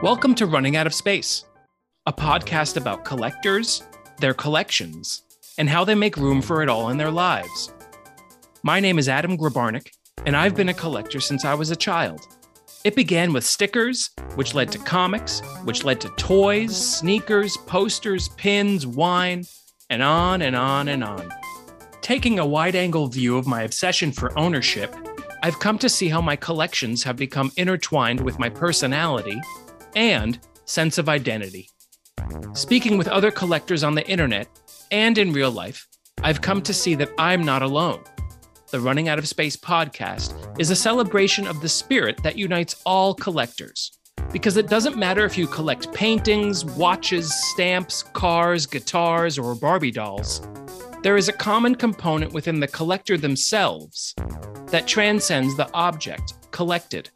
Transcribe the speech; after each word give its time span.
Welcome 0.00 0.36
to 0.36 0.46
Running 0.46 0.76
Out 0.76 0.86
of 0.86 0.94
Space, 0.94 1.44
a 2.06 2.12
podcast 2.12 2.76
about 2.76 3.04
collectors, 3.04 3.82
their 4.20 4.32
collections, 4.32 5.24
and 5.58 5.68
how 5.68 5.84
they 5.84 5.96
make 5.96 6.16
room 6.16 6.40
for 6.40 6.62
it 6.62 6.68
all 6.68 6.90
in 6.90 6.98
their 6.98 7.10
lives. 7.10 7.72
My 8.62 8.78
name 8.78 9.00
is 9.00 9.08
Adam 9.08 9.36
Grabarnik, 9.36 9.90
and 10.24 10.36
I've 10.36 10.54
been 10.54 10.68
a 10.68 10.74
collector 10.74 11.18
since 11.18 11.44
I 11.44 11.54
was 11.54 11.72
a 11.72 11.76
child. 11.76 12.20
It 12.84 12.94
began 12.94 13.32
with 13.32 13.42
stickers, 13.42 14.10
which 14.36 14.54
led 14.54 14.70
to 14.70 14.78
comics, 14.78 15.40
which 15.64 15.82
led 15.82 16.00
to 16.02 16.10
toys, 16.10 16.76
sneakers, 16.76 17.56
posters, 17.56 18.28
pins, 18.36 18.86
wine, 18.86 19.46
and 19.90 20.00
on 20.00 20.42
and 20.42 20.54
on 20.54 20.86
and 20.86 21.02
on. 21.02 21.28
Taking 22.02 22.38
a 22.38 22.46
wide 22.46 22.76
angle 22.76 23.08
view 23.08 23.36
of 23.36 23.48
my 23.48 23.62
obsession 23.62 24.12
for 24.12 24.38
ownership, 24.38 24.94
I've 25.42 25.58
come 25.58 25.76
to 25.80 25.88
see 25.88 26.08
how 26.08 26.20
my 26.20 26.36
collections 26.36 27.02
have 27.02 27.16
become 27.16 27.50
intertwined 27.56 28.20
with 28.20 28.38
my 28.38 28.48
personality 28.48 29.40
and 29.94 30.38
sense 30.64 30.98
of 30.98 31.08
identity. 31.08 31.68
Speaking 32.52 32.98
with 32.98 33.08
other 33.08 33.30
collectors 33.30 33.84
on 33.84 33.94
the 33.94 34.06
internet 34.08 34.48
and 34.90 35.18
in 35.18 35.32
real 35.32 35.50
life, 35.50 35.86
I've 36.22 36.42
come 36.42 36.62
to 36.62 36.74
see 36.74 36.94
that 36.96 37.12
I'm 37.18 37.44
not 37.44 37.62
alone. 37.62 38.02
The 38.70 38.80
Running 38.80 39.08
Out 39.08 39.18
of 39.18 39.28
Space 39.28 39.56
podcast 39.56 40.60
is 40.60 40.70
a 40.70 40.76
celebration 40.76 41.46
of 41.46 41.60
the 41.60 41.68
spirit 41.68 42.22
that 42.22 42.36
unites 42.36 42.82
all 42.84 43.14
collectors. 43.14 43.92
Because 44.32 44.56
it 44.58 44.68
doesn't 44.68 44.98
matter 44.98 45.24
if 45.24 45.38
you 45.38 45.46
collect 45.46 45.92
paintings, 45.94 46.64
watches, 46.64 47.32
stamps, 47.52 48.02
cars, 48.02 48.66
guitars, 48.66 49.38
or 49.38 49.54
Barbie 49.54 49.90
dolls, 49.90 50.42
there 51.02 51.16
is 51.16 51.28
a 51.28 51.32
common 51.32 51.76
component 51.76 52.32
within 52.32 52.60
the 52.60 52.66
collector 52.66 53.16
themselves 53.16 54.14
that 54.66 54.86
transcends 54.86 55.56
the 55.56 55.72
object 55.72 56.34
collected. 56.50 57.08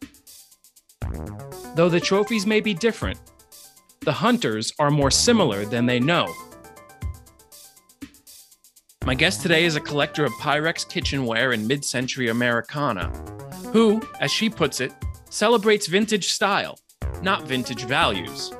Though 1.75 1.89
the 1.89 2.01
trophies 2.01 2.47
may 2.47 2.61
be 2.61 2.75
different, 2.75 3.19
the 4.01 4.12
hunters 4.12 4.73
are 4.79 4.91
more 4.91 5.10
similar 5.10 5.65
than 5.65 5.87
they 5.87 6.01
know. 6.01 6.32
My 9.04 9.15
guest 9.15 9.43
today 9.43 9.65
is 9.65 9.77
a 9.77 9.80
collector 9.80 10.24
of 10.24 10.32
Pyrex 10.35 10.88
kitchenware 10.88 11.52
and 11.52 11.66
mid 11.66 11.85
century 11.85 12.29
Americana, 12.29 13.09
who, 13.73 14.01
as 14.21 14.30
she 14.30 14.49
puts 14.49 14.80
it, 14.80 14.93
celebrates 15.30 15.87
vintage 15.87 16.29
style, 16.32 16.79
not 17.23 17.45
vintage 17.45 17.85
values. 17.85 18.51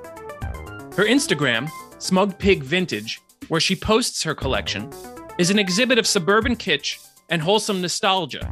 Her 0.97 1.05
Instagram, 1.05 1.71
Smug 1.99 2.39
Pig 2.39 2.63
Vintage, 2.63 3.21
where 3.49 3.61
she 3.61 3.77
posts 3.77 4.23
her 4.23 4.35
collection, 4.35 4.93
is 5.39 5.51
an 5.51 5.59
exhibit 5.59 5.99
of 5.99 6.07
suburban 6.07 6.57
kitsch 6.57 6.99
and 7.29 7.41
wholesome 7.41 7.81
nostalgia. 7.81 8.51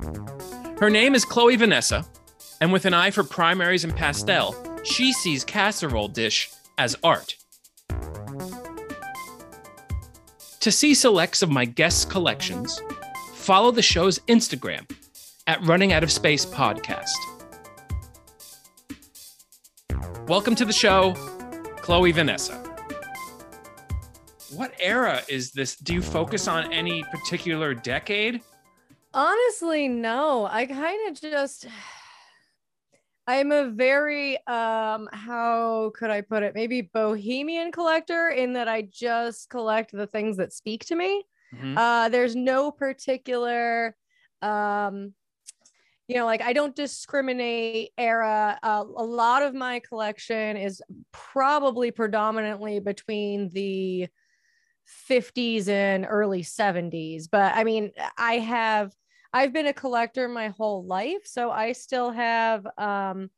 Her 0.79 0.91
name 0.91 1.15
is 1.15 1.25
Chloe 1.25 1.57
Vanessa, 1.57 2.05
and 2.61 2.73
with 2.73 2.85
an 2.85 2.93
eye 2.93 3.11
for 3.11 3.25
primaries 3.25 3.85
and 3.85 3.97
pastel, 3.97 4.55
she 4.85 5.13
sees 5.13 5.45
casserole 5.45 6.09
dish 6.09 6.51
as 6.77 6.95
art. 7.03 7.37
To 10.61 10.71
see 10.71 10.95
selects 10.95 11.41
of 11.41 11.51
my 11.51 11.65
guests' 11.65 12.05
collections, 12.05 12.83
follow 13.33 13.71
the 13.71 13.81
show's 13.81 14.19
Instagram 14.21 14.91
at 15.47 15.65
Running 15.67 15.95
Out 15.95 16.03
of 16.03 16.13
Space 16.13 16.45
Podcast. 16.45 17.09
Welcome 20.29 20.55
to 20.57 20.67
the 20.67 20.73
show, 20.73 21.15
Chloe 21.77 22.13
Vanessa. 22.13 22.57
What 24.55 24.75
era 24.79 25.23
is 25.29 25.53
this? 25.53 25.77
Do 25.77 25.95
you 25.95 26.03
focus 26.03 26.47
on 26.47 26.71
any 26.73 27.05
particular 27.05 27.73
decade? 27.73 28.43
Honestly, 29.15 29.89
no. 29.89 30.47
I 30.47 30.67
kind 30.67 31.09
of 31.09 31.21
just 31.21 31.67
I'm 33.31 33.53
a 33.53 33.71
very 33.71 34.45
um 34.49 35.09
how 35.13 35.93
could 35.95 36.11
I 36.11 36.21
put 36.21 36.43
it? 36.43 36.53
Maybe 36.55 36.83
bohemian 36.83 37.71
collector 37.71 38.29
in 38.29 38.55
that 38.55 38.67
I 38.67 38.83
just 38.83 39.49
collect 39.49 39.93
the 39.93 40.09
things 40.09 40.37
that 40.39 40.53
speak 40.53 40.85
to 40.87 40.97
me. 40.97 41.25
Mm-hmm. 41.55 41.79
Uh 41.79 42.09
there's 42.09 42.35
no 42.35 42.73
particular 42.73 43.95
um 44.43 45.15
you 46.09 46.17
know 46.17 46.27
like 46.27 46.43
I 46.43 46.53
don't 46.53 46.75
discriminate 46.75 47.91
era. 47.97 48.59
Uh, 48.65 48.85
a 48.97 49.05
lot 49.05 49.45
of 49.45 49.55
my 49.55 49.79
collection 49.79 50.57
is 50.57 50.83
probably 51.13 51.93
predominantly 51.93 52.81
between 52.81 53.49
the 53.51 54.09
50s 55.09 55.69
and 55.69 56.05
early 56.09 56.43
70s, 56.43 57.29
but 57.31 57.55
I 57.55 57.63
mean 57.63 57.93
I 58.19 58.39
have 58.39 58.93
I've 59.33 59.53
been 59.53 59.67
a 59.67 59.73
collector 59.73 60.29
my 60.29 60.49
whole 60.49 60.85
life, 60.85 61.25
so 61.25 61.51
I 61.51 61.73
still 61.73 62.11
have 62.11 62.67
um, 62.79 63.31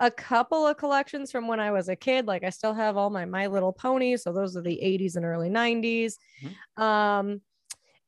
a 0.00 0.10
couple 0.10 0.66
of 0.66 0.76
collections 0.76 1.30
from 1.30 1.46
when 1.46 1.60
I 1.60 1.70
was 1.70 1.88
a 1.88 1.96
kid. 1.96 2.26
Like 2.26 2.44
I 2.44 2.50
still 2.50 2.74
have 2.74 2.96
all 2.96 3.10
my 3.10 3.24
My 3.24 3.46
Little 3.46 3.72
Ponies, 3.72 4.22
so 4.22 4.32
those 4.32 4.56
are 4.56 4.62
the 4.62 4.80
80s 4.82 5.16
and 5.16 5.24
early 5.24 5.50
90s. 5.50 6.14
Mm-hmm. 6.42 6.82
Um, 6.82 7.40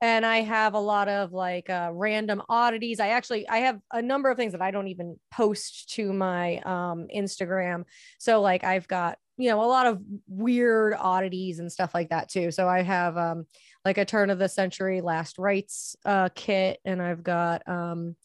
and 0.02 0.26
I 0.26 0.42
have 0.42 0.74
a 0.74 0.78
lot 0.78 1.08
of 1.08 1.32
like 1.32 1.70
uh, 1.70 1.90
random 1.92 2.42
oddities. 2.48 3.00
I 3.00 3.08
actually 3.08 3.48
I 3.48 3.58
have 3.58 3.80
a 3.92 4.02
number 4.02 4.30
of 4.30 4.36
things 4.36 4.52
that 4.52 4.60
I 4.60 4.70
don't 4.70 4.88
even 4.88 5.18
post 5.30 5.94
to 5.94 6.12
my 6.12 6.58
um, 6.58 7.06
Instagram. 7.14 7.84
So 8.18 8.40
like 8.40 8.62
I've 8.62 8.86
got 8.88 9.18
you 9.38 9.50
know 9.50 9.62
a 9.62 9.66
lot 9.66 9.86
of 9.86 10.00
weird 10.26 10.94
oddities 10.98 11.60
and 11.60 11.72
stuff 11.72 11.94
like 11.94 12.10
that 12.10 12.28
too. 12.28 12.50
So 12.50 12.68
I 12.68 12.82
have 12.82 13.16
um, 13.16 13.46
like 13.86 13.98
a 13.98 14.04
turn 14.04 14.30
of 14.30 14.40
the 14.40 14.48
century 14.48 15.00
last 15.00 15.38
rites 15.38 15.94
uh, 16.04 16.28
kit, 16.34 16.80
and 16.84 17.00
I've 17.00 17.22
got 17.22 17.62
um, 17.68 18.16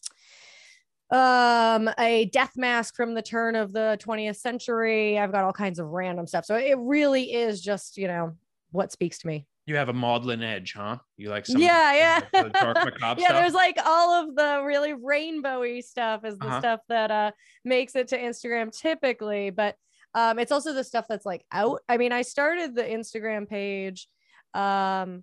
um, 1.12 1.88
a 2.00 2.24
death 2.32 2.54
mask 2.56 2.96
from 2.96 3.14
the 3.14 3.22
turn 3.22 3.54
of 3.54 3.72
the 3.72 3.96
20th 4.02 4.38
century. 4.38 5.20
I've 5.20 5.30
got 5.30 5.44
all 5.44 5.52
kinds 5.52 5.78
of 5.78 5.86
random 5.86 6.26
stuff. 6.26 6.46
So 6.46 6.56
it 6.56 6.76
really 6.78 7.32
is 7.32 7.62
just, 7.62 7.96
you 7.96 8.08
know, 8.08 8.32
what 8.72 8.90
speaks 8.90 9.18
to 9.18 9.28
me. 9.28 9.46
You 9.66 9.76
have 9.76 9.88
a 9.88 9.92
maudlin 9.92 10.42
edge, 10.42 10.72
huh? 10.76 10.96
You 11.16 11.30
like 11.30 11.46
some 11.46 11.60
yeah, 11.60 11.94
yeah, 11.94 12.42
the, 12.42 12.48
dark 12.48 12.84
macabre 12.84 13.20
yeah. 13.20 13.28
Stuff? 13.28 13.40
There's 13.42 13.54
like 13.54 13.78
all 13.86 14.14
of 14.14 14.34
the 14.34 14.64
really 14.66 14.94
rainbowy 14.94 15.84
stuff 15.84 16.24
is 16.24 16.38
the 16.38 16.46
uh-huh. 16.46 16.58
stuff 16.58 16.80
that 16.88 17.12
uh 17.12 17.30
makes 17.64 17.94
it 17.94 18.08
to 18.08 18.18
Instagram 18.18 18.76
typically, 18.76 19.50
but 19.50 19.76
um, 20.14 20.40
it's 20.40 20.50
also 20.50 20.72
the 20.72 20.82
stuff 20.82 21.04
that's 21.08 21.24
like 21.24 21.44
out. 21.52 21.82
I 21.88 21.98
mean, 21.98 22.10
I 22.10 22.22
started 22.22 22.74
the 22.74 22.82
Instagram 22.82 23.48
page 23.48 24.08
um 24.54 25.22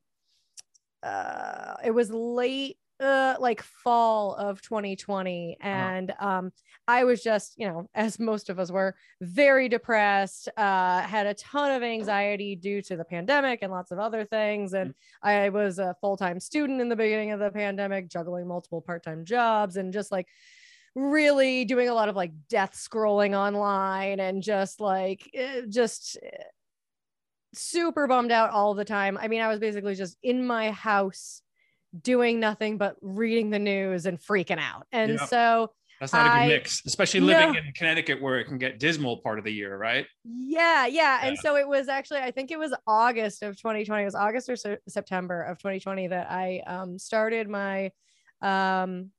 uh 1.04 1.76
it 1.84 1.92
was 1.92 2.10
late 2.12 2.78
uh 3.00 3.36
like 3.40 3.62
fall 3.62 4.36
of 4.36 4.62
2020 4.62 5.58
uh-huh. 5.62 5.70
and 5.70 6.12
uh-huh. 6.12 6.28
um 6.28 6.52
i 6.88 7.04
was 7.04 7.24
just 7.24 7.54
you 7.58 7.68
know 7.68 7.88
as 7.96 8.20
most 8.20 8.50
of 8.50 8.60
us 8.60 8.72
were 8.72 8.94
very 9.22 9.70
depressed 9.70 10.50
uh 10.58 11.02
had 11.02 11.26
a 11.26 11.34
ton 11.36 11.72
of 11.72 11.82
anxiety 11.82 12.56
due 12.56 12.82
to 12.82 12.98
the 12.98 13.06
pandemic 13.06 13.60
and 13.62 13.72
lots 13.72 13.92
of 13.92 14.00
other 14.00 14.26
things 14.26 14.74
and 14.74 14.92
mm-hmm. 14.92 15.28
i 15.28 15.50
was 15.50 15.80
a 15.80 15.96
full-time 16.02 16.40
student 16.40 16.82
in 16.82 16.90
the 16.90 16.96
beginning 16.96 17.32
of 17.32 17.40
the 17.40 17.52
pandemic 17.52 18.10
juggling 18.10 18.48
multiple 18.48 18.82
part-time 18.82 19.24
jobs 19.24 19.78
and 19.78 19.94
just 19.94 20.12
like 20.12 20.28
really 20.96 21.66
doing 21.66 21.88
a 21.90 21.94
lot 21.94 22.10
of 22.10 22.16
like 22.16 22.32
death 22.50 22.74
scrolling 22.74 23.38
online 23.38 24.20
and 24.20 24.42
just 24.44 24.80
like 24.80 25.30
eh, 25.34 25.62
just 25.70 26.18
eh, 26.22 26.44
super 27.54 28.08
bummed 28.08 28.32
out 28.32 28.52
all 28.52 28.74
the 28.74 28.86
time. 28.86 29.18
I 29.18 29.28
mean, 29.28 29.42
I 29.42 29.48
was 29.48 29.60
basically 29.60 29.96
just 29.96 30.18
in 30.24 30.46
my 30.46 30.72
house 30.72 31.42
doing 32.00 32.40
nothing 32.40 32.78
but 32.78 32.96
reading 33.02 33.50
the 33.50 33.60
news 33.60 34.06
and 34.06 34.20
freaking 34.20 34.60
out. 34.60 34.86
And 34.92 35.14
yeah. 35.14 35.26
so 35.26 35.72
that's 36.00 36.14
not 36.14 36.28
I, 36.28 36.44
a 36.44 36.48
good 36.48 36.54
mix, 36.56 36.84
especially 36.86 37.20
living 37.20 37.54
no. 37.54 37.60
in 37.60 37.72
Connecticut 37.74 38.22
where 38.22 38.40
it 38.40 38.46
can 38.46 38.58
get 38.58 38.80
dismal 38.80 39.18
part 39.18 39.38
of 39.38 39.44
the 39.44 39.52
year, 39.52 39.76
right? 39.78 40.06
Yeah, 40.24 40.86
yeah, 40.86 41.20
yeah. 41.22 41.28
And 41.28 41.38
so 41.38 41.58
it 41.58 41.68
was 41.68 41.90
actually, 41.90 42.20
I 42.20 42.32
think 42.32 42.52
it 42.52 42.60
was 42.60 42.74
August 42.88 43.44
of 43.44 43.58
2020. 43.58 44.02
It 44.02 44.06
was 44.06 44.16
August 44.16 44.50
or 44.50 44.56
so, 44.56 44.78
September 44.88 45.42
of 45.42 45.58
2020 45.58 46.08
that 46.08 46.32
I 46.32 46.64
um, 46.66 46.98
started 46.98 47.50
my 47.50 47.92
um, 48.42 49.12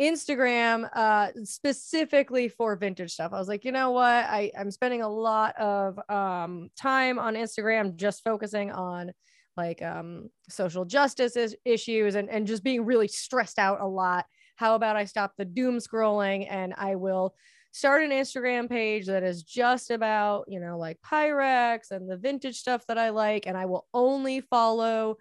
Instagram 0.00 0.88
uh, 0.94 1.28
specifically 1.44 2.48
for 2.48 2.76
vintage 2.76 3.12
stuff. 3.12 3.32
I 3.32 3.38
was 3.38 3.48
like, 3.48 3.64
you 3.64 3.72
know 3.72 3.90
what? 3.90 4.04
I, 4.04 4.50
I'm 4.58 4.70
spending 4.70 5.02
a 5.02 5.08
lot 5.08 5.56
of 5.58 5.98
um, 6.08 6.70
time 6.76 7.18
on 7.18 7.34
Instagram 7.34 7.96
just 7.96 8.22
focusing 8.22 8.70
on 8.70 9.12
like 9.56 9.82
um, 9.82 10.30
social 10.48 10.84
justice 10.84 11.36
is- 11.36 11.56
issues 11.64 12.14
and, 12.14 12.30
and 12.30 12.46
just 12.46 12.62
being 12.62 12.84
really 12.84 13.08
stressed 13.08 13.58
out 13.58 13.80
a 13.80 13.86
lot. 13.86 14.24
How 14.56 14.76
about 14.76 14.96
I 14.96 15.04
stop 15.04 15.32
the 15.36 15.44
doom 15.44 15.78
scrolling 15.78 16.46
and 16.48 16.74
I 16.76 16.94
will 16.94 17.34
start 17.72 18.02
an 18.02 18.10
Instagram 18.10 18.68
page 18.68 19.06
that 19.06 19.22
is 19.22 19.42
just 19.42 19.90
about, 19.90 20.44
you 20.48 20.60
know, 20.60 20.78
like 20.78 20.98
Pyrex 21.04 21.90
and 21.90 22.08
the 22.08 22.16
vintage 22.16 22.56
stuff 22.56 22.84
that 22.86 22.98
I 22.98 23.10
like. 23.10 23.46
And 23.46 23.56
I 23.56 23.66
will 23.66 23.86
only 23.92 24.40
follow 24.40 25.16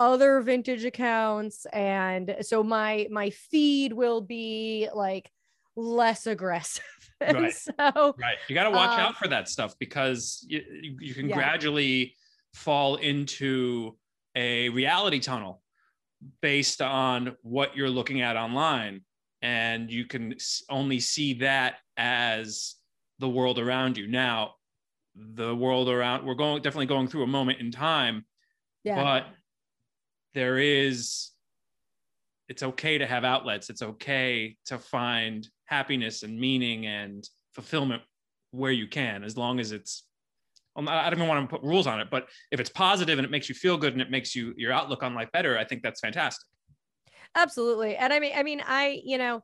other 0.00 0.40
vintage 0.40 0.84
accounts 0.84 1.66
and 1.72 2.36
so 2.42 2.62
my 2.62 3.08
my 3.10 3.30
feed 3.30 3.92
will 3.92 4.20
be 4.20 4.88
like 4.94 5.30
less 5.76 6.26
aggressive 6.26 6.84
right 7.20 7.52
so 7.52 8.14
right 8.20 8.36
you 8.48 8.54
got 8.54 8.64
to 8.64 8.70
watch 8.70 8.90
um, 8.90 9.00
out 9.00 9.16
for 9.16 9.28
that 9.28 9.48
stuff 9.48 9.74
because 9.78 10.44
you, 10.48 10.62
you 11.00 11.14
can 11.14 11.28
yeah. 11.28 11.34
gradually 11.34 12.14
fall 12.54 12.96
into 12.96 13.96
a 14.34 14.68
reality 14.68 15.18
tunnel 15.18 15.62
based 16.42 16.82
on 16.82 17.36
what 17.42 17.76
you're 17.76 17.90
looking 17.90 18.20
at 18.20 18.36
online 18.36 19.00
and 19.42 19.90
you 19.90 20.04
can 20.04 20.34
only 20.68 20.98
see 20.98 21.34
that 21.34 21.76
as 21.96 22.74
the 23.18 23.28
world 23.28 23.58
around 23.58 23.96
you 23.96 24.06
now 24.06 24.54
the 25.16 25.54
world 25.54 25.88
around 25.88 26.24
we're 26.24 26.34
going 26.34 26.62
definitely 26.62 26.86
going 26.86 27.08
through 27.08 27.22
a 27.24 27.26
moment 27.26 27.60
in 27.60 27.70
time 27.70 28.24
Yeah. 28.84 29.02
but 29.02 29.26
there 30.38 30.58
is 30.58 31.32
it's 32.48 32.62
okay 32.62 32.96
to 32.96 33.06
have 33.06 33.24
outlets. 33.24 33.70
It's 33.70 33.82
okay 33.82 34.56
to 34.66 34.78
find 34.78 35.46
happiness 35.64 36.22
and 36.22 36.38
meaning 36.38 36.86
and 36.86 37.28
fulfillment 37.52 38.02
where 38.52 38.70
you 38.70 38.86
can 38.86 39.24
as 39.24 39.36
long 39.36 39.58
as 39.58 39.72
it's 39.72 40.04
I 40.76 41.10
don't 41.10 41.18
even 41.18 41.26
want 41.28 41.50
to 41.50 41.56
put 41.56 41.64
rules 41.66 41.88
on 41.88 42.00
it, 42.00 42.06
but 42.08 42.28
if 42.52 42.60
it's 42.60 42.70
positive 42.70 43.18
and 43.18 43.24
it 43.24 43.32
makes 43.32 43.48
you 43.48 43.54
feel 43.56 43.76
good 43.76 43.94
and 43.94 44.00
it 44.00 44.12
makes 44.12 44.36
you 44.36 44.54
your 44.56 44.70
outlook 44.70 45.02
on 45.02 45.12
life 45.12 45.28
better, 45.32 45.58
I 45.58 45.64
think 45.64 45.82
that's 45.82 45.98
fantastic. 45.98 46.46
absolutely. 47.34 47.96
And 47.96 48.12
i 48.12 48.20
mean 48.20 48.32
i 48.36 48.44
mean 48.44 48.62
i 48.64 49.00
you 49.04 49.18
know 49.18 49.42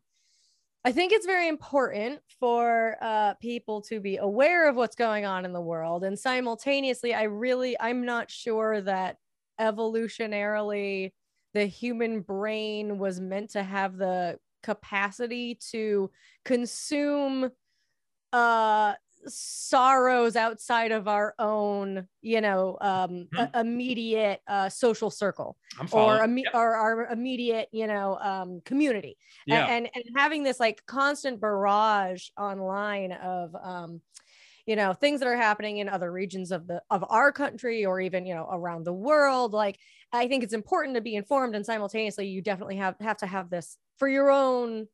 i 0.84 0.92
think 0.92 1.12
it's 1.12 1.26
very 1.26 1.48
important 1.48 2.20
for 2.38 2.96
uh, 3.02 3.34
people 3.40 3.82
to 3.90 3.98
be 3.98 4.18
aware 4.18 4.68
of 4.68 4.76
what's 4.76 4.94
going 4.94 5.24
on 5.26 5.44
in 5.44 5.52
the 5.52 5.60
world. 5.60 6.04
And 6.04 6.16
simultaneously 6.16 7.14
i 7.14 7.24
really 7.24 7.76
i'm 7.80 8.04
not 8.04 8.30
sure 8.30 8.80
that 8.82 9.16
evolutionarily 9.60 11.12
the 11.52 11.66
human 11.66 12.20
brain 12.20 12.98
was 12.98 13.20
meant 13.20 13.50
to 13.50 13.62
have 13.62 13.96
the 13.96 14.38
capacity 14.62 15.54
to 15.56 16.10
consume 16.44 17.50
uh 18.32 18.94
sorrows 19.26 20.36
outside 20.36 20.92
of 20.92 21.08
our 21.08 21.34
own 21.38 22.06
you 22.20 22.40
know 22.40 22.76
um 22.80 23.28
Mhm. 23.32 23.50
a- 23.54 23.60
immediate 23.60 24.40
uh 24.48 24.68
social 24.68 25.10
circle 25.10 25.56
or, 25.92 26.20
imme- 26.20 26.44
or 26.52 26.74
our 26.76 27.06
immediate 27.06 27.68
you 27.72 27.86
know 27.86 28.18
um 28.20 28.60
community. 28.66 29.16
Yeah, 29.46 29.64
and, 29.66 29.88
and 29.94 30.04
having 30.16 30.42
this 30.42 30.60
like 30.60 30.84
constant 30.86 31.40
barrage 31.40 32.28
online 32.36 33.12
of 33.12 33.54
um 33.54 34.02
you 34.66 34.76
know 34.76 34.92
things 34.92 35.20
that 35.20 35.28
are 35.28 35.36
happening 35.36 35.78
in 35.78 35.88
other 35.88 36.10
regions 36.10 36.50
of 36.50 36.66
the 36.66 36.82
of 36.90 37.04
our 37.08 37.32
country 37.32 37.84
or 37.84 38.00
even 38.00 38.26
you 38.26 38.34
know 38.34 38.48
around 38.50 38.84
the 38.84 38.92
world 38.92 39.52
like 39.52 39.78
i 40.12 40.26
think 40.26 40.42
it's 40.42 40.54
important 40.54 40.94
to 40.94 41.00
be 41.00 41.14
informed 41.14 41.54
and 41.54 41.66
simultaneously 41.66 42.26
you 42.26 42.42
definitely 42.42 42.76
have 42.76 42.94
have 43.00 43.16
to 43.16 43.26
have 43.26 43.50
this 43.50 43.76
for 43.98 44.08
your 44.08 44.30
own 44.30 44.86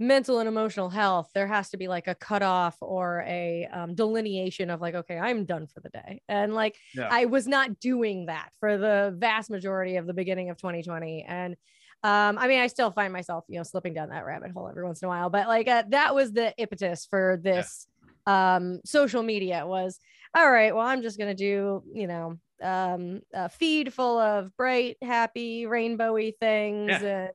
mental 0.00 0.38
and 0.38 0.48
emotional 0.48 0.88
health. 0.88 1.28
There 1.34 1.48
has 1.48 1.70
to 1.70 1.76
be 1.76 1.88
like 1.88 2.06
a 2.06 2.14
cutoff 2.14 2.76
or 2.80 3.24
a 3.26 3.66
um, 3.72 3.94
delineation 3.94 4.70
of 4.70 4.80
like 4.80 4.94
okay 4.94 5.18
i'm 5.18 5.44
done 5.44 5.66
for 5.66 5.80
the 5.80 5.88
day. 5.88 6.22
And 6.28 6.54
like 6.54 6.76
Yeah. 6.94 7.08
i 7.10 7.24
was 7.24 7.46
not 7.46 7.80
doing 7.80 8.26
that 8.26 8.50
for 8.60 8.78
the 8.78 9.14
vast 9.18 9.50
majority 9.50 9.96
of 9.96 10.06
the 10.06 10.14
beginning 10.14 10.50
of 10.50 10.56
2020 10.56 11.24
and 11.26 11.56
um, 12.04 12.38
I 12.38 12.46
mean, 12.46 12.60
I 12.60 12.68
still 12.68 12.92
find 12.92 13.12
myself, 13.12 13.44
you 13.48 13.56
know, 13.56 13.64
slipping 13.64 13.92
down 13.92 14.10
that 14.10 14.24
rabbit 14.24 14.52
hole 14.52 14.68
every 14.68 14.84
once 14.84 15.02
in 15.02 15.06
a 15.06 15.08
while, 15.08 15.30
but 15.30 15.48
like 15.48 15.66
uh, 15.66 15.82
that 15.88 16.14
was 16.14 16.32
the 16.32 16.56
impetus 16.56 17.04
for 17.10 17.40
this 17.42 17.87
um, 18.28 18.80
social 18.84 19.22
media 19.22 19.66
was 19.66 19.98
all 20.34 20.50
right. 20.50 20.74
Well, 20.74 20.86
I'm 20.86 21.02
just 21.02 21.18
gonna 21.18 21.34
do, 21.34 21.82
you 21.92 22.06
know, 22.06 22.38
um, 22.62 23.22
a 23.32 23.48
feed 23.48 23.94
full 23.94 24.18
of 24.18 24.56
bright, 24.56 24.96
happy, 25.02 25.64
rainbowy 25.64 26.34
things, 26.38 27.02
and 27.02 27.30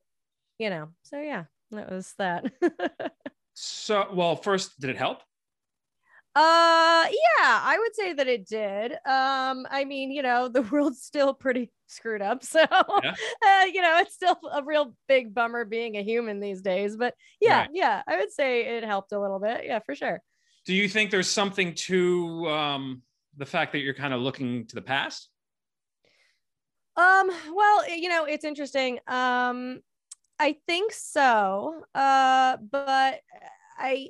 you 0.60 0.70
know. 0.70 0.90
So 1.04 1.22
yeah, 1.22 1.46
that 1.72 1.92
was 1.92 2.14
that. 2.18 2.54
so 3.54 4.14
well, 4.14 4.36
first, 4.36 4.80
did 4.80 4.90
it 4.90 4.98
help? 4.98 5.24
Uh 6.36 7.06
yeah, 7.12 7.62
I 7.64 7.78
would 7.80 7.96
say 7.96 8.14
that 8.14 8.28
it 8.28 8.48
did. 8.48 8.94
Um 9.06 9.68
I 9.70 9.86
mean, 9.86 10.10
you 10.12 10.24
know, 10.24 10.48
the 10.48 10.62
world's 10.72 11.04
still 11.04 11.34
pretty 11.36 11.72
screwed 11.88 12.24
up. 12.24 12.44
So 12.44 12.62
Yeah. 13.02 13.16
uh, 13.46 13.66
you 13.72 13.82
know, 13.82 13.98
it's 14.00 14.16
still 14.16 14.40
a 14.52 14.64
real 14.64 14.96
big 15.08 15.34
bummer 15.36 15.64
being 15.64 15.96
a 15.96 16.02
human 16.04 16.40
these 16.40 16.62
days, 16.64 16.98
but 16.98 17.16
yeah, 17.40 17.66
Right. 17.66 17.70
yeah, 17.72 18.02
I 18.08 18.18
would 18.18 18.32
say 18.32 18.78
it 18.78 18.84
helped 18.84 19.12
a 19.12 19.20
little 19.20 19.40
bit. 19.40 19.66
Yeah, 19.66 19.80
for 19.80 19.94
sure. 19.94 20.22
Do 20.66 20.74
you 20.74 20.88
think 20.88 21.12
there's 21.12 21.30
something 21.30 21.74
to 21.76 22.48
um, 22.50 23.02
the 23.38 23.46
fact 23.46 23.74
that 23.74 23.80
you're 23.80 23.94
kind 23.94 24.14
of 24.14 24.22
looking 24.22 24.66
to 24.68 24.76
the 24.76 24.82
past? 24.82 25.30
Um 26.96 27.32
well, 27.54 27.90
you 27.90 28.08
know, 28.08 28.26
it's 28.26 28.46
interesting. 28.46 29.00
Um 29.08 29.82
I 30.40 30.58
think 30.68 30.92
so. 30.94 31.84
Uh 31.96 32.58
but 32.58 33.22
I 33.78 34.10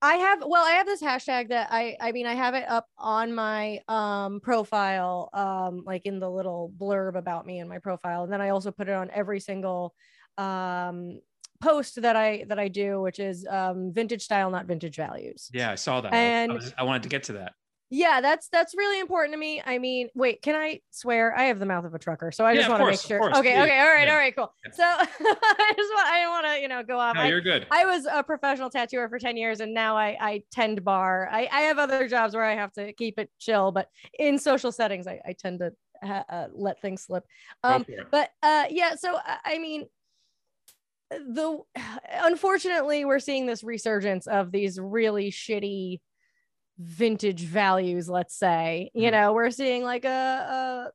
I 0.00 0.14
have 0.16 0.42
well, 0.46 0.64
I 0.64 0.72
have 0.72 0.86
this 0.86 1.02
hashtag 1.02 1.48
that 1.48 1.68
I 1.70 1.96
I 2.00 2.12
mean 2.12 2.26
I 2.26 2.34
have 2.34 2.54
it 2.54 2.68
up 2.68 2.86
on 2.98 3.34
my 3.34 3.80
um 3.88 4.40
profile 4.40 5.30
um 5.32 5.82
like 5.86 6.06
in 6.06 6.18
the 6.20 6.30
little 6.30 6.72
blurb 6.76 7.16
about 7.16 7.46
me 7.46 7.58
in 7.58 7.68
my 7.68 7.78
profile 7.78 8.24
and 8.24 8.32
then 8.32 8.40
I 8.40 8.50
also 8.50 8.70
put 8.70 8.88
it 8.88 8.94
on 8.94 9.10
every 9.10 9.40
single 9.40 9.94
um 10.38 11.20
post 11.60 12.00
that 12.02 12.16
I 12.16 12.44
that 12.48 12.58
I 12.58 12.68
do 12.68 13.00
which 13.00 13.18
is 13.18 13.46
um 13.48 13.92
vintage 13.92 14.22
style 14.22 14.50
not 14.50 14.66
vintage 14.66 14.96
values. 14.96 15.50
Yeah, 15.52 15.70
I 15.70 15.76
saw 15.76 16.00
that. 16.00 16.12
I- 16.12 16.16
I, 16.16 16.20
And- 16.20 16.52
was- 16.52 16.74
I 16.76 16.82
wanted 16.84 17.04
to 17.04 17.08
get 17.08 17.22
to 17.24 17.34
that. 17.34 17.52
Yeah, 17.90 18.20
that's 18.20 18.48
that's 18.48 18.74
really 18.76 18.98
important 18.98 19.34
to 19.34 19.38
me. 19.38 19.62
I 19.64 19.78
mean, 19.78 20.08
wait, 20.14 20.42
can 20.42 20.56
I 20.56 20.80
swear? 20.90 21.36
I 21.36 21.44
have 21.44 21.60
the 21.60 21.66
mouth 21.66 21.84
of 21.84 21.94
a 21.94 21.98
trucker, 21.98 22.32
so 22.32 22.44
I 22.44 22.52
Yeah, 22.52 22.60
just 22.60 22.70
want 22.70 22.80
to 22.82 22.86
make 22.86 22.98
sure. 22.98 23.18
course, 23.20 23.36
okay, 23.38 23.52
please. 23.54 23.62
okay, 23.62 23.78
all 23.78 23.86
right, 23.86 24.06
Yeah. 24.08 24.12
all 24.12 24.18
right, 24.18 24.34
cool. 24.34 24.52
Yeah. 24.64 24.72
So 24.72 24.82
I 24.88 25.72
just 25.76 25.92
want 25.94 26.06
I 26.08 26.26
want 26.28 26.46
to 26.46 26.60
you 26.60 26.66
know 26.68 26.82
go 26.82 26.98
off. 26.98 27.14
No, 27.14 27.20
I, 27.20 27.26
you're 27.28 27.42
good. 27.42 27.66
I 27.70 27.84
was 27.84 28.06
a 28.10 28.24
professional 28.24 28.68
tattooer 28.70 29.08
for 29.08 29.18
10 29.20 29.36
years 29.36 29.60
and 29.60 29.72
now 29.74 29.96
I, 29.96 30.16
I 30.20 30.42
tend 30.50 30.82
bar. 30.82 31.28
I, 31.30 31.48
I 31.52 31.60
have 31.62 31.78
other 31.78 32.08
jobs 32.08 32.34
where 32.34 32.42
I 32.44 32.56
have 32.56 32.72
to 32.72 32.92
keep 32.94 33.18
it 33.18 33.30
chill, 33.38 33.70
but 33.70 33.88
in 34.18 34.38
social 34.38 34.72
settings, 34.72 35.06
I, 35.06 35.20
I 35.24 35.32
tend 35.34 35.60
to 35.60 35.72
ha- 36.02 36.24
uh, 36.28 36.46
let 36.52 36.80
things 36.80 37.02
slip. 37.02 37.24
Um, 37.62 37.84
but 38.10 38.30
uh, 38.42 38.64
yeah, 38.70 38.96
so 38.96 39.18
I 39.44 39.58
mean, 39.58 39.84
the 41.10 41.58
unfortunately, 42.10 43.04
we're 43.04 43.18
seeing 43.18 43.46
this 43.46 43.62
resurgence 43.64 44.26
of 44.26 44.50
these 44.52 44.78
really 44.80 45.30
shitty 45.30 46.00
vintage 46.78 47.42
values, 47.42 48.08
let's 48.08 48.36
say. 48.36 48.90
You 48.94 49.08
Mhm. 49.08 49.12
know, 49.12 49.32
we're 49.32 49.50
seeing 49.50 49.82
like 49.84 50.04
a, 50.04 50.08
a 50.10 50.90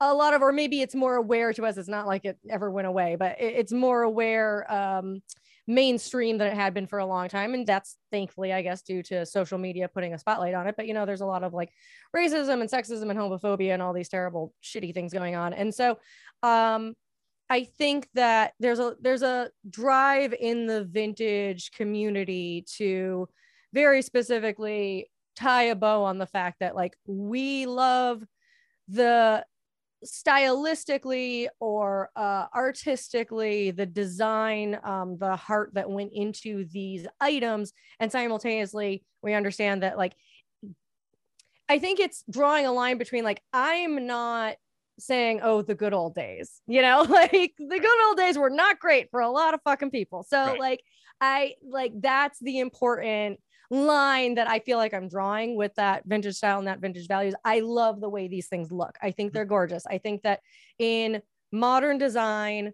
a 0.00 0.12
lot 0.12 0.34
of 0.34 0.42
or 0.42 0.52
maybe 0.52 0.82
it's 0.82 0.94
more 0.94 1.14
aware 1.14 1.52
to 1.52 1.64
us 1.64 1.76
it's 1.78 1.88
not 1.88 2.04
like 2.06 2.24
it 2.24 2.36
ever 2.50 2.68
went 2.70 2.86
away 2.86 3.14
but 3.16 3.40
it- 3.40 3.54
it's 3.54 3.72
more 3.72 4.02
aware 4.02 4.70
um 4.70 5.22
mainstream 5.68 6.36
than 6.36 6.48
it 6.48 6.54
had 6.54 6.74
been 6.74 6.86
for 6.86 6.98
a 6.98 7.06
long 7.06 7.28
time 7.28 7.54
and 7.54 7.64
that's 7.66 7.96
thankfully 8.10 8.52
i 8.52 8.60
guess 8.60 8.82
due 8.82 9.02
to 9.04 9.24
social 9.24 9.56
media 9.56 9.88
putting 9.88 10.12
a 10.12 10.18
spotlight 10.18 10.52
on 10.52 10.66
it 10.66 10.74
but 10.76 10.88
you 10.88 10.94
know 10.94 11.06
there's 11.06 11.20
a 11.22 11.26
lot 11.26 11.44
of 11.44 11.54
like 11.54 11.70
racism 12.14 12.60
and 12.60 12.68
sexism 12.68 13.08
and 13.08 13.18
homophobia 13.18 13.72
and 13.72 13.80
all 13.80 13.92
these 13.94 14.08
terrible 14.08 14.52
shitty 14.62 14.92
things 14.92 15.12
going 15.12 15.36
on 15.36 15.54
and 15.54 15.72
so 15.72 15.96
um 16.42 16.94
i 17.50 17.64
think 17.64 18.08
that 18.14 18.52
there's 18.60 18.78
a 18.78 18.94
there's 19.00 19.22
a 19.22 19.50
drive 19.68 20.34
in 20.38 20.66
the 20.66 20.84
vintage 20.84 21.70
community 21.72 22.64
to 22.76 23.28
very 23.72 24.02
specifically 24.02 25.10
tie 25.36 25.64
a 25.64 25.74
bow 25.74 26.04
on 26.04 26.18
the 26.18 26.26
fact 26.26 26.60
that 26.60 26.76
like 26.76 26.96
we 27.06 27.66
love 27.66 28.22
the 28.88 29.44
stylistically 30.04 31.48
or 31.60 32.10
uh, 32.14 32.46
artistically 32.54 33.70
the 33.70 33.86
design 33.86 34.78
um, 34.84 35.16
the 35.18 35.34
heart 35.34 35.70
that 35.72 35.88
went 35.88 36.12
into 36.12 36.66
these 36.66 37.06
items. 37.20 37.72
And 37.98 38.12
simultaneously 38.12 39.02
we 39.24 39.32
understand 39.34 39.82
that 39.82 39.96
like 39.96 40.14
i 41.68 41.78
think 41.78 41.98
it's 41.98 42.22
drawing 42.30 42.66
a 42.66 42.72
line 42.72 42.98
between 42.98 43.24
like 43.24 43.42
i'm 43.52 44.06
not 44.06 44.54
saying 44.98 45.40
oh 45.42 45.62
the 45.62 45.74
good 45.74 45.92
old 45.92 46.14
days 46.14 46.60
you 46.66 46.80
know 46.82 47.02
like 47.08 47.52
the 47.58 47.78
good 47.78 48.04
old 48.06 48.16
days 48.16 48.38
were 48.38 48.50
not 48.50 48.78
great 48.78 49.10
for 49.10 49.20
a 49.20 49.30
lot 49.30 49.54
of 49.54 49.60
fucking 49.62 49.90
people 49.90 50.22
so 50.22 50.44
Right. 50.46 50.58
like 50.60 50.84
i 51.20 51.54
like 51.62 51.92
that's 52.00 52.38
the 52.40 52.58
important 52.60 53.40
line 53.70 54.34
that 54.34 54.48
I 54.48 54.58
feel 54.60 54.78
like 54.78 54.94
I'm 54.94 55.08
drawing 55.08 55.56
with 55.56 55.74
that 55.76 56.04
vintage 56.06 56.36
style 56.36 56.58
and 56.58 56.68
that 56.68 56.80
vintage 56.80 57.08
values. 57.08 57.34
I 57.44 57.60
love 57.60 58.00
the 58.00 58.08
way 58.10 58.28
these 58.28 58.46
things 58.46 58.70
look. 58.70 58.96
I 59.02 59.10
think 59.10 59.32
they're 59.32 59.44
gorgeous. 59.44 59.86
I 59.86 59.98
think 59.98 60.22
that 60.22 60.40
in 60.78 61.22
modern 61.50 61.98
design, 61.98 62.72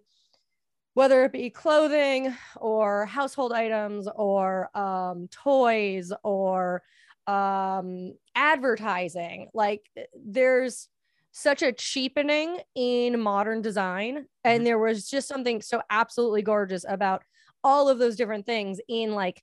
whether 0.93 1.23
it 1.23 1.31
be 1.31 1.49
clothing 1.49 2.35
or 2.57 3.05
household 3.05 3.53
items 3.53 4.07
or 4.15 4.69
um, 4.77 5.27
toys 5.31 6.11
or 6.23 6.83
um, 7.25 8.13
advertising, 8.35 9.49
like 9.53 9.89
there's 10.23 10.89
such 11.31 11.61
a 11.61 11.71
cheapening 11.71 12.59
in 12.75 13.19
modern 13.19 13.61
design. 13.61 14.25
And 14.43 14.65
there 14.65 14.79
was 14.79 15.09
just 15.09 15.27
something 15.27 15.61
so 15.61 15.81
absolutely 15.89 16.41
gorgeous 16.41 16.85
about 16.87 17.23
all 17.63 17.89
of 17.89 17.99
those 17.99 18.15
different 18.15 18.45
things 18.45 18.79
in 18.87 19.13
like 19.13 19.41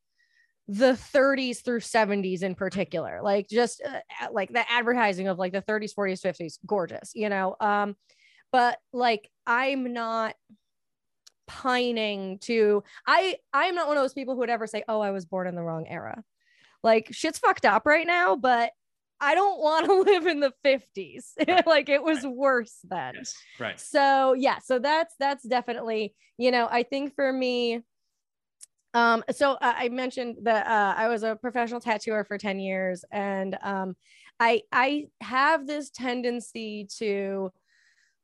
the 0.68 0.92
30s 1.14 1.64
through 1.64 1.80
70s 1.80 2.42
in 2.42 2.54
particular 2.54 3.20
like 3.22 3.48
just 3.48 3.80
uh, 3.82 4.26
like 4.30 4.52
the 4.52 4.70
advertising 4.70 5.26
of 5.26 5.38
like 5.38 5.52
the 5.52 5.62
30s 5.62 5.94
40s 5.94 6.20
50s 6.20 6.58
gorgeous 6.66 7.12
you 7.14 7.30
know? 7.30 7.56
Um 7.58 7.96
but 8.52 8.78
like 8.92 9.30
i'm 9.46 9.94
not 9.94 10.34
pining 11.46 12.38
to 12.40 12.82
i 13.06 13.36
i'm 13.54 13.74
not 13.74 13.88
one 13.88 13.96
of 13.96 14.02
those 14.02 14.12
people 14.12 14.34
who 14.34 14.40
would 14.40 14.50
ever 14.50 14.66
say 14.66 14.84
oh 14.88 15.00
i 15.00 15.10
was 15.10 15.24
born 15.24 15.46
in 15.46 15.54
the 15.54 15.62
wrong 15.62 15.86
era. 15.88 16.22
Like 16.82 17.08
shit's 17.12 17.38
fucked 17.38 17.64
up 17.64 17.86
right 17.86 18.06
now 18.06 18.36
but 18.36 18.72
i 19.20 19.34
don't 19.34 19.60
want 19.60 19.86
to 19.86 20.00
live 20.12 20.26
in 20.26 20.40
the 20.40 20.52
50s 20.64 21.34
Right. 21.48 21.66
like 21.66 21.88
it 21.88 22.02
was 22.02 22.26
worse 22.26 22.78
then 22.84 23.14
Yes, 23.16 23.34
right. 23.58 23.80
so 23.80 24.32
yeah 24.34 24.58
so 24.58 24.78
that's 24.78 25.14
that's 25.18 25.44
definitely 25.46 26.14
you 26.36 26.50
know 26.50 26.68
i 26.70 26.82
think 26.82 27.14
for 27.14 27.32
me 27.32 27.82
Um, 28.94 29.22
so 29.30 29.52
uh, 29.52 29.74
I 29.76 29.90
mentioned 29.90 30.38
that 30.42 30.66
uh, 30.66 30.94
I 30.96 31.08
was 31.08 31.22
a 31.22 31.36
professional 31.36 31.80
tattooer 31.80 32.24
for 32.24 32.38
10 32.38 32.58
years 32.58 33.04
and 33.12 33.56
um, 33.62 33.96
I 34.40 34.62
I 34.72 35.08
have 35.20 35.66
this 35.66 35.90
tendency 35.90 36.88
to 36.98 37.52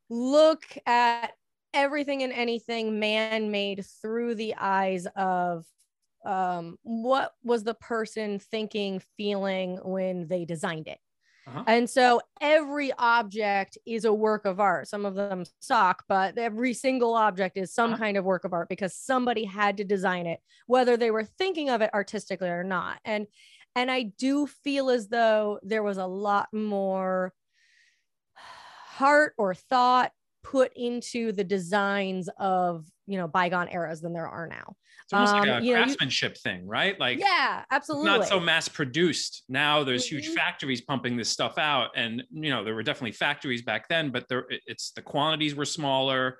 look 0.09 0.63
at 0.85 1.33
everything 1.73 2.23
and 2.23 2.33
anything 2.33 2.99
man-made 2.99 3.85
through 4.01 4.35
the 4.35 4.55
eyes 4.57 5.07
of 5.15 5.65
um, 6.25 6.77
what 6.83 7.33
was 7.43 7.63
the 7.63 7.73
person 7.75 8.39
thinking, 8.39 9.01
feeling 9.17 9.79
when 9.83 10.27
they 10.27 10.45
designed 10.45 10.87
it. 10.87 10.99
Uh-huh. 11.47 11.63
And 11.67 11.87
so 11.89 12.21
every 12.41 12.91
object 12.97 13.77
is 13.85 14.05
a 14.05 14.13
work 14.13 14.45
of 14.45 14.59
art. 14.59 14.87
Some 14.87 15.05
of 15.05 15.13
them 15.13 15.43
suck, 15.59 16.03
but 16.07 16.37
every 16.37 16.73
single 16.73 17.13
object 17.13 17.55
is 17.57 17.71
some 17.71 17.93
uh-huh. 17.93 18.03
kind 18.03 18.17
of 18.17 18.25
work 18.25 18.45
of 18.45 18.53
art 18.53 18.67
because 18.67 18.95
somebody 18.95 19.43
had 19.43 19.77
to 19.77 19.83
design 19.83 20.25
it, 20.25 20.39
whether 20.65 20.97
they 20.97 21.11
were 21.11 21.23
thinking 21.23 21.69
of 21.69 21.81
it 21.81 21.91
artistically 21.93 22.49
or 22.49 22.63
not. 22.63 22.99
And 23.05 23.27
and 23.75 23.91
I 23.91 24.03
do 24.03 24.47
feel 24.47 24.89
as 24.89 25.09
though 25.09 25.59
there 25.61 25.83
was 25.83 25.97
a 25.97 26.07
lot 26.07 26.47
more 26.51 27.33
heart 28.35 29.33
or 29.37 29.53
thought 29.53 30.11
put 30.43 30.71
into 30.75 31.31
the 31.31 31.43
designs 31.43 32.29
of 32.39 32.85
you 33.07 33.17
know 33.17 33.27
bygone 33.27 33.69
eras 33.71 34.01
than 34.01 34.13
there 34.13 34.27
are 34.27 34.47
now. 34.47 34.75
It's 35.03 35.13
almost 35.13 35.33
um, 35.33 35.39
like 35.41 35.63
a 35.63 35.71
craftsmanship 35.71 36.31
know, 36.31 36.35
you, 36.35 36.57
thing, 36.57 36.67
right? 36.67 36.99
Like 36.99 37.19
yeah, 37.19 37.63
absolutely. 37.71 38.09
Not 38.09 38.27
so 38.27 38.39
mass 38.39 38.67
produced. 38.67 39.43
Now 39.49 39.83
there's 39.83 40.07
mm-hmm. 40.07 40.17
huge 40.17 40.35
factories 40.35 40.81
pumping 40.81 41.15
this 41.15 41.29
stuff 41.29 41.57
out, 41.57 41.91
and 41.95 42.23
you 42.31 42.49
know 42.49 42.63
there 42.63 42.75
were 42.75 42.83
definitely 42.83 43.11
factories 43.11 43.61
back 43.61 43.87
then, 43.87 44.11
but 44.11 44.27
there 44.27 44.45
it's 44.49 44.91
the 44.91 45.01
quantities 45.01 45.55
were 45.55 45.65
smaller, 45.65 46.39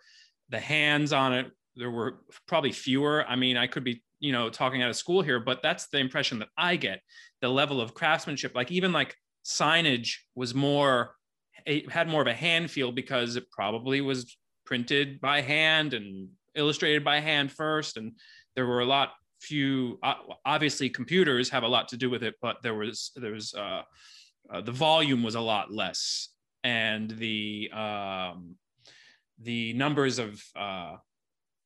the 0.50 0.60
hands 0.60 1.14
on 1.14 1.34
it 1.34 1.52
there 1.76 1.92
were 1.92 2.20
probably 2.48 2.72
fewer. 2.72 3.26
I 3.28 3.36
mean, 3.36 3.58
I 3.58 3.68
could 3.68 3.84
be 3.84 4.04
you 4.20 4.32
know 4.32 4.50
talking 4.50 4.82
out 4.82 4.90
of 4.90 4.96
school 4.96 5.22
here, 5.22 5.40
but 5.40 5.62
that's 5.62 5.88
the 5.88 6.00
impression 6.00 6.40
that 6.40 6.50
I 6.58 6.76
get. 6.76 7.02
The 7.42 7.50
level 7.50 7.82
of 7.82 7.94
craftsmanship, 7.94 8.56
like 8.56 8.72
even 8.72 8.92
like 8.92 9.16
signage, 9.46 10.18
was 10.36 10.54
more 10.54 11.16
it 11.66 11.92
had 11.92 12.08
more 12.08 12.22
of 12.22 12.28
a 12.28 12.34
hand 12.34 12.70
feel 12.70 12.92
because 12.92 13.36
it 13.36 13.50
probably 13.52 14.02
was 14.02 14.38
printed 14.66 15.20
by 15.20 15.42
hand 15.42 15.94
and 15.94 16.30
illustrated 16.56 17.04
by 17.04 17.20
hand 17.20 17.52
first 17.52 17.98
and 17.98 18.14
there 18.56 18.66
were 18.66 18.82
a 18.82 18.86
lot 18.86 19.14
few 19.42 20.00
obviously 20.46 20.90
computers 20.90 21.50
have 21.50 21.64
a 21.64 21.68
lot 21.68 21.88
to 21.88 21.98
do 21.98 22.10
with 22.10 22.24
it 22.24 22.36
but 22.42 22.58
there 22.64 22.74
was 22.74 23.12
there 23.16 23.34
was 23.34 23.54
uh, 23.54 23.82
uh, 24.52 24.62
the 24.62 24.72
volume 24.72 25.22
was 25.24 25.36
a 25.36 25.42
lot 25.42 25.72
less 25.72 26.30
and 26.64 27.12
the 27.12 27.70
um, 27.72 28.56
the 29.40 29.74
numbers 29.74 30.18
of 30.20 30.44
uh, 30.56 30.96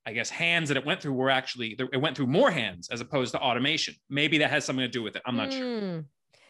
I 0.06 0.14
guess 0.14 0.30
hands 0.30 0.70
that 0.70 0.78
it 0.78 0.86
went 0.86 1.02
through 1.02 1.14
were 1.14 1.30
actually 1.30 1.78
it 1.80 2.02
went 2.02 2.18
through 2.18 2.28
more 2.28 2.52
hands 2.52 2.90
as 2.90 3.00
opposed 3.00 3.32
to 3.34 3.40
automation. 3.40 3.96
Maybe 4.10 4.40
that 4.40 4.50
has 4.50 4.66
something 4.66 4.84
to 4.84 4.92
do 4.92 5.04
with 5.04 5.16
it. 5.16 5.22
I'm 5.26 5.38
not 5.38 5.50
mm. 5.50 5.58
sure. 5.58 6.06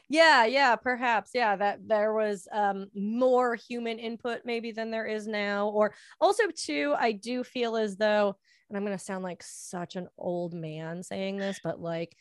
Yeah, 0.10 0.46
yeah, 0.46 0.76
perhaps. 0.76 1.32
Yeah, 1.34 1.56
that 1.56 1.88
there 1.88 2.14
was 2.14 2.48
um, 2.52 2.88
more 2.96 3.56
human 3.56 4.00
input 4.00 4.42
maybe 4.44 4.72
than 4.72 4.90
there 4.90 5.06
is 5.06 5.28
now. 5.28 5.70
Or 5.70 5.94
also, 6.20 6.44
too, 6.56 6.96
I 6.98 7.12
do 7.12 7.44
feel 7.44 7.78
as 7.78 7.96
though, 7.96 8.36
and 8.70 8.78
I'm 8.78 8.84
going 8.84 8.98
to 8.98 9.04
sound 9.04 9.24
like 9.24 9.44
such 9.44 9.96
an 9.96 10.08
old 10.18 10.54
man 10.56 11.04
saying 11.04 11.38
this, 11.38 11.60
but 11.64 11.80
like 11.80 12.16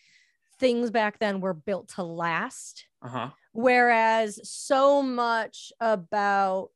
things 0.60 0.90
back 0.90 1.18
then 1.18 1.40
were 1.40 1.54
built 1.54 1.88
to 1.94 2.02
last. 2.02 2.86
Uh-huh. 3.02 3.30
Whereas 3.52 4.38
so 4.48 5.02
much 5.02 5.72
about 5.80 6.68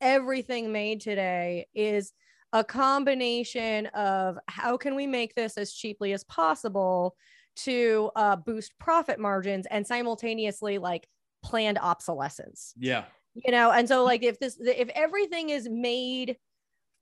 everything 0.00 0.72
made 0.72 1.00
today 1.00 1.66
is 1.74 2.12
a 2.52 2.64
combination 2.64 3.86
of 3.86 4.38
how 4.46 4.76
can 4.76 4.94
we 4.94 5.06
make 5.06 5.34
this 5.34 5.56
as 5.56 5.72
cheaply 5.72 6.12
as 6.12 6.24
possible 6.24 7.16
to 7.56 8.10
uh, 8.16 8.36
boost 8.36 8.72
profit 8.78 9.18
margins 9.18 9.66
and 9.70 9.86
simultaneously 9.86 10.78
like 10.78 11.06
planned 11.42 11.78
obsolescence. 11.78 12.74
Yeah. 12.78 13.04
You 13.34 13.52
know, 13.52 13.70
and 13.70 13.88
so 13.88 14.04
like 14.04 14.22
if 14.22 14.38
this 14.38 14.58
if 14.60 14.88
everything 14.90 15.50
is 15.50 15.68
made 15.68 16.36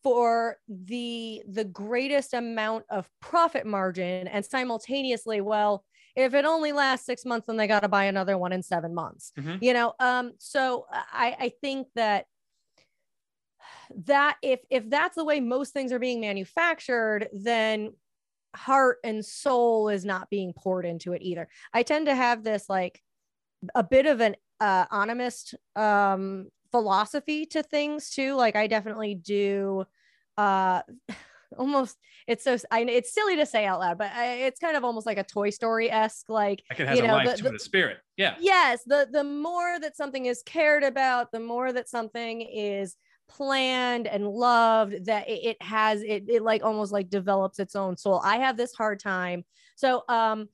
for 0.02 0.56
the 0.68 1.42
the 1.48 1.64
greatest 1.64 2.34
amount 2.34 2.84
of 2.90 3.08
profit 3.20 3.66
margin 3.66 4.28
and 4.28 4.44
simultaneously 4.44 5.40
well 5.40 5.84
if 6.14 6.34
it 6.34 6.44
only 6.44 6.72
lasts 6.72 7.06
six 7.06 7.24
months 7.24 7.46
then 7.46 7.56
they 7.56 7.66
got 7.66 7.80
to 7.80 7.88
buy 7.88 8.04
another 8.04 8.38
one 8.38 8.52
in 8.52 8.62
seven 8.62 8.94
months 8.94 9.32
mm-hmm. 9.38 9.56
you 9.60 9.72
know 9.72 9.92
um 9.98 10.32
so 10.38 10.86
i 10.92 11.36
i 11.40 11.52
think 11.60 11.88
that 11.94 12.26
that 14.06 14.36
if 14.42 14.60
if 14.70 14.88
that's 14.88 15.16
the 15.16 15.24
way 15.24 15.40
most 15.40 15.72
things 15.72 15.92
are 15.92 15.98
being 15.98 16.20
manufactured 16.20 17.28
then 17.32 17.92
heart 18.54 18.98
and 19.04 19.24
soul 19.24 19.88
is 19.88 20.04
not 20.04 20.30
being 20.30 20.52
poured 20.52 20.86
into 20.86 21.12
it 21.12 21.22
either. 21.22 21.48
I 21.72 21.82
tend 21.82 22.06
to 22.06 22.14
have 22.14 22.44
this 22.44 22.68
like 22.68 23.02
a 23.74 23.82
bit 23.82 24.06
of 24.06 24.20
an 24.20 24.36
uh 24.60 24.86
animist 24.86 25.54
um 25.76 26.48
philosophy 26.70 27.46
to 27.46 27.62
things 27.62 28.10
too. 28.10 28.34
Like 28.34 28.56
I 28.56 28.66
definitely 28.66 29.14
do 29.14 29.84
uh 30.36 30.82
almost 31.56 31.96
it's 32.26 32.44
so 32.44 32.56
I 32.70 32.80
it's 32.82 33.12
silly 33.12 33.36
to 33.36 33.46
say 33.46 33.64
out 33.64 33.80
loud, 33.80 33.98
but 33.98 34.12
I, 34.12 34.34
it's 34.44 34.60
kind 34.60 34.76
of 34.76 34.84
almost 34.84 35.06
like 35.06 35.18
a 35.18 35.24
Toy 35.24 35.50
Story 35.50 35.90
esque 35.90 36.28
like 36.28 36.62
like 36.70 36.80
it 36.80 36.88
has 36.88 36.98
you 36.98 37.06
know, 37.06 37.14
a 37.14 37.16
life 37.16 37.36
the, 37.36 37.42
to 37.44 37.50
the, 37.50 37.58
spirit. 37.58 37.98
Yeah. 38.16 38.34
Yes, 38.40 38.82
the 38.84 39.08
the 39.10 39.24
more 39.24 39.78
that 39.80 39.96
something 39.96 40.26
is 40.26 40.42
cared 40.42 40.84
about, 40.84 41.32
the 41.32 41.40
more 41.40 41.72
that 41.72 41.88
something 41.88 42.42
is 42.42 42.96
planned 43.28 44.06
and 44.06 44.26
loved 44.26 45.06
that 45.06 45.28
it, 45.28 45.44
it 45.44 45.62
has 45.62 46.02
it, 46.02 46.24
it 46.28 46.42
like 46.42 46.64
almost 46.64 46.92
like 46.92 47.10
develops 47.10 47.58
its 47.58 47.76
own 47.76 47.96
soul. 47.96 48.20
I 48.24 48.38
have 48.38 48.56
this 48.56 48.74
hard 48.74 49.00
time. 49.00 49.44
So 49.76 50.02
um 50.08 50.48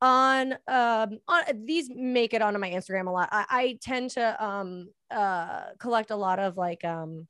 on 0.00 0.54
um 0.66 1.18
on 1.28 1.42
these 1.64 1.90
make 1.94 2.34
it 2.34 2.42
onto 2.42 2.58
my 2.58 2.70
instagram 2.70 3.06
a 3.06 3.10
lot. 3.10 3.28
I, 3.32 3.44
I 3.50 3.78
tend 3.82 4.10
to 4.12 4.44
um 4.44 4.88
uh 5.10 5.64
collect 5.78 6.10
a 6.10 6.16
lot 6.16 6.38
of 6.38 6.56
like 6.56 6.84
um 6.84 7.26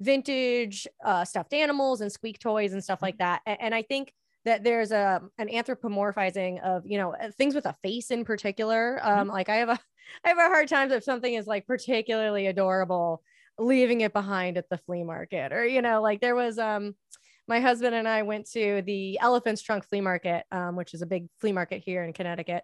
vintage 0.00 0.86
uh 1.04 1.24
stuffed 1.24 1.52
animals 1.52 2.00
and 2.00 2.10
squeak 2.10 2.38
toys 2.38 2.72
and 2.72 2.82
stuff 2.82 3.02
like 3.02 3.18
that. 3.18 3.42
And, 3.46 3.60
and 3.60 3.74
i 3.74 3.82
think 3.82 4.14
that 4.44 4.64
there's 4.64 4.90
a 4.90 5.20
an 5.38 5.48
anthropomorphizing 5.48 6.62
of 6.62 6.86
you 6.86 6.98
know 6.98 7.14
things 7.36 7.54
with 7.54 7.66
a 7.66 7.74
face 7.82 8.10
in 8.10 8.24
particular. 8.24 8.98
Um 9.02 9.18
mm-hmm. 9.18 9.30
like 9.30 9.48
i 9.48 9.56
have 9.56 9.68
a 9.68 9.78
i 10.24 10.28
have 10.28 10.38
a 10.38 10.42
hard 10.42 10.68
time 10.68 10.90
if 10.92 11.04
something 11.04 11.34
is 11.34 11.46
like 11.46 11.66
particularly 11.66 12.46
adorable 12.46 13.22
leaving 13.58 14.00
it 14.00 14.12
behind 14.12 14.56
at 14.56 14.68
the 14.70 14.78
flea 14.78 15.04
market 15.04 15.52
or 15.52 15.64
you 15.64 15.82
know 15.82 16.00
like 16.00 16.20
there 16.20 16.34
was 16.34 16.58
um 16.58 16.94
my 17.50 17.60
husband 17.60 17.96
and 17.96 18.06
I 18.06 18.22
went 18.22 18.48
to 18.52 18.80
the 18.86 19.18
Elephant's 19.20 19.60
Trunk 19.60 19.84
Flea 19.84 20.00
Market, 20.00 20.44
um, 20.52 20.76
which 20.76 20.94
is 20.94 21.02
a 21.02 21.06
big 21.06 21.26
flea 21.40 21.50
market 21.50 21.82
here 21.84 22.04
in 22.04 22.12
Connecticut. 22.12 22.62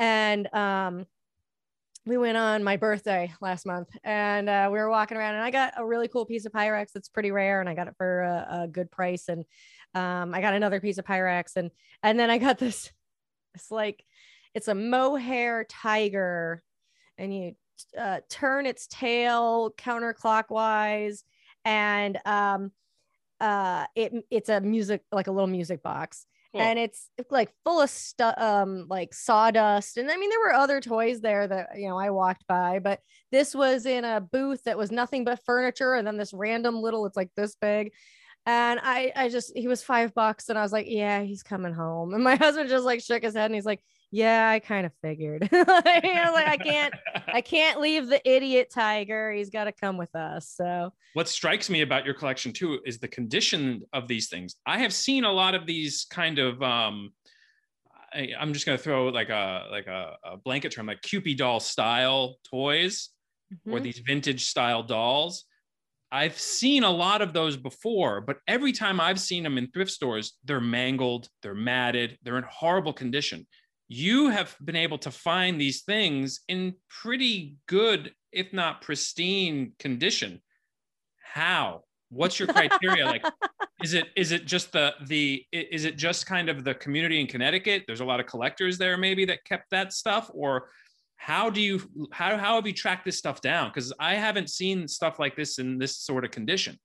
And 0.00 0.52
um, 0.52 1.06
we 2.04 2.18
went 2.18 2.36
on 2.36 2.64
my 2.64 2.76
birthday 2.76 3.32
last 3.40 3.66
month 3.66 3.88
and 4.02 4.48
uh, 4.48 4.68
we 4.70 4.78
were 4.78 4.90
walking 4.90 5.16
around 5.16 5.36
and 5.36 5.44
I 5.44 5.52
got 5.52 5.74
a 5.76 5.86
really 5.86 6.08
cool 6.08 6.26
piece 6.26 6.44
of 6.44 6.52
Pyrex 6.52 6.88
that's 6.92 7.08
pretty 7.08 7.30
rare 7.30 7.60
and 7.60 7.68
I 7.68 7.74
got 7.74 7.86
it 7.86 7.94
for 7.96 8.22
a, 8.22 8.62
a 8.62 8.68
good 8.68 8.90
price. 8.90 9.28
And 9.28 9.44
um, 9.94 10.34
I 10.34 10.40
got 10.40 10.54
another 10.54 10.80
piece 10.80 10.98
of 10.98 11.04
Pyrex 11.04 11.54
and, 11.54 11.70
and 12.02 12.18
then 12.18 12.28
I 12.28 12.38
got 12.38 12.58
this, 12.60 12.90
it's 13.54 13.70
like, 13.70 14.04
it's 14.54 14.68
a 14.68 14.74
mohair 14.74 15.64
tiger 15.68 16.64
and 17.16 17.32
you 17.32 17.54
uh, 17.98 18.20
turn 18.28 18.66
its 18.66 18.86
tail 18.86 19.72
counterclockwise 19.76 21.22
and 21.64 22.18
um 22.24 22.70
uh 23.40 23.84
it 23.94 24.12
it's 24.30 24.48
a 24.48 24.60
music 24.60 25.02
like 25.12 25.26
a 25.26 25.32
little 25.32 25.46
music 25.46 25.82
box 25.82 26.26
cool. 26.52 26.62
and 26.62 26.78
it's 26.78 27.10
like 27.30 27.50
full 27.64 27.80
of 27.80 27.90
stuff 27.90 28.34
um 28.38 28.86
like 28.88 29.12
sawdust 29.12 29.98
and 29.98 30.10
i 30.10 30.16
mean 30.16 30.30
there 30.30 30.40
were 30.40 30.54
other 30.54 30.80
toys 30.80 31.20
there 31.20 31.46
that 31.46 31.68
you 31.76 31.88
know 31.88 31.98
i 31.98 32.10
walked 32.10 32.46
by 32.46 32.78
but 32.78 33.00
this 33.30 33.54
was 33.54 33.84
in 33.84 34.04
a 34.04 34.20
booth 34.20 34.62
that 34.64 34.78
was 34.78 34.90
nothing 34.90 35.24
but 35.24 35.44
furniture 35.44 35.94
and 35.94 36.06
then 36.06 36.16
this 36.16 36.32
random 36.32 36.80
little 36.80 37.04
it's 37.04 37.16
like 37.16 37.30
this 37.36 37.56
big 37.60 37.92
and 38.48 38.78
I, 38.80 39.12
I 39.16 39.28
just, 39.28 39.56
he 39.56 39.66
was 39.66 39.82
five 39.82 40.14
bucks. 40.14 40.48
And 40.48 40.56
I 40.56 40.62
was 40.62 40.72
like, 40.72 40.86
yeah, 40.88 41.22
he's 41.22 41.42
coming 41.42 41.74
home. 41.74 42.14
And 42.14 42.22
my 42.22 42.36
husband 42.36 42.70
just 42.70 42.84
like 42.84 43.02
shook 43.02 43.24
his 43.24 43.34
head 43.34 43.46
and 43.46 43.54
he's 43.54 43.66
like, 43.66 43.82
yeah, 44.10 44.48
I 44.50 44.60
kind 44.60 44.86
of 44.86 44.92
figured. 45.02 45.48
like, 45.52 46.04
I 46.04 46.58
can't, 46.62 46.94
I 47.26 47.40
can't 47.42 47.80
leave 47.80 48.08
the 48.08 48.20
idiot 48.28 48.70
tiger. 48.72 49.32
He's 49.32 49.50
got 49.50 49.64
to 49.64 49.72
come 49.72 49.96
with 49.96 50.14
us. 50.14 50.52
So 50.54 50.92
what 51.14 51.28
strikes 51.28 51.68
me 51.68 51.82
about 51.82 52.04
your 52.04 52.14
collection 52.14 52.52
too 52.52 52.80
is 52.84 52.98
the 52.98 53.08
condition 53.08 53.82
of 53.92 54.08
these 54.08 54.28
things. 54.28 54.56
I 54.64 54.78
have 54.78 54.92
seen 54.92 55.24
a 55.24 55.32
lot 55.32 55.54
of 55.54 55.66
these 55.66 56.06
kind 56.10 56.38
of, 56.38 56.62
um, 56.62 57.12
I, 58.12 58.30
am 58.38 58.52
just 58.52 58.66
going 58.66 58.78
to 58.78 58.82
throw 58.82 59.08
like 59.08 59.28
a, 59.28 59.66
like 59.70 59.86
a, 59.86 60.16
a, 60.24 60.36
blanket 60.36 60.72
term, 60.72 60.86
like 60.86 61.02
Kewpie 61.02 61.36
doll 61.36 61.60
style 61.60 62.36
toys 62.48 63.10
mm-hmm. 63.52 63.72
or 63.72 63.80
these 63.80 63.98
vintage 63.98 64.46
style 64.46 64.82
dolls 64.82 65.44
I've 66.12 66.38
seen 66.38 66.84
a 66.84 66.90
lot 66.90 67.20
of 67.20 67.32
those 67.32 67.56
before, 67.56 68.20
but 68.20 68.38
every 68.46 68.72
time 68.72 69.00
I've 69.00 69.18
seen 69.18 69.42
them 69.42 69.58
in 69.58 69.70
thrift 69.70 69.90
stores, 69.90 70.34
they're 70.44 70.60
mangled, 70.60 71.28
they're 71.42 71.54
matted, 71.54 72.18
they're 72.22 72.38
in 72.38 72.44
horrible 72.48 72.92
condition. 72.92 73.46
You 73.88 74.30
have 74.30 74.56
been 74.64 74.76
able 74.76 74.98
to 74.98 75.10
find 75.10 75.60
these 75.60 75.82
things 75.82 76.40
in 76.48 76.74
pretty 76.88 77.56
good, 77.66 78.12
if 78.32 78.52
not 78.52 78.82
pristine 78.82 79.72
condition. 79.78 80.42
How? 81.22 81.84
what's 82.10 82.38
your 82.38 82.48
criteria 82.48 83.04
like 83.04 83.24
is 83.82 83.94
it 83.94 84.06
is 84.16 84.32
it 84.32 84.46
just 84.46 84.72
the 84.72 84.94
the 85.06 85.44
is 85.52 85.84
it 85.84 85.96
just 85.96 86.26
kind 86.26 86.48
of 86.48 86.64
the 86.64 86.74
community 86.74 87.20
in 87.20 87.26
connecticut 87.26 87.82
there's 87.86 88.00
a 88.00 88.04
lot 88.04 88.20
of 88.20 88.26
collectors 88.26 88.78
there 88.78 88.96
maybe 88.96 89.24
that 89.24 89.44
kept 89.44 89.68
that 89.70 89.92
stuff 89.92 90.30
or 90.32 90.70
how 91.16 91.50
do 91.50 91.60
you 91.60 91.80
how, 92.12 92.36
how 92.36 92.54
have 92.56 92.66
you 92.66 92.72
tracked 92.72 93.04
this 93.04 93.18
stuff 93.18 93.40
down 93.40 93.68
because 93.68 93.92
i 93.98 94.14
haven't 94.14 94.50
seen 94.50 94.86
stuff 94.86 95.18
like 95.18 95.34
this 95.36 95.58
in 95.58 95.78
this 95.78 95.96
sort 95.96 96.24
of 96.24 96.30
condition 96.30 96.78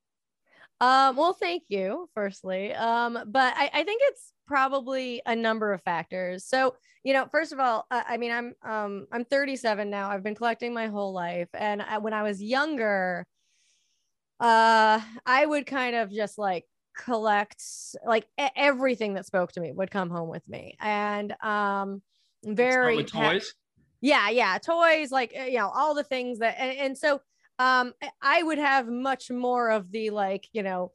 um, 0.79 1.15
well, 1.15 1.34
thank 1.34 1.62
you, 1.67 2.10
firstly. 2.15 2.74
Um, 2.74 3.13
but 3.27 3.53
I, 3.55 3.70
I 3.72 3.84
think 3.84 4.01
it's 4.05 4.34
probably 4.51 5.22
a 5.25 5.34
number 5.34 5.72
of 5.72 5.81
factors. 5.84 6.43
So, 6.43 6.75
you 7.05 7.13
know, 7.13 7.25
first 7.31 7.53
of 7.53 7.60
all, 7.60 7.86
I, 7.89 8.03
I 8.10 8.17
mean, 8.17 8.31
I'm 8.31 8.53
um, 8.70 9.08
I'm 9.10 9.24
37 9.24 9.89
now. 9.89 10.10
I've 10.10 10.24
been 10.24 10.36
collecting 10.36 10.74
my 10.74 10.88
whole 10.88 11.13
life, 11.13 11.48
and 11.53 11.81
I, 11.81 12.00
when 12.00 12.13
I 12.13 12.22
was 12.24 12.43
younger, 12.43 13.25
uh, 14.41 15.00
I 15.25 15.46
would 15.46 15.65
kind 15.65 15.96
of 15.96 16.12
just 16.12 16.38
like 16.38 16.65
collect 16.98 17.63
like 18.05 18.27
everything 18.58 19.13
that 19.13 19.25
spoke 19.25 19.53
to 19.53 19.62
me 19.62 19.72
would 19.72 19.89
come 19.89 20.10
home 20.10 20.27
with 20.27 20.46
me, 20.50 20.75
and 20.81 21.34
um, 21.41 22.01
very 22.43 23.05
toys. 23.05 23.53
Yeah, 24.01 24.29
yeah, 24.29 24.58
toys 24.58 25.12
like 25.12 25.34
you 25.34 25.60
know 25.60 25.70
all 25.70 25.96
the 25.96 26.03
things 26.03 26.39
that, 26.39 26.55
and, 26.60 26.77
and 26.77 26.98
so 26.98 27.22
um 27.60 27.93
i 28.22 28.41
would 28.41 28.58
have 28.58 28.88
much 28.88 29.29
more 29.29 29.70
of 29.72 29.91
the 29.91 30.10
like 30.10 30.48
you 30.53 30.63
know 30.63 30.91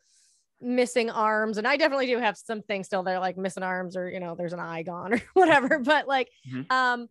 missing 0.60 1.10
arms 1.10 1.58
and 1.58 1.66
i 1.66 1.76
definitely 1.76 2.06
do 2.06 2.18
have 2.18 2.36
some 2.36 2.62
things 2.62 2.86
still 2.86 3.02
there 3.02 3.18
like 3.18 3.36
missing 3.36 3.62
arms 3.62 3.96
or 3.96 4.08
you 4.08 4.20
know 4.20 4.34
there's 4.34 4.52
an 4.52 4.60
eye 4.60 4.82
gone 4.82 5.12
or 5.14 5.22
whatever 5.34 5.78
but 5.78 6.08
like 6.08 6.30
mm-hmm. 6.48 6.70
um 6.72 7.08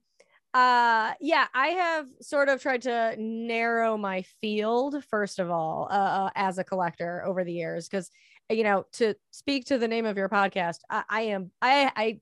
uh 0.53 1.13
yeah 1.21 1.45
i 1.53 1.67
have 1.67 2.05
sort 2.21 2.49
of 2.49 2.61
tried 2.61 2.81
to 2.81 3.13
narrow 3.19 3.97
my 3.97 4.23
field 4.41 5.03
first 5.09 5.37
of 5.39 5.51
all 5.51 5.87
uh, 5.91 5.93
uh 5.93 6.29
as 6.35 6.57
a 6.57 6.63
collector 6.63 7.23
over 7.25 7.43
the 7.43 7.53
years 7.53 7.87
because 7.87 8.09
you 8.49 8.63
know 8.63 8.85
to 8.93 9.13
speak 9.31 9.65
to 9.65 9.77
the 9.77 9.87
name 9.87 10.05
of 10.05 10.17
your 10.17 10.29
podcast 10.29 10.77
I, 10.89 11.03
I 11.09 11.21
am 11.21 11.51
i 11.61 11.91
i 11.95 12.19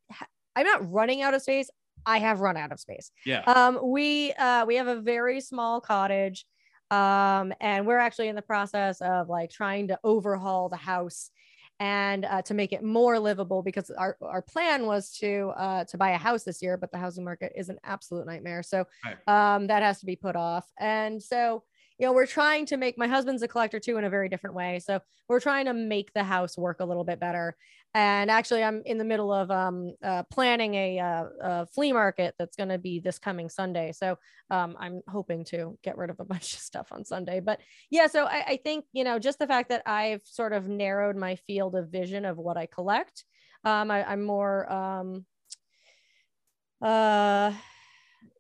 i'm 0.56 0.66
not 0.66 0.92
running 0.92 1.22
out 1.22 1.34
of 1.34 1.42
space 1.42 1.70
i 2.06 2.18
have 2.18 2.42
run 2.42 2.58
out 2.58 2.72
of 2.72 2.80
space 2.80 3.12
yeah 3.26 3.42
um 3.42 3.80
we 3.84 4.34
uh 4.34 4.66
we 4.66 4.76
have 4.76 4.88
a 4.88 5.00
very 5.00 5.40
small 5.40 5.80
cottage 5.80 6.46
um, 6.94 7.54
and 7.60 7.88
we're 7.88 7.98
actually 7.98 8.28
in 8.28 8.36
the 8.36 8.42
process 8.42 9.02
of 9.02 9.30
like 9.30 9.50
trying 9.50 9.88
to 9.88 10.00
overhaul 10.04 10.70
the 10.70 10.76
house 10.78 11.32
and 11.80 12.26
uh, 12.26 12.42
to 12.44 12.54
make 12.54 12.72
it 12.72 12.84
more 12.84 13.20
livable 13.20 13.64
because 13.64 13.90
our, 13.90 14.16
our 14.22 14.44
plan 14.44 14.86
was 14.86 15.12
to 15.18 15.52
uh, 15.58 15.84
to 15.86 15.98
buy 15.98 16.12
a 16.12 16.18
house 16.18 16.44
this 16.44 16.62
year 16.62 16.78
but 16.78 16.92
the 16.92 16.98
housing 16.98 17.24
market 17.24 17.52
is 17.56 17.70
an 17.70 17.80
absolute 17.84 18.28
nightmare. 18.28 18.62
So 18.62 18.86
um, 19.28 19.68
that 19.68 19.82
has 19.82 20.00
to 20.02 20.06
be 20.06 20.16
put 20.16 20.36
off. 20.36 20.72
And 20.80 21.22
so 21.22 21.64
you 21.98 22.06
know 22.06 22.14
we're 22.14 22.28
trying 22.28 22.66
to 22.68 22.78
make 22.78 22.98
my 22.98 23.08
husband's 23.08 23.42
a 23.42 23.48
collector 23.48 23.80
too 23.80 23.98
in 23.98 24.04
a 24.04 24.10
very 24.10 24.30
different 24.30 24.56
way. 24.56 24.80
So 24.80 25.00
we're 25.28 25.40
trying 25.40 25.66
to 25.66 25.74
make 25.74 26.14
the 26.14 26.24
house 26.24 26.58
work 26.58 26.80
a 26.80 26.86
little 26.86 27.04
bit 27.04 27.20
better 27.20 27.56
and 27.94 28.32
actually 28.32 28.64
i'm 28.64 28.82
in 28.86 28.98
the 28.98 29.04
middle 29.04 29.32
of 29.32 29.52
um, 29.52 29.94
uh, 30.04 30.24
planning 30.24 30.74
a, 30.76 31.00
uh, 31.00 31.26
a, 31.42 31.66
flea 31.68 31.94
market 31.94 32.34
that's 32.38 32.56
going 32.56 32.70
to 32.70 32.78
be 32.78 33.00
this 33.00 33.20
coming 33.20 33.50
sunday 33.50 33.92
so 33.92 34.18
um, 34.50 34.76
i'm 34.80 35.02
hoping 35.08 35.44
to 35.44 35.78
get 35.84 35.98
rid 35.98 36.10
of 36.10 36.20
a 36.20 36.26
bunch 36.34 36.54
of 36.54 36.60
stuff 36.60 36.88
on 36.92 37.06
sunday 37.06 37.40
but 37.40 37.60
yeah 37.90 38.08
so 38.08 38.26
I, 38.26 38.44
I, 38.48 38.60
think 38.64 38.86
you 38.94 39.04
know 39.04 39.20
just 39.20 39.40
the 39.40 39.48
fact 39.48 39.70
that 39.70 39.84
i've 39.86 40.22
sort 40.26 40.54
of 40.54 40.68
narrowed 40.68 41.16
my 41.16 41.36
field 41.36 41.76
of 41.76 41.90
vision 41.90 42.26
of 42.26 42.38
what 42.38 42.58
i 42.58 42.66
collect 42.66 43.24
um, 43.64 43.92
I, 43.92 44.04
i'm 44.04 44.24
more 44.24 44.72
um, 44.72 45.26
uh, 46.82 47.54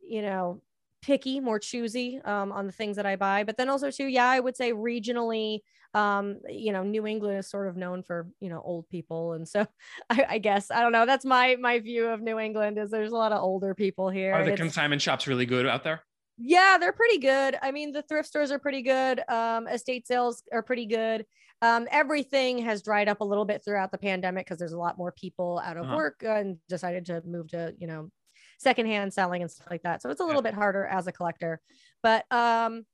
you 0.08 0.22
know 0.22 0.62
picky, 1.04 1.40
more 1.40 1.60
choosy 1.60 2.20
um, 2.24 2.52
on 2.52 2.66
the 2.66 2.72
things 2.72 2.96
that 2.96 3.06
I 3.06 3.16
buy. 3.16 3.44
But 3.44 3.58
then 3.58 3.70
also 3.70 3.92
too, 3.92 4.06
yeah, 4.06 4.30
I 4.30 4.40
would 4.40 4.56
say 4.56 4.72
regionally, 4.72 5.60
um, 5.94 6.40
you 6.50 6.72
know, 6.72 6.84
New 6.84 7.06
England 7.06 7.38
is 7.40 7.50
sort 7.50 7.68
of 7.68 7.78
known 7.78 8.04
for 8.04 8.28
you 8.40 8.50
know 8.50 8.62
old 8.64 8.90
people, 8.90 9.34
and 9.34 9.48
so 9.48 9.66
I, 10.10 10.26
I, 10.30 10.38
guess 10.40 10.72
I 10.72 10.82
don't 10.82 10.92
know. 10.92 11.06
That's 11.06 11.26
my 11.26 11.56
my 11.60 11.80
view 11.80 12.08
of 12.08 12.22
New 12.22 12.40
England 12.40 12.78
is 12.78 12.90
there's 12.90 13.12
a 13.12 13.18
lot 13.18 13.32
of 13.32 13.42
older 13.42 13.76
people 13.76 14.10
here. 14.10 14.34
Are 14.34 14.46
the 14.46 14.58
consignment 14.58 15.02
shops 15.02 15.28
really 15.28 15.46
good 15.46 15.68
out 15.68 15.84
there? 15.84 16.02
Yeah, 16.38 16.78
they're 16.80 16.94
pretty 16.94 17.20
good. 17.20 17.58
I 17.62 17.72
mean, 17.72 17.92
the 17.92 18.02
thrift 18.02 18.28
stores 18.28 18.52
are 18.52 18.58
pretty 18.58 18.82
good. 18.82 19.22
Um, 19.30 19.68
estate 19.68 20.08
sales 20.08 20.42
are 20.52 20.64
pretty 20.64 20.88
good. 20.88 21.26
Um, 21.62 21.88
everything 21.92 22.58
has 22.60 22.82
dried 22.82 23.08
up 23.08 23.22
a 23.22 23.24
little 23.24 23.46
bit 23.46 23.64
throughout 23.64 23.92
the 23.92 23.98
pandemic 23.98 24.48
because 24.48 24.58
there's 24.58 24.74
a 24.74 24.78
lot 24.78 24.98
more 24.98 25.12
people 25.12 25.62
out 25.64 25.78
of 25.78 25.86
uh-huh. 25.86 25.96
work 25.96 26.24
and 26.26 26.58
decided 26.68 27.06
to 27.06 27.22
move 27.26 27.50
to 27.50 27.74
you 27.78 27.88
know 27.88 28.10
secondhand 28.58 29.14
selling 29.14 29.42
and 29.42 29.52
stuff 29.52 29.68
like 29.70 29.84
that. 29.84 30.02
So 30.02 30.10
it's 30.10 30.22
a 30.22 30.26
little 30.26 30.42
yeah. 30.42 30.52
bit 30.52 30.56
harder 30.56 30.86
as 30.86 31.06
a 31.06 31.12
collector. 31.12 31.62
But 32.02 32.26
um, 32.32 32.86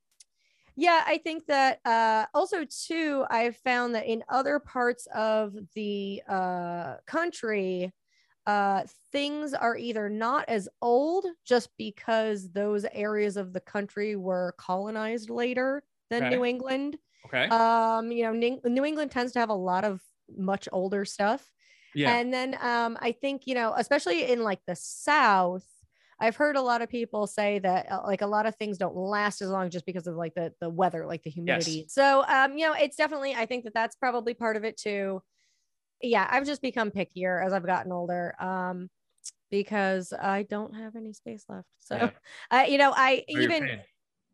yeah, 0.80 1.04
I 1.06 1.18
think 1.18 1.46
that 1.48 1.80
uh, 1.84 2.26
also 2.34 2.63
too, 2.63 3.26
I've 3.30 3.58
found 3.58 3.96
that 3.96 4.06
in 4.06 4.24
other 4.30 4.60
parts 4.60 5.08
of 5.13 5.54
the 5.76 6.22
uh, 6.28 6.96
country, 7.06 7.94
uh, 8.48 8.84
things 9.12 9.54
are 9.54 9.76
either 9.76 10.10
not 10.10 10.48
as 10.48 10.70
old 10.82 11.26
just 11.46 11.70
because 11.78 12.50
those 12.52 12.86
areas 12.94 13.36
of 13.36 13.52
the 13.52 13.60
country 13.60 14.15
were 14.15 14.56
colonized 14.58 15.30
later 15.30 15.84
than 16.10 16.24
okay. 16.24 16.36
New 16.36 16.46
England. 16.46 16.98
Okay. 17.26 17.48
Um, 17.50 18.10
you 18.12 18.24
know, 18.24 18.32
New, 18.32 18.62
New 18.63 18.86
England 18.86 19.12
tends 19.12 19.34
to 19.34 19.39
have 19.39 19.50
a 19.50 19.54
lot 19.54 19.84
of 19.84 20.02
much 20.38 20.70
older 20.72 21.04
stuff. 21.04 21.46
Yeah. 21.94 22.15
And 22.15 22.34
then 22.34 22.56
um, 22.62 22.98
I 23.02 23.12
think, 23.12 23.48
you 23.48 23.54
know, 23.54 23.74
especially 23.76 24.32
in 24.32 24.44
like 24.44 24.62
the 24.65 24.78
South, 24.78 25.65
I've 26.19 26.36
heard 26.36 26.55
a 26.55 26.62
lot 26.62 26.82
of 26.82 26.89
people 26.89 27.27
say 27.27 27.60
that 27.60 27.91
uh, 27.91 28.01
like 28.05 28.21
a 28.21 28.27
lot 28.27 28.45
of 28.45 28.55
things 28.55 28.77
don't 28.77 28.95
last 28.95 29.41
as 29.41 29.49
long 29.49 29.69
just 29.69 29.86
because 29.86 30.08
of 30.08 30.15
like 30.15 30.34
the 30.36 30.53
the 30.60 30.69
weather, 30.69 31.05
like 31.05 31.23
the 31.23 31.29
humidity. 31.29 31.84
Yes. 31.84 31.93
So 31.93 32.23
um, 32.27 32.58
you 32.58 32.67
know, 32.67 32.73
it's 32.73 32.95
definitely 32.95 33.36
I 33.36 33.45
think 33.45 33.63
that 33.63 33.73
that's 33.73 33.95
probably 33.95 34.34
part 34.34 34.58
of 34.58 34.63
it 34.63 34.77
too. 34.77 35.21
Yeah, 36.01 36.27
I've 36.29 36.45
just 36.45 36.62
become 36.62 36.91
pickier 36.91 37.45
as 37.45 37.53
I've 37.53 37.65
gotten 37.65 37.91
older. 37.91 38.36
Um, 38.39 38.89
because 39.51 40.13
I 40.13 40.43
don't 40.43 40.75
have 40.75 40.95
any 40.95 41.13
space 41.13 41.45
left. 41.49 41.67
So, 41.79 41.95
yeah. 41.95 42.10
I, 42.51 42.65
you 42.67 42.77
know, 42.77 42.93
I 42.95 43.23
even, 43.27 43.82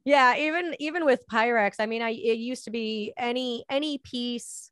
yeah, 0.03 0.35
even 0.37 0.75
even 0.79 1.05
with 1.05 1.23
Pyrex, 1.31 1.75
I 1.79 1.85
mean, 1.85 2.01
I 2.01 2.11
it 2.11 2.37
used 2.37 2.65
to 2.65 2.71
be 2.71 3.13
any 3.17 3.65
any 3.69 3.97
piece 3.97 4.71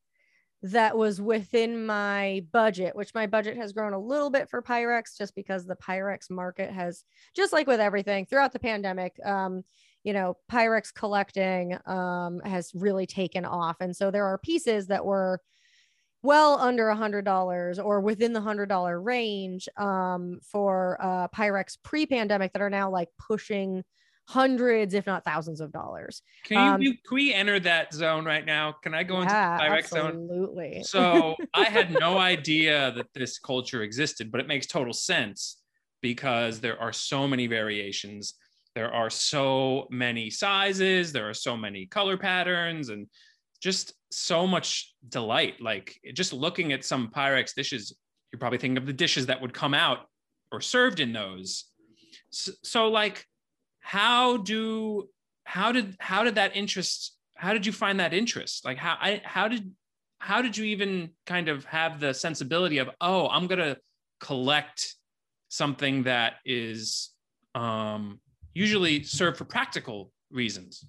that 0.63 0.97
was 0.97 1.21
within 1.21 1.85
my 1.85 2.41
budget, 2.53 2.95
which 2.95 3.13
my 3.13 3.27
budget 3.27 3.57
has 3.57 3.73
grown 3.73 3.91
a 3.91 3.99
little 3.99 4.29
bit 4.29 4.49
for 4.49 4.61
Pyrex 4.61 5.17
just 5.17 5.35
because 5.35 5.65
the 5.65 5.75
Pyrex 5.75 6.31
market 6.31 6.71
has, 6.71 7.03
just 7.35 7.51
like 7.51 7.67
with 7.67 7.81
everything 7.81 8.25
throughout 8.25 8.53
the 8.53 8.59
pandemic, 8.59 9.13
um, 9.25 9.63
you 10.05 10.13
know, 10.13 10.37
Pyrex 10.49 10.93
collecting 10.93 11.77
um, 11.85 12.39
has 12.45 12.71
really 12.73 13.05
taken 13.05 13.43
off. 13.43 13.75
And 13.81 13.93
so 13.93 14.09
there 14.09 14.25
are 14.25 14.37
pieces 14.37 14.87
that 14.87 15.05
were 15.05 15.41
well 16.21 16.57
under 16.57 16.87
a 16.87 16.95
hundred 16.95 17.25
dollars 17.25 17.77
or 17.77 17.99
within 17.99 18.31
the 18.31 18.39
hundred 18.39 18.69
dollar 18.69 19.01
range 19.01 19.67
um, 19.75 20.39
for 20.41 20.97
uh, 21.01 21.27
Pyrex 21.27 21.77
pre-pandemic 21.83 22.53
that 22.53 22.61
are 22.61 22.69
now 22.69 22.89
like 22.89 23.09
pushing 23.19 23.83
hundreds, 24.27 24.93
if 24.93 25.05
not 25.05 25.23
thousands 25.23 25.61
of 25.61 25.71
dollars. 25.71 26.21
Can 26.45 26.81
you, 26.81 26.91
um, 26.91 26.97
can 27.05 27.15
we 27.15 27.33
enter 27.33 27.59
that 27.59 27.93
zone 27.93 28.25
right 28.25 28.45
now? 28.45 28.75
Can 28.83 28.93
I 28.93 29.03
go 29.03 29.21
yeah, 29.21 29.21
into 29.21 29.69
the 29.69 29.69
Pyrex 29.69 29.87
zone? 29.89 30.07
Absolutely. 30.07 30.83
So 30.83 31.35
I 31.53 31.65
had 31.65 31.91
no 31.91 32.17
idea 32.33 32.91
that 32.95 33.07
this 33.13 33.39
culture 33.39 33.83
existed, 33.83 34.31
but 34.31 34.39
it 34.39 34.47
makes 34.47 34.65
total 34.65 34.93
sense 34.93 35.57
because 36.01 36.59
there 36.59 36.79
are 36.81 36.93
so 36.93 37.27
many 37.27 37.47
variations. 37.47 38.35
There 38.75 38.93
are 38.93 39.09
so 39.09 39.87
many 39.89 40.29
sizes, 40.29 41.11
there 41.11 41.29
are 41.29 41.33
so 41.33 41.55
many 41.55 41.85
color 41.85 42.17
patterns, 42.17 42.89
and 42.89 43.07
just 43.61 43.93
so 44.11 44.47
much 44.47 44.93
delight. 45.09 45.61
Like 45.61 45.99
just 46.13 46.33
looking 46.33 46.73
at 46.73 46.83
some 46.83 47.09
Pyrex 47.09 47.53
dishes, 47.53 47.95
you're 48.31 48.39
probably 48.39 48.57
thinking 48.57 48.77
of 48.77 48.85
the 48.85 48.93
dishes 48.93 49.27
that 49.27 49.41
would 49.41 49.53
come 49.53 49.73
out 49.73 50.07
or 50.51 50.59
served 50.59 50.99
in 50.99 51.13
those. 51.13 51.65
So, 52.29 52.51
so 52.63 52.87
like, 52.89 53.25
how 53.83 54.37
do 54.37 55.09
how 55.43 55.71
did 55.71 55.95
how 55.99 56.23
did 56.23 56.35
that 56.35 56.55
interest 56.55 57.15
how 57.35 57.51
did 57.51 57.65
you 57.65 57.73
find 57.73 57.99
that 57.99 58.13
interest? 58.13 58.63
Like 58.63 58.77
how 58.77 58.97
I, 58.99 59.21
how 59.23 59.47
did 59.47 59.71
how 60.23 60.41
did 60.41 60.55
you 60.55 60.63
even 60.65 61.09
kind 61.25 61.49
of 61.49 61.65
have 61.65 61.99
the 61.99 62.13
sensibility 62.13 62.77
of 62.77 62.89
oh 63.01 63.27
i'm 63.27 63.45
going 63.45 63.59
to 63.59 63.77
collect 64.21 64.95
something 65.49 66.03
that 66.03 66.35
is 66.45 67.09
um, 67.55 68.19
usually 68.53 69.03
served 69.03 69.37
for 69.37 69.43
practical 69.43 70.13
reasons 70.31 70.85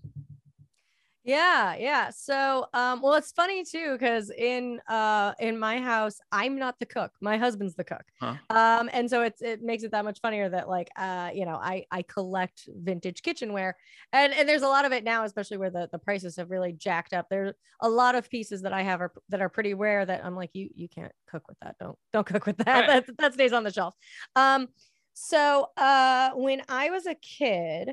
yeah, 1.24 1.74
yeah. 1.76 2.10
So, 2.10 2.66
um, 2.74 3.00
well, 3.00 3.14
it's 3.14 3.32
funny 3.32 3.64
too 3.64 3.92
because 3.92 4.30
in 4.30 4.78
uh 4.88 5.32
in 5.40 5.58
my 5.58 5.80
house, 5.80 6.18
I'm 6.30 6.58
not 6.58 6.78
the 6.78 6.84
cook. 6.84 7.12
My 7.22 7.38
husband's 7.38 7.74
the 7.74 7.84
cook. 7.84 8.02
Huh. 8.20 8.34
Um, 8.50 8.90
and 8.92 9.08
so 9.08 9.22
it's 9.22 9.40
it 9.40 9.62
makes 9.62 9.84
it 9.84 9.92
that 9.92 10.04
much 10.04 10.20
funnier 10.20 10.50
that 10.50 10.68
like 10.68 10.90
uh 10.96 11.30
you 11.32 11.46
know 11.46 11.54
I 11.54 11.86
I 11.90 12.02
collect 12.02 12.68
vintage 12.76 13.22
kitchenware, 13.22 13.74
and 14.12 14.34
and 14.34 14.46
there's 14.46 14.62
a 14.62 14.68
lot 14.68 14.84
of 14.84 14.92
it 14.92 15.02
now, 15.02 15.24
especially 15.24 15.56
where 15.56 15.70
the 15.70 15.88
the 15.90 15.98
prices 15.98 16.36
have 16.36 16.50
really 16.50 16.72
jacked 16.74 17.14
up. 17.14 17.28
There's 17.30 17.54
a 17.80 17.88
lot 17.88 18.14
of 18.16 18.28
pieces 18.28 18.60
that 18.62 18.74
I 18.74 18.82
have 18.82 19.00
are, 19.00 19.12
that 19.30 19.40
are 19.40 19.48
pretty 19.48 19.72
rare 19.72 20.04
that 20.04 20.22
I'm 20.26 20.36
like 20.36 20.50
you 20.52 20.68
you 20.74 20.90
can't 20.90 21.12
cook 21.26 21.48
with 21.48 21.56
that. 21.62 21.76
Don't 21.80 21.98
don't 22.12 22.26
cook 22.26 22.44
with 22.44 22.58
that. 22.58 22.86
Right. 22.86 23.06
That 23.06 23.16
that 23.18 23.32
stays 23.32 23.54
on 23.54 23.64
the 23.64 23.72
shelf. 23.72 23.94
Um, 24.36 24.68
so 25.14 25.68
uh 25.78 26.32
when 26.34 26.60
I 26.68 26.90
was 26.90 27.06
a 27.06 27.14
kid 27.14 27.92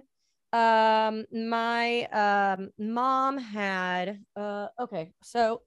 um 0.53 1.25
my 1.31 2.03
um 2.07 2.69
mom 2.77 3.37
had 3.37 4.19
uh 4.35 4.67
okay 4.79 5.13
so 5.23 5.61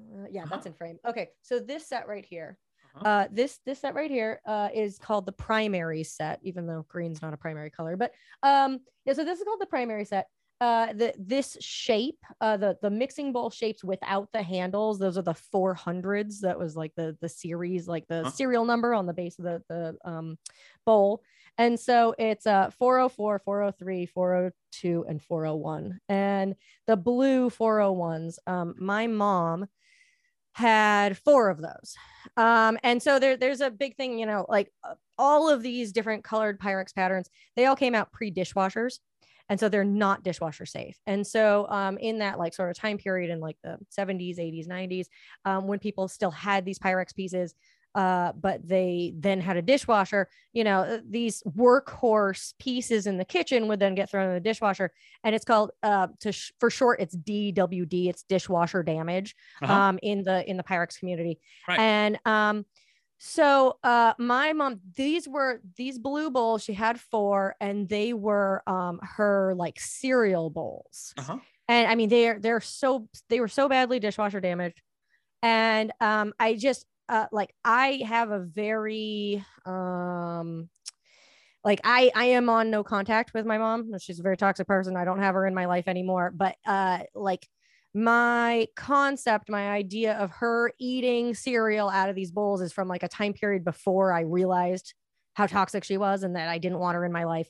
uh, 0.00 0.26
yeah 0.30 0.44
that's 0.48 0.66
in 0.66 0.72
frame 0.72 0.98
okay 1.06 1.28
so 1.42 1.58
this 1.60 1.86
set 1.86 2.08
right 2.08 2.24
here 2.24 2.56
Uh-huh. 2.94 3.08
uh 3.08 3.28
this 3.30 3.58
this 3.66 3.80
set 3.80 3.94
right 3.94 4.10
here 4.10 4.40
uh 4.46 4.68
is 4.74 4.98
called 4.98 5.26
the 5.26 5.32
primary 5.32 6.04
set 6.04 6.40
even 6.42 6.66
though 6.66 6.84
green's 6.88 7.20
not 7.22 7.34
a 7.34 7.36
primary 7.36 7.70
color 7.70 7.96
but 7.96 8.12
um 8.42 8.80
yeah 9.04 9.12
so 9.12 9.24
this 9.24 9.38
is 9.38 9.44
called 9.44 9.60
the 9.60 9.66
primary 9.66 10.04
set 10.06 10.26
uh 10.62 10.92
the 10.92 11.12
this 11.18 11.56
shape 11.60 12.20
uh 12.40 12.56
the 12.56 12.76
the 12.82 12.90
mixing 12.90 13.32
bowl 13.32 13.50
shapes 13.50 13.82
without 13.84 14.28
the 14.32 14.42
handles 14.42 14.98
those 14.98 15.18
are 15.18 15.22
the 15.22 15.34
400s 15.54 16.40
that 16.40 16.58
was 16.58 16.76
like 16.76 16.92
the 16.94 17.16
the 17.20 17.28
series 17.28 17.88
like 17.88 18.06
the 18.08 18.22
Huh. 18.24 18.30
serial 18.30 18.64
number 18.64 18.94
on 18.94 19.06
the 19.06 19.12
base 19.14 19.38
of 19.38 19.44
the 19.44 19.62
the 19.68 19.96
um 20.10 20.38
bowl 20.86 21.22
and 21.58 21.78
so 21.78 22.14
it's 22.18 22.46
uh 22.46 22.70
404 22.78 23.38
403 23.40 24.06
402 24.06 25.04
and 25.08 25.22
401 25.22 26.00
and 26.08 26.54
the 26.86 26.96
blue 26.96 27.50
401s 27.50 28.38
um 28.46 28.74
my 28.78 29.06
mom 29.06 29.66
had 30.54 31.16
four 31.16 31.48
of 31.48 31.62
those. 31.62 31.94
Um 32.36 32.78
and 32.82 33.02
so 33.02 33.18
there 33.18 33.36
there's 33.36 33.60
a 33.60 33.70
big 33.70 33.96
thing 33.96 34.18
you 34.18 34.26
know 34.26 34.44
like 34.48 34.70
uh, 34.84 34.94
all 35.18 35.48
of 35.48 35.62
these 35.62 35.92
different 35.92 36.24
colored 36.24 36.60
pyrex 36.60 36.94
patterns 36.94 37.28
they 37.56 37.66
all 37.66 37.76
came 37.76 37.94
out 37.94 38.12
pre 38.12 38.30
dishwashers 38.30 38.98
and 39.48 39.60
so 39.60 39.68
they're 39.68 39.84
not 39.84 40.22
dishwasher 40.22 40.64
safe. 40.64 40.98
And 41.06 41.26
so 41.26 41.66
um, 41.68 41.98
in 41.98 42.20
that 42.20 42.38
like 42.38 42.54
sort 42.54 42.70
of 42.70 42.76
time 42.78 42.96
period 42.96 43.30
in 43.30 43.40
like 43.40 43.56
the 43.62 43.76
70s 43.96 44.38
80s 44.38 44.66
90s 44.66 45.06
um, 45.44 45.66
when 45.66 45.78
people 45.78 46.08
still 46.08 46.30
had 46.30 46.64
these 46.64 46.78
pyrex 46.78 47.14
pieces 47.14 47.54
uh, 47.94 48.32
but 48.32 48.66
they 48.66 49.12
then 49.16 49.40
had 49.40 49.56
a 49.56 49.62
dishwasher 49.62 50.28
you 50.52 50.64
know 50.64 50.80
uh, 50.80 50.98
these 51.08 51.42
workhorse 51.56 52.54
pieces 52.58 53.06
in 53.06 53.18
the 53.18 53.24
kitchen 53.24 53.68
would 53.68 53.80
then 53.80 53.94
get 53.94 54.10
thrown 54.10 54.28
in 54.28 54.34
the 54.34 54.40
dishwasher 54.40 54.90
and 55.24 55.34
it's 55.34 55.44
called 55.44 55.70
uh, 55.82 56.06
to 56.20 56.32
sh- 56.32 56.52
for 56.58 56.70
short 56.70 57.00
it's 57.00 57.16
dwd 57.16 58.08
it's 58.08 58.22
dishwasher 58.24 58.82
damage 58.82 59.34
Uh-huh. 59.62 59.72
um, 59.72 59.98
in 60.02 60.22
the 60.22 60.48
in 60.48 60.56
the 60.56 60.62
pyrex 60.62 60.98
community 60.98 61.38
Right. 61.68 61.78
and 61.80 62.18
um 62.24 62.64
so 63.18 63.76
uh 63.84 64.14
my 64.18 64.52
mom 64.52 64.80
these 64.96 65.28
were 65.28 65.60
these 65.76 65.98
blue 65.98 66.30
bowls 66.30 66.64
she 66.64 66.72
had 66.72 66.98
four 66.98 67.54
and 67.60 67.88
they 67.88 68.12
were 68.12 68.62
um 68.66 68.98
her 69.02 69.54
like 69.56 69.78
cereal 69.78 70.50
bowls 70.50 71.14
Uh-huh. 71.18 71.38
and 71.68 71.86
i 71.88 71.94
mean 71.94 72.08
they're 72.08 72.40
they're 72.40 72.60
so 72.60 73.06
they 73.28 73.38
were 73.38 73.48
so 73.48 73.68
badly 73.68 74.00
dishwasher 74.00 74.40
damaged 74.40 74.80
and 75.42 75.92
um 76.00 76.32
i 76.40 76.54
just 76.54 76.84
uh 77.08 77.26
like 77.32 77.54
i 77.64 78.02
have 78.06 78.30
a 78.30 78.40
very 78.40 79.44
um 79.66 80.68
like 81.64 81.80
i 81.84 82.10
i 82.14 82.24
am 82.26 82.48
on 82.48 82.70
no 82.70 82.82
contact 82.82 83.34
with 83.34 83.46
my 83.46 83.58
mom. 83.58 83.96
She's 83.98 84.20
a 84.20 84.22
very 84.22 84.36
toxic 84.36 84.66
person. 84.66 84.96
I 84.96 85.04
don't 85.04 85.20
have 85.20 85.34
her 85.34 85.46
in 85.46 85.54
my 85.54 85.66
life 85.66 85.88
anymore. 85.88 86.32
But 86.34 86.56
uh 86.66 87.00
like 87.14 87.46
my 87.94 88.66
concept 88.74 89.50
my 89.50 89.70
idea 89.70 90.14
of 90.14 90.30
her 90.30 90.72
eating 90.80 91.34
cereal 91.34 91.90
out 91.90 92.08
of 92.08 92.16
these 92.16 92.30
bowls 92.30 92.62
is 92.62 92.72
from 92.72 92.88
like 92.88 93.02
a 93.02 93.08
time 93.08 93.34
period 93.34 93.62
before 93.66 94.14
i 94.14 94.22
realized 94.22 94.94
how 95.34 95.46
toxic 95.46 95.84
she 95.84 95.98
was 95.98 96.22
and 96.22 96.34
that 96.34 96.48
i 96.48 96.56
didn't 96.56 96.78
want 96.78 96.94
her 96.94 97.04
in 97.04 97.12
my 97.12 97.24
life. 97.24 97.48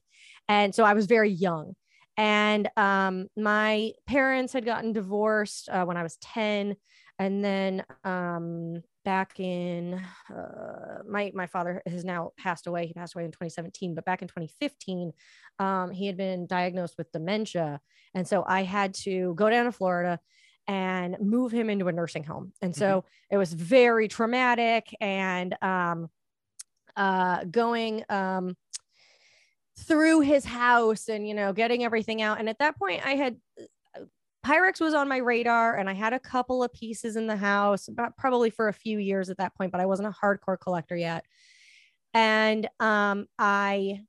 And 0.48 0.74
so 0.74 0.84
i 0.84 0.94
was 0.94 1.06
very 1.06 1.30
young. 1.30 1.74
And 2.16 2.68
um, 2.76 3.28
my 3.36 3.92
parents 4.06 4.52
had 4.52 4.66
gotten 4.66 4.92
divorced 4.92 5.68
uh, 5.68 5.84
when 5.84 5.96
i 5.96 6.02
was 6.02 6.16
10 6.16 6.76
and 7.18 7.44
then 7.44 7.84
um, 8.04 8.82
back 9.04 9.40
in 9.40 10.00
uh, 10.34 10.98
my 11.08 11.32
my 11.34 11.46
father 11.46 11.82
has 11.86 12.04
now 12.04 12.30
passed 12.38 12.66
away 12.66 12.86
he 12.86 12.92
passed 12.92 13.14
away 13.14 13.24
in 13.24 13.30
2017 13.30 13.94
but 13.94 14.04
back 14.04 14.22
in 14.22 14.28
2015 14.28 15.12
um, 15.58 15.90
he 15.90 16.06
had 16.06 16.16
been 16.16 16.46
diagnosed 16.46 16.94
with 16.98 17.10
dementia 17.12 17.80
and 18.14 18.26
so 18.26 18.44
i 18.46 18.62
had 18.62 18.94
to 18.94 19.34
go 19.34 19.50
down 19.50 19.64
to 19.64 19.72
florida 19.72 20.18
and 20.68 21.16
move 21.20 21.50
him 21.50 21.68
into 21.68 21.88
a 21.88 21.92
nursing 21.92 22.24
home 22.24 22.52
and 22.62 22.74
so 22.74 23.04
it 23.30 23.36
was 23.36 23.52
very 23.52 24.06
traumatic 24.06 24.94
and 25.00 25.56
um, 25.60 26.08
uh, 26.96 27.42
going 27.44 28.04
um, 28.08 28.56
through 29.76 30.20
his 30.20 30.44
house 30.44 31.08
and 31.08 31.26
you 31.26 31.34
know 31.34 31.52
getting 31.52 31.82
everything 31.84 32.22
out 32.22 32.38
and 32.38 32.48
at 32.48 32.58
that 32.58 32.78
point 32.78 33.04
i 33.04 33.14
had 33.14 33.36
Pyrex 34.44 34.80
was 34.80 34.94
on 34.94 35.08
my 35.08 35.18
radar 35.18 35.76
and 35.76 35.88
I 35.88 35.92
had 35.92 36.12
a 36.12 36.18
couple 36.18 36.64
of 36.64 36.72
pieces 36.72 37.16
in 37.16 37.26
the 37.26 37.36
house, 37.36 37.88
about 37.88 38.16
probably 38.16 38.50
for 38.50 38.68
a 38.68 38.72
few 38.72 38.98
years 38.98 39.30
at 39.30 39.38
that 39.38 39.54
point, 39.56 39.70
but 39.70 39.80
I 39.80 39.86
wasn't 39.86 40.08
a 40.08 40.26
hardcore 40.26 40.58
collector 40.58 40.96
yet. 40.96 41.24
And 42.14 42.68
um, 42.80 43.26
I 43.38 44.00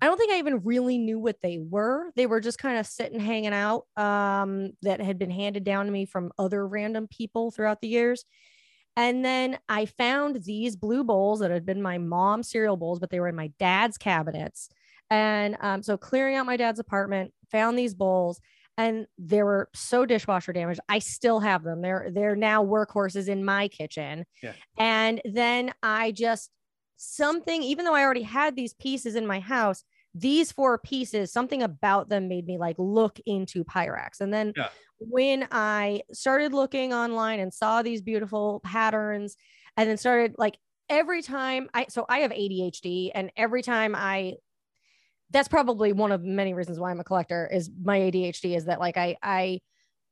I 0.00 0.06
don't 0.06 0.18
think 0.18 0.32
I 0.32 0.38
even 0.38 0.60
really 0.60 0.98
knew 0.98 1.20
what 1.20 1.40
they 1.42 1.58
were. 1.58 2.10
They 2.16 2.26
were 2.26 2.40
just 2.40 2.58
kind 2.58 2.76
of 2.78 2.86
sitting 2.86 3.20
hanging 3.20 3.52
out 3.52 3.86
um, 3.96 4.72
that 4.82 5.00
had 5.00 5.16
been 5.18 5.30
handed 5.30 5.62
down 5.62 5.86
to 5.86 5.92
me 5.92 6.06
from 6.06 6.32
other 6.38 6.66
random 6.66 7.06
people 7.06 7.52
throughout 7.52 7.80
the 7.80 7.88
years. 7.88 8.24
And 8.96 9.24
then 9.24 9.58
I 9.68 9.86
found 9.86 10.42
these 10.44 10.74
blue 10.76 11.04
bowls 11.04 11.40
that 11.40 11.50
had 11.52 11.64
been 11.64 11.80
my 11.80 11.98
mom's 11.98 12.50
cereal 12.50 12.76
bowls, 12.76 12.98
but 12.98 13.10
they 13.10 13.20
were 13.20 13.28
in 13.28 13.36
my 13.36 13.52
dad's 13.58 13.96
cabinets. 13.96 14.68
And 15.08 15.56
um, 15.60 15.82
so 15.82 15.96
clearing 15.96 16.34
out 16.36 16.46
my 16.46 16.56
dad's 16.56 16.80
apartment, 16.80 17.32
found 17.50 17.78
these 17.78 17.94
bowls 17.94 18.40
and 18.78 19.06
they 19.18 19.42
were 19.42 19.68
so 19.74 20.06
dishwasher 20.06 20.52
damaged. 20.52 20.80
I 20.88 20.98
still 20.98 21.40
have 21.40 21.62
them. 21.62 21.82
They're 21.82 22.08
they're 22.12 22.36
now 22.36 22.64
workhorses 22.64 23.28
in 23.28 23.44
my 23.44 23.68
kitchen. 23.68 24.24
Yeah. 24.42 24.52
And 24.78 25.20
then 25.24 25.72
I 25.82 26.12
just 26.12 26.50
something, 26.96 27.62
even 27.62 27.84
though 27.84 27.94
I 27.94 28.02
already 28.02 28.22
had 28.22 28.56
these 28.56 28.74
pieces 28.74 29.14
in 29.14 29.26
my 29.26 29.40
house, 29.40 29.84
these 30.14 30.52
four 30.52 30.78
pieces, 30.78 31.32
something 31.32 31.62
about 31.62 32.08
them 32.08 32.28
made 32.28 32.46
me 32.46 32.58
like 32.58 32.76
look 32.78 33.18
into 33.26 33.64
Pyrex. 33.64 34.20
And 34.20 34.32
then 34.32 34.52
Yeah. 34.56 34.68
when 34.98 35.48
I 35.50 36.02
started 36.12 36.52
looking 36.52 36.92
online 36.92 37.40
and 37.40 37.52
saw 37.52 37.82
these 37.82 38.02
beautiful 38.02 38.60
patterns, 38.64 39.36
and 39.76 39.88
then 39.88 39.96
started 39.96 40.34
like 40.38 40.58
every 40.88 41.22
time 41.22 41.68
I 41.72 41.86
so 41.88 42.04
I 42.08 42.20
have 42.20 42.30
ADHD, 42.30 43.10
and 43.14 43.30
every 43.36 43.62
time 43.62 43.94
I 43.94 44.34
that's 45.32 45.48
probably 45.48 45.92
one 45.92 46.12
of 46.12 46.22
many 46.22 46.54
reasons 46.54 46.78
why 46.78 46.90
I'm 46.90 47.00
a 47.00 47.04
collector 47.04 47.48
is 47.52 47.70
my 47.82 47.98
ADHD 47.98 48.56
is 48.56 48.66
that 48.66 48.78
like 48.80 48.96
I 48.96 49.16
I 49.22 49.60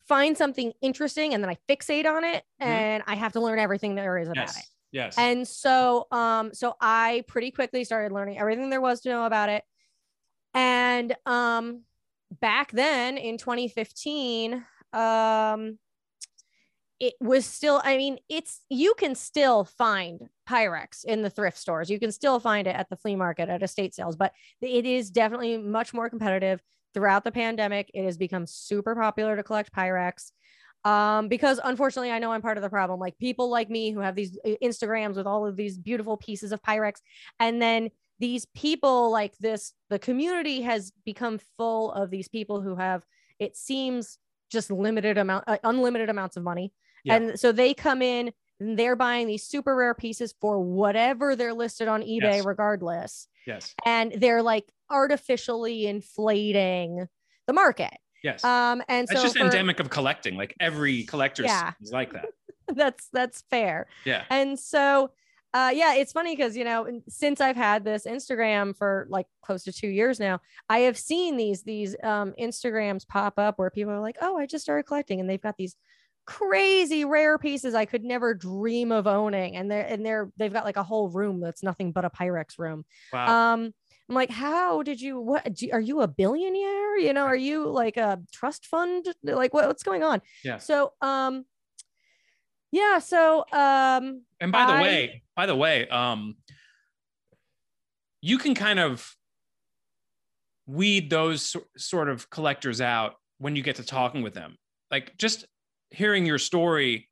find 0.08 0.36
something 0.36 0.72
interesting 0.80 1.34
and 1.34 1.42
then 1.44 1.50
I 1.50 1.56
fixate 1.72 2.06
on 2.06 2.24
it 2.24 2.42
Mhm. 2.60 2.66
and 2.66 3.02
I 3.06 3.14
have 3.14 3.32
to 3.34 3.40
learn 3.40 3.58
everything 3.58 3.94
there 3.94 4.18
is 4.18 4.28
about 4.28 4.48
it. 4.48 4.56
Yes. 4.56 4.70
Yes. 4.92 5.14
And 5.18 5.46
so 5.46 6.06
um 6.10 6.52
so 6.54 6.74
I 6.80 7.24
pretty 7.28 7.50
quickly 7.52 7.84
started 7.84 8.12
learning 8.12 8.38
everything 8.38 8.70
there 8.70 8.80
was 8.80 9.00
to 9.02 9.08
know 9.10 9.24
about 9.26 9.48
it. 9.50 9.62
And 10.54 11.14
um 11.26 11.82
back 12.40 12.72
then 12.72 13.16
in 13.18 13.38
2015 13.38 14.64
um 14.92 15.78
it 17.00 17.14
was 17.20 17.46
still 17.46 17.80
i 17.82 17.96
mean 17.96 18.18
it's 18.28 18.60
you 18.68 18.94
can 18.98 19.14
still 19.14 19.64
find 19.64 20.28
pyrex 20.48 21.04
in 21.04 21.22
the 21.22 21.30
thrift 21.30 21.56
stores. 21.56 21.90
You 21.90 21.98
can 22.00 22.12
still 22.12 22.40
find 22.40 22.66
it 22.66 22.74
at 22.74 22.88
the 22.90 22.96
flea 22.96 23.16
market 23.16 23.48
at 23.48 23.62
estate 23.62 23.94
sales 23.94 24.16
but 24.16 24.32
it 24.60 24.84
is 24.84 25.10
definitely 25.10 25.58
much 25.58 25.94
more 25.94 26.10
competitive. 26.10 26.60
Throughout 26.92 27.22
the 27.24 27.32
pandemic 27.32 27.90
it 27.94 28.04
has 28.04 28.16
become 28.16 28.46
super 28.46 28.94
popular 28.94 29.36
to 29.36 29.42
collect 29.42 29.72
pyrex 29.72 30.32
um, 30.84 31.28
because 31.28 31.60
unfortunately 31.62 32.10
i 32.10 32.18
know 32.18 32.32
i'm 32.32 32.42
part 32.42 32.58
of 32.58 32.62
the 32.62 32.70
problem. 32.70 33.00
Like 33.00 33.16
people 33.18 33.48
like 33.48 33.70
me 33.70 33.92
who 33.92 34.00
have 34.00 34.14
these 34.14 34.38
uh, 34.44 34.50
instagrams 34.62 35.16
with 35.16 35.26
all 35.26 35.46
of 35.46 35.56
these 35.56 35.78
beautiful 35.78 36.16
pieces 36.16 36.52
of 36.52 36.62
pyrex 36.62 36.94
and 37.38 37.62
then 37.62 37.90
these 38.18 38.44
people 38.54 39.10
like 39.10 39.36
this 39.38 39.72
the 39.88 39.98
community 39.98 40.62
has 40.62 40.92
become 41.06 41.38
full 41.56 41.92
of 41.92 42.10
these 42.10 42.28
people 42.28 42.60
who 42.60 42.76
have 42.76 43.02
it 43.38 43.56
seems 43.56 44.18
just 44.50 44.70
limited 44.70 45.16
amount 45.16 45.44
uh, 45.46 45.56
unlimited 45.62 46.10
amounts 46.10 46.36
of 46.36 46.42
money 46.42 46.72
Yeah. 47.04 47.14
and 47.16 47.40
so 47.40 47.52
they 47.52 47.74
come 47.74 48.02
in 48.02 48.32
and 48.60 48.78
they're 48.78 48.96
buying 48.96 49.26
these 49.26 49.44
super 49.44 49.74
rare 49.74 49.94
pieces 49.94 50.34
for 50.40 50.60
whatever 50.60 51.34
they're 51.36 51.54
listed 51.54 51.88
on 51.88 52.02
ebay 52.02 52.20
Yes. 52.36 52.44
regardless 52.44 53.26
yes. 53.46 53.74
and 53.86 54.12
they're 54.18 54.42
like 54.42 54.70
artificially 54.90 55.86
inflating 55.86 57.08
the 57.46 57.52
market 57.52 57.94
Yes. 58.22 58.44
um 58.44 58.82
and 58.88 59.08
so 59.08 59.14
That's 59.14 59.22
just 59.24 59.38
for- 59.38 59.44
endemic 59.44 59.80
of 59.80 59.88
collecting. 59.88 60.36
Like 60.36 60.54
every 60.60 61.04
collector 61.04 61.42
Yeah. 61.42 61.72
is 61.80 61.90
like 61.90 62.12
that. 62.12 62.26
that's 62.74 63.08
that's 63.12 63.42
fair 63.50 63.86
Yeah. 64.04 64.24
and 64.30 64.58
so 64.58 65.10
uh 65.54 65.72
yeah 65.74 65.94
it's 65.94 66.12
funny 66.12 66.36
because 66.36 66.56
you 66.56 66.62
know 66.64 67.00
since 67.08 67.40
i've 67.40 67.56
had 67.56 67.82
this 67.84 68.06
instagram 68.06 68.76
for 68.76 69.06
like 69.10 69.26
close 69.42 69.64
to 69.64 69.72
two 69.72 69.88
years 69.88 70.20
now 70.20 70.38
i 70.68 70.78
have 70.80 70.96
seen 70.96 71.36
these 71.36 71.64
these 71.64 71.96
um 72.04 72.32
instagrams 72.38 73.04
pop 73.08 73.36
up 73.38 73.58
where 73.58 73.70
people 73.70 73.92
are 73.92 73.98
like 74.00 74.16
oh 74.22 74.36
i 74.38 74.46
just 74.46 74.62
started 74.62 74.84
collecting 74.84 75.18
and 75.18 75.28
they've 75.28 75.42
got 75.42 75.56
these 75.56 75.74
crazy 76.26 77.04
rare 77.04 77.38
pieces 77.38 77.74
i 77.74 77.84
could 77.84 78.04
never 78.04 78.34
dream 78.34 78.92
of 78.92 79.06
owning 79.06 79.56
and 79.56 79.70
they're 79.70 79.84
and 79.86 80.04
they're 80.06 80.30
they've 80.36 80.52
got 80.52 80.64
like 80.64 80.76
a 80.76 80.82
whole 80.82 81.08
room 81.08 81.40
that's 81.40 81.62
nothing 81.62 81.90
but 81.92 82.04
a 82.04 82.10
pyrex 82.10 82.58
room 82.58 82.84
Wow. 83.12 83.54
um 83.54 83.74
i'm 84.08 84.14
like 84.14 84.30
how 84.30 84.82
did 84.82 85.00
you 85.00 85.18
what 85.20 85.52
do, 85.54 85.68
are 85.72 85.80
you 85.80 86.02
a 86.02 86.08
billionaire 86.08 86.98
you 86.98 87.12
know 87.12 87.24
are 87.24 87.34
you 87.36 87.66
like 87.68 87.96
a 87.96 88.20
trust 88.32 88.66
fund 88.66 89.06
like 89.24 89.52
what, 89.52 89.66
what's 89.66 89.82
going 89.82 90.02
on 90.04 90.20
Yeah. 90.44 90.58
so 90.58 90.92
um 91.00 91.44
yeah 92.70 92.98
so 93.00 93.44
um 93.52 94.22
and 94.40 94.52
by 94.52 94.64
the 94.66 94.72
I- 94.72 94.82
way, 94.82 95.22
by 95.36 95.46
the 95.46 95.56
way, 95.56 95.86
um, 95.88 96.36
you 98.22 98.38
can 98.38 98.54
kind 98.54 98.78
of 98.78 99.14
weed 100.66 101.10
those 101.10 101.56
sort 101.76 102.08
of 102.08 102.30
collectors 102.30 102.80
out 102.80 103.14
when 103.38 103.56
you 103.56 103.62
get 103.62 103.76
to 103.76 103.84
talking 103.84 104.22
with 104.22 104.34
them. 104.34 104.56
Like 104.90 105.16
just 105.18 105.46
hearing 105.90 106.26
your 106.26 106.38
story, 106.38 107.08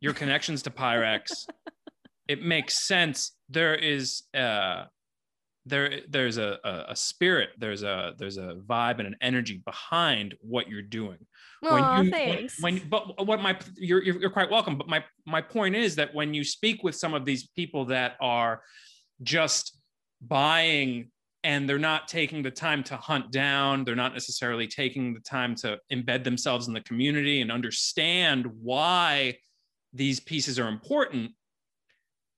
your 0.00 0.12
connections 0.12 0.62
to 0.62 0.70
Pyrex, 0.70 1.46
it 2.28 2.42
makes 2.42 2.86
sense. 2.86 3.32
There 3.48 3.74
is 3.74 4.22
uh 4.34 4.84
there 5.66 6.00
there's 6.08 6.38
a, 6.38 6.58
a, 6.64 6.84
a 6.88 6.96
spirit, 6.96 7.50
there's 7.58 7.82
a 7.82 8.14
there's 8.18 8.38
a 8.38 8.56
vibe 8.66 8.98
and 8.98 9.08
an 9.08 9.16
energy 9.20 9.62
behind 9.64 10.34
what 10.40 10.68
you're 10.68 10.82
doing. 10.82 11.18
Aw, 11.64 12.02
you, 12.02 12.10
thanks. 12.10 12.62
When, 12.62 12.76
when 12.78 12.88
but 12.88 13.26
what 13.26 13.40
my 13.42 13.58
you're, 13.76 14.02
you're 14.02 14.20
you're 14.20 14.30
quite 14.30 14.50
welcome. 14.50 14.78
But 14.78 14.88
my 14.88 15.04
my 15.26 15.42
point 15.42 15.76
is 15.76 15.96
that 15.96 16.14
when 16.14 16.34
you 16.34 16.44
speak 16.44 16.82
with 16.82 16.94
some 16.94 17.14
of 17.14 17.24
these 17.24 17.48
people 17.48 17.86
that 17.86 18.16
are 18.20 18.62
just 19.22 19.76
buying 20.20 21.10
and 21.44 21.68
they're 21.68 21.78
not 21.78 22.08
taking 22.08 22.42
the 22.42 22.50
time 22.50 22.82
to 22.82 22.96
hunt 22.96 23.30
down 23.30 23.84
they're 23.84 23.94
not 23.94 24.12
necessarily 24.12 24.66
taking 24.66 25.14
the 25.14 25.20
time 25.20 25.54
to 25.54 25.78
embed 25.92 26.24
themselves 26.24 26.68
in 26.68 26.74
the 26.74 26.80
community 26.80 27.40
and 27.40 27.52
understand 27.52 28.46
why 28.60 29.36
these 29.92 30.20
pieces 30.20 30.58
are 30.58 30.68
important 30.68 31.30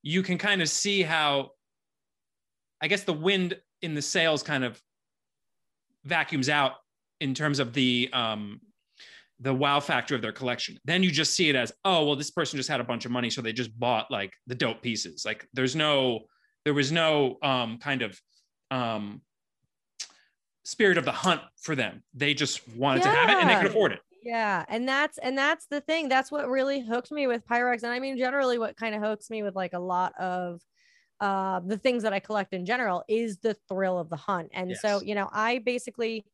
you 0.03 0.23
can 0.23 0.39
kind 0.39 0.63
of 0.63 0.69
see 0.69 1.03
how 1.03 1.51
i 2.81 2.89
guess 2.89 3.05
the 3.05 3.13
wind 3.13 3.57
in 3.83 3.95
the 3.95 4.03
sails 4.03 4.43
kind 4.43 4.65
of 4.65 4.81
vacuums 6.05 6.49
out 6.49 6.73
in 7.21 7.35
terms 7.35 7.59
of 7.59 7.73
the 7.73 8.09
um 8.13 8.61
the 9.41 9.55
wow 9.55 9.81
factor 9.81 10.15
of 10.15 10.23
their 10.23 10.33
collection. 10.33 10.79
Then 10.85 11.03
you 11.03 11.11
just 11.11 11.35
see 11.35 11.49
it 11.49 11.57
as 11.57 11.73
oh 11.85 12.05
well 12.05 12.17
this 12.17 12.31
person 12.31 12.59
just 12.59 12.69
had 12.69 12.81
a 12.81 12.85
bunch 12.85 13.05
of 13.05 13.11
money 13.11 13.31
so 13.31 13.41
they 13.41 13.53
just 13.53 13.79
bought 13.79 14.11
like 14.11 14.33
the 14.47 14.55
dope 14.55 14.83
pieces. 14.83 15.25
Like 15.25 15.47
there's 15.53 15.75
no 15.75 16.21
there 16.65 16.75
was 16.75 16.93
no 16.93 17.37
um 17.43 17.79
kind 17.79 18.03
of 18.03 18.19
um, 18.71 19.23
spirit 20.65 20.99
of 20.99 21.05
the 21.05 21.13
hunt 21.13 21.43
for 21.57 21.75
them. 21.75 22.03
They 22.15 22.35
just 22.35 22.67
wanted 22.69 23.03
to 23.03 23.09
have 23.11 23.31
it 23.31 23.39
and 23.41 23.51
they 23.51 23.55
could 23.55 23.65
Yeah. 23.65 23.71
afford 23.71 23.93
it. 23.93 24.01
Yeah, 24.23 24.67
and 24.69 24.87
that's 24.87 25.17
and 25.19 25.37
that's 25.37 25.67
the 25.67 25.81
thing. 25.81 26.09
That's 26.11 26.31
what 26.31 26.49
really 26.49 26.81
hooked 26.81 27.11
me 27.11 27.27
with 27.27 27.47
Pyrex. 27.47 27.83
And 27.83 27.93
I 27.93 28.01
mean, 28.01 28.19
generally, 28.19 28.59
what 28.59 28.77
kind 28.77 28.95
of 28.95 29.01
hooks 29.01 29.31
me 29.31 29.43
with 29.43 29.57
like 29.57 29.73
a 29.73 29.79
lot 29.79 30.13
of 30.21 30.61
uh, 31.21 31.61
the 31.61 31.79
things 31.79 32.03
that 32.03 32.13
I 32.13 32.21
collect 32.21 32.53
in 32.53 32.67
general 32.67 33.03
is 33.09 33.39
the 33.39 33.55
thrill 33.69 33.99
of 33.99 34.11
the 34.11 34.17
hunt. 34.17 34.51
And 34.53 34.77
so, 34.77 35.01
you 35.03 35.15
know, 35.15 35.29
I 35.33 35.59
basically, 35.59 36.25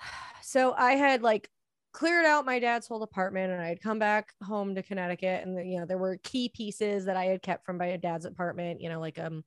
so 0.42 0.74
I 0.76 0.92
had 0.92 1.22
like 1.22 1.48
cleared 1.92 2.24
out 2.26 2.44
my 2.44 2.58
dad's 2.58 2.86
whole 2.86 3.02
apartment, 3.02 3.52
and 3.52 3.62
I 3.62 3.68
had 3.68 3.80
come 3.80 3.98
back 3.98 4.32
home 4.42 4.74
to 4.74 4.82
Connecticut, 4.82 5.46
and 5.46 5.70
you 5.70 5.80
know, 5.80 5.86
there 5.86 5.98
were 5.98 6.18
key 6.22 6.50
pieces 6.50 7.06
that 7.06 7.16
I 7.16 7.24
had 7.24 7.40
kept 7.42 7.64
from 7.64 7.78
my 7.78 7.96
dad's 7.96 8.26
apartment. 8.26 8.80
You 8.82 8.90
know, 8.90 9.00
like 9.00 9.18
um 9.18 9.42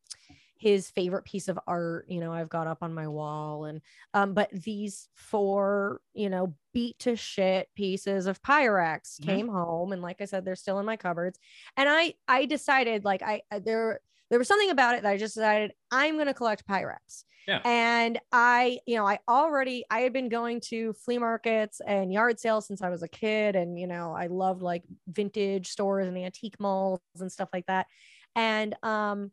his 0.60 0.90
favorite 0.92 1.24
piece 1.26 1.48
of 1.48 1.60
art 1.68 2.06
you 2.10 2.20
know 2.20 2.32
i've 2.34 2.50
got 2.50 2.68
up 2.68 2.80
on 2.82 2.94
my 2.94 3.08
wall 3.08 3.66
and 3.66 3.82
um 4.14 4.34
but 4.34 4.50
these 4.52 5.08
four 5.16 6.02
you 6.14 6.30
know 6.30 6.54
beat 6.74 6.98
to 7.00 7.16
shit 7.16 7.70
pieces 7.76 8.28
of 8.28 8.42
pyrex 8.42 9.20
Mhm. 9.20 9.26
came 9.26 9.48
home 9.48 9.92
and 9.94 10.02
like 10.02 10.22
i 10.22 10.26
said 10.26 10.44
they're 10.46 10.56
still 10.56 10.80
in 10.80 10.86
my 10.86 10.98
cupboards 10.98 11.40
and 11.76 11.88
i 11.90 12.14
i 12.28 12.46
decided 12.46 13.06
like 13.06 13.22
i 13.22 13.42
I- 13.52 13.60
there 13.60 14.00
there 14.30 14.40
was 14.40 14.48
something 14.48 14.70
about 14.72 14.96
it 14.96 15.04
that 15.04 15.10
i 15.12 15.18
just 15.18 15.36
decided 15.36 15.72
i'm 15.92 16.16
going 16.16 16.28
to 16.28 16.34
collect 16.34 16.68
pyrex 16.68 17.24
Yeah. 17.48 17.62
and 17.64 18.20
i 18.32 18.80
you 18.86 18.96
know 18.98 19.08
i 19.08 19.20
already 19.28 19.86
i 19.90 20.00
had 20.02 20.12
been 20.12 20.28
going 20.30 20.60
to 20.62 20.94
flea 20.94 21.18
markets 21.18 21.82
and 21.86 22.12
yard 22.12 22.40
sales 22.40 22.68
since 22.68 22.82
i 22.82 22.90
was 22.90 23.04
a 23.04 23.08
kid 23.08 23.56
and 23.56 23.80
you 23.80 23.88
know 23.88 24.14
i 24.14 24.28
loved 24.28 24.62
like 24.62 24.84
vintage 25.08 25.68
stores 25.70 26.08
and 26.08 26.18
antique 26.18 26.60
malls 26.60 27.00
and 27.20 27.32
stuff 27.32 27.50
like 27.54 27.66
that 27.68 27.88
and 28.36 28.76
um 28.84 29.32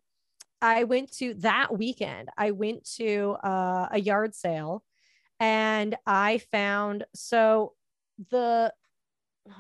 I 0.62 0.84
went 0.84 1.12
to 1.18 1.34
that 1.34 1.76
weekend, 1.76 2.28
I 2.36 2.52
went 2.52 2.84
to 2.96 3.36
uh, 3.44 3.88
a 3.92 4.00
yard 4.00 4.34
sale 4.34 4.82
and 5.40 5.96
I 6.06 6.38
found 6.50 7.04
so 7.14 7.74
the 8.30 8.72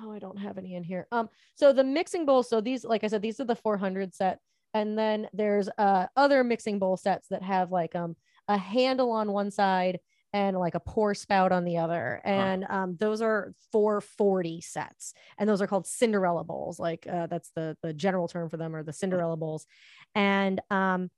oh, 0.00 0.12
I 0.12 0.18
don't 0.18 0.38
have 0.38 0.56
any 0.58 0.74
in 0.74 0.82
here. 0.82 1.06
Um, 1.12 1.28
so 1.56 1.72
the 1.72 1.84
mixing 1.84 2.24
bowl, 2.24 2.42
so 2.42 2.60
these, 2.60 2.84
like 2.84 3.04
I 3.04 3.08
said, 3.08 3.20
these 3.22 3.38
are 3.40 3.44
the 3.44 3.56
400 3.56 4.14
set, 4.14 4.38
and 4.72 4.98
then 4.98 5.28
there's 5.32 5.68
uh 5.78 6.06
other 6.16 6.44
mixing 6.44 6.78
bowl 6.78 6.96
sets 6.96 7.28
that 7.28 7.42
have 7.42 7.70
like 7.70 7.94
um 7.94 8.16
a 8.48 8.56
handle 8.56 9.10
on 9.10 9.32
one 9.32 9.50
side 9.50 10.00
and 10.34 10.58
like 10.58 10.74
a 10.74 10.80
pour 10.80 11.14
spout 11.14 11.52
on 11.52 11.64
the 11.64 11.78
other, 11.78 12.20
and 12.24 12.66
um 12.68 12.96
those 12.96 13.22
are 13.22 13.54
440 13.72 14.60
sets, 14.60 15.14
and 15.38 15.48
those 15.48 15.62
are 15.62 15.66
called 15.66 15.86
Cinderella 15.86 16.44
bowls. 16.44 16.78
Like 16.78 17.06
uh, 17.06 17.28
that's 17.28 17.50
the 17.56 17.78
the 17.82 17.94
general 17.94 18.28
term 18.28 18.50
for 18.50 18.58
them, 18.58 18.76
or 18.76 18.82
the 18.82 18.92
Cinderella 18.92 19.36
bowls, 19.38 19.66
and 20.14 20.60
um 20.70 21.10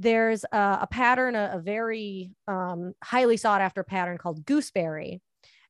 there's 0.00 0.44
a, 0.52 0.78
a 0.82 0.88
pattern, 0.90 1.34
a, 1.34 1.52
a 1.54 1.58
very 1.58 2.30
um, 2.46 2.94
highly 3.02 3.36
sought 3.36 3.60
after 3.60 3.82
pattern 3.82 4.18
called 4.18 4.44
gooseberry. 4.44 5.20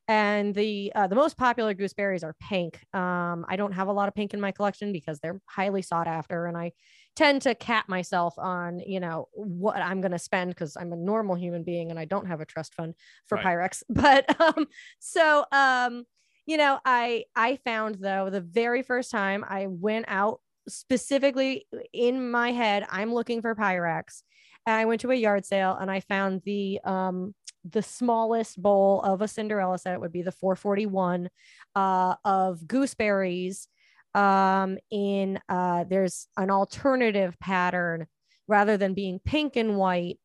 And 0.06 0.54
the 0.54 0.90
uh, 0.94 1.06
the 1.06 1.14
most 1.16 1.36
popular 1.36 1.74
gooseberries 1.74 2.24
are 2.24 2.34
pink. 2.40 2.80
Um, 2.94 3.44
I 3.46 3.56
don't 3.56 3.72
have 3.72 3.88
a 3.88 3.92
lot 3.92 4.08
of 4.08 4.14
pink 4.14 4.32
in 4.32 4.40
my 4.40 4.52
collection 4.52 4.90
because 4.90 5.20
they're 5.20 5.40
highly 5.46 5.82
sought 5.82 6.06
after, 6.06 6.46
and 6.46 6.56
I 6.56 6.72
tend 7.18 7.42
to 7.42 7.52
cap 7.52 7.88
myself 7.88 8.34
on 8.38 8.78
you 8.86 9.00
know 9.00 9.28
what 9.32 9.82
I'm 9.82 10.00
going 10.00 10.12
to 10.12 10.20
spend 10.20 10.50
because 10.50 10.76
I'm 10.76 10.92
a 10.92 10.96
normal 10.96 11.34
human 11.34 11.64
being 11.64 11.90
and 11.90 11.98
I 11.98 12.04
don't 12.04 12.26
have 12.26 12.40
a 12.40 12.46
trust 12.46 12.74
fund 12.74 12.94
for 13.26 13.34
Right. 13.36 13.44
Pyrex. 13.44 13.82
But 13.90 14.40
um, 14.40 14.68
so 15.00 15.44
um, 15.50 16.04
you 16.46 16.56
know, 16.56 16.78
I 16.84 17.24
I 17.34 17.56
found 17.56 17.96
though 17.96 18.30
the 18.30 18.40
very 18.40 18.82
first 18.82 19.10
time 19.10 19.44
I 19.48 19.66
went 19.66 20.04
out 20.06 20.40
specifically 20.68 21.66
in 21.92 22.30
my 22.30 22.52
head, 22.52 22.86
I'm 22.88 23.12
looking 23.12 23.42
for 23.42 23.54
Pyrex. 23.56 24.22
And 24.64 24.76
I 24.76 24.84
went 24.84 25.00
to 25.00 25.10
a 25.10 25.14
yard 25.16 25.44
sale 25.44 25.76
and 25.80 25.90
I 25.90 26.00
found 26.00 26.42
the 26.44 26.78
um 26.84 27.34
the 27.64 27.82
smallest 27.82 28.62
bowl 28.62 29.00
of 29.02 29.22
a 29.22 29.28
Cinderella 29.28 29.78
set. 29.78 30.00
Would 30.00 30.12
be 30.12 30.22
the 30.22 30.32
441 30.32 31.28
uh, 31.74 32.14
of 32.24 32.66
gooseberries. 32.66 33.66
Um, 34.14 34.78
in 34.90 35.38
uh, 35.48 35.84
there's 35.84 36.26
an 36.36 36.50
alternative 36.50 37.38
pattern. 37.40 38.06
Rather 38.50 38.78
than 38.78 38.94
being 38.94 39.18
pink 39.18 39.56
and 39.56 39.76
white, 39.76 40.18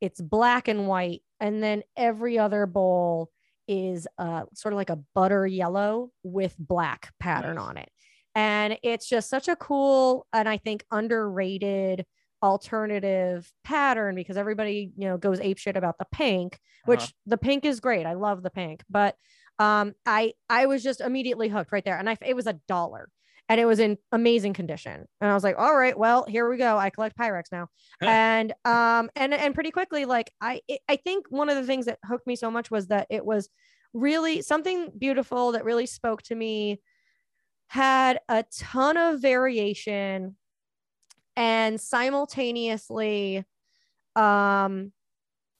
it's 0.00 0.20
black 0.20 0.66
and 0.66 0.88
white, 0.88 1.22
and 1.38 1.62
then 1.62 1.82
every 1.96 2.36
other 2.38 2.66
bowl 2.66 3.30
is 3.68 4.08
uh, 4.18 4.42
sort 4.54 4.72
of 4.72 4.76
like 4.78 4.90
a 4.90 4.98
butter 5.14 5.46
yellow 5.46 6.10
with 6.24 6.56
black 6.58 7.12
pattern 7.20 7.54
Nice. 7.54 7.64
on 7.64 7.76
it. 7.76 7.88
And 8.34 8.78
it's 8.82 9.08
just 9.08 9.28
such 9.30 9.46
a 9.48 9.56
cool 9.56 10.26
and 10.32 10.48
i 10.48 10.56
think 10.56 10.84
underrated 10.90 12.04
alternative 12.42 13.50
pattern 13.64 14.14
because 14.14 14.36
everybody 14.36 14.92
you 14.96 15.08
know 15.08 15.16
goes 15.18 15.40
ape 15.40 15.58
shit 15.58 15.76
about 15.76 15.98
the 15.98 16.06
pink 16.12 16.58
which 16.84 17.00
Uh-huh. 17.00 17.12
the 17.26 17.38
pink 17.38 17.64
is 17.64 17.80
great. 17.80 18.06
I 18.06 18.14
love 18.14 18.42
the 18.42 18.50
pink. 18.50 18.82
But 18.88 19.16
um 19.58 19.94
i 20.06 20.32
i 20.48 20.66
was 20.66 20.82
just 20.82 21.00
immediately 21.00 21.48
hooked 21.48 21.72
right 21.72 21.84
there. 21.84 21.98
And 21.98 22.08
i 22.08 22.16
it 22.24 22.34
was 22.36 22.46
a 22.46 22.58
dollar 22.68 23.08
and 23.48 23.60
it 23.60 23.64
was 23.64 23.78
in 23.78 23.98
amazing 24.12 24.52
condition. 24.54 25.06
And 25.20 25.30
i 25.30 25.34
was 25.34 25.44
like 25.44 25.56
all 25.58 25.76
right 25.76 25.98
well 25.98 26.24
here 26.28 26.48
we 26.48 26.56
go. 26.56 26.76
I 26.78 26.90
collect 26.90 27.16
pyrex 27.18 27.44
now. 27.52 27.68
And 28.02 28.52
um 28.64 29.10
and 29.16 29.32
and 29.34 29.54
pretty 29.54 29.70
quickly 29.70 30.04
like 30.04 30.32
i 30.40 30.60
it, 30.68 30.80
i 30.88 30.96
think 30.96 31.26
one 31.30 31.48
of 31.48 31.56
the 31.56 31.64
things 31.64 31.86
that 31.86 31.98
hooked 32.04 32.26
me 32.26 32.36
so 32.36 32.50
much 32.50 32.70
was 32.70 32.88
that 32.88 33.06
it 33.10 33.24
was 33.24 33.48
really 33.94 34.42
something 34.42 34.90
beautiful 34.98 35.52
that 35.52 35.64
really 35.64 35.86
spoke 35.86 36.22
to 36.22 36.34
me 36.34 36.80
had 37.68 38.20
a 38.28 38.44
ton 38.52 38.96
of 38.96 39.20
variation 39.20 40.36
and 41.36 41.80
simultaneously 41.80 43.44
um 44.16 44.92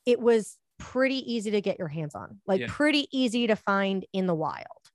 it 0.07 0.21
was 0.21 0.59
pretty 0.79 1.33
easy 1.33 1.51
to 1.51 1.61
get 1.61 1.79
your 1.79 1.89
hands 1.89 2.15
on 2.15 2.41
like 2.47 2.61
Yeah. 2.61 2.67
pretty 2.69 3.09
easy 3.13 3.47
to 3.47 3.57
find 3.57 4.05
in 4.13 4.27
the 4.27 4.35
wild 4.35 4.88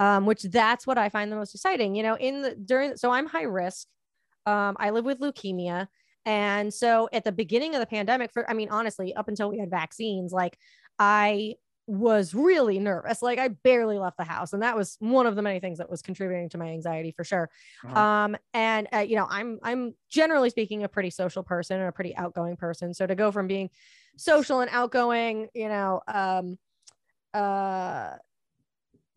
um 0.00 0.26
which 0.26 0.42
that's 0.44 0.86
what 0.86 0.98
i 0.98 1.08
find 1.08 1.30
the 1.30 1.36
most 1.36 1.54
exciting 1.54 1.94
you 1.94 2.02
know 2.02 2.16
in 2.16 2.42
the 2.42 2.54
during 2.54 2.96
so 2.96 3.10
i'm 3.10 3.26
high 3.26 3.42
risk 3.42 3.86
um 4.46 4.76
i 4.78 4.90
live 4.90 5.04
with 5.04 5.20
leukemia. 5.20 5.88
And 6.26 6.74
so 6.74 7.08
at 7.12 7.24
the 7.24 7.32
beginning 7.32 7.74
of 7.74 7.80
the 7.80 7.86
pandemic 7.86 8.32
for 8.32 8.48
i 8.50 8.54
mean 8.54 8.68
honestly 8.70 9.14
up 9.14 9.28
until 9.28 9.50
we 9.50 9.58
had 9.58 9.70
vaccines 9.70 10.32
like 10.32 10.58
i 10.98 11.54
was 11.88 12.34
really 12.34 12.78
nervous. 12.78 13.22
Like 13.22 13.38
i 13.38 13.48
barely 13.48 13.98
left 13.98 14.18
the 14.18 14.24
house. 14.24 14.52
And 14.52 14.62
that 14.62 14.76
was 14.76 14.96
one 15.00 15.26
of 15.26 15.36
the 15.36 15.42
many 15.42 15.58
things 15.58 15.78
that 15.78 15.88
was 15.88 16.02
contributing 16.02 16.50
to 16.50 16.58
my 16.58 16.68
anxiety 16.68 17.12
for 17.12 17.24
sure. 17.24 17.48
Uh-huh. 17.82 17.98
um 17.98 18.36
and 18.52 18.86
uh, 18.92 18.98
you 18.98 19.16
know 19.16 19.26
i'm 19.30 19.58
i'm 19.62 19.94
generally 20.10 20.50
speaking 20.50 20.84
a 20.84 20.88
pretty 20.88 21.08
social 21.08 21.42
person 21.42 21.80
and 21.80 21.88
a 21.88 21.92
pretty 21.92 22.14
outgoing 22.14 22.56
person. 22.56 22.92
So 22.92 23.06
to 23.06 23.14
go 23.14 23.32
from 23.32 23.46
being 23.46 23.70
social 24.16 24.60
and 24.60 24.70
outgoing 24.70 25.48
you 25.54 25.68
know 25.68 26.02
um 26.06 26.58
uh 27.32 28.10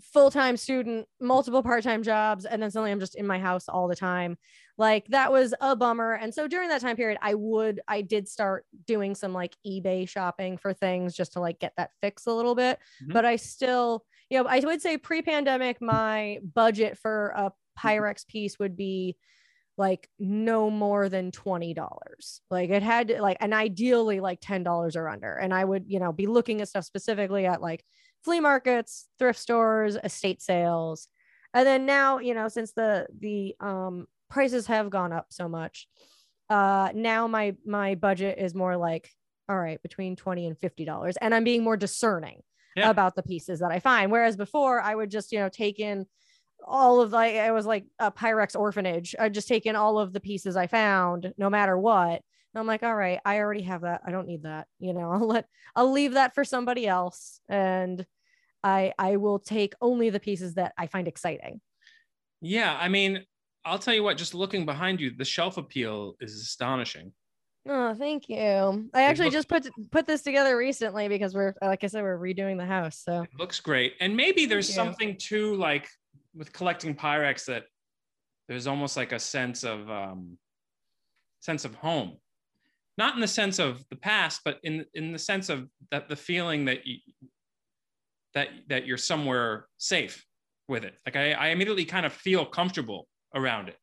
full-time 0.02 0.58
student 0.58 1.08
multiple 1.20 1.62
part-time 1.64 2.04
jobs 2.04 2.46
and 2.46 2.62
then 2.62 2.72
suddenly 2.72 2.92
i'm 2.92 3.00
just 3.00 3.16
in 3.16 3.26
my 3.28 3.40
house 3.40 3.68
all 3.70 3.88
the 3.88 3.96
time 3.96 4.38
like 4.78 5.06
that 5.08 5.32
was 5.32 5.54
a 5.62 5.76
bummer 5.76 6.14
and 6.14 6.34
so 6.34 6.48
during 6.48 6.70
that 6.70 6.82
time 6.82 6.96
period 6.96 7.18
i 7.22 7.34
would 7.34 7.80
i 7.88 8.02
did 8.02 8.28
start 8.28 8.66
doing 8.86 9.14
some 9.16 9.34
like 9.34 9.56
ebay 9.66 10.08
shopping 10.08 10.58
for 10.58 10.74
things 10.74 11.14
just 11.16 11.34
to 11.34 11.40
like 11.40 11.60
get 11.60 11.74
that 11.78 11.92
fix 12.02 12.26
a 12.26 12.34
little 12.34 12.56
bit 12.56 12.80
Mhm. 13.04 13.14
but 13.14 13.26
i 13.26 13.36
still 13.36 14.04
you 14.30 14.38
know 14.42 14.50
i 14.50 14.60
would 14.60 14.82
say 14.82 14.98
pre-pandemic 14.98 15.82
my 15.82 16.40
budget 16.54 16.98
for 16.98 17.34
a 17.36 17.52
pyrex 17.80 18.28
piece 18.28 18.60
would 18.60 18.76
be 18.76 19.16
like 19.78 20.10
no 20.20 20.70
more 20.70 21.10
than 21.10 21.32
$20. 21.32 22.42
Like 22.52 22.70
it 22.70 22.84
had 22.84 23.08
to, 23.08 23.22
like, 23.22 23.38
and 23.40 23.54
ideally 23.54 24.20
like 24.20 24.40
$10 24.42 24.96
or 24.96 25.08
under. 25.10 25.34
And 25.34 25.54
I 25.54 25.64
would, 25.64 25.86
you 25.88 26.00
know, 26.00 26.12
be 26.12 26.28
looking 26.28 26.62
at 26.62 26.68
stuff 26.68 26.84
specifically 26.86 27.46
at 27.46 27.62
like 27.62 27.84
flea 28.24 28.40
markets, 28.40 29.08
thrift 29.20 29.40
stores, 29.40 29.98
estate 30.04 30.42
sales. 30.42 31.08
And 31.54 31.66
then 31.68 31.86
now, 31.86 32.20
you 32.20 32.34
know, 32.34 32.48
since 32.48 32.72
the, 32.74 33.08
the, 33.20 33.56
um, 33.60 34.08
prices 34.30 34.68
have 34.68 34.90
gone 34.90 35.12
up 35.12 35.28
so 35.30 35.48
much, 35.50 35.88
uh, 36.50 36.90
now 36.94 37.28
my, 37.28 37.56
my 37.66 37.96
budget 37.96 38.38
is 38.40 38.56
more 38.56 38.78
like, 38.78 39.10
all 39.50 39.60
right, 39.60 39.82
between 39.82 40.16
20 40.16 40.48
and 40.48 40.58
$50. 40.58 41.16
And 41.22 41.36
I'm 41.36 41.44
being 41.44 41.64
more 41.64 41.78
discerning 41.78 42.42
Yeah. 42.76 42.90
about 42.90 43.16
the 43.16 43.24
pieces 43.24 43.60
that 43.60 43.72
I 43.72 43.80
find. 43.80 44.12
Whereas 44.12 44.38
before 44.38 44.82
I 44.82 44.96
would 44.96 45.12
just, 45.12 45.32
you 45.32 45.40
know, 45.40 45.50
take 45.50 45.80
in 45.80 46.06
all 46.66 47.02
of 47.02 47.12
like 47.12 47.34
it 47.34 47.52
was 47.52 47.66
like 47.66 47.86
a 48.00 48.12
Pyrex 48.12 48.58
orphanage. 48.58 49.16
I'd 49.20 49.34
just 49.34 49.48
take 49.48 49.66
in 49.66 49.76
all 49.76 49.98
of 50.00 50.14
the 50.14 50.20
pieces 50.20 50.56
I 50.56 50.68
found, 50.68 51.34
no 51.38 51.50
matter 51.50 51.78
what. 51.78 52.22
And 52.54 52.60
I'm 52.60 52.68
like, 52.68 52.84
all 52.84 52.96
right, 52.96 53.20
I 53.24 53.40
already 53.40 53.62
have 53.64 53.82
that. 53.82 54.02
I 54.06 54.12
don't 54.12 54.28
need 54.28 54.44
that. 54.44 54.68
You 54.80 54.94
know, 54.94 55.12
I'll 55.12 55.28
let 55.28 55.46
I'll 55.76 55.92
leave 55.92 56.14
that 56.14 56.36
for 56.36 56.44
somebody 56.44 56.88
else. 56.88 57.40
And 57.50 58.06
I 58.64 58.94
I 58.98 59.18
will 59.18 59.40
take 59.40 59.74
only 59.82 60.10
the 60.10 60.20
pieces 60.20 60.56
that 60.56 60.74
I 60.78 60.88
find 60.88 61.08
exciting. 61.08 61.62
Yeah, 62.42 62.78
I 62.80 62.90
mean, 62.90 63.24
I'll 63.64 63.80
tell 63.80 63.94
you 63.94 64.04
what, 64.04 64.18
just 64.18 64.34
looking 64.34 64.66
behind 64.66 65.00
you, 65.00 65.12
the 65.16 65.26
shelf 65.26 65.58
appeal 65.58 66.16
is 66.20 66.34
astonishing. 66.42 67.14
Oh, 67.70 67.94
thank 67.94 68.28
you. 68.28 68.90
I 68.92 69.04
actually 69.04 69.26
looks- 69.26 69.36
just 69.36 69.50
put 69.50 69.70
put 69.92 70.08
this 70.08 70.24
together 70.24 70.58
recently 70.58 71.08
because 71.08 71.34
we're 71.34 71.54
like 71.62 71.84
I 71.84 71.88
said, 71.88 72.02
we're 72.02 72.18
redoing 72.18 72.58
the 72.58 72.66
house. 72.66 73.02
So 73.06 73.22
It 73.24 73.30
looks 73.38 73.60
great. 73.60 73.94
And 74.00 74.18
maybe 74.18 74.46
there's 74.46 74.72
something 74.74 75.16
too 75.18 75.56
like 75.56 75.88
with 76.36 76.52
collecting 76.52 76.96
Pyrex 76.96 77.46
that 77.46 77.66
there's 78.48 78.66
almost 78.68 78.98
like 78.98 79.12
a 79.12 79.20
sense 79.20 79.64
of 79.64 79.90
um 79.90 80.38
sense 81.40 81.64
of 81.64 81.76
home. 81.76 82.18
Not 82.98 83.16
in 83.16 83.22
the 83.22 83.28
sense 83.28 83.58
of 83.60 83.84
the 83.90 83.96
past, 83.96 84.42
but 84.46 84.60
in 84.64 84.86
in 84.94 85.12
the 85.12 85.20
sense 85.20 85.50
of 85.50 85.68
that 85.92 86.10
the 86.10 86.16
feeling 86.16 86.66
that 86.66 86.86
you 86.86 86.98
that 88.34 88.50
that 88.70 88.86
you're 88.86 88.98
somewhere 88.98 89.68
safe 89.78 90.26
with 90.68 90.84
it. 90.84 90.96
Like 91.06 91.16
I, 91.16 91.34
I 91.34 91.48
immediately 91.50 91.86
kind 91.86 92.06
of 92.06 92.14
feel 92.14 92.46
comfortable 92.46 93.08
around 93.36 93.70
it. 93.70 93.78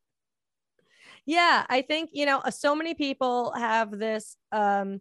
yeah 1.25 1.65
i 1.69 1.81
think 1.81 2.09
you 2.13 2.25
know 2.25 2.39
uh, 2.39 2.51
so 2.51 2.75
many 2.75 2.93
people 2.93 3.51
have 3.55 3.91
this 3.91 4.35
um 4.51 4.99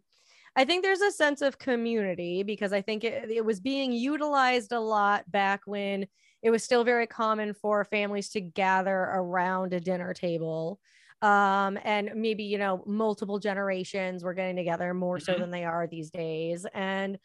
i 0.57 0.64
think 0.64 0.83
there's 0.83 1.01
a 1.01 1.11
sense 1.11 1.42
of 1.42 1.59
community 1.59 2.42
because 2.42 2.73
i 2.73 2.83
think 2.83 3.05
it, 3.05 3.31
it 3.31 3.44
was 3.44 3.61
being 3.61 3.92
utilized 3.92 4.73
a 4.73 4.81
lot 4.81 5.31
back 5.31 5.61
when 5.64 6.07
it 6.42 6.51
was 6.51 6.62
still 6.62 6.85
very 6.85 7.07
common 7.07 7.55
for 7.55 7.85
families 7.85 8.29
to 8.31 8.40
gather 8.40 8.97
around 8.97 9.73
a 9.73 9.81
dinner 9.81 10.12
table 10.12 10.79
um 11.22 11.78
and 11.85 12.11
maybe 12.14 12.44
you 12.44 12.59
know 12.59 12.83
multiple 12.87 13.38
generations 13.38 14.22
were 14.22 14.35
getting 14.35 14.57
together 14.57 14.94
more 14.94 15.18
so 15.18 15.37
Mhm. 15.37 15.40
than 15.40 15.50
they 15.50 15.64
are 15.64 15.87
these 15.87 16.11
days 16.11 16.66
and 16.74 17.18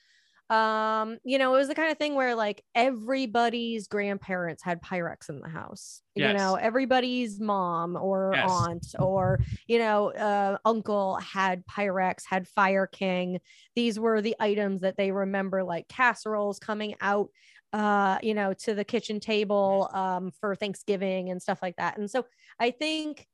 um 0.50 1.18
you 1.24 1.38
know 1.38 1.56
it 1.56 1.58
was 1.58 1.70
the 1.70 1.76
kind 1.76 1.92
of 1.92 1.98
thing 1.98 2.16
where 2.16 2.36
like 2.36 2.64
everybody's 2.76 3.88
grandparents 3.88 4.62
had 4.62 4.82
pyrex 4.82 5.30
in 5.30 5.40
the 5.40 5.48
house 5.48 6.04
you 6.16 6.30
know 6.34 6.56
everybody's 6.56 7.40
mom 7.40 7.96
or 7.96 8.38
Yes. 8.38 8.44
aunt 8.44 8.88
or 9.00 9.40
you 9.68 9.80
know 9.80 10.12
uh, 10.14 10.58
uncle 10.66 11.16
had 11.18 11.66
pyrex 11.66 12.24
had 12.28 12.48
fire 12.48 12.88
king 12.88 13.40
these 13.76 13.98
were 14.00 14.22
the 14.22 14.36
items 14.40 14.82
that 14.82 14.98
they 14.98 15.12
remember 15.12 15.64
like 15.64 15.88
casseroles 15.88 16.60
coming 16.60 16.94
out 17.00 17.30
uh 17.72 18.20
you 18.22 18.34
know 18.34 18.54
to 18.54 18.76
the 18.76 18.84
kitchen 18.86 19.20
table 19.20 19.90
um 19.94 20.30
for 20.32 20.56
thanksgiving 20.56 21.30
and 21.30 21.42
stuff 21.42 21.60
like 21.62 21.76
that 21.78 21.98
and 21.98 22.12
so 22.12 22.26
i 22.60 22.70
think 22.70 23.28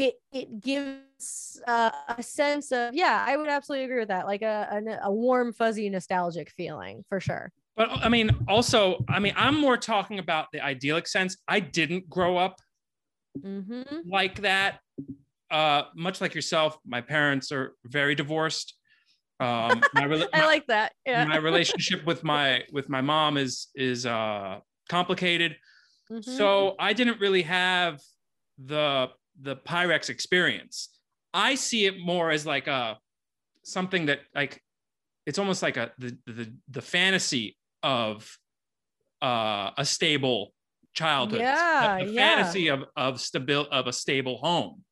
it 0.00 0.14
it 0.32 0.60
gives 0.60 1.60
uh, 1.66 1.90
a 2.08 2.22
sense 2.22 2.72
of 2.72 2.94
yeah 2.94 3.24
i 3.28 3.36
would 3.36 3.48
absolutely 3.48 3.84
agree 3.84 3.98
with 4.00 4.08
that 4.08 4.26
like 4.26 4.42
a, 4.42 4.68
a 4.72 5.08
a 5.08 5.12
warm 5.12 5.52
fuzzy 5.52 5.88
nostalgic 5.90 6.50
feeling 6.50 7.04
for 7.08 7.20
sure 7.20 7.52
But 7.76 7.88
I 7.90 8.08
mean, 8.08 8.30
also, 8.48 9.04
I 9.08 9.20
mean, 9.20 9.32
I'm 9.36 9.56
more 9.58 9.76
talking 9.78 10.18
about 10.18 10.48
the 10.52 10.60
idyllic 10.60 11.06
sense. 11.06 11.36
I 11.48 11.60
didn't 11.60 12.10
grow 12.10 12.36
up 12.36 12.56
hmm 13.42 13.82
like 14.04 14.40
that. 14.42 14.80
Uh, 15.50 15.84
much 15.96 16.20
like 16.20 16.34
yourself, 16.34 16.78
my 16.84 17.00
parents 17.00 17.50
are 17.52 17.74
very 17.84 18.14
divorced. 18.14 18.74
Um, 19.40 19.82
my, 19.94 20.04
i 20.34 20.44
like 20.44 20.66
that 20.66 20.92
yeah 21.06 21.24
my 21.24 21.38
relationship 21.38 22.04
with 22.04 22.22
my 22.22 22.62
with 22.72 22.88
my 22.88 23.00
mom 23.00 23.36
is 23.38 23.68
is 23.74 24.04
uh, 24.04 24.60
complicated. 24.88 25.56
Mhm. 26.10 26.22
So 26.22 26.74
I 26.78 26.92
didn't 26.92 27.20
really 27.20 27.42
have 27.42 28.00
the 28.58 29.08
the 29.40 29.56
Pyrex 29.56 30.10
experience. 30.10 30.90
I 31.32 31.54
see 31.54 31.86
it 31.86 32.00
more 32.00 32.30
as 32.30 32.44
like 32.44 32.66
a 32.66 32.98
something 33.62 34.06
that 34.06 34.20
like 34.34 34.62
it's 35.26 35.38
almost 35.38 35.62
like 35.62 35.76
a 35.76 35.92
the 35.98 36.16
the, 36.26 36.52
the 36.68 36.82
fantasy 36.82 37.56
of 37.82 38.36
uh, 39.22 39.70
a 39.76 39.84
stable 39.84 40.52
childhood. 40.94 41.40
Yeah, 41.40 41.98
the, 41.98 42.06
the 42.06 42.12
yeah. 42.12 42.36
fantasy 42.36 42.68
of 42.68 42.84
of 42.96 43.16
stabil 43.16 43.66
of 43.68 43.86
a 43.86 43.92
stable 43.92 44.38
home. 44.38 44.82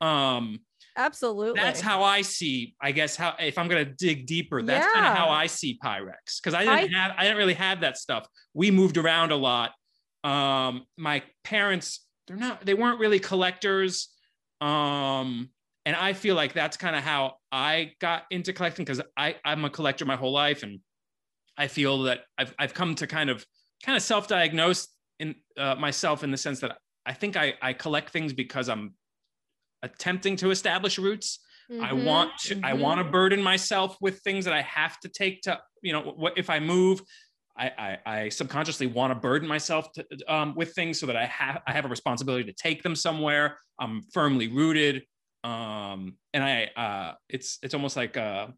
Um, 0.00 0.60
absolutely 0.96 1.60
that's 1.60 1.80
how 1.80 2.02
I 2.02 2.22
see. 2.22 2.74
I 2.80 2.92
guess 2.92 3.16
how 3.16 3.34
if 3.38 3.58
I'm 3.58 3.68
gonna 3.68 3.84
dig 3.84 4.26
deeper, 4.26 4.62
that's 4.62 4.92
kind 4.92 5.06
of 5.06 5.16
how 5.16 5.28
I 5.28 5.46
see 5.46 5.78
Pyrex 5.82 6.40
because 6.42 6.54
I 6.54 6.60
didn't 6.60 6.94
I- 6.94 6.98
have 6.98 7.12
I 7.18 7.22
didn't 7.24 7.38
really 7.38 7.54
have 7.54 7.80
that 7.80 7.96
stuff. 7.96 8.26
We 8.52 8.70
moved 8.70 8.96
around 8.96 9.32
a 9.32 9.36
lot. 9.36 9.72
Um, 10.22 10.86
my 10.96 11.22
parents 11.42 12.03
they're 12.26 12.36
not 12.36 12.64
they 12.64 12.74
weren't 12.74 13.00
really 13.00 13.20
collectors. 13.20 14.08
Um, 14.60 15.50
and 15.86 15.94
I 15.96 16.14
feel 16.14 16.34
like 16.34 16.54
that's 16.54 16.76
kind 16.76 16.96
of 16.96 17.02
how 17.02 17.36
I 17.52 17.92
got 18.00 18.24
into 18.30 18.52
collecting 18.52 18.84
because 18.84 19.02
I 19.16 19.36
I'm 19.44 19.64
a 19.64 19.70
collector 19.70 20.04
my 20.04 20.16
whole 20.16 20.32
life 20.32 20.62
and 20.62 20.80
I 21.56 21.68
feel 21.68 22.04
that 22.04 22.22
I've 22.38 22.54
I've 22.58 22.74
come 22.74 22.94
to 22.96 23.06
kind 23.06 23.30
of 23.30 23.46
kind 23.84 23.96
of 23.96 24.02
self-diagnose 24.02 24.88
in 25.20 25.36
uh, 25.58 25.76
myself 25.76 26.24
in 26.24 26.30
the 26.30 26.36
sense 26.36 26.60
that 26.60 26.78
I 27.06 27.14
think 27.14 27.36
I 27.36 27.54
I 27.62 27.72
collect 27.74 28.10
things 28.10 28.32
because 28.32 28.68
I'm 28.68 28.96
attempting 29.82 30.36
to 30.36 30.50
establish 30.50 30.98
roots. 30.98 31.40
I 31.78 31.92
Mhm, 31.92 31.92
want 31.92 32.38
to 32.44 32.56
I 32.62 32.74
mhm. 32.74 32.74
want 32.74 32.98
to 33.00 33.04
burden 33.04 33.42
myself 33.42 33.96
with 34.00 34.20
things 34.20 34.44
that 34.44 34.54
I 34.54 34.62
have 34.62 35.00
to 35.00 35.08
take 35.08 35.42
to 35.42 35.60
you 35.82 35.92
know 35.92 36.02
what 36.02 36.38
if 36.38 36.48
I 36.48 36.60
move 36.60 37.02
I, 37.56 37.66
I, 37.66 37.98
I 38.06 38.28
subconsciously 38.30 38.86
want 38.88 39.12
to 39.12 39.14
burden 39.14 39.48
myself 39.48 39.92
to, 39.92 40.04
um, 40.28 40.54
with 40.56 40.74
things 40.74 40.98
so 40.98 41.06
that 41.06 41.16
I 41.16 41.26
have 41.26 41.62
I 41.66 41.72
have 41.72 41.84
a 41.84 41.88
responsibility 41.88 42.44
to 42.44 42.52
take 42.52 42.82
them 42.82 42.96
somewhere. 42.96 43.58
I'm 43.78 44.02
firmly 44.12 44.48
rooted, 44.48 45.02
um, 45.44 46.16
and 46.32 46.42
I 46.42 46.70
uh, 46.76 47.14
it's 47.28 47.58
it's 47.62 47.74
almost 47.74 47.96
like 47.96 48.16
uh, 48.16 48.48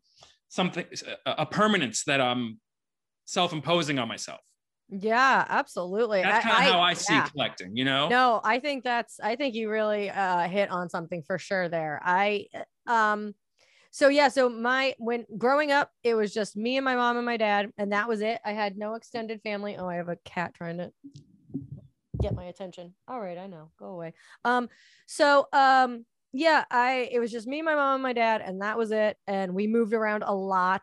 something 0.49 0.85
a, 1.27 1.45
permanence 1.45 2.05
that 2.05 2.21
I'm 2.21 2.59
self-imposing 3.27 3.99
on 3.99 4.09
myself. 4.09 4.41
yeah 4.89 5.45
absolutely 5.49 6.23
That's 6.23 6.45
kind 6.45 6.67
of 6.67 6.73
how 6.73 6.81
I 6.81 6.95
see 6.95 7.15
yeah. 7.15 7.29
collecting. 7.29 7.77
You 7.77 7.85
know, 7.85 8.09
no 8.09 8.41
i 8.45 8.59
think 8.59 8.85
that's 8.85 9.21
i 9.21 9.37
think 9.37 9.55
you 9.55 9.69
really 9.69 10.09
uh 10.11 10.49
hit 10.49 10.71
on 10.71 10.89
something 10.89 11.23
for 11.27 11.39
sure 11.39 11.69
there 11.69 12.01
i 12.05 12.47
um 12.87 13.35
so 13.97 14.09
yeah 14.09 14.29
so 14.29 14.47
my 14.51 14.95
when 14.99 15.25
growing 15.39 15.73
up 15.73 15.91
it 16.03 16.15
was 16.15 16.35
just 16.35 16.55
me 16.55 16.77
and 16.77 16.85
my 16.85 16.95
mom 16.95 17.17
and 17.17 17.25
my 17.25 17.39
dad 17.39 17.71
and 17.79 17.93
that 17.93 18.07
was 18.07 18.21
it. 18.21 18.39
I 18.45 18.53
had 18.53 18.77
no 18.77 18.93
extended 18.93 19.41
family. 19.41 19.75
Oh 19.79 19.89
i 19.89 19.95
have 19.95 20.11
a 20.11 20.17
cat 20.17 20.53
trying 20.53 20.77
to 20.77 20.93
get 22.21 22.35
my 22.35 22.45
attention. 22.45 22.93
All 23.09 23.19
right 23.19 23.39
i 23.39 23.47
know. 23.47 23.71
Go 23.79 23.87
away. 23.87 24.13
Um 24.45 24.69
so 25.07 25.47
um 25.55 26.05
yeah 26.35 26.67
i 26.71 27.09
it 27.11 27.21
was 27.21 27.33
just 27.33 27.47
me 27.47 27.63
my 27.63 27.75
mom 27.75 27.95
and 27.95 28.03
my 28.03 28.13
dad 28.13 28.43
and 28.45 28.61
that 28.61 28.77
was 28.77 28.91
it 28.91 29.17
and 29.27 29.55
we 29.55 29.67
moved 29.67 29.95
around 29.95 30.25
a 30.25 30.35
lot. 30.35 30.83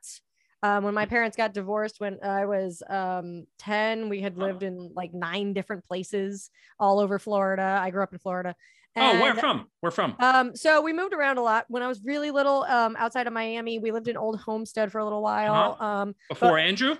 Um, 0.63 0.85
when 0.85 0.93
my 0.93 1.05
parents 1.05 1.35
got 1.37 1.53
divorced 1.53 1.99
when 1.99 2.17
i 2.23 2.45
was 2.45 2.81
um 2.89 3.45
10 3.59 4.09
we 4.09 4.21
had 4.21 4.37
lived 4.37 4.63
in 4.63 4.91
like 4.95 5.13
nine 5.13 5.53
different 5.53 5.85
places 5.85 6.49
all 6.79 6.99
over 6.99 7.19
florida. 7.19 7.77
I 7.79 7.91
grew 7.91 8.01
up 8.01 8.13
in 8.13 8.17
florida 8.17 8.55
oh, 8.95 9.19
where 9.19 9.31
And, 9.31 9.39
from? 9.39 9.67
Where 9.79 9.91
from? 9.91 10.15
um, 10.19 10.55
so 10.55 10.81
we 10.81 10.93
moved 10.93 11.13
around 11.13 11.37
a 11.37 11.41
lot 11.41 11.65
when 11.67 11.81
I 11.83 11.87
was 11.87 12.01
really 12.03 12.31
little. 12.31 12.63
Um, 12.63 12.95
outside 12.97 13.27
of 13.27 13.33
Miami, 13.33 13.79
we 13.79 13.91
lived 13.91 14.07
in 14.07 14.17
Old 14.17 14.39
Homestead 14.39 14.91
for 14.91 14.99
a 14.99 15.03
little 15.03 15.21
while. 15.21 15.77
Uh-huh. 15.79 15.85
Um, 15.85 16.15
Before 16.29 16.57
Andrew? 16.57 16.95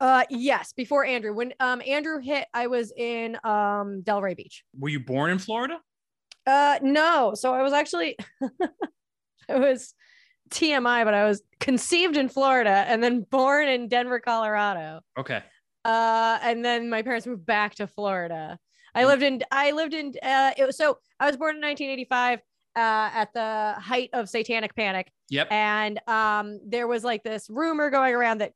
uh, 0.00 0.24
yes, 0.30 0.72
before 0.72 1.04
Andrew. 1.04 1.32
When 1.32 1.52
um 1.60 1.80
Andrew 1.86 2.18
hit, 2.20 2.46
I 2.52 2.66
was 2.66 2.92
in 2.96 3.36
um 3.44 4.02
Delray 4.02 4.36
Beach. 4.36 4.64
Were 4.78 4.88
you 4.88 5.00
born 5.00 5.30
in 5.30 5.38
Florida? 5.38 5.78
Uh, 6.46 6.78
no. 6.82 7.34
So 7.34 7.54
I 7.54 7.62
was 7.62 7.72
actually, 7.72 8.16
I 9.48 9.58
was 9.58 9.94
TMI, 10.50 11.04
but 11.04 11.14
I 11.14 11.24
was 11.24 11.40
conceived 11.60 12.16
in 12.16 12.28
Florida 12.28 12.84
and 12.88 13.00
then 13.02 13.20
born 13.30 13.68
in 13.68 13.86
Denver, 13.88 14.18
Colorado. 14.18 15.00
Okay. 15.16 15.40
Uh, 15.84 16.38
and 16.42 16.64
then 16.64 16.90
my 16.90 17.02
parents 17.02 17.26
moved 17.28 17.46
back 17.46 17.76
to 17.76 17.86
Florida. 17.86 18.58
I 18.94 19.02
Mm. 19.02 19.06
lived 19.06 19.22
in, 19.22 19.42
I 19.50 19.70
lived 19.70 19.94
in, 19.94 20.14
uh, 20.22 20.52
it 20.56 20.66
was, 20.66 20.76
so 20.76 20.98
I 21.18 21.26
was 21.26 21.36
born 21.36 21.56
in 21.56 21.62
1985, 21.62 22.40
uh, 22.74 23.10
at 23.14 23.32
the 23.34 23.74
height 23.78 24.10
of 24.12 24.28
satanic 24.28 24.74
panic. 24.74 25.10
Yep. 25.30 25.50
And, 25.50 26.00
um, 26.08 26.60
there 26.66 26.86
was 26.86 27.04
like 27.04 27.22
this 27.22 27.48
rumor 27.50 27.90
going 27.90 28.14
around 28.14 28.38
that 28.38 28.52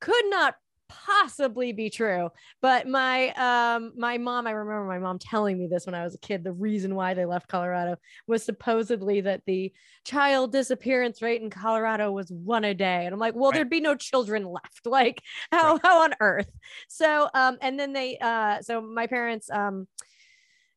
could 0.00 0.24
not 0.26 0.56
possibly 0.88 1.72
be 1.72 1.90
true 1.90 2.30
but 2.62 2.88
my 2.88 3.28
um 3.34 3.92
my 3.96 4.16
mom 4.18 4.46
i 4.46 4.50
remember 4.50 4.86
my 4.86 4.98
mom 4.98 5.18
telling 5.18 5.58
me 5.58 5.66
this 5.66 5.84
when 5.86 5.94
i 5.94 6.02
was 6.02 6.14
a 6.14 6.18
kid 6.18 6.42
the 6.42 6.52
reason 6.52 6.94
why 6.94 7.14
they 7.14 7.26
left 7.26 7.48
colorado 7.48 7.96
was 8.26 8.42
supposedly 8.42 9.20
that 9.20 9.42
the 9.46 9.72
child 10.04 10.50
disappearance 10.52 11.20
rate 11.20 11.42
in 11.42 11.50
colorado 11.50 12.10
was 12.10 12.30
one 12.30 12.64
a 12.64 12.74
day 12.74 13.04
and 13.04 13.12
i'm 13.12 13.20
like 13.20 13.34
well 13.34 13.50
Right. 13.50 13.56
there'd 13.56 13.70
be 13.70 13.80
no 13.80 13.94
children 13.94 14.44
left 14.44 14.86
like 14.86 15.22
how 15.52 15.74
Right. 15.74 15.80
how 15.82 16.02
on 16.04 16.14
earth 16.20 16.50
so 16.88 17.28
um 17.34 17.58
and 17.60 17.78
then 17.78 17.92
they 17.92 18.16
uh 18.18 18.60
so 18.62 18.80
my 18.80 19.06
parents 19.06 19.50
um 19.50 19.86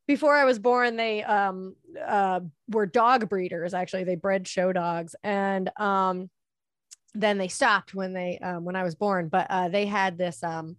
before 0.08 0.34
I 0.34 0.44
was 0.44 0.58
born, 0.58 0.96
they 0.96 1.22
um 1.22 1.76
uh 2.04 2.40
were 2.68 2.86
dog 2.86 3.28
breeders. 3.28 3.72
Actually, 3.72 4.04
they 4.04 4.16
bred 4.16 4.48
show 4.48 4.72
dogs, 4.72 5.14
and 5.22 5.70
um 5.80 6.28
then 7.14 7.38
they 7.38 7.48
stopped 7.48 7.94
when 7.94 8.12
they 8.12 8.38
um, 8.38 8.64
when 8.64 8.76
I 8.76 8.82
was 8.82 8.94
born. 8.94 9.28
But 9.28 9.46
uh, 9.50 9.68
they 9.68 9.86
had 9.86 10.18
this 10.18 10.42
um 10.42 10.76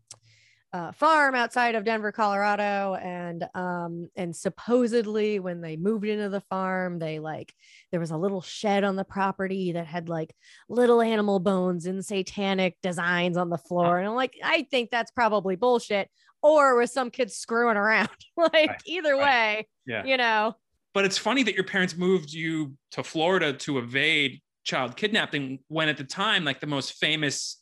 uh, 0.72 0.92
farm 0.92 1.36
outside 1.36 1.76
of 1.76 1.84
Denver, 1.86 2.12
Colorado, 2.12 2.96
and 2.96 3.46
um 3.54 4.10
and 4.16 4.36
supposedly 4.36 5.40
when 5.40 5.62
they 5.62 5.78
moved 5.78 6.06
into 6.06 6.30
the 6.30 6.42
farm, 6.42 6.98
they 6.98 7.20
like 7.20 7.54
there 7.92 8.00
was 8.00 8.10
a 8.12 8.18
little 8.18 8.42
shed 8.42 8.84
on 8.84 8.96
the 8.96 9.04
property 9.04 9.74
that 9.74 9.86
had 9.86 10.10
like 10.10 10.34
little 10.70 11.02
animal 11.02 11.40
bones 11.40 11.86
and 11.86 12.04
satanic 12.04 12.76
designs 12.82 13.38
on 13.38 13.50
the 13.52 13.58
floor, 13.58 14.00
and 14.00 14.08
I'm 14.08 14.16
like, 14.16 14.36
I 14.44 14.66
think 14.72 14.90
that's 14.90 15.12
probably 15.12 15.56
bullshit 15.56 16.10
or 16.42 16.76
was 16.76 16.92
some 16.92 17.10
kid 17.10 17.32
screwing 17.32 17.78
around. 17.78 18.10
like 18.38 18.52
Right, 18.54 18.82
either 18.86 19.14
right. 19.14 19.22
way, 19.60 19.68
Yeah. 19.86 20.04
you 20.06 20.18
know. 20.18 20.56
But 20.94 21.06
it's 21.06 21.18
funny 21.18 21.42
that 21.44 21.56
your 21.56 21.64
parents 21.64 21.96
moved 21.96 22.32
you 22.34 22.74
to 22.92 23.04
Florida 23.04 23.54
to 23.54 23.78
evade 23.80 24.42
child 24.64 24.96
kidnapping 24.96 25.60
when 25.68 25.90
at 25.90 25.98
the 25.98 26.04
time, 26.04 26.44
like 26.46 26.60
the 26.60 26.68
most 26.68 26.94
famous 26.94 27.62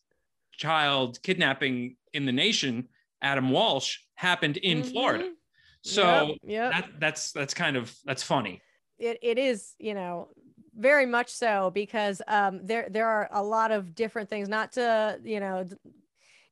child 0.53 1.21
kidnapping 1.23 1.97
in 2.13 2.25
the 2.25 2.31
nation, 2.31 2.87
Adam 3.21 3.49
Walsh, 3.49 3.97
happened 4.15 4.57
in 4.57 4.83
Florida. 4.83 5.25
Mhm. 5.25 5.33
So 5.83 6.37
yeah, 6.43 6.69
yep. 6.69 6.71
that 6.71 6.89
that's 6.99 7.31
that's 7.31 7.53
kind 7.53 7.75
of 7.75 7.95
that's 8.05 8.23
funny. 8.23 8.61
it, 8.99 9.17
it 9.21 9.37
is 9.37 9.73
you 9.79 9.93
know 9.93 10.29
very 10.75 11.05
much 11.05 11.29
so 11.29 11.71
because 11.73 12.21
um 12.27 12.65
there 12.65 12.87
there 12.89 13.07
are 13.07 13.27
a 13.33 13.43
lot 13.43 13.71
of 13.71 13.93
different 13.95 14.29
things 14.29 14.47
not 14.47 14.71
to 14.73 15.19
you 15.23 15.39
know 15.39 15.67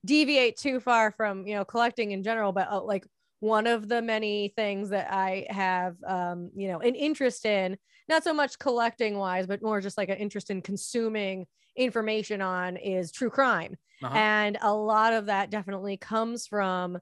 deviate 0.05 0.57
too 0.57 0.79
far 0.79 1.11
from 1.11 1.45
you 1.45 1.55
know 1.55 1.63
collecting 1.63 2.11
in 2.11 2.23
general 2.23 2.51
but 2.51 2.67
uh, 2.69 2.81
like 2.81 3.05
one 3.39 3.67
of 3.67 3.87
the 3.87 4.01
many 4.01 4.51
things 4.55 4.89
that 4.89 5.11
i 5.11 5.45
have 5.49 5.95
um 6.05 6.49
you 6.55 6.67
know 6.67 6.79
an 6.79 6.95
interest 6.95 7.45
in 7.45 7.77
not 8.09 8.23
so 8.23 8.33
much 8.33 8.59
collecting 8.59 9.17
wise 9.17 9.47
but 9.47 9.61
more 9.61 9.79
just 9.81 9.97
like 9.97 10.09
an 10.09 10.17
interest 10.17 10.49
in 10.49 10.61
consuming 10.61 11.45
information 11.75 12.41
on 12.41 12.75
is 12.77 13.11
true 13.11 13.29
crime 13.29 13.77
Uh-huh. 14.03 14.15
and 14.17 14.57
a 14.61 14.73
lot 14.73 15.13
of 15.13 15.27
that 15.27 15.49
definitely 15.49 15.97
comes 15.97 16.47
from 16.47 16.97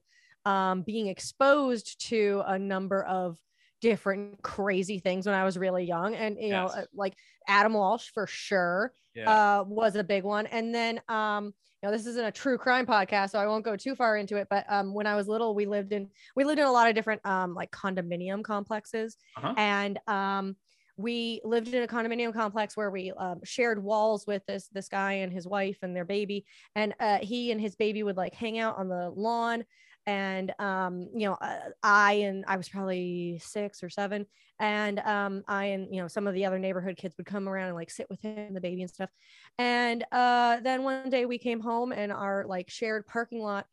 um, 0.45 0.81
being 0.83 1.07
exposed 1.07 1.99
to 2.07 2.41
a 2.45 2.57
number 2.57 3.03
of 3.03 3.37
different 3.81 4.41
crazy 4.41 4.99
things 4.99 5.25
when 5.25 5.35
I 5.35 5.43
was 5.43 5.57
really 5.57 5.83
young. 5.83 6.15
And, 6.15 6.37
you 6.39 6.49
know, 6.51 6.65
Yes. 6.65 6.75
uh, 6.77 6.85
like 6.93 7.15
Adam 7.47 7.73
Walsh 7.73 8.09
for 8.13 8.25
sure 8.27 8.93
yeah. 9.13 9.59
uh, 9.59 9.63
was 9.67 9.95
a 9.95 10.03
big 10.03 10.23
one. 10.23 10.47
And 10.47 10.73
then, 10.73 11.01
um, 11.09 11.53
you 11.83 11.89
know, 11.89 11.91
this 11.91 12.05
isn't 12.07 12.25
a 12.25 12.31
true 12.31 12.57
crime 12.57 12.85
podcast, 12.87 13.31
so 13.31 13.39
I 13.39 13.45
won't 13.45 13.65
go 13.65 13.75
too 13.75 13.93
far 13.93 14.17
into 14.17 14.37
it. 14.37 14.47
But 14.49 14.65
um, 14.69 14.93
when 14.93 15.05
I 15.05 15.15
was 15.15 15.27
little, 15.27 15.53
we 15.53 15.65
lived 15.67 15.91
in 15.91 16.09
we 16.35 16.43
lived 16.43 16.59
in 16.59 16.65
a 16.65 16.71
lot 16.71 16.87
of 16.89 16.95
different 16.95 17.23
um, 17.25 17.53
like 17.53 17.71
condominium 17.71 18.43
complexes, 18.43 19.17
Uh-huh. 19.35 19.53
and 19.57 19.99
um, 20.07 20.55
we 20.97 21.41
lived 21.43 21.73
in 21.73 21.83
a 21.83 21.87
condominium 21.87 22.33
complex 22.33 22.75
where 22.75 22.89
we 22.89 23.11
um, 23.11 23.39
shared 23.43 23.81
walls 23.81 24.25
with 24.25 24.45
this 24.47 24.67
this 24.69 24.89
guy 24.89 25.13
and 25.13 25.31
his 25.31 25.47
wife 25.47 25.77
and 25.83 25.95
their 25.95 26.05
baby, 26.05 26.45
and 26.75 26.93
uh, 26.99 27.19
he 27.21 27.51
and 27.51 27.61
his 27.61 27.75
baby 27.75 28.03
would 28.03 28.17
like 28.17 28.33
hang 28.33 28.57
out 28.59 28.77
on 28.77 28.89
the 28.89 29.09
lawn. 29.11 29.63
And 30.07 30.53
um, 30.59 31.09
you 31.13 31.27
know, 31.27 31.33
uh, 31.33 31.59
I 31.83 32.13
and 32.13 32.45
I 32.47 32.57
was 32.57 32.69
probably 32.69 33.39
six 33.43 33.83
or 33.83 33.89
seven, 33.89 34.25
and 34.59 34.99
um, 34.99 35.43
I 35.47 35.65
and 35.65 35.93
you 35.93 36.01
know 36.01 36.07
some 36.07 36.27
of 36.27 36.33
the 36.33 36.45
other 36.45 36.57
neighborhood 36.57 36.97
kids 36.97 37.15
would 37.17 37.27
come 37.27 37.47
around 37.47 37.67
and 37.67 37.75
like 37.75 37.91
sit 37.91 38.09
with 38.09 38.21
him, 38.21 38.37
and 38.37 38.55
the 38.55 38.61
baby 38.61 38.81
and 38.81 38.89
stuff. 38.89 39.09
And 39.57 40.03
uh, 40.11 40.61
then 40.61 40.83
one 40.83 41.09
day 41.09 41.25
we 41.25 41.37
came 41.37 41.59
home 41.59 41.91
and 41.91 42.11
our 42.11 42.45
like 42.47 42.69
shared 42.69 43.05
parking 43.05 43.41
lot 43.41 43.67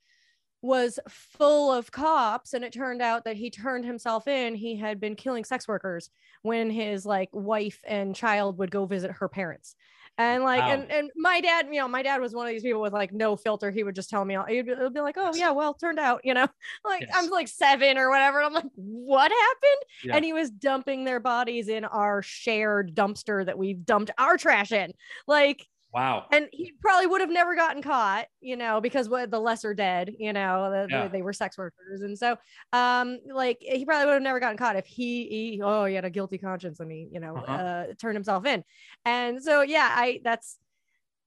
was 0.65 0.99
full 1.09 1.71
of 1.71 1.93
cops 1.93 2.55
and 2.55 2.65
it 2.65 2.73
turned 2.73 3.03
out 3.03 3.25
that 3.25 3.37
he 3.37 3.51
turned 3.51 3.85
himself 3.85 4.27
in 4.27 4.55
he 4.55 4.77
had 4.77 4.99
been 4.99 5.15
killing 5.15 5.45
sex 5.45 5.69
workers 5.69 6.09
when 6.43 6.71
his 6.71 7.05
like 7.05 7.29
wife 7.33 7.81
and 7.87 8.17
child 8.17 8.57
would 8.59 8.71
go 8.71 8.87
visit 8.87 9.11
her 9.11 9.29
parents 9.29 9.77
and 10.17 10.43
like 10.43 10.61
Wow. 10.61 10.71
and, 10.71 10.91
and 10.91 11.11
my 11.17 11.41
dad 11.43 11.67
you 11.71 11.81
know 11.81 11.89
my 11.89 12.03
dad 12.03 12.21
was 12.21 12.35
one 12.35 12.47
of 12.47 12.53
these 12.53 12.63
people 12.63 12.81
with 12.81 12.93
like 12.95 13.13
no 13.13 13.37
filter 13.37 13.71
he 13.71 13.83
would 13.83 13.95
just 13.95 14.09
tell 14.09 14.25
me 14.25 14.39
he'd 14.49 14.65
be, 14.65 14.75
be 14.93 15.01
like 15.01 15.17
oh 15.19 15.33
yeah 15.35 15.51
well 15.51 15.75
turned 15.75 15.99
out 15.99 16.21
you 16.25 16.33
know 16.33 16.47
like 16.85 17.03
Yes. 17.03 17.11
i'm 17.15 17.29
like 17.31 17.49
seven 17.49 17.99
or 17.99 18.09
whatever 18.09 18.39
and 18.39 18.47
i'm 18.47 18.55
like 18.55 18.71
what 18.77 19.31
happened 19.33 19.83
Yeah. 20.05 20.17
and 20.17 20.25
he 20.25 20.33
was 20.33 20.51
dumping 20.51 21.05
their 21.05 21.21
bodies 21.21 21.69
in 21.69 21.85
our 21.85 22.23
shared 22.23 22.95
dumpster 22.95 23.45
that 23.45 23.59
we've 23.59 23.85
dumped 23.85 24.13
our 24.17 24.39
trash 24.39 24.73
in 24.73 24.93
like 25.27 25.67
wow. 25.95 26.27
and 26.33 26.49
he 26.53 26.73
probably 26.81 27.07
would 27.07 27.21
have 27.21 27.31
never 27.31 27.55
gotten 27.55 27.81
caught 27.83 28.27
you 28.41 28.57
know 28.57 28.81
because 28.81 29.09
what 29.09 29.31
the 29.31 29.39
lesser 29.39 29.73
dead 29.75 30.13
you 30.19 30.33
know 30.33 30.71
the, 30.71 30.87
Yeah. 30.91 31.09
they 31.09 31.23
were 31.23 31.33
sex 31.33 31.57
workers 31.57 32.03
and 32.03 32.19
so 32.19 32.37
um 32.73 33.19
like 33.33 33.59
he 33.61 33.85
probably 33.85 34.07
would 34.07 34.15
have 34.15 34.23
never 34.23 34.41
gotten 34.41 34.57
caught 34.57 34.77
if 34.77 34.87
he, 34.87 35.27
he 35.29 35.61
oh 35.63 35.85
he 35.85 35.95
had 35.95 36.05
a 36.05 36.11
guilty 36.11 36.39
conscience 36.39 36.81
and 36.81 36.91
he 36.91 37.09
you 37.13 37.21
know 37.21 37.37
Uh-huh. 37.37 37.53
uh 37.53 37.87
turned 38.01 38.17
himself 38.17 38.45
in 38.45 38.65
and 39.05 39.43
so 39.43 39.63
yeah 39.63 39.91
i 39.95 40.21
that's 40.25 40.59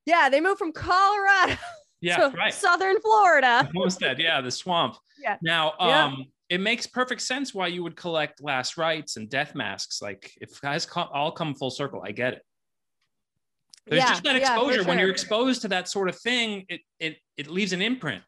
yeah 0.06 0.30
they 0.30 0.42
moved 0.42 0.60
from 0.60 0.72
colorado 0.74 1.56
Yeah, 2.00 2.18
to 2.18 2.38
right. 2.38 2.54
southern 2.54 3.02
florida 3.02 3.68
Homestead, 3.76 4.20
yeah, 4.20 4.40
the 4.40 4.52
swamp. 4.52 4.98
Yeah. 5.20 5.38
Now, 5.42 5.74
Yeah. 5.80 6.04
um, 6.06 6.26
it 6.48 6.62
makes 6.62 6.86
perfect 6.86 7.22
sense 7.22 7.56
why 7.56 7.68
you 7.68 7.82
would 7.82 7.96
collect 7.96 8.40
last 8.40 8.78
rites 8.78 9.18
and 9.18 9.28
death 9.28 9.56
masks. 9.56 10.00
Like 10.00 10.32
if 10.40 10.62
guys 10.62 10.88
all 10.96 11.32
come 11.32 11.56
full 11.56 11.72
circle, 11.72 12.04
I 12.06 12.12
get 12.12 12.34
it. 12.34 12.44
There's 13.88 14.02
Yeah, 14.04 14.10
just 14.10 14.24
that 14.24 14.40
yeah, 14.42 14.56
for 14.56 14.66
exposure 14.66 14.88
when 14.88 15.00
you're 15.00 15.10
exposed 15.10 15.62
to 15.64 15.68
that 15.70 15.88
sort 15.88 16.10
of 16.10 16.20
thing. 16.20 16.66
It 16.70 16.82
it 17.00 17.18
it 17.38 17.48
leaves 17.48 17.74
an 17.74 17.82
imprint. 17.82 18.24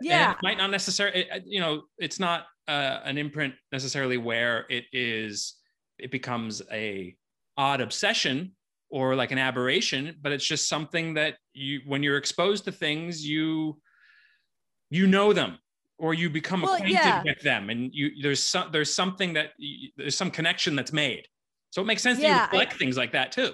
And 0.00 0.06
yeah 0.08 0.32
it 0.32 0.38
might 0.42 0.58
not 0.58 0.70
necessarily, 0.70 1.26
you 1.44 1.60
know, 1.60 1.82
it's 1.98 2.20
not 2.20 2.46
uh, 2.68 3.00
an 3.04 3.18
imprint 3.18 3.54
necessarily 3.72 4.16
where 4.16 4.66
it 4.68 4.84
is. 4.92 5.54
It 5.98 6.10
becomes 6.10 6.62
a 6.70 7.16
odd 7.56 7.80
obsession 7.80 8.52
or 8.90 9.16
like 9.16 9.32
an 9.32 9.38
aberration, 9.38 10.16
but 10.22 10.30
it's 10.32 10.46
just 10.46 10.68
something 10.68 11.14
that 11.14 11.36
you, 11.52 11.80
when 11.86 12.02
you're 12.02 12.16
exposed 12.16 12.64
to 12.66 12.72
things, 12.72 13.26
you 13.26 13.80
you 14.90 15.06
know 15.06 15.32
them 15.32 15.58
or 15.98 16.14
you 16.14 16.30
become 16.30 16.62
Well, 16.62 16.74
acquainted 16.74 16.94
yeah. 16.94 17.22
with 17.24 17.40
them, 17.42 17.68
and 17.70 17.90
you 17.92 18.22
there's 18.22 18.42
some 18.44 18.70
there's 18.70 18.94
something 18.94 19.32
that 19.34 19.50
you, 19.58 19.90
there's 19.96 20.14
some 20.16 20.30
connection 20.30 20.76
that's 20.76 20.92
made. 20.92 21.26
So 21.70 21.82
it 21.82 21.86
makes 21.86 22.02
sense 22.02 22.18
that 22.18 22.22
you 22.22 22.28
Yeah, 22.28 22.42
would 22.42 22.46
I- 22.48 22.50
collect 22.50 22.74
things 22.74 22.96
like 22.96 23.12
that 23.12 23.32
too. 23.32 23.52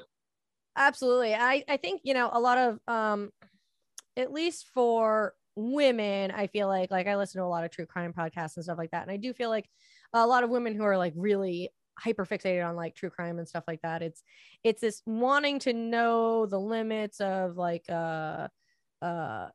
Absolutely. 0.76 1.34
I 1.34 1.64
i 1.68 1.76
think 1.76 2.00
you 2.04 2.14
know 2.14 2.30
a 2.32 2.40
lot 2.40 2.58
of 2.58 2.78
um 2.88 3.30
at 4.16 4.32
least 4.32 4.68
for 4.72 5.34
women 5.56 6.32
i 6.32 6.48
feel 6.48 6.66
like 6.66 6.90
like 6.90 7.06
i 7.06 7.16
listen 7.16 7.40
to 7.40 7.44
a 7.44 7.46
lot 7.46 7.64
of 7.64 7.70
true 7.70 7.86
crime 7.86 8.12
podcasts 8.12 8.56
and 8.56 8.64
stuff 8.64 8.78
like 8.78 8.90
that 8.90 9.02
and 9.02 9.10
i 9.10 9.16
do 9.16 9.32
feel 9.32 9.50
like 9.50 9.68
a 10.12 10.26
lot 10.26 10.42
of 10.42 10.50
women 10.50 10.74
who 10.74 10.82
are 10.82 10.98
like 10.98 11.12
really 11.16 11.70
hyper 11.96 12.26
fixated 12.26 12.66
on 12.66 12.74
like 12.74 12.94
true 12.96 13.10
crime 13.10 13.38
and 13.38 13.48
stuff 13.48 13.62
like 13.68 13.80
that 13.82 14.02
it's 14.02 14.24
it's 14.64 14.80
this 14.80 15.00
wanting 15.06 15.60
to 15.60 15.72
know 15.72 16.44
the 16.46 16.58
limits 16.58 17.20
of 17.20 17.56
like 17.56 17.84
uh 17.88 18.48
uh 19.00 19.46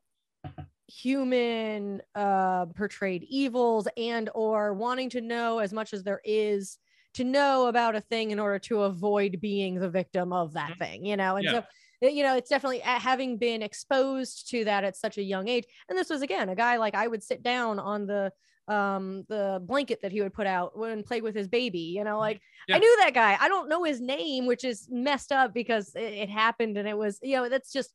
human 0.87 2.01
uh 2.15 2.65
portrayed 2.67 3.25
evils 3.27 3.87
and 3.97 4.29
or 4.33 4.73
wanting 4.73 5.09
to 5.09 5.21
know 5.21 5.59
as 5.59 5.73
much 5.73 5.93
as 5.93 6.03
there 6.03 6.21
is 6.23 6.77
to 7.19 7.25
know 7.25 7.67
about 7.67 7.95
a 7.95 8.01
thing 8.01 8.31
in 8.31 8.39
order 8.39 8.57
to 8.59 8.83
avoid 8.83 9.39
being 9.41 9.75
the 9.75 9.89
victim 9.89 10.31
of 10.31 10.53
that 10.53 10.71
Mhm. 10.71 10.77
thing 10.77 11.05
you 11.05 11.17
know 11.17 11.35
and 11.35 11.45
Yeah. 11.45 11.61
so 12.01 12.07
you 12.07 12.23
know 12.23 12.35
it's 12.35 12.49
definitely 12.49 12.79
having 12.79 13.37
been 13.37 13.61
exposed 13.61 14.49
to 14.49 14.63
that 14.63 14.83
at 14.85 14.95
such 14.95 15.17
a 15.17 15.21
young 15.23 15.47
age 15.49 15.65
and 15.89 15.97
this 15.97 16.09
was 16.09 16.21
again 16.21 16.47
a 16.49 16.55
guy 16.55 16.77
like 16.77 16.95
i 16.95 17.07
would 17.07 17.21
sit 17.21 17.43
down 17.43 17.77
on 17.77 18.05
the 18.05 18.31
um 18.69 19.25
the 19.27 19.59
blanket 19.65 19.99
that 20.01 20.11
he 20.11 20.21
would 20.21 20.33
put 20.33 20.47
out 20.47 20.77
when 20.77 21.03
play 21.03 21.21
with 21.21 21.35
his 21.35 21.47
baby 21.47 21.79
you 21.97 22.03
know 22.03 22.19
like 22.19 22.39
Yeah. 22.67 22.75
i 22.75 22.79
knew 22.79 22.97
that 23.03 23.13
guy 23.13 23.35
i 23.41 23.49
don't 23.49 23.67
know 23.67 23.83
his 23.83 23.99
name 23.99 24.45
which 24.45 24.63
is 24.63 24.87
messed 24.89 25.31
up 25.31 25.53
because 25.53 25.93
it, 25.95 26.13
it 26.13 26.29
happened 26.29 26.77
and 26.77 26.87
it 26.87 26.97
was 26.97 27.19
you 27.21 27.35
know 27.35 27.49
that's 27.49 27.73
just 27.73 27.91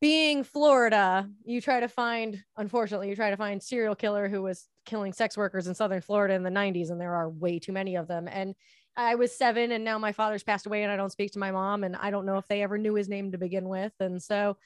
being 0.00 0.44
Florida, 0.44 1.28
you 1.44 1.60
try 1.60 1.80
to 1.80 1.88
find, 1.88 2.42
unfortunately, 2.56 3.08
you 3.10 3.16
try 3.16 3.30
to 3.30 3.36
find 3.36 3.62
serial 3.62 3.94
killer 3.94 4.28
who 4.28 4.42
was 4.42 4.66
killing 4.86 5.12
sex 5.12 5.36
workers 5.36 5.66
in 5.66 5.74
Southern 5.74 6.00
Florida 6.00 6.34
in 6.34 6.42
the 6.42 6.50
90s, 6.50 6.90
and 6.90 7.00
there 7.00 7.14
are 7.14 7.28
way 7.28 7.58
too 7.58 7.72
many 7.72 7.96
of 7.96 8.08
them. 8.08 8.26
And 8.30 8.54
I 8.96 9.14
was 9.14 9.36
seven, 9.36 9.72
and 9.72 9.84
now 9.84 9.98
my 9.98 10.12
father's 10.12 10.42
passed 10.42 10.66
away, 10.66 10.82
and 10.82 10.90
I 10.90 10.96
don't 10.96 11.12
speak 11.12 11.32
to 11.32 11.38
my 11.38 11.50
mom, 11.50 11.84
and 11.84 11.96
I 11.96 12.10
don't 12.10 12.26
know 12.26 12.38
if 12.38 12.48
they 12.48 12.62
ever 12.62 12.78
knew 12.78 12.94
his 12.94 13.08
name 13.08 13.32
to 13.32 13.38
begin 13.38 13.68
with. 13.68 13.92
And 14.00 14.22
so, 14.22 14.56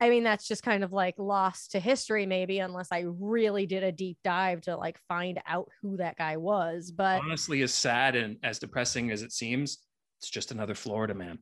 I 0.00 0.10
mean, 0.10 0.24
that's 0.24 0.48
just 0.48 0.64
kind 0.64 0.82
of 0.82 0.92
like 0.92 1.14
lost 1.16 1.72
to 1.72 1.80
history, 1.80 2.26
maybe, 2.26 2.58
unless 2.58 2.88
I 2.90 3.04
really 3.06 3.66
did 3.66 3.84
a 3.84 3.92
deep 3.92 4.18
dive 4.24 4.62
to 4.62 4.76
like 4.76 4.98
find 5.06 5.40
out 5.46 5.68
who 5.80 5.96
that 5.98 6.16
guy 6.16 6.38
was. 6.38 6.90
But 6.90 7.22
Honestly, 7.22 7.62
as 7.62 7.72
sad 7.72 8.16
and 8.16 8.36
as 8.42 8.58
depressing 8.58 9.12
as 9.12 9.22
it 9.22 9.32
seems, 9.32 9.78
it's 10.20 10.30
just 10.30 10.50
another 10.50 10.74
Florida 10.74 11.14
man. 11.14 11.38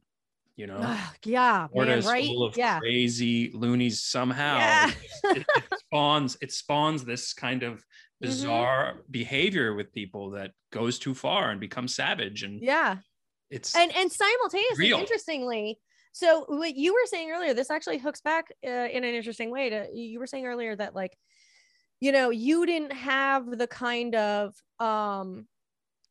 You 0.61 0.67
know. 0.67 0.79
Ugh, 0.81 1.15
yeah, 1.25 1.59
man, 1.61 1.69
Florida's 1.73 2.07
right? 2.07 2.29
Yeah. 2.57 2.79
crazy 2.81 3.51
loonies 3.53 4.03
somehow. 4.03 4.59
Yeah. 4.59 4.91
it, 5.25 5.47
it 5.57 5.65
spawns 5.79 6.37
it 6.41 6.53
spawns 6.53 7.05
this 7.05 7.33
kind 7.33 7.63
of 7.63 7.75
Mhm. 8.23 8.27
bizarre 8.29 9.01
behavior 9.11 9.73
with 9.75 9.95
people 9.95 10.33
that 10.33 10.51
goes 10.71 10.99
too 10.99 11.15
far 11.15 11.51
and 11.51 11.59
becomes 11.59 11.95
savage 11.95 12.43
and 12.43 12.61
Yeah. 12.61 12.99
it's 13.49 13.75
and 13.75 13.91
and 13.97 14.13
simultaneously 14.13 14.89
real. 14.89 14.99
interestingly 14.99 15.79
so 16.13 16.45
what 16.49 16.77
you 16.77 16.93
were 16.93 17.07
saying 17.07 17.31
earlier 17.31 17.55
this 17.55 17.71
actually 17.71 17.97
hooks 17.97 18.21
back 18.21 18.45
uh, 18.63 18.89
in 18.97 19.05
an 19.05 19.15
interesting 19.15 19.51
way 19.51 19.71
to 19.71 19.89
you 19.95 20.19
were 20.19 20.27
saying 20.27 20.45
earlier 20.45 20.77
that 20.77 20.95
like 20.95 21.17
you 22.01 22.13
know 22.13 22.29
you 22.29 22.67
didn't 22.67 22.93
have 22.93 23.47
the 23.63 23.67
kind 23.67 24.15
of 24.15 24.55
um 24.81 25.47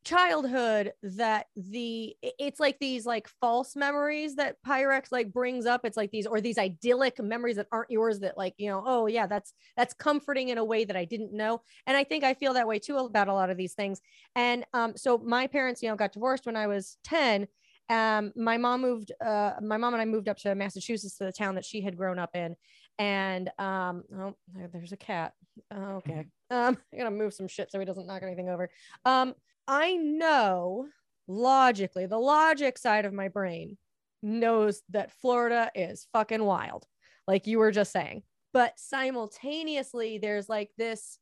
childhood 0.10 0.92
that 1.04 1.48
the 1.56 2.16
it's 2.24 2.60
like 2.60 2.80
these 2.80 3.06
like 3.06 3.28
false 3.40 3.76
memories 3.76 4.36
that 4.36 4.56
pyrex 4.66 5.12
like 5.12 5.32
brings 5.32 5.68
up. 5.68 5.82
It's 5.84 5.98
like 5.98 6.10
these 6.10 6.26
or 6.26 6.42
these 6.42 6.58
idyllic 6.58 7.22
memories 7.22 7.58
that 7.58 7.68
aren't 7.72 7.92
yours 7.92 8.20
that 8.22 8.36
like 8.36 8.56
you 8.58 8.70
know 8.70 8.84
oh 8.86 9.06
yeah 9.06 9.28
that's 9.28 9.54
that's 9.78 9.94
comforting 9.94 10.50
in 10.50 10.58
a 10.58 10.64
way 10.66 10.84
that 10.84 10.96
i 10.96 11.06
didn't 11.06 11.32
know. 11.32 11.62
And 11.86 11.96
i 11.96 12.04
think 12.04 12.24
i 12.24 12.34
feel 12.34 12.54
that 12.54 12.68
way 12.68 12.80
too 12.80 12.98
about 12.98 13.28
a 13.28 13.34
lot 13.34 13.52
of 13.52 13.58
these 13.58 13.74
things. 13.74 14.02
And 14.36 14.66
um 14.74 14.94
so 14.98 15.20
my 15.20 15.46
parents 15.46 15.84
you 15.84 15.90
know 15.90 15.96
got 15.96 16.14
divorced 16.14 16.48
when 16.48 16.56
i 16.56 16.66
was 16.66 16.98
10 17.04 17.48
um 17.90 18.32
my 18.36 18.58
mom 18.58 18.82
moved 18.82 19.12
uh 19.24 19.54
my 19.62 19.78
mom 19.78 19.94
and 19.94 20.02
i 20.02 20.06
moved 20.06 20.28
up 20.28 20.38
to 20.38 20.56
massachusetts 20.56 21.18
to 21.18 21.26
the 21.26 21.32
town 21.32 21.54
that 21.56 21.66
she 21.66 21.82
had 21.82 21.96
grown 21.96 22.18
up 22.18 22.36
in. 22.36 22.56
And 22.98 23.50
um 23.60 24.04
oh 24.18 24.36
there's 24.74 24.92
a 24.92 24.98
cat. 24.98 25.34
Oh, 25.70 25.98
okay 25.98 26.26
um 26.50 26.78
i 26.94 26.98
gotta 26.98 27.12
move 27.12 27.36
some 27.36 27.48
shit 27.48 27.72
so 27.72 27.78
he 27.78 27.86
doesn't 27.86 28.08
knock 28.08 28.24
anything 28.24 28.50
over. 28.50 28.72
Um 29.06 29.36
i 29.70 29.96
know 29.96 30.88
logically 31.28 32.08
the 32.08 32.18
logic 32.18 32.78
side 32.78 33.06
of 33.06 33.14
my 33.14 33.28
brain 33.28 33.78
knows 34.24 34.82
that 34.90 35.12
florida 35.12 35.72
is 35.76 36.08
fucking 36.12 36.44
wild 36.44 36.86
like 37.28 37.46
you 37.48 37.60
were 37.60 37.72
just 37.72 37.92
saying 37.92 38.24
but 38.52 38.74
simultaneously 38.78 40.18
there's 40.18 40.50
like 40.50 40.72
this 40.78 41.20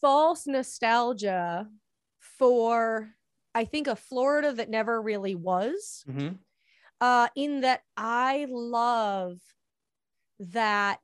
false 0.00 0.46
nostalgia 0.46 1.68
for 2.18 3.10
i 3.54 3.64
think 3.64 3.86
a 3.86 3.94
florida 3.94 4.52
that 4.52 4.70
never 4.70 5.00
really 5.00 5.34
was 5.34 6.04
Mhm. 6.08 6.38
uh 7.02 7.28
in 7.36 7.60
that 7.60 7.82
i 7.98 8.46
love 8.48 9.38
that 10.38 11.00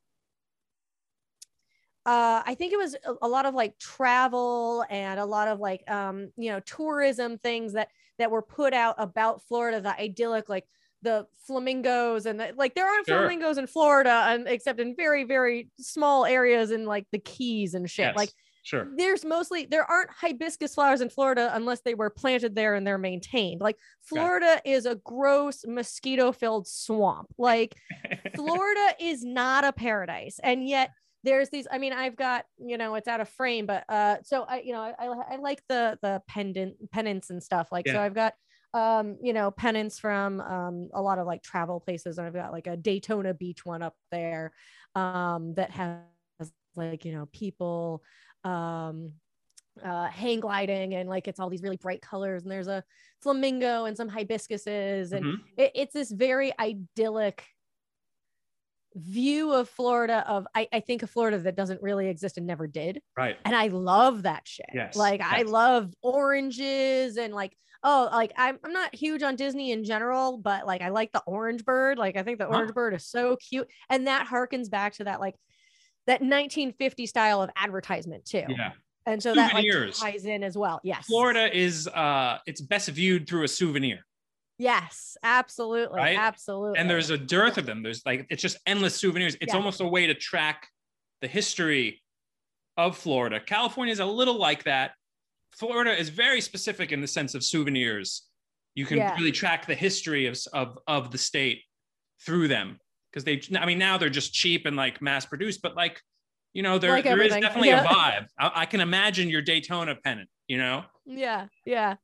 uh 2.07 2.43
i 2.45 2.55
think 2.55 2.73
it 2.73 2.77
was 2.77 2.95
a, 3.05 3.15
a 3.23 3.29
lot 3.29 3.47
of 3.47 3.55
like 3.55 3.79
travel 3.79 4.85
and 4.91 5.21
a 5.21 5.25
lot 5.25 5.49
of 5.49 5.61
like 5.61 5.89
um 5.91 6.31
you 6.37 6.51
know 6.51 6.61
tourism 6.61 7.39
things 7.39 7.73
that 7.75 7.89
that 8.19 8.31
were 8.31 8.43
put 8.43 8.73
out 8.73 8.95
about 8.99 9.43
florida 9.43 9.81
the 9.81 10.01
idyllic 10.01 10.49
like 10.49 10.65
the 11.03 11.27
flamingos 11.47 12.27
and 12.27 12.39
the, 12.39 12.53
like 12.57 12.75
there 12.75 12.87
aren't 12.87 13.07
Sure. 13.07 13.19
flamingos 13.19 13.59
in 13.59 13.67
florida 13.67 14.25
and 14.29 14.47
except 14.49 14.81
in 14.81 14.95
very 14.97 15.25
very 15.25 15.69
small 15.79 16.25
areas 16.25 16.71
in 16.71 16.87
like 16.87 17.07
the 17.13 17.19
keys 17.19 17.75
and 17.75 17.91
shit 17.91 18.07
Yes, 18.07 18.17
like 18.17 18.31
sure 18.65 18.89
there's 18.97 19.25
mostly 19.25 19.67
there 19.67 19.85
aren't 19.85 20.11
hibiscus 20.11 20.75
flowers 20.75 21.01
in 21.01 21.09
Florida 21.09 21.51
unless 21.55 21.81
they 21.81 21.95
were 21.95 22.11
planted 22.11 22.55
there 22.55 22.75
and 22.75 22.87
they're 22.87 22.99
maintained. 22.99 23.61
Like 23.61 23.77
Florida 24.03 24.61
is 24.65 24.87
a 24.87 24.95
gross 24.97 25.65
mosquito 25.67 26.31
filled 26.31 26.69
swamp. 26.69 27.29
Like 27.39 27.75
Florida 28.37 28.95
is 29.01 29.25
not 29.25 29.65
a 29.65 29.73
paradise. 29.73 30.39
And 30.43 30.69
yet 30.69 30.91
there's 31.23 31.51
these 31.51 31.67
I 31.71 31.79
mean 31.79 31.93
I've 31.93 32.17
got, 32.17 32.47
you 32.59 32.77
know, 32.79 32.95
it's 32.95 33.09
out 33.09 33.21
of 33.21 33.29
frame 33.29 33.67
but 33.67 33.85
uh 33.89 34.19
so 34.23 34.43
I 34.45 34.61
you 34.61 34.73
know 34.73 34.81
I 34.83 34.95
I, 34.99 35.07
I 35.35 35.37
like 35.37 35.63
the 35.69 35.99
the 36.03 36.23
pendant 36.29 36.91
pennants 36.91 37.31
and 37.31 37.43
stuff 37.43 37.71
like 37.73 37.89
so 37.89 38.01
I've 38.01 38.15
got 38.15 38.35
um 38.75 39.19
you 39.23 39.33
know 39.33 39.51
pennants 39.51 39.99
from 39.99 40.41
um 40.41 40.89
a 40.95 41.03
lot 41.03 41.19
of 41.19 41.27
like 41.27 41.43
travel 41.43 41.81
places 41.81 42.19
and 42.19 42.27
I've 42.27 42.33
got 42.35 42.53
like 42.53 42.67
a 42.67 42.77
Daytona 42.77 43.35
Beach 43.35 43.65
one 43.65 43.83
up 43.83 43.97
there 44.11 44.53
um 44.95 45.55
that 45.55 45.71
has 45.71 46.01
like 46.77 47.05
you 47.05 47.13
know 47.13 47.27
people 47.33 48.03
um 48.45 49.13
uh 49.83 50.07
hang 50.09 50.41
gliding 50.41 50.95
and 50.95 51.09
like 51.09 51.29
it's 51.29 51.41
all 51.41 51.49
these 51.51 51.63
really 51.63 51.79
bright 51.79 52.03
colors 52.03 52.43
and 52.43 52.53
there's 52.53 52.69
a 52.69 52.85
flamingo 53.23 53.85
and 53.87 53.97
some 53.97 54.11
hibiscuses 54.11 55.13
and 55.13 55.27
Mhm. 55.27 55.53
it, 55.57 55.73
it's 55.75 55.95
this 55.95 56.13
very 56.13 56.53
idyllic 56.59 57.47
view 58.95 59.53
of 59.53 59.69
Florida 59.69 60.25
of 60.27 60.47
I, 60.55 60.69
I 60.73 60.81
think 60.81 61.03
of 61.03 61.11
Florida 61.11 61.39
that 61.39 61.57
doesn't 61.57 61.83
really 61.83 62.09
exist 62.09 62.37
and 62.39 62.47
never 62.47 62.67
did. 62.67 63.01
right 63.17 63.37
And 63.45 63.55
I 63.55 63.69
love 63.69 64.23
that 64.23 64.47
shit. 64.47 64.67
Yes, 64.73 64.97
Like 64.97 65.21
I 65.21 65.43
love 65.43 65.93
oranges 66.03 67.17
and 67.17 67.35
like 67.35 67.57
oh 67.83 68.09
like 68.13 68.33
I'm 68.37 68.59
I'm 68.65 68.73
not 68.73 68.95
huge 68.95 69.23
on 69.23 69.37
Disney 69.37 69.73
in 69.73 69.85
general, 69.85 70.39
but 70.39 70.67
like 70.67 70.83
I 70.83 70.91
like 70.91 71.13
the 71.13 71.23
orange 71.27 71.65
bird. 71.65 71.99
Like 71.99 72.17
I 72.17 72.23
think 72.23 72.39
the 72.39 72.47
orange 72.47 72.75
bird 72.75 72.95
is 72.95 73.07
so 73.07 73.37
cute. 73.37 73.69
And 73.89 74.07
that 74.07 74.27
harkens 74.27 74.71
back 74.71 74.95
to 74.95 75.05
that 75.05 75.21
like 75.21 75.35
that 76.07 76.21
1950 76.21 77.07
style 77.07 77.43
of 77.43 77.51
advertisement 77.57 78.25
too. 78.25 78.45
yeah 78.49 78.73
And 79.07 79.23
so 79.23 79.35
that 79.35 79.55
like 79.55 79.67
ties 79.95 80.25
in 80.25 80.43
as 80.43 80.57
well. 80.57 80.81
Yes. 80.85 81.07
florida 81.07 81.57
is 81.57 81.89
uh 81.89 82.39
it's 82.47 82.61
best 82.61 82.89
viewed 82.89 83.29
through 83.29 83.45
a 83.45 83.49
souvenir 83.49 84.05
Yes, 84.59 85.17
absolutely. 85.23 85.97
Right? 85.99 86.17
Absolutely. 86.19 86.79
and 86.79 86.89
there's 86.89 87.11
a 87.11 87.19
dearth 87.19 87.59
of 87.59 87.67
them 87.67 87.83
there's 87.83 88.05
like 88.07 88.27
it's 88.31 88.43
just 88.43 88.59
endless 88.67 88.95
souvenirs 88.97 89.37
it's 89.41 89.53
Yeah. 89.53 89.57
almost 89.59 89.81
a 89.81 89.87
way 89.87 90.07
to 90.07 90.15
track 90.15 90.69
the 91.21 91.29
history 91.29 92.03
of 92.77 92.97
florida 92.97 93.41
california 93.41 93.93
is 93.93 93.99
a 94.01 94.05
little 94.07 94.39
like 94.39 94.65
that 94.65 94.93
florida 95.53 95.99
is 95.99 96.09
very 96.09 96.41
specific 96.41 96.93
in 96.93 97.01
the 97.01 97.07
sense 97.07 97.35
of 97.35 97.43
souvenirs 97.45 98.29
you 98.75 98.87
can 98.87 98.99
Yeah. 98.99 99.15
really 99.17 99.33
track 99.33 99.67
the 99.67 99.75
history 99.75 100.27
of, 100.27 100.39
of 100.53 100.79
of 100.87 101.11
the 101.11 101.19
state 101.19 101.63
through 102.25 102.49
them 102.49 102.79
because 103.11 103.25
they 103.25 103.41
i 103.59 103.67
mean 103.67 103.79
now 103.79 103.99
they're 103.99 104.09
just 104.09 104.33
cheap 104.33 104.67
and 104.67 104.77
like 104.77 105.03
mass 105.03 105.27
produced 105.27 105.61
but 105.63 105.75
like 105.77 106.01
you 106.55 106.63
know 106.63 106.79
there, 106.79 106.93
Like 106.93 107.05
there 107.05 107.21
is 107.23 107.33
definitely 107.35 107.69
Yeah. 107.69 107.83
a 107.85 107.87
vibe 107.87 108.27
I, 108.39 108.53
I 108.63 108.67
can 108.67 108.81
imagine 108.81 109.29
your 109.29 109.43
daytona 109.43 109.97
pennant 109.97 110.29
you 110.47 110.59
know 110.59 110.85
yeah, 111.05 111.47
yeah. 111.67 111.97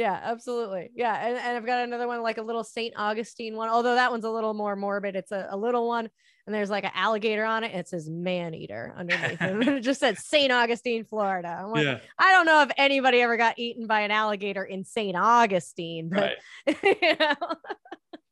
Yeah, 0.00 0.18
absolutely. 0.22 0.90
Yeah. 0.94 1.14
And, 1.14 1.36
and 1.36 1.56
I've 1.58 1.66
got 1.66 1.84
another 1.84 2.06
one, 2.08 2.22
like 2.22 2.38
a 2.38 2.42
little 2.42 2.64
St. 2.64 2.94
Augustine 2.96 3.54
one, 3.54 3.68
although 3.68 3.96
that 3.96 4.10
one's 4.10 4.24
a 4.24 4.30
little 4.30 4.54
more 4.54 4.74
morbid. 4.74 5.14
It's 5.14 5.30
a, 5.30 5.48
a 5.50 5.56
little 5.58 5.86
one, 5.86 6.08
and 6.46 6.54
there's 6.54 6.70
like 6.70 6.84
an 6.84 6.92
alligator 6.94 7.44
on 7.44 7.64
it. 7.64 7.74
It 7.74 7.86
says 7.86 8.08
man 8.08 8.54
eater 8.54 8.94
underneath. 8.96 9.36
it 9.42 9.80
just 9.82 10.00
said 10.00 10.16
St. 10.16 10.50
Augustine, 10.50 11.04
Florida. 11.04 11.48
I'm 11.62 11.70
like, 11.70 12.00
I 12.18 12.32
don't 12.32 12.46
know 12.46 12.62
if 12.62 12.70
anybody 12.78 13.20
ever 13.20 13.36
got 13.36 13.58
eaten 13.58 13.86
by 13.86 14.00
an 14.00 14.10
alligator 14.10 14.64
in 14.64 14.84
St. 14.84 15.14
Augustine, 15.14 16.08
but 16.08 16.32
right 16.66 16.78
you 17.02 17.16
know, 17.20 17.34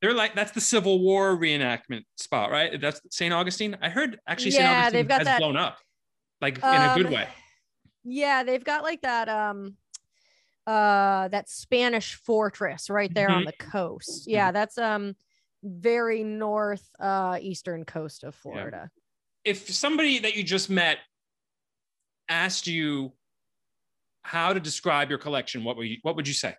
They're 0.00 0.14
like 0.14 0.34
that's 0.34 0.52
the 0.52 0.62
Civil 0.62 1.00
War 1.02 1.36
reenactment 1.36 2.04
spot, 2.16 2.50
right? 2.50 2.80
That's 2.80 3.02
St. 3.10 3.34
Augustine. 3.34 3.76
I 3.82 3.90
heard 3.90 4.18
actually 4.26 4.52
St. 4.52 4.62
Yeah, 4.62 4.78
Augustine 4.78 4.92
they've 5.00 5.08
got 5.08 5.18
has 5.18 5.26
that- 5.26 5.38
blown 5.40 5.58
up, 5.58 5.76
like 6.40 6.56
in 6.56 6.64
a 6.64 6.94
good 6.96 7.06
Um, 7.08 7.12
way. 7.12 7.28
yeah, 8.04 8.42
they've 8.42 8.64
got 8.64 8.84
like 8.84 9.02
that 9.02 9.28
um 9.28 9.76
uh 10.68 11.28
that 11.28 11.48
Spanish 11.48 12.14
fortress 12.14 12.90
right 12.90 13.12
there 13.14 13.30
on 13.30 13.42
Mhm. 13.42 13.46
the 13.46 13.64
coast. 13.64 14.26
Yeah, 14.26 14.52
that's 14.52 14.76
um 14.76 15.16
very 15.62 16.22
north 16.22 16.86
uh 17.00 17.38
eastern 17.40 17.84
coast 17.84 18.22
of 18.22 18.34
Florida. 18.34 18.90
If 19.44 19.70
somebody 19.70 20.18
that 20.18 20.36
you 20.36 20.44
just 20.44 20.68
met 20.68 20.98
asked 22.28 22.66
you 22.66 23.14
how 24.22 24.52
to 24.52 24.60
describe 24.60 25.08
your 25.08 25.18
collection, 25.18 25.64
what 25.64 25.76
would 25.78 25.86
you 25.86 25.96
what 26.02 26.16
would 26.16 26.28
you 26.28 26.34
say? 26.34 26.54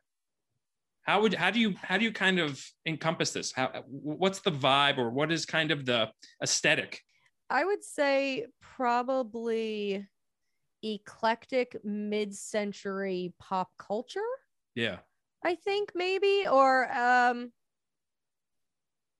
How 1.03 1.21
would 1.21 1.35
how 1.35 1.51
do 1.51 1.59
you 1.59 1.75
how 1.79 1.97
do 1.99 2.03
you 2.03 2.11
kind 2.11 2.39
of 2.39 2.65
encompass 2.87 3.31
this? 3.31 3.51
How 3.51 3.83
what's 3.87 4.39
the 4.39 4.51
vibe 4.51 4.97
or 4.97 5.11
what 5.11 5.31
is 5.31 5.45
kind 5.45 5.69
of 5.69 5.85
the 5.85 6.09
aesthetic? 6.43 7.01
I 7.47 7.63
would 7.63 7.83
say 7.83 8.47
probably 8.59 10.07
eclectic 10.83 11.77
mid-century 11.83 13.33
pop 13.39 13.69
culture. 13.77 14.21
Yeah. 14.75 14.99
I 15.43 15.55
think 15.55 15.91
maybe 15.95 16.45
or 16.49 16.91
um 16.91 17.51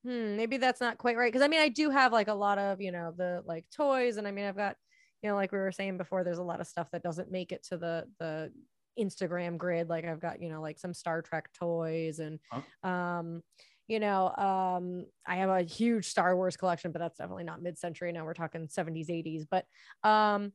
hmm, 0.04 0.36
maybe 0.36 0.58
that's 0.58 0.82
not 0.82 0.98
quite 0.98 1.18
right 1.18 1.32
because 1.32 1.44
I 1.44 1.48
mean 1.48 1.62
I 1.62 1.70
do 1.70 1.90
have 1.90 2.12
like 2.12 2.28
a 2.28 2.34
lot 2.34 2.58
of 2.58 2.82
you 2.82 2.92
know 2.92 3.14
the 3.16 3.44
like 3.46 3.66
toys 3.76 4.18
and 4.18 4.28
I 4.28 4.32
mean 4.32 4.46
I've 4.46 4.58
got 4.58 4.76
you 5.22 5.30
know 5.30 5.36
like 5.36 5.52
we 5.52 5.58
were 5.58 5.72
saying 5.72 5.98
before 5.98 6.24
there's 6.24 6.38
a 6.38 6.44
lot 6.44 6.62
of 6.62 6.68
stuff 6.68 6.90
that 6.92 7.04
doesn't 7.04 7.32
make 7.32 7.52
it 7.52 7.64
to 7.70 7.78
the 7.78 8.06
the 8.20 8.52
Instagram 9.00 9.58
grid 9.58 9.90
like 9.90 10.06
I've 10.06 10.20
got 10.20 10.42
you 10.42 10.50
know 10.50 10.62
like 10.62 10.80
some 10.80 10.94
Star 10.94 11.22
Trek 11.22 11.50
toys 11.54 12.20
and 12.20 12.40
um 12.84 13.42
you 13.88 14.00
know 14.00 14.28
um 14.36 15.06
I 15.26 15.38
have 15.38 15.50
a 15.50 15.64
huge 15.64 16.06
Star 16.06 16.36
Wars 16.36 16.58
collection 16.58 16.92
but 16.92 17.00
that's 17.00 17.18
definitely 17.18 17.46
not 17.46 17.62
mid-century 17.62 18.12
now 18.12 18.26
we're 18.26 18.34
talking 18.34 18.68
70s 18.68 19.10
80s 19.10 19.46
but 19.50 19.66
um 20.08 20.52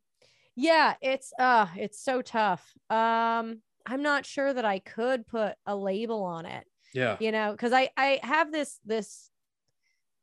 yeah 0.57 0.95
it's 1.01 1.33
uh 1.39 1.67
it's 1.77 2.01
so 2.03 2.23
tough 2.23 2.75
um 2.91 3.61
I'm 3.87 4.03
not 4.03 4.25
sure 4.25 4.55
that 4.55 4.65
I 4.65 4.79
could 4.79 5.27
put 5.27 5.57
a 5.67 5.77
label 5.77 6.25
on 6.25 6.47
it 6.47 6.67
Yeah. 6.95 7.17
you 7.21 7.33
know 7.33 7.53
because 7.53 7.73
i 7.73 7.91
i 7.97 8.19
have 8.23 8.51
this 8.53 8.81
this 8.85 9.31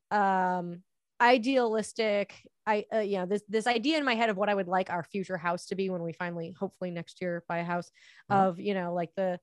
um 0.10 0.84
idealistic 1.22 2.48
i 2.66 2.86
uh, 2.94 3.00
you 3.00 3.18
know 3.18 3.26
this 3.26 3.44
this 3.48 3.68
idea 3.68 3.98
in 3.98 4.04
my 4.04 4.16
head 4.16 4.30
of 4.30 4.38
what 4.38 4.50
i 4.50 4.56
would 4.56 4.68
like 4.68 4.90
our 4.90 5.04
future 5.04 5.38
house 5.38 5.68
to 5.68 5.76
be 5.76 5.90
when 5.90 6.02
we 6.04 6.12
finally 6.14 6.54
hopefully 6.60 6.92
next 6.92 7.22
year 7.22 7.44
buy 7.48 7.60
a 7.60 7.64
house 7.64 7.92
Mhm. 8.30 8.48
of 8.48 8.60
you 8.60 8.74
know 8.74 8.94
like 8.94 9.14
the 9.16 9.40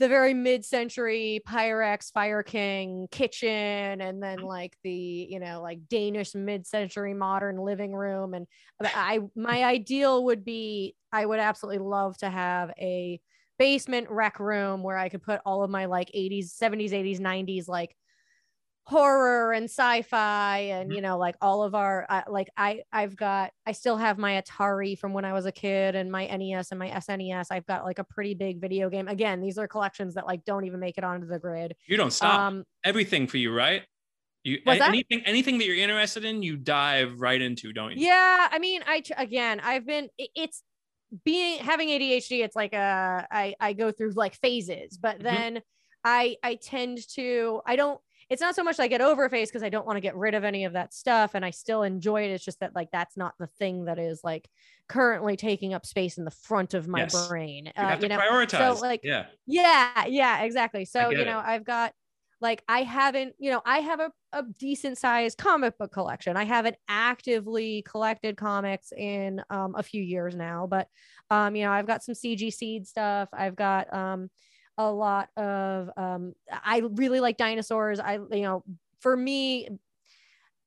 the 0.00 0.08
very 0.08 0.32
mid-century 0.32 1.42
Pyrex 1.46 2.10
Fire 2.10 2.42
King 2.42 3.06
kitchen 3.10 4.00
and 4.00 4.22
then 4.22 4.38
mm. 4.38 4.44
like 4.44 4.74
the 4.82 4.90
you 4.90 5.38
know 5.38 5.60
like 5.60 5.86
Danish 5.88 6.34
mid-century 6.34 7.12
modern 7.12 7.58
living 7.58 7.92
room 7.92 8.32
and 8.32 8.46
I 8.82 9.20
my 9.36 9.62
ideal 9.62 10.24
would 10.24 10.44
be 10.44 10.96
I 11.12 11.24
would 11.26 11.38
absolutely 11.38 11.86
love 11.86 12.16
to 12.18 12.30
have 12.30 12.70
a 12.78 13.20
basement 13.58 14.08
rec 14.10 14.40
room 14.40 14.82
where 14.82 14.96
I 14.96 15.10
could 15.10 15.22
put 15.22 15.42
all 15.44 15.62
of 15.62 15.70
my 15.70 15.84
like 15.84 16.10
80s 16.12 16.56
70s 16.58 16.92
80s 16.92 17.20
90s 17.20 17.68
like 17.68 17.94
horror 18.90 19.52
and 19.52 19.64
sci-fi 19.66 20.58
and 20.58 20.90
Mhm. 20.90 20.94
you 20.94 21.00
know 21.00 21.16
like 21.18 21.36
all 21.40 21.62
of 21.62 21.74
our 21.74 22.06
uh, 22.10 22.22
like 22.28 22.48
i 22.56 22.82
i've 22.92 23.16
got 23.16 23.52
i 23.66 23.72
still 23.72 23.96
have 23.96 24.18
my 24.18 24.40
atari 24.42 24.98
from 24.98 25.12
when 25.12 25.24
i 25.24 25.32
was 25.32 25.46
a 25.46 25.52
kid 25.52 25.94
and 25.94 26.10
my 26.10 26.26
nes 26.26 26.70
and 26.72 26.78
my 26.78 26.90
snes 26.90 27.46
i've 27.52 27.66
got 27.66 27.84
like 27.84 27.98
a 28.00 28.04
pretty 28.04 28.34
big 28.34 28.60
video 28.60 28.90
game 28.90 29.08
again 29.08 29.40
these 29.40 29.58
are 29.58 29.68
collections 29.68 30.14
that 30.14 30.26
like 30.26 30.44
don't 30.44 30.64
even 30.64 30.80
make 30.80 30.98
it 30.98 31.04
onto 31.04 31.26
the 31.26 31.38
grid 31.38 31.76
You 31.86 31.96
don't 31.96 32.12
stop. 32.12 32.46
um 32.46 32.64
Everything 32.84 33.26
for 33.26 33.36
you, 33.36 33.52
right? 33.52 33.84
You 34.44 34.60
What's 34.64 34.78
that? 34.78 34.94
anything 34.94 35.22
anything 35.26 35.58
that 35.58 35.66
you're 35.66 35.76
interested 35.76 36.24
in, 36.24 36.42
you 36.42 36.56
dive 36.56 37.20
right 37.20 37.42
into, 37.42 37.72
don't 37.72 37.92
you? 37.92 38.02
yeah 38.02 38.48
i 38.50 38.58
mean 38.58 38.82
i 38.86 39.02
again 39.16 39.60
i've 39.60 39.84
been 39.86 40.08
it's 40.18 40.62
being 41.24 41.58
having 41.60 41.88
adhd 41.88 42.30
it's 42.44 42.56
like 42.56 42.72
a 42.72 43.26
i 43.30 43.54
i 43.60 43.72
go 43.72 43.92
through 43.92 44.12
like 44.12 44.34
phases 44.34 44.98
but 44.98 45.20
Mhm. 45.20 45.20
then 45.22 45.62
i 46.04 46.36
i 46.44 46.56
tend 46.56 46.98
to 47.08 47.60
i 47.66 47.76
don't 47.76 48.00
it's 48.30 48.40
not 48.40 48.54
so 48.56 48.62
much 48.62 48.78
I 48.80 48.88
get 48.88 49.00
over 49.00 49.28
phase 49.28 49.50
because 49.50 49.62
I 49.64 49.68
don't 49.68 49.86
want 49.86 49.96
to 49.96 50.00
get 50.00 50.16
rid 50.16 50.34
of 50.34 50.44
any 50.44 50.64
of 50.64 50.72
that 50.74 50.94
stuff 50.94 51.34
and 51.34 51.44
I 51.44 51.50
still 51.50 51.82
enjoy 51.82 52.22
it. 52.22 52.30
It's 52.30 52.44
just 52.44 52.60
that 52.60 52.74
like 52.74 52.90
that's 52.92 53.16
not 53.16 53.34
the 53.38 53.48
thing 53.48 53.86
that 53.86 53.98
is 53.98 54.22
like 54.24 54.48
currently 54.88 55.36
taking 55.36 55.74
up 55.74 55.84
space 55.84 56.16
in 56.16 56.24
the 56.24 56.30
front 56.30 56.72
of 56.74 56.88
my 56.88 57.04
Yes. 57.04 57.12
brain. 57.28 57.72
You 57.76 57.86
Uh, 57.86 57.88
have 57.88 58.00
to 58.00 58.06
you 58.06 58.08
know, 58.08 58.22
prioritize. 58.22 58.56
so, 58.56 58.78
like, 58.78 59.02
yeah. 59.02 59.26
yeah, 59.46 60.06
yeah, 60.06 60.42
exactly. 60.42 60.84
So, 60.84 61.10
you 61.10 61.24
it. 61.24 61.24
know, 61.24 61.40
I've 61.44 61.64
got 61.64 61.92
like 62.40 62.62
I 62.68 62.82
haven't, 62.82 63.34
you 63.38 63.50
know, 63.50 63.60
I 63.66 63.80
have 63.80 64.00
a, 64.00 64.12
a 64.32 64.42
decent 64.58 64.96
sized 64.96 65.36
comic 65.38 65.76
book 65.76 65.92
collection. 65.92 66.36
I 66.36 66.44
haven't 66.44 66.76
actively 66.88 67.82
collected 67.82 68.36
comics 68.36 68.92
in 68.92 69.42
um, 69.50 69.74
a 69.76 69.82
few 69.82 70.02
years 70.02 70.34
now, 70.34 70.66
but 70.66 70.88
um, 71.30 71.54
you 71.54 71.64
know, 71.64 71.72
I've 71.72 71.86
got 71.86 72.02
some 72.02 72.14
CGC 72.14 72.84
stuff. 72.84 73.28
I've 73.32 73.56
got 73.56 73.92
um 73.92 74.30
a 74.88 74.90
lot 74.90 75.28
of 75.36 75.90
um 75.96 76.34
I 76.50 76.78
really 76.94 77.20
like 77.20 77.36
dinosaurs. 77.36 78.00
I 78.00 78.14
you 78.14 78.42
know, 78.42 78.64
for 79.00 79.16
me 79.16 79.68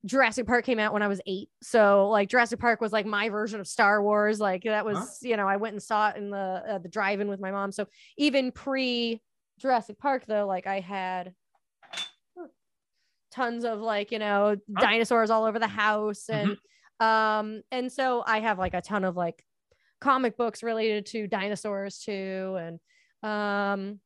Jurassic 0.06 0.46
Park 0.46 0.66
came 0.66 0.80
out 0.80 0.92
when 0.92 1.02
I 1.02 1.08
was 1.08 1.22
8. 1.26 1.50
So 1.62 2.10
like 2.10 2.28
Jurassic 2.30 2.60
Park 2.60 2.82
was 2.82 2.92
like 2.92 3.06
my 3.06 3.30
version 3.30 3.60
of 3.62 3.68
Star 3.68 4.04
Wars. 4.04 4.40
Like 4.40 4.64
that 4.64 4.84
was, 4.84 5.00
Huh? 5.00 5.06
you 5.22 5.38
know, 5.38 5.48
I 5.48 5.56
went 5.56 5.74
and 5.74 5.82
saw 5.82 6.10
it 6.10 6.18
in 6.18 6.30
the 6.30 6.64
uh, 6.68 6.78
the 6.80 6.90
drive-in 6.90 7.30
with 7.30 7.40
my 7.40 7.52
mom. 7.52 7.72
So 7.72 7.88
even 8.18 8.52
pre 8.52 9.22
Jurassic 9.60 9.98
Park 9.98 10.26
though, 10.28 10.46
like 10.46 10.68
I 10.68 10.82
had 10.82 11.34
tons 13.32 13.64
of 13.64 13.80
like, 13.80 14.12
you 14.12 14.20
know, 14.20 14.56
Huh? 14.76 14.82
dinosaurs 14.82 15.30
all 15.30 15.46
over 15.46 15.58
the 15.60 15.68
house 15.68 16.30
and 16.30 16.50
Mm-hmm. 16.50 17.06
um 17.06 17.62
and 17.72 17.92
so 17.92 18.24
I 18.26 18.40
have 18.42 18.60
like 18.60 18.74
a 18.76 18.82
ton 18.82 19.04
of 19.04 19.16
like 19.18 19.44
comic 20.00 20.38
books 20.38 20.62
related 20.62 21.06
to 21.08 21.28
dinosaurs 21.28 22.00
too 22.00 22.58
and 22.60 22.80
um 23.24 24.00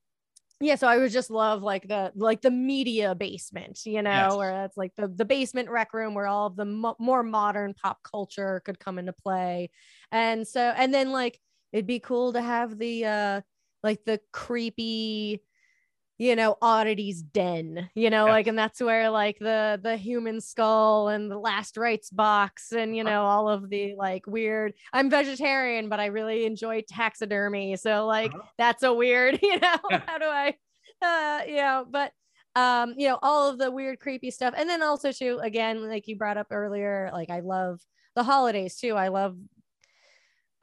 yeah 0.59 0.75
so 0.75 0.87
i 0.87 0.97
would 0.97 1.11
just 1.11 1.29
love 1.29 1.61
like 1.61 1.87
the 1.87 2.11
like 2.15 2.41
the 2.41 2.49
media 2.51 3.13
basement 3.13 3.85
you 3.85 4.01
know 4.01 4.09
Yes. 4.11 4.35
where 4.37 4.65
it's 4.65 4.77
like 4.77 4.91
the 4.95 5.07
the 5.07 5.25
basement 5.25 5.69
rec 5.69 5.93
room 5.93 6.13
where 6.13 6.27
all 6.27 6.47
of 6.47 6.55
the 6.55 6.65
mo- 6.65 6.95
more 6.99 7.23
modern 7.23 7.73
pop 7.73 7.99
culture 8.03 8.61
could 8.65 8.79
come 8.79 8.97
into 8.97 9.13
play 9.13 9.69
and 10.11 10.47
so 10.47 10.59
and 10.61 10.93
then 10.93 11.11
like 11.11 11.39
it'd 11.73 11.85
be 11.87 11.99
cool 11.99 12.33
to 12.33 12.41
have 12.41 12.77
the 12.77 13.05
uh 13.05 13.41
like 13.83 14.03
the 14.05 14.19
creepy 14.33 15.43
you 16.17 16.35
know 16.35 16.57
oddities 16.61 17.21
den 17.21 17.89
you 17.93 18.09
know 18.09 18.25
like 18.25 18.47
and 18.47 18.57
that's 18.57 18.81
where 18.81 19.09
like 19.09 19.37
the 19.39 19.79
the 19.81 19.95
human 19.97 20.41
skull 20.41 21.07
and 21.09 21.29
the 21.29 21.37
last 21.37 21.77
rites 21.77 22.09
box 22.09 22.71
and 22.71 22.95
you 22.95 23.03
know 23.03 23.23
all 23.23 23.47
of 23.49 23.69
the 23.69 23.95
like 23.97 24.25
weird 24.27 24.73
i'm 24.93 25.09
vegetarian 25.09 25.89
but 25.89 25.99
i 25.99 26.07
really 26.07 26.45
enjoy 26.45 26.81
taxidermy 26.87 27.75
so 27.75 28.05
like 28.05 28.31
Uh-huh. 28.33 28.47
that's 28.57 28.83
a 28.83 28.93
weird 28.93 29.39
you 29.43 29.59
know 29.59 29.77
Yeah. 29.89 30.01
how 30.07 30.17
do 30.17 30.25
i 30.25 30.53
uh 31.01 31.41
you 31.47 31.57
know 31.57 31.85
but 31.89 32.11
um 32.55 32.93
you 32.97 33.07
know 33.07 33.19
all 33.21 33.49
of 33.49 33.57
the 33.59 33.69
weird 33.69 33.99
creepy 33.99 34.31
stuff 34.31 34.53
and 34.57 34.67
then 34.69 34.81
also 34.81 35.11
too 35.11 35.39
again 35.43 35.87
like 35.87 36.07
you 36.07 36.15
brought 36.17 36.37
up 36.37 36.47
earlier 36.49 37.09
like 37.13 37.29
i 37.29 37.41
love 37.41 37.79
the 38.15 38.23
holidays 38.23 38.77
too 38.77 38.95
i 38.95 39.09
love 39.09 39.37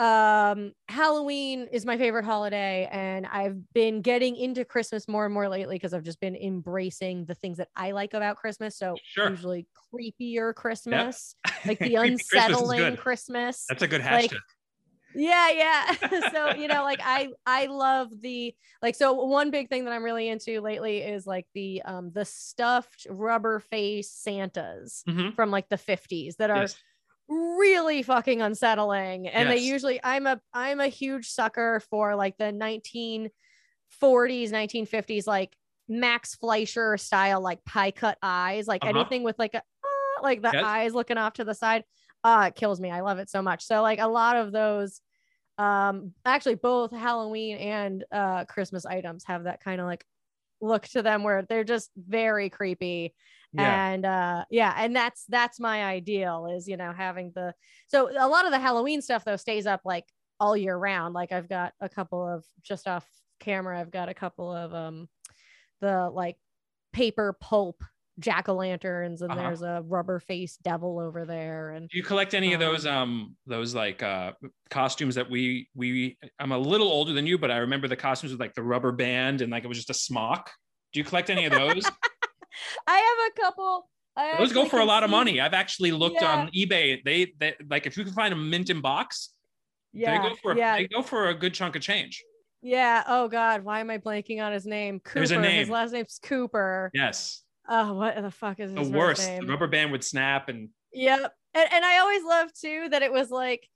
um 0.00 0.72
halloween 0.88 1.68
is 1.70 1.86
my 1.86 1.96
favorite 1.96 2.24
holiday 2.24 2.88
and 2.90 3.26
i've 3.26 3.72
been 3.72 4.02
getting 4.02 4.34
into 4.34 4.64
christmas 4.64 5.06
more 5.06 5.24
and 5.24 5.32
more 5.32 5.48
lately 5.48 5.76
because 5.76 5.94
i've 5.94 6.02
just 6.02 6.18
been 6.20 6.34
embracing 6.34 7.24
the 7.26 7.34
things 7.34 7.58
that 7.58 7.68
i 7.76 7.92
like 7.92 8.12
about 8.12 8.36
christmas 8.36 8.76
so 8.76 8.98
Sure. 9.04 9.30
usually 9.30 9.66
creepier 9.94 10.52
christmas 10.52 11.36
like 11.68 11.78
the 11.78 11.94
Creepy 11.94 12.14
Christmas 12.28 12.60
unsettling 12.60 12.96
christmas 12.96 13.66
That's 13.68 13.82
a 13.84 13.88
good 13.88 14.00
like, 14.02 14.30
hashtag. 14.30 14.40
yeah 15.14 15.50
yeah 15.50 16.20
so 16.32 16.54
you 16.54 16.66
know 16.66 16.82
like 16.82 17.00
i 17.04 17.28
i 17.46 17.66
love 17.66 18.08
the 18.20 18.52
like 18.82 18.96
so 18.96 19.12
one 19.12 19.52
big 19.52 19.68
thing 19.68 19.84
that 19.84 19.92
i'm 19.92 20.02
really 20.02 20.28
into 20.28 20.60
lately 20.60 20.98
is 21.02 21.24
like 21.26 21.46
the 21.54 21.80
um 21.82 22.10
the 22.12 22.24
stuffed 22.24 23.06
rubber 23.08 23.60
face 23.60 24.10
santas 24.10 25.04
Mhm. 25.06 25.34
from 25.36 25.52
like 25.52 25.68
the 25.68 25.78
50s 25.78 26.36
that 26.36 26.50
are 26.50 26.62
Yes. 26.62 26.82
Really 27.28 28.02
fucking 28.02 28.42
unsettling 28.42 29.26
and 29.28 29.50
they 29.50 29.56
usually 29.58 29.98
i'm 30.04 30.26
a 30.26 30.38
i'm 30.52 30.78
a 30.80 30.88
huge 30.88 31.28
sucker 31.30 31.80
for 31.90 32.14
like 32.14 32.36
the 32.36 32.52
1940s 32.52 33.30
1950s 34.52 35.26
like 35.26 35.56
max 35.88 36.34
fleischer 36.34 36.96
style 36.98 37.40
like 37.40 37.64
pie 37.64 37.90
cut 37.90 38.18
eyes 38.22 38.66
like 38.66 38.82
Uh-huh. 38.82 38.90
anything 38.90 39.22
with 39.22 39.38
like 39.38 39.54
a 39.54 39.62
ah, 39.84 40.20
like 40.22 40.42
the 40.42 40.52
Yes. 40.52 40.64
eyes 40.64 40.94
looking 40.94 41.16
off 41.18 41.34
to 41.34 41.44
the 41.44 41.54
side 41.54 41.84
uh 42.24 42.46
it 42.48 42.54
kills 42.56 42.80
me 42.80 42.90
i 42.90 43.00
love 43.00 43.18
it 43.18 43.30
so 43.30 43.40
much 43.42 43.64
so 43.64 43.80
like 43.82 44.00
a 44.00 44.06
lot 44.08 44.36
of 44.36 44.52
those 44.52 45.00
um 45.58 46.12
actually 46.24 46.56
both 46.56 46.90
halloween 46.90 47.56
and 47.58 48.04
uh 48.12 48.44
christmas 48.46 48.84
items 48.84 49.24
have 49.24 49.44
that 49.44 49.60
kind 49.60 49.80
of 49.80 49.86
like 49.86 50.04
look 50.60 50.84
to 50.88 51.02
them 51.02 51.22
where 51.22 51.42
they're 51.48 51.64
just 51.64 51.90
very 51.96 52.48
creepy 52.50 53.14
Yeah. 53.52 53.86
and 53.88 54.06
uh 54.06 54.44
yeah 54.50 54.74
and 54.76 54.94
that's 54.96 55.24
that's 55.28 55.60
my 55.60 55.84
ideal 55.84 56.46
is 56.46 56.66
you 56.68 56.76
know 56.76 56.92
having 56.96 57.32
the 57.34 57.54
so 57.86 58.08
a 58.10 58.28
lot 58.28 58.46
of 58.46 58.50
the 58.52 58.58
halloween 58.58 59.02
stuff 59.02 59.24
though 59.24 59.36
stays 59.36 59.66
up 59.66 59.82
like 59.84 60.04
all 60.40 60.56
year 60.56 60.76
round 60.76 61.14
like 61.14 61.32
i've 61.32 61.48
got 61.48 61.72
a 61.80 61.88
couple 61.88 62.26
of 62.26 62.44
just 62.62 62.88
off 62.88 63.06
camera 63.40 63.78
i've 63.80 63.90
got 63.90 64.08
a 64.08 64.14
couple 64.14 64.50
of 64.50 64.72
um 64.74 65.08
the 65.80 66.08
like 66.10 66.36
paper 66.92 67.36
pulp 67.40 67.82
jack-o'-lanterns 68.20 69.20
and 69.22 69.30
Uh-huh. 69.32 69.40
there's 69.40 69.62
a 69.62 69.82
rubber 69.86 70.18
face 70.20 70.56
devil 70.62 71.00
over 71.00 71.24
there 71.24 71.70
and 71.70 71.88
Do 71.88 71.96
you 71.98 72.04
collect 72.04 72.34
any 72.34 72.52
of 72.52 72.60
those 72.60 72.86
um 72.86 73.36
those 73.46 73.74
like 73.74 74.02
uh 74.02 74.32
costumes 74.70 75.14
that 75.16 75.28
we 75.30 75.68
we 75.74 76.16
I'm 76.38 76.52
a 76.52 76.58
little 76.58 76.88
older 76.88 77.12
than 77.12 77.26
you, 77.26 77.38
but 77.38 77.50
I 77.50 77.58
remember 77.58 77.88
the 77.88 77.96
costumes 77.96 78.32
with 78.32 78.40
like 78.40 78.54
the 78.54 78.62
rubber 78.62 78.92
band 78.92 79.40
and 79.40 79.50
like 79.50 79.64
it 79.64 79.68
was 79.68 79.78
just 79.78 79.90
a 79.90 79.94
smock. 79.94 80.50
Do 80.92 81.00
you 81.00 81.04
collect 81.04 81.30
any 81.30 81.44
of 81.46 81.52
those? 81.52 81.84
i 82.86 82.96
have 82.96 83.32
a 83.32 83.40
couple 83.40 83.88
I 84.16 84.36
those 84.38 84.52
go 84.52 84.64
for 84.66 84.78
a 84.78 84.84
lot 84.84 85.02
of 85.02 85.10
money. 85.10 85.40
I've 85.40 85.54
actually 85.54 85.90
looked 85.90 86.20
Yeah. 86.22 86.36
on 86.36 86.50
eBay. 86.56 87.02
They, 87.04 87.32
they 87.40 87.54
like 87.68 87.86
if 87.86 87.96
you 87.96 88.04
can 88.04 88.12
find 88.12 88.32
a 88.32 88.36
mint 88.36 88.70
in 88.70 88.80
box, 88.80 89.30
yeah 89.92 90.22
they 90.22 90.28
go 90.28 90.34
for 90.40 90.56
yeah 90.56 90.76
they 90.76 90.86
go 90.86 91.02
for 91.02 91.28
a 91.30 91.34
good 91.34 91.52
chunk 91.52 91.74
of 91.76 91.82
change. 91.82 92.22
yeah 92.62 93.02
oh 93.08 93.28
god 93.28 93.62
why 93.64 93.78
am 93.80 93.90
i 93.90 93.98
blanking 93.98 94.40
on 94.42 94.52
his 94.52 94.64
name 94.66 94.98
cooper 95.00 95.18
There's 95.20 95.30
a 95.32 95.38
name. 95.40 95.58
his 95.60 95.68
last 95.68 95.92
name's 95.92 96.18
cooper 96.22 96.90
Yes. 96.94 97.42
Oh 97.68 97.94
what 97.94 98.20
the 98.20 98.30
fuck 98.30 98.60
is 98.60 98.72
The 98.72 98.82
worst. 98.82 99.22
The 99.40 99.46
rubber 99.46 99.66
band 99.66 99.92
would 99.92 100.04
snap 100.04 100.48
and 100.48 100.70
Yep. 100.92 101.32
And, 101.54 101.68
and 101.72 101.84
I 101.84 101.98
always 101.98 102.22
love 102.24 102.52
too 102.52 102.88
that 102.90 103.02
it 103.02 103.12
was 103.12 103.30
like 103.30 103.68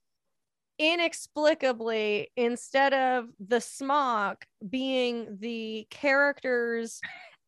inexplicably 0.79 2.31
instead 2.35 2.93
of 2.93 3.27
the 3.45 3.59
smock 3.61 4.45
being 4.67 5.37
the 5.39 5.85
character's 5.89 7.01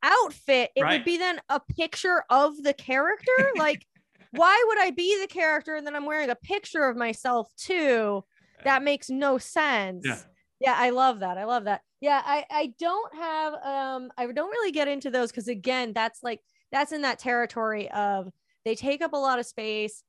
outfit, 0.03 0.71
it 0.75 0.81
Right. 0.81 0.93
would 0.99 1.05
be 1.05 1.17
then 1.17 1.39
a 1.49 1.59
picture 1.59 2.23
of 2.29 2.61
the 2.61 2.73
character. 2.73 3.31
Like, 3.55 3.85
why 4.31 4.63
would 4.67 4.79
I 4.79 4.91
be 4.91 5.19
the 5.21 5.27
character 5.27 5.75
and 5.75 5.85
then 5.85 5.95
I'm 5.95 6.05
wearing 6.05 6.29
a 6.29 6.35
picture 6.35 6.85
of 6.85 6.95
myself 6.97 7.49
too? 7.57 8.23
That 8.63 8.83
makes 8.83 9.09
no 9.09 9.37
sense. 9.37 10.05
Yeah. 10.05 10.19
Yeah, 10.59 10.75
I 10.77 10.91
love 10.91 11.19
that. 11.21 11.37
I 11.37 11.45
love 11.45 11.63
that. 11.65 11.81
Yeah, 12.01 12.21
I 12.25 12.45
I 12.49 12.73
don't 12.79 13.15
have 13.15 13.53
um 13.53 14.11
I 14.17 14.25
don't 14.31 14.49
really 14.49 14.71
get 14.71 14.87
into 14.87 15.09
those 15.11 15.31
because 15.31 15.47
again, 15.47 15.93
that's 15.93 16.21
like 16.23 16.41
that's 16.71 16.91
in 16.91 17.03
that 17.03 17.19
territory 17.19 17.89
of 17.91 18.29
they 18.65 18.75
take 18.75 19.01
up 19.01 19.13
a 19.13 19.17
lot 19.17 19.39
of 19.39 19.45
space 19.45 20.03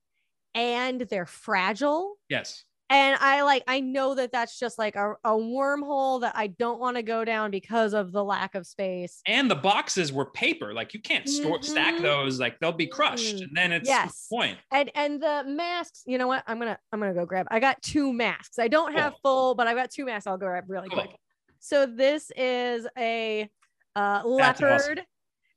and 0.55 1.01
they're 1.03 1.24
fragile 1.24 2.16
yes. 2.28 2.64
and 2.90 3.16
i 3.22 3.40
like 3.40 3.62
i 3.68 3.80
know 3.80 4.14
that 4.14 4.30
that's 4.30 4.59
just 4.59 4.78
like 4.78 4.97
a, 4.97 5.12
a 5.24 5.30
wormhole 5.30 6.20
that 6.20 6.34
i 6.36 6.47
don't 6.47 6.78
want 6.78 6.95
to 6.95 7.03
go 7.03 7.24
down 7.24 7.51
because 7.51 7.95
of 7.95 8.12
the 8.12 8.22
lack 8.22 8.55
of 8.55 8.66
space 8.66 9.22
And 9.24 9.51
the 9.51 9.55
boxes 9.55 10.12
were 10.12 10.26
paper. 10.26 10.74
Like 10.74 10.93
you 10.93 11.01
can't 11.01 11.26
store 11.26 11.62
stack 11.62 11.95
Mhm. 11.95 12.03
those. 12.03 12.38
Like 12.38 12.61
they'll 12.61 12.70
be 12.70 12.86
crushed. 12.86 13.36
Mhm. 13.36 13.43
And 13.45 13.57
then 13.57 13.72
it's 13.72 13.88
Yes. 13.88 14.26
the 14.28 14.36
point. 14.36 14.59
and 14.70 14.90
and 14.95 15.22
the 15.22 15.43
masks 15.47 16.03
you 16.07 16.18
know 16.18 16.26
what 16.26 16.45
i'm 16.47 16.59
gonna 16.59 16.78
i'm 16.93 17.01
gonna 17.01 17.14
go 17.14 17.24
grab 17.24 17.47
i 17.51 17.59
got 17.59 17.80
two 17.80 18.12
masks 18.12 18.59
i 18.59 18.68
don't 18.68 18.93
have 18.93 19.12
Cool. 19.14 19.20
full 19.22 19.55
but 19.55 19.66
i've 19.66 19.76
got 19.76 19.90
two 19.90 20.05
masks 20.05 20.26
i'll 20.26 20.36
go 20.36 20.47
grab 20.49 20.64
really 20.68 20.90
Cool. 20.90 20.99
quick 21.05 21.16
so 21.63 21.87
this 21.87 22.31
is 22.37 22.87
a 22.99 23.49
uh, 23.97 24.23
leopard. 24.25 24.73
awesome. 24.73 25.05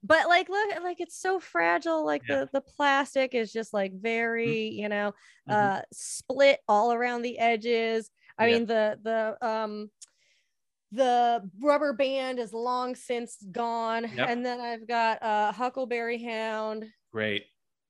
But 0.04 0.28
like 0.28 0.50
look 0.50 0.84
like 0.84 1.02
it's 1.02 1.18
so 1.20 1.40
fragile 1.40 2.06
like 2.06 2.28
Yeah. 2.30 2.38
the 2.42 2.50
the 2.54 2.62
plastic 2.62 3.34
is 3.34 3.52
just 3.52 3.74
like 3.74 3.92
very 3.94 4.68
you 4.70 4.88
know 4.88 5.14
Mhm. 5.48 5.54
uh 5.56 5.82
split 5.92 6.60
all 6.68 6.94
around 6.94 7.24
the 7.24 7.40
edges 7.40 8.12
I 8.38 8.46
Yeah. 8.46 8.54
mean 8.54 8.66
the 8.68 9.00
the 9.04 9.38
um 9.48 9.90
the 10.92 11.50
rubber 11.62 11.94
band 11.94 12.40
is 12.40 12.54
long 12.54 12.96
since 12.96 13.38
gone 13.52 14.06
Yep. 14.16 14.28
and 14.28 14.46
then 14.46 14.60
I've 14.62 14.88
got 14.88 15.20
a 15.22 15.52
Huckleberry 15.52 16.22
Hound 16.24 16.86
Great. 17.12 17.46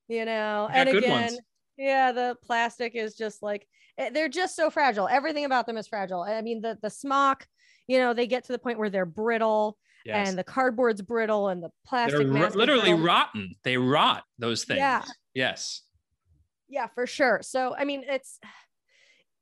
you 0.08 0.26
know 0.26 0.70
and 0.72 0.90
again 0.90 1.12
ones. 1.12 1.40
Yeah 1.78 2.12
the 2.12 2.36
plastic 2.44 2.96
is 2.96 3.16
just 3.16 3.42
like 3.44 3.68
eh, 3.98 4.10
they're 4.10 4.30
just 4.30 4.56
so 4.56 4.70
fragile 4.70 5.08
everything 5.08 5.46
about 5.46 5.66
them 5.66 5.78
is 5.78 5.88
fragile 5.88 6.22
i 6.22 6.42
mean 6.42 6.62
the 6.62 6.78
the 6.82 6.90
smock 6.90 7.48
you 7.88 7.98
know 7.98 8.14
they 8.14 8.28
get 8.28 8.44
to 8.46 8.52
the 8.52 8.60
point 8.60 8.80
where 8.80 8.90
they're 8.90 9.06
brittle 9.06 9.78
Yes. 10.06 10.30
and 10.30 10.38
the 10.38 10.44
cardboard's 10.44 11.02
brittle 11.02 11.48
and 11.50 11.64
the 11.64 11.72
plastic 11.88 12.20
They're 12.32 12.46
is 12.48 12.56
literally 12.56 12.92
brittle. 12.92 13.00
rotten. 13.08 13.56
They 13.64 13.76
rot 13.76 14.24
those 14.38 14.64
things. 14.64 14.78
Yeah. 14.78 15.02
Yes. 15.34 15.82
yeah 16.70 16.86
for 16.94 17.08
sure 17.08 17.40
so 17.42 17.76
i 17.76 17.86
mean 17.86 18.04
it's 18.08 18.40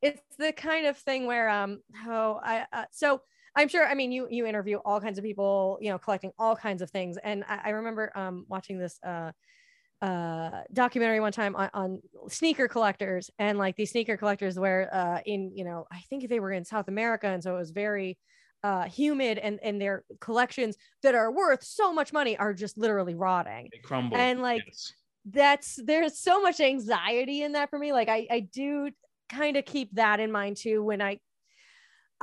it's 0.01 0.21
the 0.38 0.53
kind 0.53 0.86
of 0.88 0.97
thing 0.97 1.25
where 1.25 1.49
um 1.49 1.81
oh 2.07 2.39
i 2.43 2.65
uh, 2.71 2.86
so 2.91 3.21
i'm 3.57 3.67
sure 3.67 3.86
i 3.86 3.93
mean 3.93 4.11
you 4.13 4.27
you 4.29 4.45
interview 4.45 4.77
all 4.86 5.01
kinds 5.01 5.17
of 5.17 5.23
people 5.25 5.77
you 5.81 5.89
know 5.89 5.97
collecting 5.97 6.31
all 6.39 6.55
kinds 6.55 6.81
of 6.81 6.89
things 6.89 7.17
and 7.23 7.43
i, 7.49 7.59
I 7.65 7.69
remember 7.71 8.11
um 8.15 8.45
watching 8.47 8.77
this 8.79 8.99
uh 9.05 9.31
uh 10.03 10.63
documentary 10.73 11.19
one 11.21 11.31
time 11.31 11.55
on, 11.55 11.69
on 11.73 12.01
sneaker 12.29 12.67
collectors 12.67 13.31
and 13.39 13.57
like 13.57 13.77
these 13.77 13.91
sneaker 13.91 14.17
collectors 14.17 14.59
where 14.59 14.93
uh 14.93 15.21
in 15.25 15.51
you 15.55 15.63
know 15.63 15.85
i 15.91 16.01
think 16.09 16.27
they 16.29 16.41
were 16.41 16.51
in 16.51 16.65
south 16.65 16.89
america 16.89 17.27
and 17.27 17.43
so 17.43 17.55
it 17.55 17.59
was 17.59 17.71
very 17.71 18.19
uh 18.63 18.83
humid 18.85 19.37
and 19.37 19.59
and 19.63 19.81
their 19.81 20.03
collections 20.19 20.75
that 21.03 21.15
are 21.15 21.31
worth 21.31 21.63
so 21.63 21.93
much 21.93 22.13
money 22.13 22.37
are 22.37 22.53
just 22.53 22.77
literally 22.77 23.15
rotting 23.15 23.71
They 23.71 23.79
crumble. 23.79 24.17
And, 24.17 24.41
like, 24.41 24.65
Yes. 24.67 24.93
that's 25.25 25.79
there's 25.83 26.19
so 26.19 26.41
much 26.41 26.59
anxiety 26.59 27.41
in 27.43 27.53
that 27.53 27.69
for 27.69 27.79
me 27.79 27.93
like 27.93 28.09
i 28.09 28.27
i 28.29 28.41
do 28.41 28.91
kind 29.29 29.55
of 29.55 29.63
keep 29.63 29.89
that 29.95 30.19
in 30.19 30.31
mind 30.31 30.57
too 30.57 30.83
when 30.83 31.01
i 31.01 31.17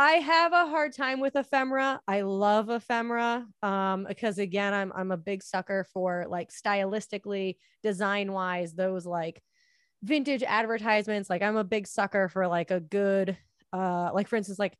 i 0.01 0.12
have 0.12 0.55
a 0.55 0.66
hard 0.66 0.94
time 0.94 1.20
with 1.20 1.36
ephemera 1.36 2.01
i 2.09 2.22
love 2.22 2.70
ephemera 2.70 3.46
um 3.62 4.07
because 4.09 4.38
again 4.38 4.72
i'm 4.72 4.90
i'm 4.96 5.11
a 5.11 5.16
big 5.16 5.42
sucker 5.42 5.86
for 5.92 6.24
like 6.26 6.48
stylistically 6.51 7.57
design 7.82 8.32
wise 8.32 8.72
those 8.72 9.05
like 9.05 9.42
vintage 10.03 10.42
advertisements 10.42 11.28
like 11.28 11.42
i'm 11.42 11.57
a 11.57 11.64
big 11.64 11.86
sucker 11.86 12.30
for 12.30 12.48
like 12.48 12.70
a 12.70 12.80
good 12.80 13.36
uh 13.74 14.11
like 14.14 14.26
for 14.26 14.36
instance 14.36 14.59
like 14.59 14.74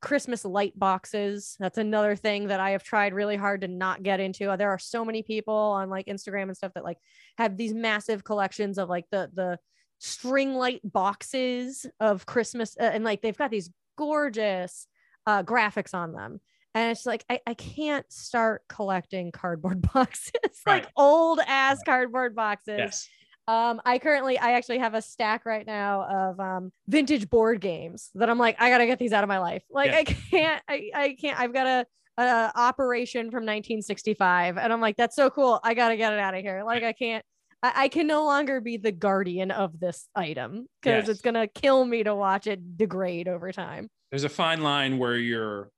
Christmas 0.00 0.44
light 0.44 0.78
boxes. 0.78 1.56
That's 1.58 1.76
another 1.76 2.14
thing 2.14 2.46
that 2.48 2.60
I 2.60 2.70
have 2.70 2.84
tried 2.84 3.14
really 3.14 3.34
hard 3.34 3.62
to 3.62 3.68
not 3.68 4.04
get 4.04 4.20
into. 4.20 4.54
There 4.56 4.70
are 4.70 4.78
so 4.78 5.04
many 5.04 5.24
people 5.24 5.52
on 5.52 5.90
like 5.90 6.06
Instagram 6.06 6.44
and 6.44 6.56
stuff 6.56 6.74
that 6.74 6.84
like 6.84 6.98
have 7.36 7.56
these 7.56 7.74
massive 7.74 8.22
collections 8.22 8.78
of 8.78 8.88
like 8.88 9.06
the 9.10 9.28
the 9.34 9.58
string 9.98 10.54
light 10.54 10.80
boxes 10.84 11.84
of 11.98 12.26
Christmas 12.26 12.76
uh, 12.80 12.84
and 12.84 13.02
like 13.02 13.22
they've 13.22 13.36
got 13.36 13.50
these 13.50 13.70
gorgeous 13.98 14.86
uh 15.26 15.42
graphics 15.42 15.92
on 15.92 16.12
them. 16.12 16.40
And 16.74 16.90
it's 16.92 17.04
like 17.04 17.24
I, 17.28 17.40
I 17.46 17.54
can't 17.54 18.10
start 18.10 18.62
collecting 18.68 19.32
cardboard 19.32 19.82
boxes, 19.94 20.32
like 20.66 20.86
old 20.96 21.40
ass 21.46 21.80
cardboard 21.84 22.34
boxes. 22.34 22.78
yes. 22.78 23.08
Um, 23.48 23.80
I 23.86 23.98
currently, 23.98 24.38
I 24.38 24.52
actually 24.52 24.76
have 24.80 24.92
a 24.92 25.00
stack 25.00 25.46
right 25.46 25.66
now 25.66 26.02
of 26.02 26.38
um, 26.38 26.70
vintage 26.86 27.30
board 27.30 27.62
games 27.62 28.10
that 28.14 28.28
I'm 28.28 28.36
like, 28.38 28.60
I 28.60 28.68
gotta 28.68 28.84
get 28.84 28.98
these 28.98 29.14
out 29.14 29.24
of 29.24 29.28
my 29.28 29.38
life. 29.38 29.62
Like, 29.70 29.90
Yeah. 29.90 29.96
I 29.96 30.04
can't, 30.04 30.62
I, 30.68 30.90
I 30.94 31.16
can't. 31.18 31.40
I've 31.40 31.54
got 31.54 31.66
a, 31.66 31.86
a 32.22 32.52
operation 32.54 33.30
from 33.30 33.46
1965, 33.46 34.58
and 34.58 34.70
I'm 34.70 34.82
like, 34.82 34.98
that's 34.98 35.16
so 35.16 35.30
cool. 35.30 35.60
I 35.64 35.72
gotta 35.72 35.96
get 35.96 36.12
it 36.12 36.18
out 36.18 36.34
of 36.34 36.42
here. 36.42 36.62
Like, 36.62 36.82
I 36.82 36.92
can't. 36.92 37.24
I, 37.62 37.72
I 37.84 37.88
can 37.88 38.06
no 38.06 38.24
longer 38.24 38.60
be 38.60 38.76
the 38.76 38.92
guardian 38.92 39.50
of 39.50 39.78
this 39.78 40.08
item 40.14 40.66
because 40.82 41.02
Yes. 41.02 41.08
it's 41.08 41.20
gonna 41.20 41.46
kill 41.46 41.84
me 41.84 42.02
to 42.04 42.14
watch 42.14 42.46
it 42.46 42.76
degrade 42.76 43.28
over 43.28 43.52
time. 43.52 43.88
There's 44.10 44.24
a 44.24 44.28
fine 44.28 44.62
line 44.62 44.98
where 44.98 45.16
you're 45.16 45.70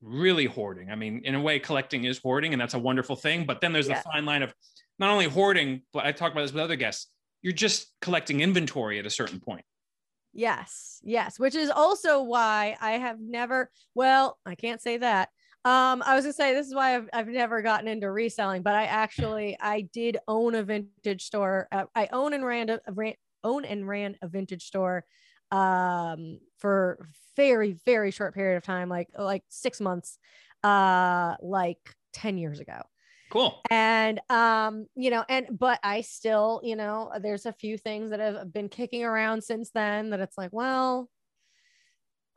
really 0.00 0.46
hoarding. 0.46 0.90
I 0.90 0.94
mean, 0.94 1.22
in 1.24 1.34
a 1.34 1.40
way, 1.40 1.58
collecting 1.58 2.04
is 2.04 2.18
hoarding, 2.18 2.52
and 2.52 2.60
that's 2.60 2.74
a 2.74 2.78
wonderful 2.78 3.16
thing. 3.16 3.44
But 3.44 3.60
then 3.60 3.72
there's 3.72 3.88
Yeah. 3.88 3.98
the 4.02 4.08
fine 4.10 4.24
line 4.24 4.42
of 4.42 4.54
not 4.98 5.10
only 5.10 5.26
hoarding, 5.26 5.82
but 5.92 6.06
I 6.06 6.12
talk 6.12 6.32
about 6.32 6.42
this 6.42 6.52
with 6.52 6.62
other 6.62 6.76
guests. 6.76 7.10
You're 7.42 7.52
just 7.52 7.92
collecting 8.00 8.40
inventory 8.40 8.98
at 8.98 9.06
a 9.06 9.10
certain 9.10 9.40
point. 9.40 9.64
Yes, 10.32 11.00
yes, 11.02 11.38
which 11.38 11.54
is 11.54 11.70
also 11.70 12.22
why 12.22 12.76
I 12.80 12.92
have 12.92 13.18
never, 13.20 13.70
well, 13.94 14.38
I 14.46 14.54
can't 14.54 14.80
say 14.80 14.96
that. 14.98 15.30
Um, 15.64 16.02
I 16.06 16.14
was 16.14 16.24
gonna 16.24 16.32
say 16.32 16.54
this 16.54 16.66
is 16.66 16.74
why 16.74 16.96
I've, 16.96 17.08
I've 17.12 17.28
never 17.28 17.60
gotten 17.60 17.86
into 17.86 18.10
reselling, 18.10 18.62
but 18.62 18.74
I 18.74 18.84
actually 18.84 19.58
I 19.60 19.82
did 19.82 20.16
own 20.26 20.54
a 20.54 20.62
vintage 20.62 21.22
store. 21.24 21.68
Uh, 21.70 21.84
I 21.94 22.08
own 22.12 22.32
and 22.32 22.44
ran 22.44 22.70
a, 22.70 22.80
ran 22.88 23.14
own 23.44 23.64
and 23.66 23.86
ran 23.86 24.16
a 24.22 24.28
vintage 24.28 24.64
store 24.66 25.04
um 25.52 26.38
for 26.58 27.08
very 27.36 27.72
very 27.72 28.12
short 28.12 28.34
period 28.34 28.56
of 28.56 28.62
time 28.62 28.88
like 28.88 29.08
like 29.18 29.42
6 29.48 29.80
months 29.80 30.16
uh 30.62 31.34
like 31.42 31.78
10 32.12 32.38
years 32.38 32.60
ago 32.60 32.82
Cool. 33.30 33.62
and 33.70 34.20
um 34.30 34.86
you 34.96 35.10
know 35.10 35.24
and 35.28 35.46
but 35.58 35.80
i 35.82 36.00
still 36.00 36.60
you 36.64 36.76
know 36.76 37.12
there's 37.20 37.46
a 37.46 37.52
few 37.52 37.78
things 37.78 38.10
that 38.10 38.20
have 38.20 38.52
been 38.52 38.68
kicking 38.68 39.04
around 39.04 39.42
since 39.42 39.70
then 39.70 40.10
that 40.10 40.20
it's 40.20 40.38
like 40.38 40.52
well 40.52 41.08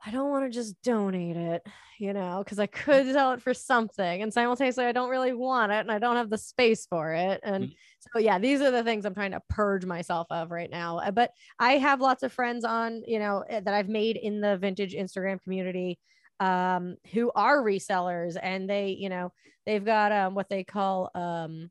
i 0.06 0.10
don't 0.10 0.30
want 0.30 0.44
to 0.44 0.50
just 0.50 0.80
donate 0.82 1.36
it 1.36 1.62
you 1.98 2.12
know 2.12 2.42
because 2.44 2.58
i 2.58 2.66
could 2.66 3.06
sell 3.12 3.32
it 3.32 3.42
for 3.42 3.54
something 3.54 4.22
and 4.22 4.32
simultaneously 4.32 4.84
i 4.84 4.92
don't 4.92 5.10
really 5.10 5.32
want 5.32 5.72
it 5.72 5.76
and 5.80 5.90
i 5.92 5.98
don't 5.98 6.16
have 6.16 6.30
the 6.30 6.38
space 6.38 6.86
for 6.86 7.12
it 7.12 7.40
and 7.42 7.68
Mhm. 7.68 7.74
so 8.12 8.18
yeah 8.18 8.38
these 8.38 8.60
are 8.60 8.70
the 8.70 8.84
things 8.84 9.04
i'm 9.04 9.14
trying 9.14 9.30
to 9.32 9.42
purge 9.48 9.84
myself 9.84 10.26
of 10.30 10.50
right 10.50 10.70
now 10.70 10.98
Uh, 10.98 11.10
but 11.10 11.30
i 11.58 11.72
have 11.78 12.00
lots 12.00 12.22
of 12.22 12.32
friends 12.32 12.64
on 12.64 13.02
you 13.06 13.18
know 13.18 13.44
eh, 13.48 13.60
that 13.60 13.74
i've 13.74 13.88
made 13.88 14.16
in 14.16 14.40
the 14.40 14.56
vintage 14.58 14.94
instagram 14.94 15.40
community 15.42 15.98
um 16.40 16.96
who 17.12 17.30
are 17.34 17.62
resellers 17.62 18.36
and 18.42 18.68
they 18.68 18.88
you 18.90 19.08
know 19.08 19.32
they've 19.66 19.84
got 19.84 20.10
um 20.12 20.34
what 20.34 20.48
they 20.48 20.64
call 20.64 21.10
um 21.14 21.70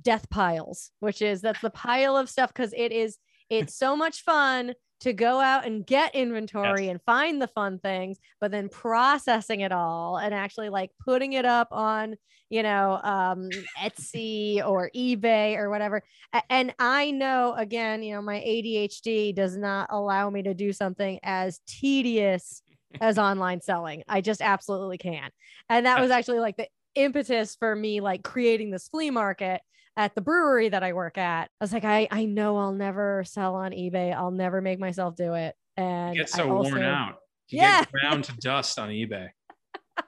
death 0.00 0.30
piles 0.30 0.90
which 1.00 1.20
is 1.22 1.40
that's 1.40 1.60
the 1.60 1.70
pile 1.70 2.16
of 2.16 2.30
stuff 2.30 2.52
because 2.52 2.72
it 2.76 2.92
is 2.92 3.18
it's 3.50 3.74
so 3.74 3.96
much 3.96 4.22
fun 4.22 4.72
to 5.00 5.12
go 5.12 5.40
out 5.40 5.64
and 5.66 5.86
get 5.86 6.14
inventory 6.14 6.84
Yes. 6.84 6.90
and 6.90 7.02
find 7.02 7.40
the 7.40 7.46
fun 7.48 7.78
things 7.78 8.18
but 8.40 8.50
then 8.50 8.68
processing 8.68 9.60
it 9.60 9.72
all 9.72 10.16
and 10.18 10.34
actually 10.34 10.68
like 10.68 10.90
putting 11.04 11.34
it 11.34 11.44
up 11.44 11.68
on 11.70 12.16
you 12.50 12.62
know 12.62 12.98
um 13.02 13.48
etsy 13.78 14.66
or 14.66 14.90
ebay 14.96 15.56
or 15.56 15.70
whatever. 15.70 16.02
And 16.50 16.74
i 16.78 17.10
know 17.10 17.54
again 17.56 18.02
you 18.02 18.14
know 18.14 18.22
my 18.22 18.38
adhd 18.40 19.34
does 19.34 19.56
not 19.56 19.88
allow 19.90 20.30
me 20.30 20.42
to 20.42 20.54
do 20.54 20.72
something 20.72 21.18
as 21.22 21.60
tedious 21.66 22.62
as 23.00 23.18
online 23.18 23.60
selling. 23.60 24.02
I 24.08 24.20
just 24.22 24.40
absolutely 24.40 24.98
can't. 24.98 25.32
And 25.68 25.86
that 25.86 26.00
was 26.00 26.10
actually 26.10 26.40
like 26.40 26.56
the 26.56 26.68
impetus 26.94 27.54
for 27.54 27.76
me 27.76 28.00
like 28.00 28.24
creating 28.24 28.70
this 28.70 28.88
flea 28.88 29.10
market 29.10 29.60
at 29.98 30.14
the 30.14 30.20
brewery 30.20 30.68
that 30.68 30.84
I 30.84 30.92
work 30.92 31.18
at. 31.18 31.50
I 31.60 31.64
was 31.64 31.72
like, 31.72 31.84
I, 31.84 32.06
I 32.10 32.24
know 32.24 32.56
I'll 32.56 32.72
never 32.72 33.24
sell 33.26 33.56
on 33.56 33.72
eBay. 33.72 34.14
I'll 34.14 34.30
never 34.30 34.62
make 34.62 34.78
myself 34.78 35.16
do 35.16 35.34
it. 35.34 35.56
And 35.76 36.14
You 36.14 36.22
get 36.22 36.30
so 36.30 36.48
also- 36.56 36.70
worn 36.70 36.84
out. 36.84 37.16
You 37.48 37.58
Yeah. 37.58 37.80
get 37.80 37.92
ground 37.92 38.24
to 38.24 38.36
dust 38.36 38.78
on 38.78 38.88
eBay. 38.90 39.28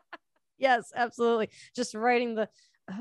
Yes, 0.59 0.93
absolutely. 0.95 1.49
Just 1.75 1.95
writing 1.95 2.35
the 2.35 2.49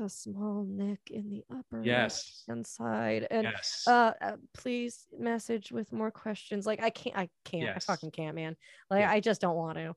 a 0.00 0.08
small 0.08 0.64
nick 0.66 1.00
in 1.10 1.28
the 1.30 1.44
upper 1.54 1.82
Yes. 1.84 2.44
hand 2.48 2.66
side. 2.66 3.26
And 3.30 3.42
Yes. 3.44 3.84
uh, 3.86 4.12
uh 4.22 4.36
please 4.54 5.06
message 5.18 5.70
with 5.70 5.92
more 5.92 6.10
questions. 6.10 6.64
Like 6.64 6.82
I 6.82 6.88
can't 6.90 7.16
I 7.18 7.28
can't. 7.44 7.64
Yes. 7.64 7.84
I 7.88 7.92
fucking 7.92 8.12
can't, 8.12 8.34
man. 8.34 8.56
Like 8.88 9.00
Yeah. 9.00 9.10
I 9.10 9.20
just 9.20 9.40
don't 9.42 9.56
want 9.56 9.76
to. 9.76 9.94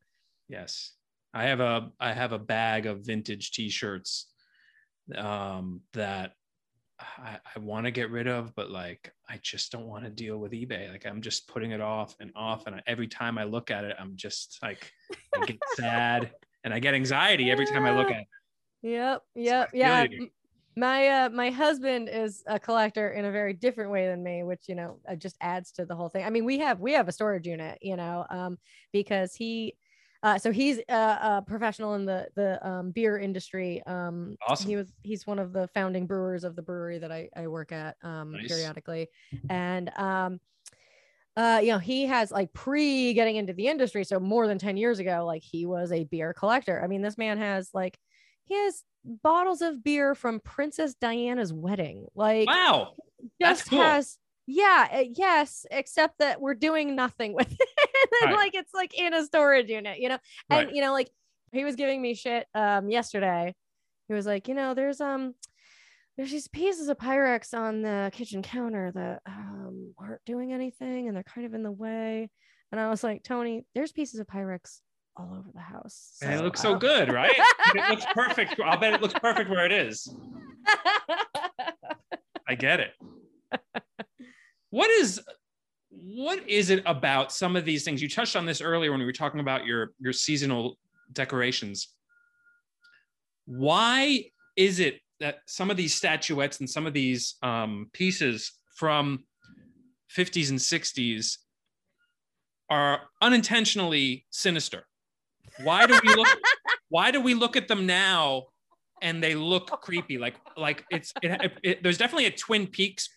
Yes. 0.50 0.92
I 1.34 1.44
have 1.46 1.62
a 1.62 1.92
I 2.02 2.12
have 2.12 2.34
a 2.34 2.40
bag 2.40 2.86
of 2.86 3.06
vintage 3.06 3.52
t-shirts 3.52 4.28
um 5.16 5.82
that 5.94 6.34
I, 7.18 7.40
I 7.56 7.60
want 7.60 7.86
to 7.86 7.92
get 7.92 8.10
rid 8.10 8.28
of, 8.28 8.56
but 8.56 8.70
like 8.72 9.12
I 9.30 9.40
just 9.42 9.72
don't 9.72 9.88
want 9.88 10.04
to 10.04 10.10
deal 10.10 10.38
with 10.38 10.52
eBay. 10.52 10.92
Like 10.92 11.06
I'm 11.06 11.22
just 11.22 11.48
putting 11.48 11.72
it 11.72 11.82
off 11.82 12.16
and 12.20 12.32
off. 12.36 12.68
And 12.68 12.76
I, 12.76 12.82
every 12.88 13.08
time 13.08 13.38
I 13.38 13.44
look 13.44 13.72
at 13.72 13.84
it, 13.84 13.96
I'm 14.00 14.16
just 14.16 14.60
like 14.62 14.92
I 15.36 15.46
get 15.46 15.60
sad 15.76 16.32
and 16.64 16.74
I 16.74 16.80
get 16.80 16.94
anxiety 16.94 17.52
every 17.52 17.66
time 17.66 17.86
I 17.86 17.92
look 17.92 18.12
at 18.12 18.22
it. 18.22 18.28
Yep. 18.84 19.22
Yep. 19.36 19.70
I 19.74 19.74
Yeah. 19.74 20.06
My 20.76 21.08
uh 21.08 21.30
my 21.30 21.52
husband 21.52 22.10
is 22.10 22.44
a 22.48 22.60
collector 22.60 23.12
in 23.12 23.26
a 23.26 23.32
very 23.32 23.54
different 23.54 23.92
way 23.92 24.08
than 24.08 24.24
me, 24.24 24.42
which 24.42 24.62
you 24.68 24.74
know 24.74 25.00
uh, 25.08 25.16
just 25.16 25.38
adds 25.40 25.72
to 25.74 25.86
the 25.86 25.96
whole 25.96 26.10
thing. 26.10 26.26
I 26.26 26.32
mean, 26.32 26.46
we 26.46 26.58
have 26.60 26.80
we 26.80 26.94
have 26.94 27.08
a 27.08 27.12
storage 27.12 27.46
unit, 27.46 27.78
you 27.82 27.96
know, 27.96 28.26
um, 28.32 28.58
because 28.92 29.36
he, 29.36 29.76
uh, 30.24 30.38
so 30.40 30.52
he's 30.52 30.80
a, 30.90 30.94
a 30.94 31.44
professional 31.46 31.94
in 31.94 32.06
the 32.06 32.28
the 32.36 32.66
um, 32.68 32.92
beer 32.92 33.20
industry. 33.20 33.84
Um, 33.86 34.36
Awesome. 34.48 34.68
He 34.68 34.76
was 34.76 34.92
he's 35.04 35.28
one 35.28 35.38
of 35.38 35.54
the 35.54 35.68
founding 35.76 36.08
brewers 36.08 36.44
of 36.44 36.56
the 36.56 36.64
brewery 36.64 36.98
that 36.98 37.12
I 37.12 37.30
I 37.36 37.48
work 37.48 37.72
at 37.72 37.98
um 38.02 38.32
Nice. 38.32 38.48
periodically, 38.48 39.10
and 39.50 39.92
um. 39.98 40.40
uh, 41.36 41.60
you 41.64 41.72
know, 41.72 41.80
he 41.80 42.06
has 42.06 42.32
like 42.32 42.54
pre 42.54 43.12
getting 43.14 43.38
into 43.38 43.54
the 43.54 43.68
industry, 43.68 44.04
so 44.04 44.20
more 44.20 44.48
than 44.48 44.60
10 44.60 44.78
years 44.78 45.00
ago, 45.00 45.26
like 45.26 45.42
he 45.42 45.66
was 45.66 45.92
a 45.92 46.04
beer 46.04 46.32
collector. 46.32 46.80
I 46.84 46.88
mean, 46.88 47.02
this 47.02 47.18
man 47.18 47.40
has 47.40 47.72
like 47.74 47.98
he 48.46 48.54
has 48.54 48.84
bottles 49.04 49.62
of 49.64 49.84
beer 49.84 50.14
from 50.14 50.40
Princess 50.40 50.94
Diana's 50.94 51.52
wedding. 51.52 52.06
Like 52.14 52.48
wow. 52.48 52.94
Just 53.42 53.70
cool. 53.70 53.82
has 53.82 54.18
yeah, 54.46 54.88
uh, 54.94 55.04
yes, 55.16 55.66
except 55.72 56.20
that 56.20 56.42
we're 56.42 56.54
doing 56.54 56.96
nothing 56.96 57.34
with 57.34 57.52
it. 57.52 57.60
and 58.22 58.32
Right. 58.32 58.38
like 58.38 58.56
it's 58.56 58.74
like 58.74 58.98
in 58.98 59.14
a 59.14 59.24
storage 59.26 59.70
unit, 59.70 60.00
you 60.00 60.10
know. 60.10 60.18
And 60.50 60.68
Right. 60.68 60.76
you 60.76 60.82
know, 60.82 60.92
like 60.94 61.10
he 61.52 61.64
was 61.64 61.76
giving 61.76 62.02
me 62.02 62.14
shit 62.14 62.48
um 62.54 62.90
yesterday. 62.90 63.54
He 64.08 64.14
was 64.14 64.26
like, 64.26 64.48
you 64.48 64.54
know, 64.56 64.74
there's 64.74 65.00
um 65.02 65.34
there's 66.18 66.32
these 66.32 66.48
pieces 66.48 66.90
of 66.90 66.98
Pyrex 66.98 67.58
on 67.58 67.82
the 67.82 68.12
kitchen 68.14 68.42
counter 68.44 68.92
that 68.94 69.22
um 69.26 69.94
aren't 69.98 70.24
doing 70.26 70.54
anything 70.54 71.08
and 71.08 71.16
they're 71.16 71.24
kind 71.24 71.48
of 71.48 71.54
in 71.54 71.64
the 71.64 71.72
way. 71.72 72.30
And 72.72 72.80
I 72.82 72.90
was 72.90 73.04
like, 73.04 73.24
Tony, 73.24 73.66
there's 73.76 73.92
pieces 73.92 74.20
of 74.20 74.28
Pyrex 74.28 74.80
all 75.16 75.36
over 75.38 75.50
the 75.54 75.60
house. 75.60 76.18
And 76.24 76.34
it 76.34 76.42
looks 76.44 76.60
so 76.60 76.76
good, 76.76 77.12
right? 77.12 77.32
it 77.76 77.90
looks 77.90 78.06
perfect. 78.16 78.60
I'll 78.60 78.80
bet 78.80 78.94
it 78.94 79.02
looks 79.02 79.14
perfect 79.14 79.50
where 79.50 79.66
it 79.66 79.72
is. 79.72 80.14
I 82.48 82.56
get 82.56 82.80
it. 82.80 82.94
What 84.74 84.90
is 84.90 85.22
what 85.90 86.50
is 86.50 86.72
it 86.72 86.82
about 86.88 87.32
some 87.32 87.56
of 87.56 87.64
these 87.64 87.84
things? 87.84 88.02
You 88.02 88.10
touched 88.10 88.36
on 88.36 88.48
this 88.48 88.60
earlier 88.60 88.90
when 88.90 89.00
we 89.00 89.06
were 89.06 89.14
talking 89.14 89.40
about 89.40 89.68
your 89.68 89.92
your 90.00 90.14
seasonal 90.14 90.80
decorations. 91.12 91.90
Why 93.46 94.32
is 94.56 94.80
it 94.80 95.00
that 95.20 95.42
some 95.46 95.70
of 95.70 95.78
these 95.78 95.94
statuettes 95.94 96.60
and 96.60 96.68
some 96.68 96.88
of 96.88 96.94
these 96.94 97.36
um, 97.44 97.92
pieces 97.94 98.52
from 98.76 99.26
50s 100.18 100.50
and 100.50 100.58
60s 100.58 101.38
are 102.72 103.02
unintentionally 103.22 104.26
sinister? 104.32 104.88
Why 105.62 105.86
do 105.86 106.00
we 106.04 106.16
look 106.16 106.28
why 106.90 107.12
do 107.12 107.22
we 107.22 107.36
look 107.36 107.56
at 107.56 107.68
them 107.68 107.86
now 107.86 108.46
and 109.04 109.22
they 109.22 109.36
look 109.36 109.68
creepy 109.82 110.18
like 110.18 110.38
like 110.58 110.84
it's 110.90 111.14
it, 111.22 111.52
it, 111.62 111.84
there's 111.84 112.00
definitely 112.00 112.26
a 112.26 112.32
twin 112.32 112.66
peaks 112.66 113.08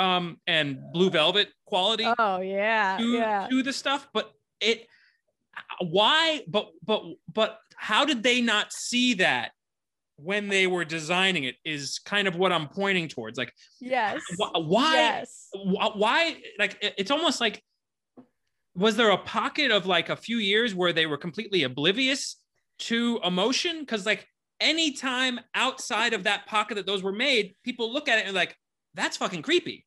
um 0.00 0.38
and 0.46 0.78
blue 0.92 1.10
velvet 1.10 1.48
quality 1.66 2.06
oh 2.18 2.40
yeah, 2.40 2.96
to, 2.98 3.04
yeah. 3.04 3.46
to 3.50 3.62
the 3.62 3.72
stuff 3.72 4.08
but 4.14 4.32
it 4.60 4.86
why 5.80 6.42
but 6.48 6.70
but 6.84 7.04
but 7.32 7.58
how 7.76 8.04
did 8.04 8.22
they 8.22 8.40
not 8.40 8.72
see 8.72 9.14
that 9.14 9.52
when 10.16 10.48
they 10.48 10.66
were 10.66 10.84
designing 10.84 11.44
it 11.44 11.56
is 11.64 11.98
kind 12.04 12.26
of 12.26 12.36
what 12.36 12.50
i'm 12.50 12.68
pointing 12.68 13.08
towards 13.08 13.36
like 13.38 13.52
Yes. 13.80 14.20
why 14.36 14.94
Yes. 14.94 15.48
why 15.54 16.36
like 16.58 16.78
it's 16.98 17.10
almost 17.10 17.40
like 17.40 17.62
was 18.74 18.96
there 18.96 19.10
a 19.10 19.18
pocket 19.18 19.70
of 19.70 19.84
like 19.86 20.08
a 20.08 20.16
few 20.16 20.38
years 20.38 20.74
where 20.74 20.92
they 20.92 21.06
were 21.06 21.18
completely 21.18 21.64
oblivious 21.64 22.36
to 22.78 23.20
emotion 23.24 23.80
because 23.80 24.06
like 24.06 24.26
anytime 24.60 25.40
outside 25.54 26.12
of 26.12 26.24
that 26.24 26.46
pocket 26.46 26.76
that 26.76 26.86
those 26.86 27.02
were 27.02 27.12
made 27.12 27.54
people 27.64 27.92
look 27.92 28.08
at 28.08 28.18
it 28.18 28.26
and 28.26 28.34
like 28.34 28.56
that's 28.94 29.16
fucking 29.16 29.42
creepy 29.42 29.86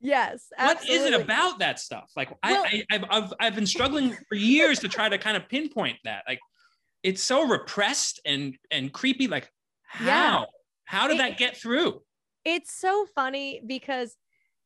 Yes. 0.00 0.46
what 0.58 0.88
is 0.88 1.02
it 1.06 1.14
about 1.20 1.58
that 1.60 1.78
stuff 1.78 2.10
like 2.16 2.30
Well- 2.30 2.64
I, 2.66 2.84
I 2.90 2.94
I've, 2.94 3.04
I've 3.10 3.32
i've 3.40 3.54
been 3.54 3.66
struggling 3.66 4.14
for 4.28 4.34
years 4.34 4.78
to 4.80 4.88
try 4.88 5.08
to 5.08 5.18
kind 5.18 5.36
of 5.36 5.48
pinpoint 5.48 5.98
that 6.04 6.24
like 6.28 6.40
it's 7.02 7.22
so 7.22 7.46
repressed 7.46 8.20
and 8.24 8.56
and 8.70 8.92
creepy 8.92 9.28
like 9.28 9.50
how 9.84 10.06
Yeah. 10.40 10.44
how 10.84 11.08
did 11.08 11.14
It- 11.14 11.18
that 11.18 11.38
get 11.38 11.56
through 11.56 12.02
it's 12.44 12.74
so 12.78 13.06
funny 13.14 13.62
because 13.66 14.16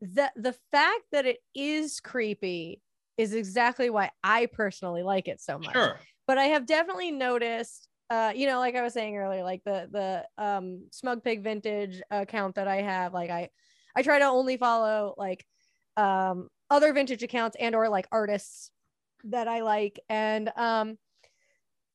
the 0.00 0.30
the 0.36 0.54
fact 0.72 1.02
that 1.12 1.26
it 1.26 1.38
is 1.54 2.00
creepy 2.00 2.80
is 3.16 3.34
exactly 3.34 3.90
why 3.90 4.10
I 4.22 4.46
personally 4.46 5.02
like 5.02 5.26
it 5.28 5.40
so 5.40 5.58
much. 5.58 5.72
sure 5.72 5.98
But 6.28 6.38
I 6.38 6.44
have 6.44 6.66
definitely 6.66 7.10
noticed 7.12 7.88
uh 8.10 8.32
you 8.34 8.46
know 8.46 8.58
like 8.58 8.74
I 8.76 8.82
was 8.82 8.94
saying 8.94 9.16
earlier 9.16 9.42
like 9.44 9.62
the 9.64 9.88
the 9.92 10.42
um 10.44 10.86
smug 10.92 11.22
pig 11.22 11.42
vintage 11.44 12.00
account 12.10 12.54
that 12.56 12.66
I 12.68 12.82
have 12.82 13.12
like 13.12 13.30
I 13.30 13.48
I 13.98 14.02
try 14.02 14.20
to 14.20 14.26
only 14.26 14.56
follow 14.56 15.14
like 15.18 15.44
um 15.96 16.48
other 16.70 16.92
vintage 16.92 17.24
accounts 17.24 17.56
and 17.58 17.74
or 17.74 17.88
like 17.88 18.06
artists 18.12 18.70
that 19.24 19.48
I 19.48 19.62
like 19.62 19.98
and 20.08 20.52
um 20.56 20.98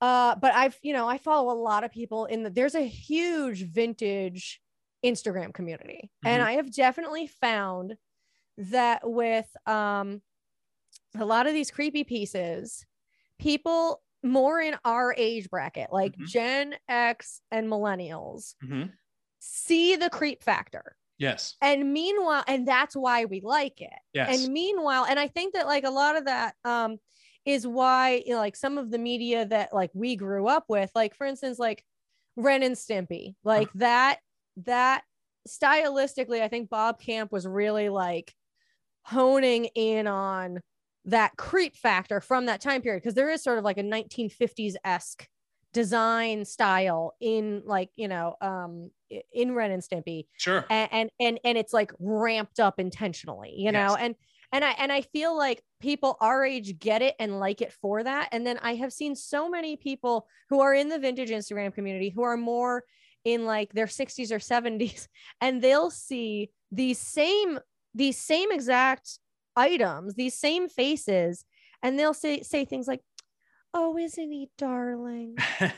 uh 0.02 0.36
but 0.36 0.54
I've 0.54 0.78
you 0.82 0.94
know 0.94 1.08
I 1.08 1.18
follow 1.18 1.54
a 1.54 1.58
lot 1.60 1.84
of 1.84 1.92
people 1.92 2.26
in 2.26 2.44
the 2.44 2.50
there's 2.50 2.76
a 2.76 2.82
huge 2.88 3.64
vintage 3.72 4.62
Instagram 5.06 5.54
community 5.54 6.12
and 6.26 6.42
Mhm. 6.42 6.48
I 6.48 6.52
have 6.54 6.74
definitely 6.74 7.28
found 7.28 7.98
that 8.58 9.02
with 9.10 9.48
um 9.66 10.22
a 11.16 11.26
lot 11.26 11.48
of 11.48 11.54
these 11.54 11.72
creepy 11.72 12.04
pieces 12.04 12.86
people 13.40 14.04
more 14.24 14.60
in 14.62 14.76
our 14.86 15.14
age 15.18 15.50
bracket 15.50 15.92
like 15.92 16.18
Mhm. 16.18 16.28
Gen 16.28 16.76
X 16.88 17.42
and 17.52 17.68
millennials 17.68 18.56
Mhm. 18.62 18.98
see 19.40 19.96
the 19.96 20.10
creep 20.10 20.44
factor 20.44 20.96
yes. 21.18 21.56
And 21.62 21.94
meanwhile 21.94 22.44
and 22.48 22.68
that's 22.68 22.96
why 22.96 23.26
we 23.26 23.42
like 23.42 23.82
it. 23.82 23.94
Yes. 24.14 24.44
And 24.44 24.54
meanwhile 24.54 25.06
and 25.06 25.20
i 25.20 25.28
think 25.28 25.54
that 25.54 25.68
like 25.68 25.84
a 25.84 25.90
lot 25.90 26.18
of 26.18 26.26
that 26.26 26.56
um 26.64 26.98
is 27.46 27.68
why 27.68 28.24
you 28.26 28.34
know, 28.34 28.40
like 28.40 28.56
some 28.56 28.78
of 28.78 28.92
the 28.92 28.98
media 28.98 29.46
that 29.46 29.74
like 29.74 29.92
we 29.94 30.16
grew 30.16 30.48
up 30.48 30.66
with 30.68 30.90
like 30.96 31.16
for 31.16 31.26
instance 31.26 31.60
like 31.60 31.84
ren 32.36 32.64
and 32.64 32.76
stimpy 32.76 33.36
like 33.44 33.72
that 33.74 34.20
that 34.58 35.04
stylistically 35.48 36.42
i 36.42 36.48
think 36.48 36.70
bob 36.70 37.00
camp 37.00 37.32
was 37.32 37.46
really 37.46 37.90
like 37.90 38.34
honing 39.06 39.66
in 39.76 40.08
on 40.08 40.60
that 41.06 41.36
creep 41.38 41.76
factor 41.76 42.22
from 42.22 42.46
that 42.46 42.62
time 42.62 42.82
period 42.82 43.02
because 43.02 43.14
there 43.14 43.30
is 43.30 43.44
sort 43.44 43.58
of 43.58 43.66
like 43.66 43.78
a 43.78 43.84
1950s-esque 43.84 45.28
design 45.74 46.46
style 46.46 47.16
in 47.20 47.64
like 47.66 47.90
you 47.96 48.08
know 48.08 48.36
um 48.42 48.92
in 49.34 49.54
ren 49.54 49.72
and 49.72 49.82
stimpy. 49.82 50.28
Sure. 50.38 50.66
And 50.70 50.90
and 50.92 51.10
and, 51.20 51.40
and 51.44 51.58
it's 51.58 51.74
like 51.74 51.92
ramped 52.00 52.60
up 52.60 52.80
intentionally 52.80 53.54
you 53.58 53.72
know? 53.72 53.92
Yes. 53.92 53.98
and 54.00 54.16
and 54.52 54.64
i 54.64 54.72
and 54.72 54.92
i 54.92 55.02
feel 55.02 55.36
like 55.36 55.62
people 55.82 56.16
our 56.22 56.46
age 56.46 56.80
get 56.80 57.02
it 57.02 57.16
and 57.20 57.40
like 57.40 57.62
it 57.62 57.74
for 57.74 58.04
that. 58.04 58.30
And 58.32 58.46
then 58.46 58.60
i 58.62 58.76
have 58.76 58.94
seen 58.94 59.16
so 59.16 59.50
many 59.50 59.76
people 59.76 60.28
who 60.50 60.62
are 60.62 60.74
in 60.74 60.90
the 60.90 61.00
vintage 61.00 61.30
instagram 61.30 61.74
community 61.74 62.10
who 62.10 62.24
are 62.24 62.38
more 62.38 62.84
in 63.26 63.46
like 63.46 63.74
their 63.74 63.88
60s 63.88 64.32
or 64.32 64.40
70s 64.40 65.08
and 65.42 65.62
they'll 65.62 65.92
see 65.92 66.52
these 66.72 67.00
same 67.00 67.60
these 67.96 68.18
same 68.18 68.52
exact 68.52 69.20
items 69.56 70.16
these 70.16 70.38
same 70.38 70.68
faces 70.68 71.46
and 71.84 72.00
they'll 72.00 72.14
say 72.14 72.42
say 72.42 72.66
things 72.66 72.88
like 72.88 73.02
oh 73.74 73.98
isn't 73.98 74.32
he 74.32 74.50
darling 74.58 75.36
and 75.60 75.74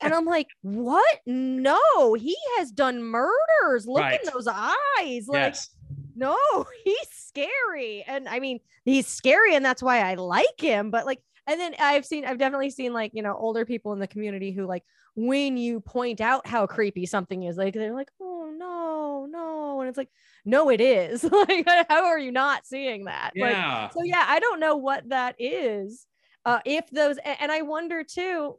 I'm 0.14 0.24
like, 0.26 0.48
what? 0.62 1.20
No, 1.26 2.14
he 2.14 2.36
has 2.58 2.70
done 2.70 3.02
murders. 3.02 3.86
Look 3.86 4.02
Right. 4.02 4.20
in 4.22 4.30
those 4.32 4.46
eyes. 4.46 5.26
Like, 5.28 5.54
yes 5.54 5.70
no, 6.18 6.36
he's 6.84 7.08
scary. 7.12 8.04
And 8.06 8.28
I 8.28 8.40
mean, 8.40 8.60
he's 8.84 9.06
scary, 9.06 9.54
and 9.54 9.64
that's 9.64 9.82
why 9.82 10.00
I 10.00 10.14
like 10.14 10.60
him. 10.60 10.90
But 10.90 11.06
like, 11.06 11.20
and 11.46 11.58
then 11.58 11.74
I've 11.78 12.04
seen, 12.04 12.24
I've 12.26 12.38
definitely 12.38 12.70
seen 12.70 12.92
like, 12.92 13.12
you 13.14 13.22
know, 13.22 13.34
older 13.34 13.64
people 13.64 13.92
in 13.92 14.00
the 14.00 14.06
community 14.08 14.52
who 14.52 14.66
like 14.66 14.82
when 15.14 15.56
you 15.56 15.80
point 15.80 16.20
out 16.20 16.46
how 16.46 16.66
creepy 16.66 17.06
something 17.06 17.44
is, 17.44 17.56
like 17.56 17.74
they're 17.74 17.94
like, 17.94 18.10
oh 18.20 18.52
no, 18.56 19.26
no. 19.30 19.80
And 19.80 19.88
it's 19.88 19.96
like, 19.96 20.10
no, 20.44 20.68
it 20.68 20.80
is. 20.80 21.24
like, 21.32 21.66
how 21.88 22.06
are 22.06 22.18
you 22.18 22.32
not 22.32 22.66
seeing 22.66 23.04
that? 23.04 23.32
Like, 23.36 23.52
yeah 23.52 23.88
so 23.90 24.02
yeah, 24.04 24.24
I 24.26 24.40
don't 24.40 24.60
know 24.60 24.76
what 24.76 25.08
that 25.08 25.36
is. 25.38 26.06
Uh, 26.44 26.60
if 26.64 26.88
those, 26.90 27.18
and 27.24 27.52
I 27.52 27.62
wonder 27.62 28.02
too, 28.04 28.58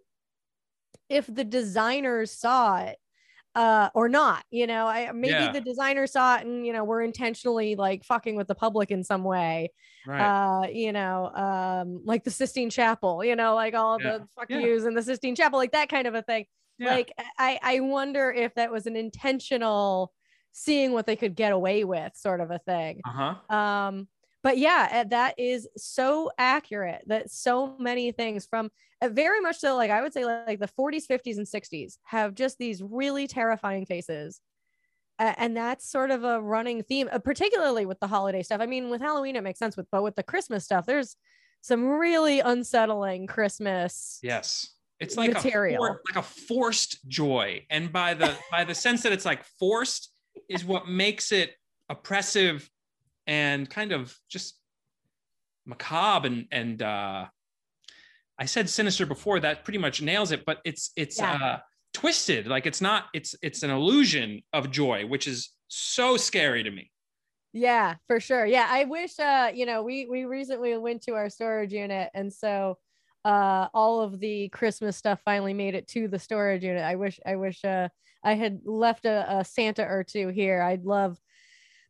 if 1.10 1.28
the 1.28 1.44
designers 1.44 2.32
saw 2.32 2.78
it 2.78 2.98
uh 3.56 3.90
or 3.96 4.08
not 4.08 4.44
you 4.52 4.68
know 4.68 4.86
i 4.86 5.12
maybe 5.12 5.34
Yeah. 5.34 5.52
the 5.54 5.62
designer 5.62 6.06
saw 6.06 6.38
it 6.38 6.46
and 6.46 6.68
you 6.68 6.72
know 6.72 6.84
we're 6.84 7.02
intentionally 7.02 7.76
like 7.76 8.04
fucking 8.04 8.36
with 8.36 8.48
the 8.48 8.54
public 8.54 8.92
in 8.92 9.04
some 9.04 9.24
way 9.24 9.72
right 10.06 10.30
uh 10.30 10.68
you 10.68 10.92
know 10.92 11.26
um 11.34 12.02
like 12.06 12.24
the 12.24 12.30
sistine 12.30 12.70
chapel 12.70 13.24
you 13.24 13.36
know 13.36 13.56
like 13.56 13.74
all 13.74 14.00
Yeah. 14.00 14.20
the 14.20 14.28
fuck 14.36 14.52
Yeah. 14.52 14.60
yous 14.60 14.86
in 14.86 14.94
the 14.94 15.02
sistine 15.02 15.36
chapel 15.36 15.58
like 15.58 15.72
that 15.72 15.90
kind 15.90 16.06
of 16.06 16.14
a 16.14 16.22
thing 16.22 16.46
like 16.80 17.12
i 17.40 17.58
i 17.64 17.80
wonder 17.80 18.32
if 18.32 18.54
that 18.54 18.72
was 18.72 18.86
an 18.86 18.96
intentional 18.96 20.14
seeing 20.52 20.92
what 20.92 21.08
they 21.08 21.16
could 21.16 21.36
get 21.36 21.52
away 21.52 21.84
with 21.84 22.16
sort 22.16 22.42
of 22.42 22.52
a 22.52 22.60
thing 22.60 23.02
uh-huh 23.04 23.56
um 23.56 24.08
but 24.44 24.58
yeah 24.58 24.88
uh, 24.92 25.04
that 25.10 25.36
is 25.38 25.68
so 25.78 26.32
accurate 26.38 27.02
that 27.08 27.30
so 27.32 27.76
many 27.80 28.12
things 28.12 28.46
from 28.46 28.70
uh, 29.02 29.10
very 29.10 29.40
much 29.42 29.58
so 29.58 29.76
like 29.76 29.92
i 29.92 30.02
would 30.02 30.14
say 30.14 30.26
like, 30.26 30.48
like 30.48 30.60
the 30.60 30.68
40s 30.68 31.06
50s 31.08 31.38
and 31.38 31.48
60s 31.48 31.98
have 32.04 32.36
just 32.36 32.58
these 32.58 32.82
really 32.82 33.28
terrifying 33.28 33.86
faces 33.86 34.42
uh, 35.20 35.34
and 35.38 35.56
that's 35.58 35.90
sort 35.90 36.12
of 36.12 36.24
a 36.24 36.42
running 36.42 36.84
theme 36.84 37.10
uh, 37.12 37.20
particularly 37.20 37.86
with 37.86 38.00
the 38.00 38.08
holiday 38.08 38.44
stuff 38.44 38.62
i 38.62 38.66
mean 38.66 38.90
with 38.90 39.02
halloween 39.02 39.36
it 39.36 39.44
makes 39.44 39.60
sense 39.60 39.76
with 39.78 39.88
but 39.92 40.04
with 40.04 40.16
the 40.16 40.24
christmas 40.24 40.64
stuff 40.66 40.86
there's 40.86 41.16
some 41.62 41.86
really 41.86 42.40
unsettling 42.40 43.28
christmas 43.28 44.20
Yes. 44.24 44.76
It's 45.00 45.16
like 45.16 45.32
a 45.32 45.34
Material. 45.36 45.82
for- 45.82 46.02
like 46.14 46.24
a 46.24 46.28
forced 46.28 47.08
joy. 47.08 47.66
And 47.70 47.92
by 47.92 48.14
the 48.14 48.36
by 48.52 48.66
the 48.66 48.76
sense 48.76 49.04
that 49.04 49.14
it's 49.14 49.26
like 49.26 49.44
forced 49.60 50.12
is 50.50 50.66
what 50.66 50.88
makes 50.90 51.32
it 51.32 51.56
oppressive 51.90 52.70
and 53.30 53.70
kind 53.70 53.92
of 53.94 54.18
just 54.28 54.60
macabre 55.66 56.28
and 56.28 56.48
and 56.52 56.82
uh 56.82 57.28
I 58.40 58.46
said 58.46 58.70
sinister 58.70 59.06
before 59.06 59.40
that 59.42 59.64
pretty 59.66 59.78
much 59.80 60.02
nails 60.02 60.32
it, 60.32 60.46
but 60.46 60.60
it's 60.66 60.92
it's 60.96 61.20
Yeah. 61.20 61.34
uh 61.34 61.60
twisted. 61.94 62.48
Like 62.48 62.66
it's 62.66 62.82
not 62.82 63.06
it's 63.14 63.36
it's 63.42 63.64
an 63.64 63.70
illusion 63.70 64.42
of 64.52 64.72
joy, 64.72 65.06
which 65.06 65.28
is 65.28 65.50
so 65.68 66.18
scary 66.18 66.64
to 66.64 66.72
me. 66.72 66.92
Yeah, 67.54 67.96
for 68.08 68.20
sure. 68.20 68.46
Yeah, 68.46 68.68
I 68.70 68.86
wish 68.86 69.20
uh, 69.20 69.52
you 69.54 69.66
know, 69.66 69.84
we 69.84 70.06
we 70.10 70.26
recently 70.26 70.76
went 70.78 71.04
to 71.04 71.14
our 71.14 71.30
storage 71.30 71.74
unit 71.74 72.10
and 72.14 72.34
so 72.34 72.78
uh 73.26 73.68
all 73.74 74.02
of 74.02 74.20
the 74.20 74.50
Christmas 74.50 74.96
stuff 74.98 75.20
finally 75.26 75.54
made 75.54 75.76
it 75.76 75.88
to 75.90 76.08
the 76.08 76.18
storage 76.20 76.64
unit. 76.64 76.84
I 76.84 76.96
wish 76.96 77.20
I 77.26 77.36
wish 77.36 77.64
uh 77.66 77.90
I 78.24 78.34
had 78.36 78.62
left 78.66 79.06
a, 79.06 79.40
a 79.40 79.46
Santa 79.46 79.84
or 79.86 80.04
two 80.04 80.30
here. 80.30 80.62
I'd 80.62 80.86
love 80.86 81.20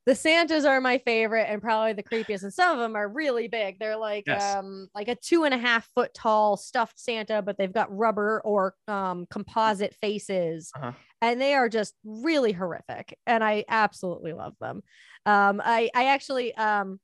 the 0.05 0.15
Santas 0.15 0.65
are 0.65 0.81
my 0.81 0.97
favorite 0.99 1.45
and 1.49 1.61
probably 1.61 1.93
the 1.93 2.03
creepiest, 2.03 2.43
and 2.43 2.53
some 2.53 2.71
of 2.73 2.79
them 2.79 2.95
are 2.95 3.07
really 3.07 3.47
big. 3.47 3.79
They're 3.79 3.97
like 3.97 4.25
Yes. 4.27 4.55
um 4.55 4.87
like 4.95 5.07
a 5.07 5.15
two 5.15 5.43
and 5.43 5.53
a 5.53 5.57
half 5.57 5.87
foot 5.95 6.13
tall 6.13 6.57
stuffed 6.57 6.99
Santa, 6.99 7.41
but 7.41 7.57
they've 7.57 7.73
got 7.73 7.95
rubber 7.95 8.41
or 8.43 8.75
um 8.87 9.27
composite 9.29 9.93
faces, 9.95 10.71
Uh-huh. 10.75 10.93
and 11.21 11.39
they 11.41 11.53
are 11.53 11.69
just 11.69 11.95
really 12.03 12.51
horrific. 12.53 13.17
And 13.27 13.43
I 13.43 13.65
absolutely 13.69 14.33
love 14.33 14.55
them. 14.59 14.81
Um, 15.25 15.61
I 15.63 15.89
I 15.93 16.05
actually 16.05 16.55
um 16.55 16.99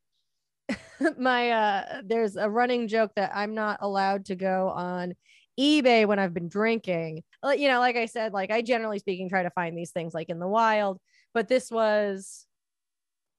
my 1.17 1.51
uh 1.51 2.01
there's 2.03 2.35
a 2.35 2.49
running 2.49 2.87
joke 2.87 3.11
that 3.15 3.31
I'm 3.35 3.53
not 3.53 3.79
allowed 3.81 4.25
to 4.25 4.35
go 4.35 4.69
on 4.69 5.13
eBay 5.59 6.05
when 6.07 6.19
I've 6.19 6.33
been 6.33 6.49
drinking. 6.49 7.23
You 7.43 7.67
know, 7.67 7.79
like 7.79 7.95
I 7.95 8.05
said, 8.07 8.33
like 8.33 8.51
I 8.51 8.61
generally 8.61 8.99
speaking 8.99 9.29
try 9.29 9.43
to 9.43 9.51
find 9.51 9.77
these 9.77 9.91
things 9.91 10.13
like 10.13 10.29
in 10.29 10.39
the 10.39 10.47
wild, 10.47 10.99
but 11.33 11.47
this 11.47 11.69
was 11.71 12.45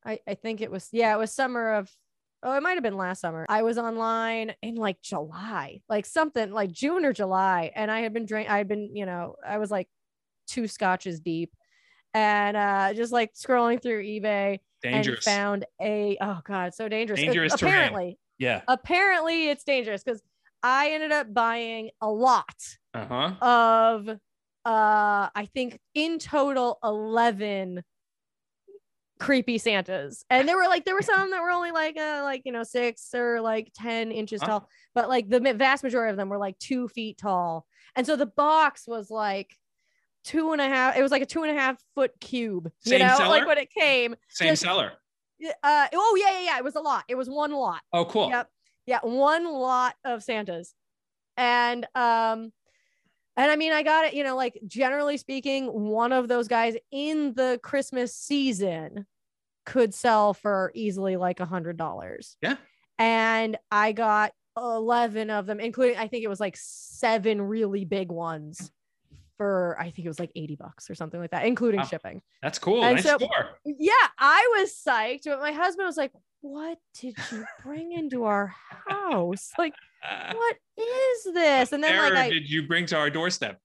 I 0.06 0.20
I 0.26 0.34
think 0.34 0.60
it 0.60 0.70
was 0.70 0.88
yeah, 0.92 1.14
it 1.14 1.18
was 1.18 1.32
summer 1.32 1.74
of 1.74 1.90
oh, 2.42 2.52
it 2.56 2.62
might 2.62 2.74
have 2.74 2.82
been 2.82 2.96
last 2.96 3.20
summer. 3.22 3.44
I 3.48 3.62
was 3.62 3.76
online 3.78 4.54
in 4.62 4.76
like 4.76 5.02
July, 5.02 5.80
like 5.88 6.06
something 6.06 6.52
like 6.52 6.70
June 6.70 7.04
or 7.04 7.12
July, 7.12 7.72
and 7.74 7.90
I 7.90 8.00
had 8.00 8.12
been 8.14 8.24
drink 8.26 8.48
I 8.48 8.58
had 8.58 8.68
been, 8.68 8.94
you 8.94 9.04
know, 9.06 9.34
I 9.46 9.58
was 9.58 9.70
like 9.70 9.88
two 10.46 10.68
scotches 10.68 11.18
deep 11.20 11.52
and 12.14 12.56
uh 12.56 12.92
just 12.94 13.12
like 13.12 13.34
scrolling 13.34 13.82
through 13.82 14.02
eBay 14.04 14.60
Dangerous. 14.82 15.26
and 15.26 15.34
found 15.36 15.64
a 15.82 16.16
oh 16.20 16.40
god, 16.44 16.72
so 16.74 16.88
dangerous. 16.88 17.18
Dangerous 17.20 17.54
terrain. 17.56 17.72
apparently, 17.74 18.18
yeah. 18.38 18.62
apparently 18.68 19.48
it's 19.48 19.64
dangerous 19.64 20.04
because 20.04 20.22
I 20.62 20.90
ended 20.92 21.12
up 21.12 21.32
buying 21.34 21.90
a 22.00 22.08
lot 22.10 22.54
Uh-huh. 22.94 23.32
of 23.42 24.08
uh 24.08 24.18
I 24.64 25.48
think 25.54 25.78
in 25.94 26.18
total 26.18 26.78
11 26.84 27.82
creepy 29.18 29.58
Santas. 29.58 30.24
And 30.30 30.46
there 30.48 30.56
were 30.56 30.66
like 30.66 30.84
there 30.84 30.94
were 30.94 31.02
some 31.14 31.30
that 31.30 31.42
were 31.42 31.50
only 31.50 31.70
like 31.70 31.96
uh 31.96 32.20
like 32.22 32.42
you 32.44 32.52
know 32.52 32.62
six 32.62 33.14
or 33.14 33.40
like 33.40 33.72
10 33.74 34.12
inches 34.12 34.40
Huh? 34.40 34.46
tall, 34.48 34.68
but 34.94 35.08
like 35.08 35.28
the 35.28 35.40
vast 35.54 35.82
majority 35.84 36.10
of 36.10 36.16
them 36.16 36.28
were 36.28 36.38
like 36.38 36.58
two 36.58 36.88
feet 36.88 37.18
tall. 37.18 37.66
And 37.94 38.06
so 38.06 38.16
the 38.16 38.26
box 38.26 38.86
was 38.86 39.10
like 39.10 39.54
two 40.24 40.52
and 40.52 40.60
a 40.60 40.68
half, 40.68 40.96
it 40.96 41.02
was 41.02 41.12
like 41.12 41.22
a 41.22 41.26
two 41.26 41.42
and 41.44 41.56
a 41.56 41.60
half 41.60 41.76
foot 41.94 42.12
cube, 42.20 42.70
you 42.84 42.90
Same 42.90 43.00
know, 43.06 43.16
seller? 43.16 43.28
like 43.38 43.46
when 43.46 43.58
it 43.58 43.70
came. 43.70 44.16
Same 44.28 44.50
just- 44.52 44.62
seller. 44.62 44.92
Uh 45.62 45.86
oh 45.92 46.18
yeah, 46.18 46.32
yeah, 46.38 46.44
yeah. 46.46 46.58
It 46.58 46.64
was 46.64 46.76
a 46.76 46.80
lot. 46.80 47.04
It 47.08 47.14
was 47.14 47.28
one 47.28 47.52
lot. 47.52 47.80
Oh, 47.92 48.06
cool. 48.06 48.30
Yep. 48.30 48.48
Yeah, 48.86 49.00
one 49.02 49.44
lot 49.52 49.94
of 50.04 50.22
Santas. 50.22 50.72
And 51.36 51.86
um 51.94 52.52
and 53.36 53.50
I 53.50 53.56
mean 53.56 53.72
I 53.72 53.82
got 53.82 54.04
it, 54.06 54.14
you 54.14 54.24
know, 54.24 54.36
like 54.36 54.58
generally 54.66 55.16
speaking, 55.16 55.66
one 55.66 56.12
of 56.12 56.28
those 56.28 56.48
guys 56.48 56.76
in 56.90 57.34
the 57.34 57.60
Christmas 57.62 58.14
season 58.14 59.06
could 59.64 59.92
sell 59.94 60.32
for 60.34 60.70
easily 60.74 61.16
like 61.16 61.40
a 61.40 61.44
hundred 61.46 61.76
dollars. 61.76 62.36
Yeah. 62.40 62.56
And 62.98 63.56
I 63.70 63.92
got 63.92 64.32
11 64.56 65.28
of 65.30 65.46
them, 65.46 65.60
including 65.60 65.98
I 65.98 66.08
think 66.08 66.24
it 66.24 66.28
was 66.28 66.40
like 66.40 66.56
seven 66.56 67.42
really 67.42 67.84
big 67.84 68.10
ones 68.10 68.70
for 69.36 69.76
I 69.78 69.90
think 69.90 70.06
it 70.06 70.08
was 70.08 70.18
like 70.18 70.30
80 70.34 70.56
bucks 70.56 70.88
or 70.88 70.94
something 70.94 71.20
like 71.20 71.32
that, 71.32 71.44
including 71.44 71.80
Wow. 71.80 71.86
shipping. 71.86 72.22
That's 72.42 72.58
cool. 72.58 72.82
And 72.82 72.96
nice 72.96 73.04
so- 73.04 73.18
score. 73.18 73.58
Yeah, 73.66 73.92
I 74.18 74.58
was 74.58 74.72
psyched, 74.72 75.24
but 75.26 75.40
my 75.40 75.52
husband 75.52 75.86
was 75.86 75.98
like, 75.98 76.12
What 76.46 76.78
did 76.94 77.16
you 77.32 77.44
bring 77.64 77.92
into 77.92 78.24
our 78.24 78.54
house? 78.88 79.50
Like, 79.58 79.74
what 80.32 80.56
is 80.78 81.34
this? 81.34 81.72
And 81.72 81.82
then 81.82 81.94
error 81.94 82.14
like 82.14 82.26
I 82.26 82.30
did 82.30 82.48
you 82.48 82.66
bring 82.66 82.86
to 82.86 82.96
our 82.96 83.10
doorstep? 83.10 83.60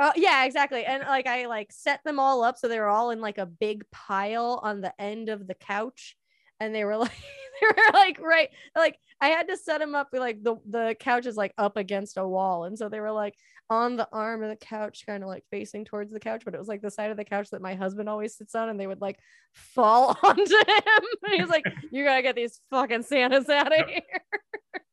uh, 0.00 0.12
yeah, 0.16 0.44
exactly. 0.46 0.84
And 0.84 1.02
like 1.02 1.26
I 1.26 1.46
like 1.46 1.70
set 1.70 2.00
them 2.04 2.18
all 2.18 2.42
up 2.42 2.56
so 2.56 2.68
they 2.68 2.78
were 2.78 2.88
all 2.88 3.10
in 3.10 3.20
like 3.20 3.36
a 3.36 3.44
big 3.44 3.84
pile 3.90 4.58
on 4.62 4.80
the 4.80 4.98
end 5.00 5.28
of 5.28 5.46
the 5.46 5.54
couch. 5.54 6.16
And 6.60 6.74
they 6.74 6.84
were 6.84 6.96
like 6.98 7.10
they 7.10 7.66
were 7.66 7.92
like 7.92 8.20
right 8.20 8.48
like 8.76 8.96
I 9.20 9.28
had 9.28 9.48
to 9.48 9.56
set 9.56 9.80
him 9.82 9.94
up 9.94 10.08
like 10.12 10.42
the 10.42 10.56
the 10.68 10.96
couch 10.98 11.26
is 11.26 11.36
like 11.36 11.52
up 11.58 11.76
against 11.76 12.16
a 12.18 12.26
wall. 12.26 12.64
And 12.64 12.78
so 12.78 12.88
they 12.88 13.00
were 13.00 13.12
like 13.12 13.34
on 13.68 13.96
the 13.96 14.08
arm 14.12 14.42
of 14.42 14.48
the 14.50 14.56
couch, 14.56 15.04
kind 15.06 15.22
of 15.22 15.28
like 15.28 15.44
facing 15.50 15.84
towards 15.84 16.10
the 16.12 16.18
couch, 16.18 16.42
but 16.44 16.54
it 16.54 16.58
was 16.58 16.66
like 16.66 16.82
the 16.82 16.90
side 16.90 17.10
of 17.12 17.16
the 17.16 17.24
couch 17.24 17.50
that 17.50 17.62
my 17.62 17.74
husband 17.76 18.08
always 18.08 18.34
sits 18.36 18.54
on, 18.56 18.68
and 18.68 18.80
they 18.80 18.86
would 18.88 19.00
like 19.00 19.16
fall 19.54 20.18
onto 20.24 20.42
him. 20.42 21.02
And 21.22 21.32
he 21.36 21.40
was 21.40 21.50
like, 21.50 21.64
You 21.92 22.04
gotta 22.04 22.22
get 22.22 22.34
these 22.34 22.60
fucking 22.70 23.04
Santas 23.04 23.48
out 23.48 23.72
of 23.78 23.88
here. 23.88 24.02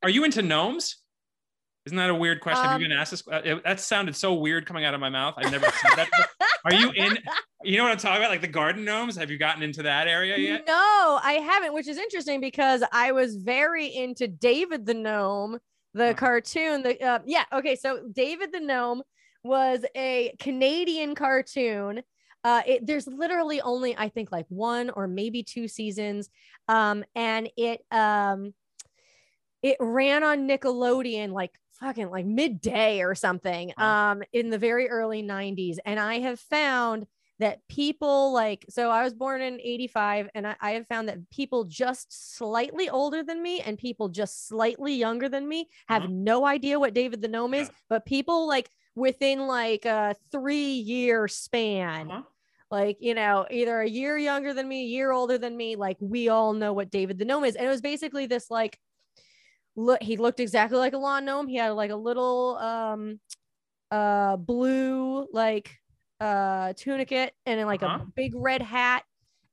Are 0.04 0.10
you 0.10 0.24
into 0.26 0.42
gnomes? 0.44 0.98
Isn't 1.88 1.98
that 1.98 2.10
a 2.10 2.16
weird 2.16 2.42
question? 2.42 2.66
Have 2.66 2.82
you 2.82 2.86
Um, 2.86 2.90
been 2.92 2.98
asked 3.00 3.12
this? 3.12 3.24
Uh, 3.32 3.42
it- 3.44 3.64
that 3.64 3.80
sounded 3.80 4.16
so 4.16 4.34
weird 4.36 4.66
coming 4.66 4.84
out 4.86 4.94
of 4.94 5.00
my 5.00 5.10
mouth. 5.10 5.36
I've 5.38 5.52
never 5.52 5.66
said 5.66 5.96
that. 5.96 6.10
Are 6.68 6.74
you 6.74 6.92
in? 6.92 7.18
You 7.64 7.78
know 7.78 7.84
what 7.84 7.92
I'm 7.92 7.98
talking 7.98 8.22
about? 8.22 8.30
Like 8.30 8.42
the 8.42 8.48
garden 8.48 8.86
gnomes? 8.86 9.18
Have 9.18 9.32
you 9.32 9.38
gotten 9.40 9.64
into 9.64 9.82
that 9.82 10.08
area 10.08 10.38
yet? 10.38 10.64
No, 10.68 11.20
I 11.24 11.34
haven't, 11.44 11.74
which 11.74 11.88
is 11.88 11.98
interesting 11.98 12.40
because 12.40 12.84
I 12.94 13.12
was 13.12 13.36
very 13.36 13.88
into 13.88 14.28
David 14.28 14.86
the 14.86 14.94
Gnome, 14.94 15.58
the 15.96 16.10
Huh. 16.10 16.14
cartoon. 16.14 16.84
The 16.84 17.02
uh, 17.04 17.20
yeah, 17.26 17.46
okay, 17.52 17.76
so 17.76 18.08
David 18.14 18.52
the 18.54 18.60
Gnome 18.60 19.02
was 19.44 19.84
a 19.96 20.36
Canadian 20.40 21.16
cartoon. 21.16 22.04
Uh, 22.44 22.62
it, 22.68 22.86
there's 22.86 23.08
literally 23.08 23.60
only 23.60 23.98
I 23.98 24.10
think 24.10 24.32
like 24.32 24.46
one 24.50 24.92
or 24.92 25.08
maybe 25.08 25.42
two 25.42 25.68
seasons, 25.68 26.30
um, 26.68 27.04
and 27.16 27.50
it 27.58 27.82
um, 27.92 28.54
it 29.64 29.78
ran 29.80 30.24
on 30.24 30.48
Nickelodeon 30.48 31.32
like 31.32 31.52
fucking 31.80 32.10
like 32.10 32.26
midday 32.26 33.02
or 33.02 33.16
something, 33.16 33.74
Huh. 33.78 33.84
um, 33.86 34.24
in 34.34 34.50
the 34.50 34.58
very 34.58 34.90
early 34.90 35.22
'90s, 35.22 35.80
and 35.86 36.00
I 36.00 36.20
have 36.20 36.40
found 36.40 37.08
that 37.40 37.60
people 37.68 38.34
like 38.34 38.66
so 38.68 38.90
i 38.90 39.04
was 39.04 39.14
born 39.14 39.42
in 39.44 39.60
85 39.62 40.28
and 40.34 40.48
I, 40.48 40.56
I 40.60 40.72
have 40.72 40.88
found 40.88 41.08
that 41.08 41.30
people 41.30 41.66
just 41.66 42.36
slightly 42.36 42.90
older 42.90 43.22
than 43.24 43.44
me 43.44 43.62
and 43.62 43.78
people 43.78 44.10
just 44.10 44.48
slightly 44.48 44.96
younger 44.96 45.30
than 45.30 45.48
me 45.48 45.70
have 45.88 46.02
Uh-huh. 46.02 46.12
no 46.12 46.46
idea 46.48 46.80
what 46.80 46.96
david 46.96 47.22
the 47.22 47.28
gnome 47.28 47.54
is 47.54 47.68
Yeah. 47.68 47.74
but 47.90 48.06
people 48.06 48.48
like 48.48 48.72
within 48.96 49.46
like 49.46 49.86
a 49.86 50.16
three 50.32 50.74
year 50.80 51.28
span 51.28 52.10
Uh-huh. 52.10 52.24
like 52.72 52.98
you 53.02 53.14
know 53.14 53.46
either 53.52 53.82
a 53.82 53.88
year 53.90 54.18
younger 54.18 54.54
than 54.54 54.68
me 54.68 54.82
a 54.82 54.88
year 54.88 55.12
older 55.12 55.38
than 55.38 55.56
me 55.56 55.76
like 55.76 55.98
we 56.00 56.30
all 56.30 56.54
know 56.54 56.74
what 56.74 56.90
david 56.90 57.20
the 57.20 57.26
gnome 57.26 57.46
is 57.46 57.56
and 57.56 57.68
it 57.68 57.70
was 57.70 57.82
basically 57.82 58.26
this 58.26 58.50
like 58.50 58.80
look 59.78 60.02
he 60.04 60.18
looked 60.18 60.40
exactly 60.42 60.78
like 60.78 60.94
a 60.94 60.98
lawn 60.98 61.24
gnome 61.24 61.48
he 61.48 61.56
had 61.56 61.70
like 61.70 61.92
a 61.92 61.96
little 61.96 62.58
um 62.58 63.20
uh 63.92 64.36
blue 64.36 65.26
like 65.32 65.72
uh 66.20 66.74
tunicate 66.74 67.30
and 67.46 67.66
like 67.68 67.82
Uh-huh. 67.84 68.00
a 68.04 68.12
big 68.16 68.34
red 68.36 68.62
hat 68.62 69.04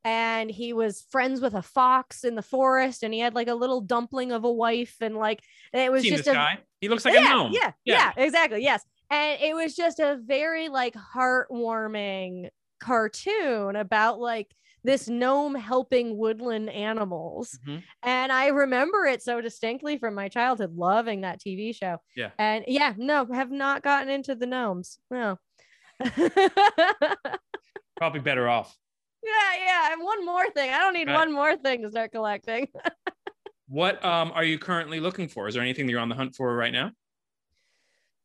and 0.03 0.51
he 0.51 0.73
was 0.73 1.07
friends 1.11 1.41
with 1.41 1.55
a 1.55 1.63
fox 1.63 2.25
in 2.25 2.35
the 2.35 2.43
forest 2.43 3.03
and 3.03 3.15
he 3.15 3.21
had 3.21 3.35
like 3.35 3.49
a 3.49 3.55
little 3.55 3.81
dumpling 3.81 4.33
of 4.33 4.45
a 4.45 4.51
wife 4.53 4.97
and 5.01 5.15
like 5.17 5.41
and 5.73 5.83
it 5.83 5.93
was 5.93 6.03
Seen 6.03 6.17
just 6.17 6.27
a 6.29 6.33
guy? 6.33 6.59
He 6.81 6.89
looks 6.89 7.05
like 7.05 7.15
yeah, 7.15 7.27
a 7.27 7.29
gnome. 7.35 7.53
Yeah, 7.53 7.73
Yeah. 7.85 8.13
yeah, 8.17 8.25
exactly. 8.25 8.63
Yes. 8.63 8.83
And 9.11 9.41
it 9.41 9.55
was 9.55 9.75
just 9.77 10.01
a 10.01 10.19
very 10.23 10.69
like 10.69 10.95
heartwarming 10.95 12.49
cartoon 12.81 13.77
about 13.77 14.21
like 14.21 14.51
this 14.85 15.09
gnome 15.09 15.55
helping 15.55 16.17
woodland 16.17 16.69
animals. 16.71 17.59
Mhm. 17.67 17.83
And 18.03 18.31
I 18.31 18.49
remember 18.49 19.07
it 19.07 19.23
so 19.23 19.41
distinctly 19.41 19.97
from 19.99 20.15
my 20.15 20.29
childhood, 20.29 20.77
loving 20.77 21.23
that 21.23 21.41
TV 21.41 21.73
show. 21.75 21.99
Yeah. 22.15 22.31
And 22.39 22.65
yeah, 22.69 22.93
no, 22.97 23.27
have 23.33 23.51
not 23.51 23.83
gotten 23.83 24.09
into 24.11 24.35
the 24.35 24.47
gnomes. 24.47 24.99
No. 25.11 25.39
Probably 27.97 28.21
better 28.21 28.49
off. 28.49 28.77
Yeah, 29.23 29.65
yeah. 29.65 29.93
And 29.93 30.03
one 30.03 30.25
more 30.27 30.51
thing. 30.51 30.71
I 30.71 30.79
don't 30.79 30.93
need 30.95 31.09
Right. 31.09 31.15
one 31.17 31.33
more 31.33 31.57
thing 31.57 31.83
to 31.83 31.91
start 31.91 32.13
collecting. 32.13 32.69
What 33.67 34.05
um 34.05 34.31
are 34.33 34.45
you 34.45 34.59
currently 34.59 35.01
looking 35.01 35.27
for? 35.27 35.49
Is 35.49 35.55
there 35.55 35.63
anything 35.63 35.87
that 35.87 35.91
you're 35.93 36.01
on 36.01 36.11
the 36.11 36.15
hunt 36.15 36.37
for 36.37 36.55
right 36.55 36.73
now? 36.73 36.93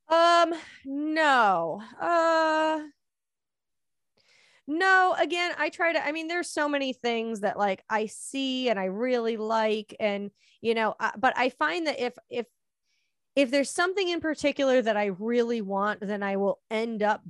Um, 0.10 0.54
no. 0.86 1.82
Uh 2.00 2.82
no, 4.70 5.16
again, 5.20 5.52
I 5.58 5.70
try 5.70 5.94
to 5.94 6.06
I 6.06 6.12
mean 6.12 6.28
there's 6.28 6.50
so 6.50 6.70
many 6.70 6.94
things 6.94 7.42
that 7.42 7.58
like 7.58 7.84
I 7.90 8.06
see 8.06 8.70
and 8.70 8.80
I 8.80 8.86
really 8.86 9.36
like 9.38 9.96
and 10.00 10.32
you 10.62 10.76
know, 10.76 10.96
uh, 11.00 11.12
but 11.18 11.34
I 11.38 11.50
find 11.50 11.88
that 11.88 12.00
if 12.00 12.14
if 12.30 12.46
if 13.36 13.52
there's 13.52 13.70
something 13.70 14.08
in 14.08 14.22
particular 14.22 14.82
that 14.82 14.98
I 14.98 15.08
really 15.08 15.62
want, 15.62 16.02
then 16.02 16.24
I 16.24 16.38
will 16.38 16.60
end 16.70 17.04
up 17.04 17.22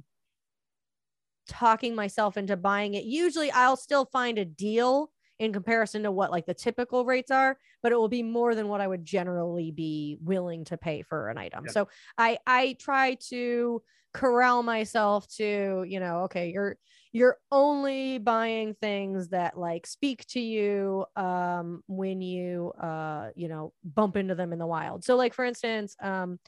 talking 1.47 1.95
myself 1.95 2.37
into 2.37 2.57
buying 2.57 2.93
it. 2.93 3.05
Usually 3.05 3.51
I'll 3.51 3.77
still 3.77 4.05
find 4.05 4.37
a 4.37 4.45
deal, 4.45 5.11
in 5.39 5.53
comparison 5.53 6.03
to 6.03 6.11
what 6.11 6.31
like 6.31 6.45
the 6.45 6.53
typical 6.53 7.05
rates 7.05 7.31
are, 7.31 7.57
but 7.81 7.91
it 7.91 7.95
will 7.95 8.09
be 8.09 8.23
more 8.23 8.53
than 8.53 8.67
what 8.67 8.81
I 8.81 8.87
would 8.87 9.05
generally 9.05 9.71
be 9.71 10.17
willing 10.21 10.65
to 10.65 10.77
pay 10.77 11.01
for 11.01 11.29
an 11.29 11.37
item. 11.37 11.63
Yeah. 11.65 11.71
So 11.71 11.89
I 12.17 12.37
I 12.45 12.75
try 12.77 13.15
to 13.29 13.81
corral 14.13 14.63
myself 14.63 15.27
to, 15.35 15.85
you 15.87 15.99
know, 15.99 16.23
okay, 16.23 16.51
you're 16.51 16.77
you're 17.11 17.37
only 17.51 18.19
buying 18.19 18.75
things 18.75 19.29
that 19.29 19.57
like 19.57 19.87
speak 19.87 20.25
to 20.27 20.39
you 20.39 21.05
um 21.15 21.83
when 21.87 22.21
you 22.21 22.71
uh 22.79 23.29
you 23.35 23.47
know 23.47 23.73
bump 23.83 24.15
into 24.15 24.35
them 24.35 24.53
in 24.53 24.59
the 24.59 24.67
wild. 24.67 25.03
So 25.03 25.15
like 25.15 25.33
for 25.33 25.45
instance, 25.45 25.95
um 26.01 26.39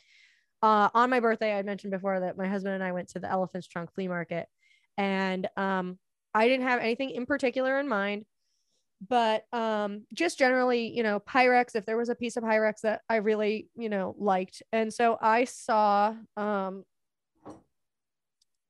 uh, 0.62 0.90
on 0.94 1.10
my 1.10 1.20
birthday, 1.20 1.58
I 1.58 1.64
mentioned 1.64 1.92
before 1.92 2.20
that 2.20 2.38
my 2.38 2.48
husband 2.48 2.76
and 2.76 2.84
I 2.84 2.92
went 2.92 3.10
to 3.10 3.20
the 3.20 3.30
Elephant's 3.30 3.68
Trunk 3.68 3.94
flea 3.94 4.08
market, 4.08 4.48
and 4.98 5.48
um, 5.58 5.98
I 6.34 6.48
didn't 6.48 6.68
have 6.68 6.80
anything 6.80 7.10
in 7.12 7.26
particular 7.26 7.80
in 7.80 7.88
mind, 7.88 8.26
but 9.08 9.46
um, 9.52 10.06
just 10.14 10.38
generally, 10.38 10.96
you 10.96 11.02
know, 11.02 11.20
Pyrex. 11.20 11.76
If 11.76 11.86
there 11.86 11.98
was 11.98 12.10
a 12.10 12.16
piece 12.16 12.38
of 12.38 12.44
Pyrex 12.44 12.82
that 12.82 13.02
I 13.10 13.18
really, 13.18 13.70
you 13.76 13.90
know, 13.90 14.16
liked, 14.20 14.62
and 14.72 14.94
so 14.94 15.18
I 15.20 15.46
saw. 15.46 16.14
Um, 16.38 16.84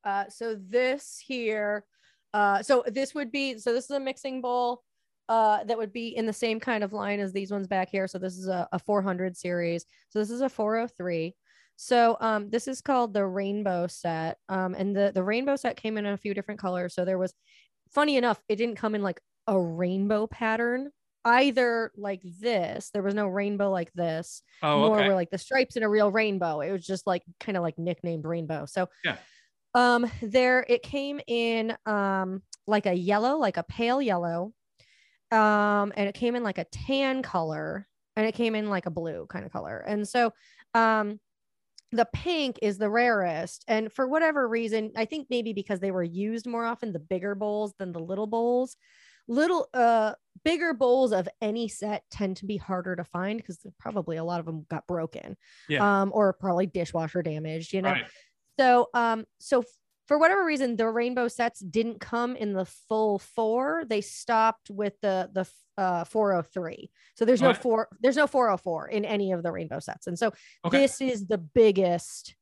uh, 0.04 0.26
so 0.30 0.56
this 0.56 1.24
here, 1.26 1.86
uh, 2.34 2.62
so 2.62 2.84
this 2.88 3.14
would 3.14 3.32
be 3.32 3.58
so 3.58 3.74
this 3.74 3.86
is 3.86 3.91
a 3.91 3.99
mixing 3.99 4.41
bowl. 4.41 4.84
Uh, 5.30 5.64
that 5.64 5.78
would 5.78 5.93
be 5.93 6.10
in 6.10 6.26
the 6.26 6.34
same 6.34 6.60
kind 6.60 6.84
of 6.84 6.91
line 6.91 7.22
as 7.22 7.32
these 7.32 7.52
ones 7.52 7.66
back 7.66 7.89
here. 7.89 8.06
So 8.06 8.18
this 8.18 8.38
is 8.38 8.49
a, 8.49 8.68
a 8.74 8.80
400 8.80 9.38
series. 9.38 9.86
So 10.10 10.20
this 10.20 10.30
is 10.30 10.41
a 10.41 10.49
403. 10.49 11.34
So 11.78 12.18
um, 12.20 12.49
this 12.49 12.68
is 12.68 12.82
called 12.82 13.14
the 13.14 13.26
rainbow 13.26 13.88
set. 13.88 14.38
Um, 14.49 14.76
and 14.76 14.93
the, 14.93 15.12
the 15.16 15.24
rainbow 15.24 15.56
set 15.56 15.78
came 15.78 15.97
in 15.97 16.06
a 16.06 16.18
few 16.18 16.34
different 16.34 16.60
colors. 16.60 16.93
So 16.93 17.06
there 17.06 17.18
was, 17.18 17.34
funny 17.91 18.18
enough, 18.18 18.41
it 18.49 18.58
didn't 18.58 18.76
come 18.76 18.93
in 18.93 19.02
like 19.02 19.22
a 19.47 19.58
rainbow 19.58 20.28
pattern 20.28 20.91
either 21.26 21.91
like 21.95 22.22
this. 22.39 22.89
There 22.93 23.04
was 23.04 23.14
no 23.14 23.28
rainbow 23.28 23.72
like 23.72 23.91
this. 23.93 24.41
Oh, 24.62 24.80
Nor 24.80 24.99
okay. 24.99 25.08
were 25.08 25.16
like 25.16 25.30
the 25.30 25.38
stripes 25.38 25.76
in 25.76 25.84
a 25.84 25.89
real 25.89 26.12
rainbow. 26.12 26.62
It 26.62 26.72
was 26.72 26.86
just 26.86 27.08
like 27.08 27.24
kind 27.39 27.58
of 27.58 27.64
like 27.64 27.78
nicknamed 27.78 28.26
rainbow. 28.26 28.66
So 28.66 28.89
Yeah. 29.04 29.18
Um 29.74 30.10
there 30.22 30.66
it 30.68 30.84
came 30.84 31.20
in 31.28 31.76
um 31.86 32.44
like 32.68 32.86
a 32.86 32.94
yellow, 32.94 33.38
like 33.38 33.58
a 33.58 33.64
pale 33.64 34.02
yellow. 34.02 34.54
Um, 35.32 35.94
and 35.96 36.10
it 36.10 36.16
came 36.16 36.36
in 36.36 36.44
like 36.44 36.58
a 36.58 36.66
tan 36.66 37.22
color 37.24 37.88
and 38.16 38.26
it 38.28 38.36
came 38.36 38.56
in 38.56 38.70
like 38.70 38.86
a 38.86 38.92
blue 38.92 39.26
kind 39.28 39.46
of 39.46 39.52
color. 39.52 39.80
And 39.80 40.08
so 40.08 40.34
um 40.74 41.20
the 41.92 42.08
pink 42.14 42.58
is 42.62 42.78
the 42.78 42.90
rarest 42.90 43.66
and 43.68 43.92
for 43.92 44.08
whatever 44.08 44.48
reason 44.48 44.92
i 44.96 45.06
think 45.06 45.28
maybe 45.30 45.54
because 45.54 45.80
they 45.82 45.92
were 45.92 46.04
used 46.04 46.48
more 46.48 46.66
often 46.66 46.94
the 46.94 47.00
bigger 47.00 47.36
bowls 47.36 47.74
than 47.80 47.92
the 47.92 48.00
little 48.00 48.28
bowls 48.28 48.78
little 49.28 49.68
uh 49.74 50.14
bigger 50.44 50.74
bowls 50.74 51.12
of 51.12 51.28
any 51.42 51.68
set 51.68 52.04
tend 52.10 52.38
to 52.38 52.46
be 52.46 52.58
harder 52.58 52.96
to 52.96 53.04
find 53.04 53.38
because 53.38 53.66
probably 53.78 54.18
a 54.18 54.24
lot 54.24 54.40
of 54.40 54.46
them 54.46 54.66
got 54.70 54.88
broken 54.88 55.38
Yeah. 55.70 56.02
um 56.02 56.12
or 56.14 56.34
probably 56.34 56.66
dishwasher 56.66 57.22
damaged 57.22 57.74
you 57.74 57.82
know 57.82 57.92
Right. 57.92 58.06
So 58.62 58.88
um 58.93 59.26
so 59.39 59.64
for 60.07 60.18
whatever 60.18 60.43
reason 60.45 60.76
the 60.76 60.88
rainbow 60.88 61.28
sets 61.28 61.59
didn't 61.62 61.99
come 61.99 62.36
in 62.36 62.53
the 62.53 62.66
full 62.66 63.18
four 63.20 63.84
they 63.88 64.01
stopped 64.01 64.70
with 64.70 64.93
the 65.01 65.30
the 65.34 65.45
uh 65.82 66.03
403 66.03 66.91
so 67.16 67.26
there's 67.26 67.41
no 67.41 67.49
What? 67.49 67.57
four 67.57 67.88
there's 68.01 68.18
no 68.18 68.28
404 68.28 68.89
in 68.89 69.05
any 69.05 69.32
of 69.32 69.41
the 69.41 69.51
rainbow 69.51 69.80
sets 69.80 70.07
and 70.07 70.18
so 70.20 70.32
Okay. 70.66 70.80
this 70.80 71.01
is 71.01 71.26
the 71.28 71.38
biggest 71.38 72.36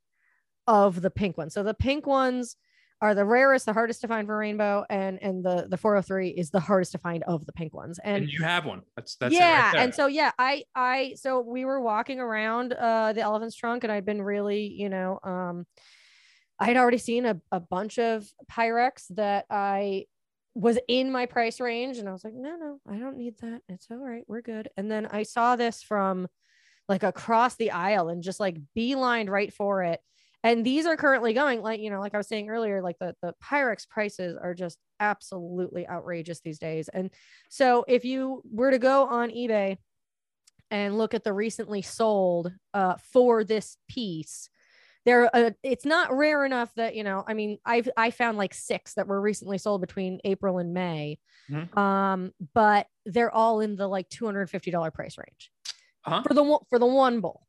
of 0.67 1.01
the 1.01 1.09
pink 1.11 1.37
ones 1.37 1.53
so 1.53 1.63
the 1.63 1.73
pink 1.73 2.05
ones 2.07 2.55
are 3.01 3.15
the 3.15 3.23
rarest 3.23 3.65
the 3.65 3.71
hardest 3.73 4.01
to 4.01 4.07
find 4.07 4.27
for 4.27 4.37
rainbow 4.37 4.83
and 4.89 5.21
and 5.21 5.45
the 5.45 5.67
the 5.69 5.77
403 5.77 6.29
is 6.29 6.49
the 6.49 6.59
hardest 6.59 6.91
to 6.91 6.97
find 6.97 7.23
of 7.23 7.45
the 7.45 7.53
pink 7.53 7.73
ones 7.73 7.97
and, 8.03 8.23
and 8.23 8.31
you 8.31 8.43
have 8.43 8.65
one. 8.65 8.81
That's 8.95 9.15
that's 9.15 9.33
it 9.33 9.37
yeah 9.39 9.63
right 9.63 9.71
there. 9.73 9.81
and 9.83 9.95
so 9.95 10.07
yeah 10.07 10.31
i 10.37 10.63
i 10.75 11.13
so 11.15 11.39
we 11.39 11.63
were 11.65 11.79
walking 11.79 12.19
around 12.19 12.73
uh 12.73 13.13
the 13.13 13.21
elephant's 13.21 13.55
trunk 13.55 13.83
and 13.85 13.91
i'd 13.93 14.05
been 14.05 14.21
really 14.21 14.63
you 14.67 14.89
know 14.89 15.17
um 15.23 15.65
i 16.59 16.65
had 16.65 16.77
already 16.77 16.97
seen 16.97 17.25
a, 17.25 17.39
a 17.51 17.59
bunch 17.59 17.97
of 17.99 18.27
pyrex 18.51 19.05
that 19.09 19.45
i 19.49 20.05
was 20.55 20.79
in 20.87 21.11
my 21.11 21.25
price 21.25 21.59
range 21.59 21.97
and 21.97 22.09
i 22.09 22.11
was 22.11 22.23
like 22.23 22.33
no 22.33 22.55
no 22.57 22.79
i 22.89 22.97
don't 22.97 23.17
need 23.17 23.35
that. 23.39 23.61
It's 23.69 23.87
all 23.89 23.97
right. 23.97 24.23
We're 24.27 24.41
good. 24.41 24.69
And 24.77 24.91
then 24.91 25.05
i 25.07 25.23
saw 25.23 25.55
this 25.55 25.81
from 25.81 26.27
like 26.87 27.03
across 27.03 27.55
the 27.55 27.71
aisle 27.71 28.09
and 28.09 28.23
just 28.23 28.39
like 28.39 28.57
beelined 28.75 29.29
right 29.29 29.53
for 29.53 29.83
it. 29.83 30.01
And 30.43 30.65
these 30.65 30.85
are 30.85 30.97
currently 30.97 31.33
going 31.33 31.61
like 31.61 31.79
you 31.79 31.89
know 31.89 31.99
like 31.99 32.13
i 32.13 32.17
was 32.17 32.27
saying 32.27 32.49
earlier 32.49 32.81
like 32.81 32.97
the 32.99 33.15
the 33.21 33.33
pyrex 33.43 33.87
prices 33.87 34.37
are 34.41 34.53
just 34.53 34.77
absolutely 34.99 35.87
outrageous 35.87 36.41
these 36.41 36.59
days. 36.59 36.89
And 36.89 37.11
so 37.49 37.85
if 37.87 38.03
you 38.03 38.41
were 38.51 38.71
to 38.71 38.79
go 38.79 39.05
on 39.05 39.29
ebay 39.29 39.77
and 40.71 40.97
look 40.97 41.13
at 41.13 41.23
the 41.23 41.33
recently 41.33 41.81
sold 41.81 42.51
uh, 42.73 42.95
for 43.11 43.43
this 43.43 43.77
piece 43.87 44.49
there 45.05 45.33
uh, 45.35 45.51
it's 45.63 45.85
not 45.85 46.11
rare 46.15 46.45
enough 46.45 46.73
that 46.75 46.95
you 46.95 47.03
know 47.03 47.23
i 47.27 47.33
mean 47.33 47.57
i've 47.65 47.89
i 47.97 48.11
found 48.11 48.37
like 48.37 48.53
six 48.53 48.93
that 48.95 49.07
were 49.07 49.19
recently 49.21 49.57
sold 49.57 49.81
between 49.81 50.19
april 50.23 50.57
and 50.59 50.73
may 50.73 51.17
Mhm. 51.49 51.75
um 51.77 52.31
but 52.53 52.87
they're 53.05 53.33
all 53.33 53.59
in 53.61 53.75
the 53.75 53.87
like 53.87 54.07
$250 54.09 54.93
price 54.93 55.17
range 55.17 55.51
Uh-huh. 56.05 56.21
for 56.27 56.33
the 56.33 56.43
one 56.43 56.59
for 56.69 56.77
the 56.79 56.85
one 56.85 57.21
bowl 57.21 57.47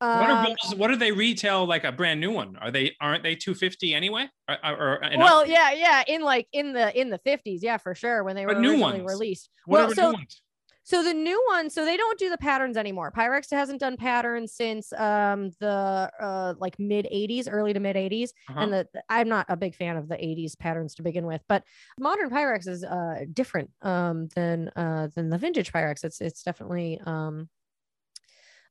What 0.00 0.30
are 0.30 0.36
Um, 0.38 0.44
bills- 0.44 0.74
what 0.76 0.88
do 0.88 0.96
they 0.96 1.12
retail 1.12 1.66
like 1.66 1.84
a 1.84 1.92
brand 1.92 2.20
new 2.20 2.30
one? 2.30 2.56
Are 2.56 2.70
they 2.70 2.96
aren't 3.00 3.22
they 3.22 3.34
250 3.34 3.92
anyway? 3.94 4.28
Or, 4.48 4.56
or, 4.64 5.04
or 5.04 5.18
well 5.18 5.46
yeah 5.46 5.72
yeah 5.72 6.02
in 6.06 6.22
like 6.22 6.48
in 6.52 6.72
the 6.72 6.86
in 6.98 7.10
the 7.10 7.18
50s 7.18 7.60
yeah 7.62 7.76
for 7.76 7.94
sure 7.94 8.24
when 8.24 8.34
they 8.36 8.46
were 8.46 8.54
new 8.54 8.78
ones. 8.78 9.02
released 9.04 9.50
what 9.66 9.78
well 9.80 9.90
are 9.90 9.94
so 9.94 10.06
new 10.08 10.12
ones? 10.14 10.42
So 10.82 11.02
the 11.02 11.14
new 11.14 11.42
one, 11.48 11.68
so 11.70 11.84
they 11.84 11.96
don't 11.96 12.18
do 12.18 12.30
the 12.30 12.38
patterns 12.38 12.76
anymore. 12.76 13.12
Pyrex 13.12 13.50
hasn't 13.50 13.80
done 13.80 13.96
patterns 13.96 14.52
since 14.54 14.92
um 14.94 15.50
the 15.60 16.10
uh 16.20 16.54
like 16.58 16.78
mid 16.78 17.06
80s, 17.06 17.48
early 17.50 17.72
to 17.72 17.80
mid 17.80 17.96
80s. 17.96 18.30
Uh-huh. 18.48 18.60
And 18.60 18.72
the 18.72 18.88
I'm 19.08 19.28
not 19.28 19.46
a 19.48 19.56
big 19.56 19.74
fan 19.74 19.96
of 19.96 20.08
the 20.08 20.16
80s 20.16 20.58
patterns 20.58 20.94
to 20.96 21.02
begin 21.02 21.26
with, 21.26 21.42
but 21.48 21.64
modern 21.98 22.30
Pyrex 22.30 22.66
is 22.66 22.82
uh 22.82 23.24
different 23.32 23.70
um 23.82 24.28
than 24.34 24.68
uh 24.70 25.08
than 25.14 25.28
the 25.28 25.38
vintage 25.38 25.72
Pyrex. 25.72 26.02
It's 26.02 26.20
it's 26.20 26.42
definitely 26.42 27.00
um 27.04 27.48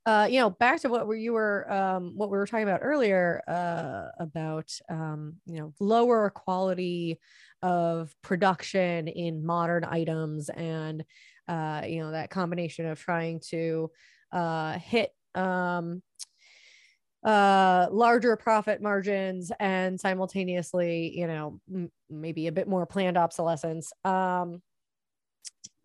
uh 0.05 0.28
you 0.30 0.39
know 0.39 0.49
back 0.49 0.82
to 0.82 0.89
what 0.89 1.07
were 1.07 1.16
you 1.16 1.34
were 1.34 1.72
um 1.72 2.14
what 2.16 2.32
we 2.32 2.38
were 2.38 2.47
talking 2.47 2.64
about 2.64 2.80
earlier 2.82 3.41
uh 3.47 4.07
about 4.20 4.72
um 4.89 5.36
you 5.45 5.60
know 5.60 5.74
lower 5.80 6.30
quality 6.30 7.20
of 7.62 8.14
production 8.24 9.07
in 9.10 9.45
modern 9.45 9.84
items 9.84 10.49
and 10.49 11.03
uh 11.49 11.81
you 11.87 11.99
know 11.99 12.11
that 12.11 12.29
combination 12.29 12.85
of 12.85 12.99
trying 12.99 13.41
to 13.49 13.91
uh 14.31 14.77
hit 14.79 15.11
um 15.35 16.01
uh 17.25 17.87
larger 17.91 18.37
profit 18.37 18.81
margins 18.81 19.51
and 19.59 19.99
simultaneously 19.99 21.17
you 21.17 21.27
know 21.27 21.59
m- 21.73 21.91
maybe 22.09 22.47
a 22.47 22.51
bit 22.51 22.67
more 22.67 22.85
planned 22.85 23.17
obsolescence. 23.17 23.91
Um 24.05 24.61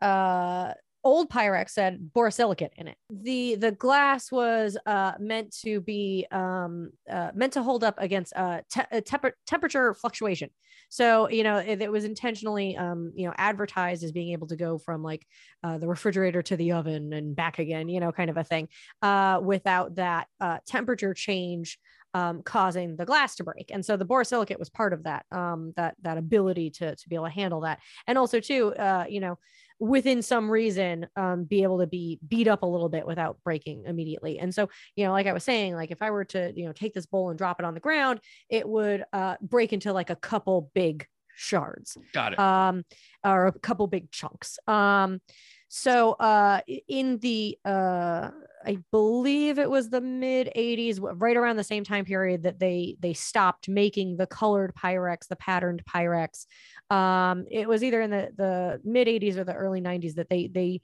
uh 0.01 0.73
old 1.05 1.29
pyrex 1.29 1.71
said 1.71 2.11
borosilicate 2.15 2.71
in 2.77 2.89
it 2.89 2.97
the 3.11 3.55
the 3.57 3.71
glass 3.73 4.33
was 4.33 4.77
uh 4.87 5.13
meant 5.19 5.55
to 5.55 5.81
be 5.81 6.27
um 6.31 6.91
uh, 7.11 7.31
meant 7.35 7.53
to 7.53 7.63
hold 7.63 7.85
up 7.85 7.95
against 7.99 8.33
uh, 8.35 8.61
te- 8.71 8.83
uh 8.91 9.01
temper- 9.05 9.37
temperature 9.47 9.95
fluctuation 9.95 10.49
so 10.89 11.29
you 11.29 11.43
know 11.43 11.59
it, 11.59 11.83
it 11.83 11.93
was 11.93 12.05
intentionally 12.05 12.77
um 12.77 13.13
you 13.15 13.27
know 13.27 13.35
advertised 13.37 14.03
as 14.03 14.13
being 14.13 14.33
able 14.33 14.47
to 14.47 14.57
go 14.57 14.79
from 14.79 15.03
like 15.03 15.27
uh, 15.63 15.79
the 15.79 15.87
refrigerator 15.87 16.43
to 16.43 16.57
the 16.57 16.73
oven 16.73 17.13
and 17.13 17.37
back 17.37 17.59
again 17.59 17.89
you 17.89 18.01
know 18.01 18.11
kind 18.11 18.31
of 18.31 18.37
a 18.37 18.45
thing 18.45 18.69
uh 19.03 19.39
without 19.43 19.95
that 19.97 20.27
temperature 20.67 21.15
change 21.15 21.79
um, 22.15 22.43
causing 22.43 22.97
the 22.97 23.05
glass 23.05 23.35
to 23.37 23.45
break. 23.45 23.71
And 23.73 23.85
so 23.85 23.97
the 23.97 24.07
borosilicate 24.07 24.59
was 24.59 24.71
part 24.71 24.93
of 24.93 25.03
that, 25.03 25.27
um, 25.33 25.73
that, 25.77 25.97
that 26.03 26.17
ability 26.17 26.71
to, 26.71 26.95
to 26.95 27.09
be 27.09 27.17
able 27.17 27.27
to 27.27 27.33
handle 27.33 27.63
that. 27.63 27.81
And 28.07 28.17
also 28.17 28.39
too, 28.39 28.73
uh, 28.77 29.05
you 29.09 29.21
know, 29.21 29.37
within 29.85 30.23
some 30.23 30.51
reason, 30.51 31.07
um, 31.17 31.45
be 31.45 31.63
able 31.63 31.79
to 31.79 31.87
be 31.87 32.19
beat 32.27 32.49
up 32.49 32.63
a 32.63 32.67
little 32.67 32.89
bit 32.89 33.07
without 33.07 33.37
breaking 33.45 33.85
immediately. 33.87 34.39
And 34.39 34.55
so, 34.55 34.69
you 34.97 35.05
know, 35.05 35.13
like 35.13 35.27
I 35.27 35.33
was 35.33 35.45
saying, 35.45 35.75
like 35.75 35.91
if 35.91 36.01
I 36.01 36.11
were 36.11 36.25
to, 36.27 36.53
you 36.57 36.65
know, 36.67 36.73
take 36.73 36.95
this 36.95 37.07
bowl 37.07 37.29
and 37.31 37.39
drop 37.39 37.61
it 37.61 37.67
on 37.67 37.75
the 37.75 37.81
ground, 37.81 38.21
it 38.49 38.69
would, 38.69 39.05
uh, 39.13 39.37
break 39.43 39.73
into 39.73 39.93
like 39.93 40.11
a 40.11 40.17
couple 40.17 40.71
big 40.75 41.07
shards 41.37 41.97
Got 42.13 42.35
it. 42.35 42.39
um 42.39 42.85
or 43.25 43.49
a 43.49 43.53
couple 43.59 43.89
big 43.89 44.09
chunks 44.13 44.57
um 44.69 45.21
so 45.69 46.13
uh 46.13 46.61
in 46.87 47.19
the 47.19 47.59
uh 47.65 48.31
i 48.67 48.79
believe 48.91 49.59
it 49.59 49.69
was 49.69 49.91
the 49.91 50.01
mid 50.01 50.51
80s 50.57 50.99
right 51.21 51.37
around 51.37 51.57
the 51.57 51.65
same 51.65 51.85
time 51.85 52.05
period 52.05 52.43
that 52.45 52.59
they 52.59 52.97
they 53.01 53.13
stopped 53.13 53.69
making 53.69 54.17
the 54.17 54.27
colored 54.27 54.75
pyrex 54.75 55.29
the 55.29 55.37
patterned 55.37 55.83
pyrex. 55.85 56.47
Um 56.91 57.47
it 57.51 57.69
was 57.69 57.83
either 57.83 58.01
in 58.01 58.11
the 58.11 58.31
the 58.37 58.81
mid 58.85 59.09
80s 59.09 59.37
or 59.37 59.45
the 59.45 59.55
early 59.55 59.81
90s 59.81 60.15
that 60.15 60.29
they 60.29 60.49
they 60.49 60.81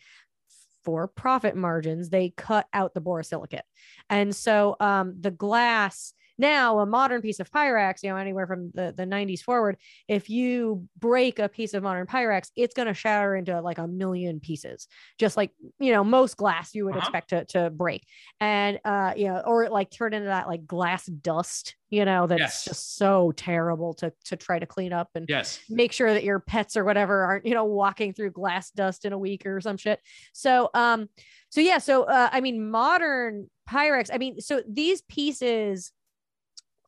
for 0.84 1.08
profit 1.08 1.56
margins 1.56 2.08
they 2.08 2.32
cut 2.36 2.66
out 2.72 2.94
the 2.94 3.00
borosilicate. 3.02 3.60
And 4.08 4.34
so 4.34 4.76
um 4.80 5.16
the 5.20 5.30
glass 5.30 6.14
Now, 6.40 6.78
a 6.78 6.86
modern 6.86 7.20
piece 7.20 7.38
of 7.38 7.50
Pyrex, 7.50 8.02
you 8.02 8.08
know, 8.08 8.16
anywhere 8.16 8.46
from 8.46 8.70
the, 8.72 8.94
the 8.96 9.04
90s 9.04 9.42
forward, 9.42 9.76
if 10.08 10.30
you 10.30 10.88
break 10.98 11.38
a 11.38 11.50
piece 11.50 11.74
of 11.74 11.82
modern 11.82 12.06
Pyrex, 12.06 12.48
it's 12.56 12.72
going 12.72 12.88
to 12.88 12.94
shatter 12.94 13.36
into 13.36 13.60
like 13.60 13.76
a 13.76 13.86
million 13.86 14.40
pieces, 14.40 14.88
just 15.18 15.36
like, 15.36 15.50
you 15.78 15.92
know, 15.92 16.02
most 16.02 16.38
glass 16.38 16.74
you 16.74 16.86
would 16.86 16.96
uh-huh. 16.96 17.00
expect 17.00 17.28
to, 17.28 17.44
to 17.44 17.68
break. 17.68 18.06
And, 18.40 18.80
uh, 18.86 19.12
you 19.14 19.26
know, 19.26 19.42
or 19.44 19.68
like 19.68 19.90
turn 19.90 20.14
into 20.14 20.28
that 20.28 20.48
like 20.48 20.66
glass 20.66 21.04
dust, 21.04 21.76
you 21.90 22.06
know, 22.06 22.26
that's 22.26 22.40
yes. 22.40 22.64
just 22.64 22.96
so 22.96 23.32
terrible 23.36 23.92
to, 23.94 24.10
to 24.24 24.36
try 24.36 24.58
to 24.58 24.64
clean 24.64 24.94
up 24.94 25.10
and 25.14 25.26
yes. 25.28 25.60
make 25.68 25.92
sure 25.92 26.14
that 26.14 26.24
your 26.24 26.40
pets 26.40 26.74
or 26.74 26.86
whatever 26.86 27.22
aren't, 27.22 27.44
you 27.44 27.52
know, 27.52 27.64
walking 27.66 28.14
through 28.14 28.30
glass 28.30 28.70
dust 28.70 29.04
in 29.04 29.12
a 29.12 29.18
week 29.18 29.44
or 29.44 29.60
some 29.60 29.76
shit. 29.76 30.00
So, 30.32 30.70
um, 30.72 31.10
so 31.50 31.60
yeah, 31.60 31.76
so 31.76 32.04
uh, 32.04 32.30
I 32.32 32.40
mean, 32.40 32.70
modern 32.70 33.50
Pyrex. 33.68 34.08
I 34.12 34.18
mean, 34.18 34.40
so 34.40 34.62
these 34.68 35.02
pieces, 35.02 35.92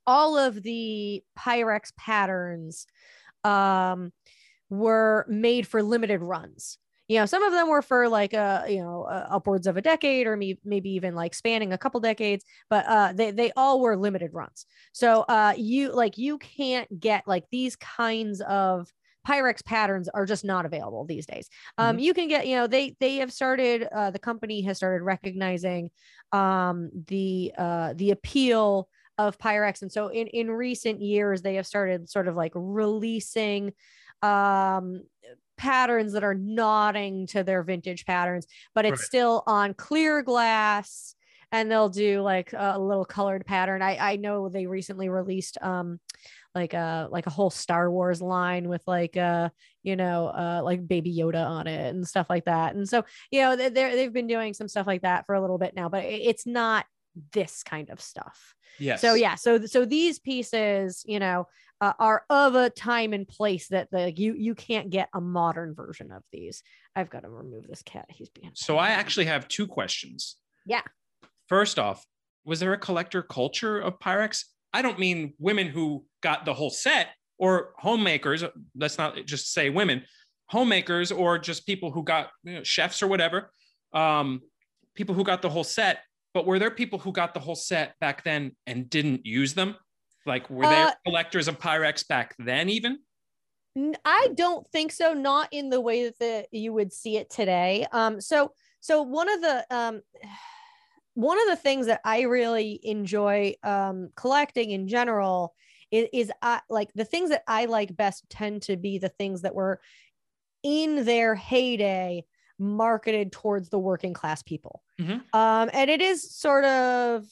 all 0.07 0.39
of 0.39 0.63
the 0.63 1.23
Pyrex 1.39 1.93
patterns, 1.97 2.87
um, 3.45 4.13
were 4.71 5.27
made 5.29 5.67
for 5.67 5.83
limited 5.83 6.21
runs. 6.21 6.79
You 7.09 7.19
know, 7.19 7.27
some 7.27 7.43
of 7.43 7.53
them 7.53 7.69
were 7.69 7.83
for 7.83 8.09
like 8.09 8.33
a 8.33 8.63
uh, 8.65 8.67
you 8.67 8.81
know 8.81 9.03
uh, 9.03 9.27
upwards 9.31 9.67
of 9.67 9.77
a 9.77 9.83
decade 9.83 10.27
or 10.27 10.37
maybe 10.37 10.61
maybe 10.65 10.91
even 10.91 11.15
like 11.15 11.35
spanning 11.35 11.73
a 11.73 11.79
couple 11.79 12.01
decades, 12.01 12.45
but 12.71 12.87
uh, 12.87 13.13
they 13.13 13.33
they 13.33 13.53
all 13.55 13.81
were 13.81 13.97
limited 13.97 14.31
runs. 14.33 14.65
So 14.93 15.23
uh, 15.23 15.53
you 15.57 15.93
like 15.93 16.17
you 16.17 16.39
can't 16.39 16.89
get 16.99 17.25
like 17.27 17.45
these 17.51 17.77
kinds 17.77 18.41
of 18.41 18.91
Pyrex 19.27 19.65
patterns 19.65 20.09
are 20.09 20.27
just 20.27 20.45
not 20.45 20.65
available 20.65 21.05
these 21.05 21.27
days. 21.27 21.49
Um, 21.79 21.97
mm-hmm. 21.97 22.05
You 22.05 22.15
can 22.15 22.29
get, 22.29 22.47
you 22.47 22.57
know, 22.57 22.67
they 22.67 22.97
they 22.99 23.17
have 23.17 23.33
started. 23.33 23.87
Uh, 23.93 24.11
the 24.11 24.19
company 24.19 24.63
has 24.63 24.79
started 24.79 25.05
recognizing 25.05 25.91
um, 26.33 26.91
the 27.09 27.53
uh, 27.59 27.95
the 27.95 28.11
appeal 28.11 28.89
of 29.19 29.39
Pyrex, 29.39 29.83
and 29.83 29.93
so 29.93 30.09
in 30.09 30.27
in 30.29 30.51
recent 30.51 31.01
years 31.01 31.43
they 31.43 31.55
have 31.55 31.67
started 31.67 32.09
sort 32.09 32.29
of 32.29 32.37
like 32.37 32.53
releasing 32.55 33.73
um, 34.23 35.03
patterns 35.57 36.13
that 36.13 36.25
are 36.25 36.35
nodding 36.35 37.27
to 37.29 37.45
their 37.45 37.63
vintage 37.63 38.05
patterns, 38.07 38.47
but 38.75 38.85
it's 38.85 39.01
right. 39.01 39.07
still 39.07 39.43
on 39.47 39.75
clear 39.75 40.23
glass. 40.23 41.15
And 41.55 41.71
they'll 41.71 41.91
do 41.91 42.23
like 42.23 42.55
a 42.55 42.79
little 42.79 43.05
colored 43.05 43.45
pattern. 43.45 43.83
I, 43.83 43.99
I 43.99 44.17
know 44.17 44.49
they 44.49 44.67
recently 44.67 45.11
released 45.11 45.59
um, 45.61 46.01
like 46.55 46.75
a 46.75 47.09
like 47.11 47.27
a 47.27 47.31
whole 47.31 47.51
Star 47.51 47.91
Wars 47.91 48.21
line 48.21 48.69
with 48.69 48.83
like 48.87 49.17
uh 49.17 49.49
you 49.83 49.97
know 49.97 50.27
uh 50.29 50.61
like 50.63 50.87
Baby 50.87 51.17
Yoda 51.17 51.47
on 51.47 51.67
it 51.67 51.95
and 51.95 52.07
stuff 52.07 52.27
like 52.29 52.45
that. 52.45 52.75
And 52.75 52.89
so 52.89 53.05
you 53.31 53.41
know 53.41 53.57
they 53.57 53.69
they've 53.69 54.13
been 54.13 54.27
doing 54.27 54.55
some 54.55 54.69
stuff 54.69 54.87
like 54.87 55.03
that 55.03 55.27
for 55.27 55.35
a 55.35 55.41
little 55.41 55.59
bit 55.59 55.75
now, 55.75 55.89
but 55.89 56.05
it's 56.05 56.47
not 56.47 56.85
this 57.33 57.63
kind 57.63 57.91
of 57.91 58.01
stuff. 58.01 58.55
Yes. 58.79 59.01
So 59.01 59.15
yeah, 59.15 59.35
so 59.35 59.65
so 59.67 59.85
these 59.85 60.19
pieces, 60.19 61.05
you 61.07 61.19
know, 61.19 61.47
uh, 61.81 61.93
are 61.99 62.25
of 62.31 62.55
a 62.55 62.71
time 62.71 63.13
and 63.13 63.27
place 63.27 63.69
that 63.69 63.89
like 63.93 64.19
you 64.19 64.35
you 64.35 64.55
can't 64.55 64.91
get 64.91 65.09
a 65.15 65.21
modern 65.21 65.75
version 65.75 66.13
of 66.13 66.23
these. 66.33 66.63
I've 66.95 67.11
got 67.11 67.23
to 67.23 67.29
remove 67.29 67.67
this 67.67 67.83
cat. 67.83 68.07
He's 68.09 68.29
being. 68.29 68.53
So 68.55 68.79
I 68.79 68.91
actually 68.91 69.27
have 69.27 69.49
two 69.49 69.67
questions. 69.67 70.37
Yeah. 70.67 70.83
First 71.49 71.79
off, 71.79 72.07
was 72.45 72.61
there 72.61 72.73
a 72.73 72.79
collector 72.79 73.23
culture 73.23 73.79
of 73.79 73.99
Pyrex? 73.99 74.45
I 74.73 74.83
don't 74.83 74.99
mean 74.99 75.35
women 75.39 75.67
who 75.67 76.05
got 76.23 76.45
the 76.45 76.55
whole 76.55 76.71
set 76.71 77.09
or 77.39 77.73
homemakers. 77.79 78.45
Let's 78.77 78.97
not 78.97 79.27
just 79.27 79.53
say 79.53 79.69
women, 79.69 80.05
homemakers 80.47 81.11
or 81.13 81.39
just 81.39 81.67
people 81.67 81.91
who 81.91 82.05
got 82.05 82.29
you 82.45 82.55
know, 82.55 82.63
chefs 82.63 83.03
or 83.03 83.09
whatever, 83.09 83.51
um, 83.93 84.41
people 84.95 85.15
who 85.15 85.25
got 85.25 85.43
the 85.43 85.51
whole 85.51 85.65
set. 85.65 85.99
But 86.35 86.47
were 86.47 86.59
there 86.59 86.71
people 86.71 86.99
who 86.99 87.13
got 87.13 87.35
the 87.35 87.41
whole 87.41 87.55
set 87.55 87.99
back 88.01 88.25
then 88.25 88.53
and 88.67 88.89
didn't 88.89 89.27
use 89.27 89.55
them? 89.55 89.77
Like, 90.25 90.49
were 90.49 90.63
there 90.63 90.87
uh, 90.87 90.93
collectors 91.05 91.49
of 91.49 91.59
Pyrex 91.59 92.07
back 92.07 92.35
then, 92.39 92.69
even? 92.69 92.99
I 94.05 94.29
don't 94.35 94.67
think 94.69 94.93
so. 94.93 95.15
Not 95.15 95.49
in 95.51 95.71
the 95.71 95.81
way 95.81 96.05
that 96.05 96.19
the, 96.19 96.47
you 96.53 96.73
would 96.73 96.93
see 96.93 97.17
it 97.17 97.31
today. 97.31 97.87
Um, 97.93 98.21
so, 98.21 98.53
so 98.81 99.03
one 99.03 99.33
of 99.33 99.41
the 99.41 99.67
um, 99.71 100.01
one 101.15 101.39
of 101.39 101.49
the 101.49 101.57
things 101.57 101.87
that 101.87 102.01
I 102.05 102.23
really 102.23 102.81
enjoy 102.83 103.55
um, 103.63 104.11
collecting 104.17 104.71
in 104.71 104.89
general 104.89 105.55
is, 105.91 106.09
is 106.13 106.33
I, 106.41 106.61
like 106.71 106.91
the 106.95 107.05
things 107.05 107.31
that 107.31 107.43
I 107.47 107.67
like 107.67 107.95
best 107.95 108.25
tend 108.31 108.63
to 108.63 108.77
be 108.77 108.97
the 108.99 109.11
things 109.11 109.43
that 109.43 109.55
were 109.55 109.81
in 110.63 111.05
their 111.05 111.35
heyday 111.35 112.25
marketed 112.63 113.33
towards 113.33 113.69
the 113.69 113.79
working 113.79 114.15
class 114.15 114.43
people. 114.43 114.83
Mm-hmm. 115.01 115.19
Um, 115.39 115.71
and 115.73 115.91
it 115.91 116.01
is 116.01 116.35
sort 116.35 116.65
of 116.65 117.27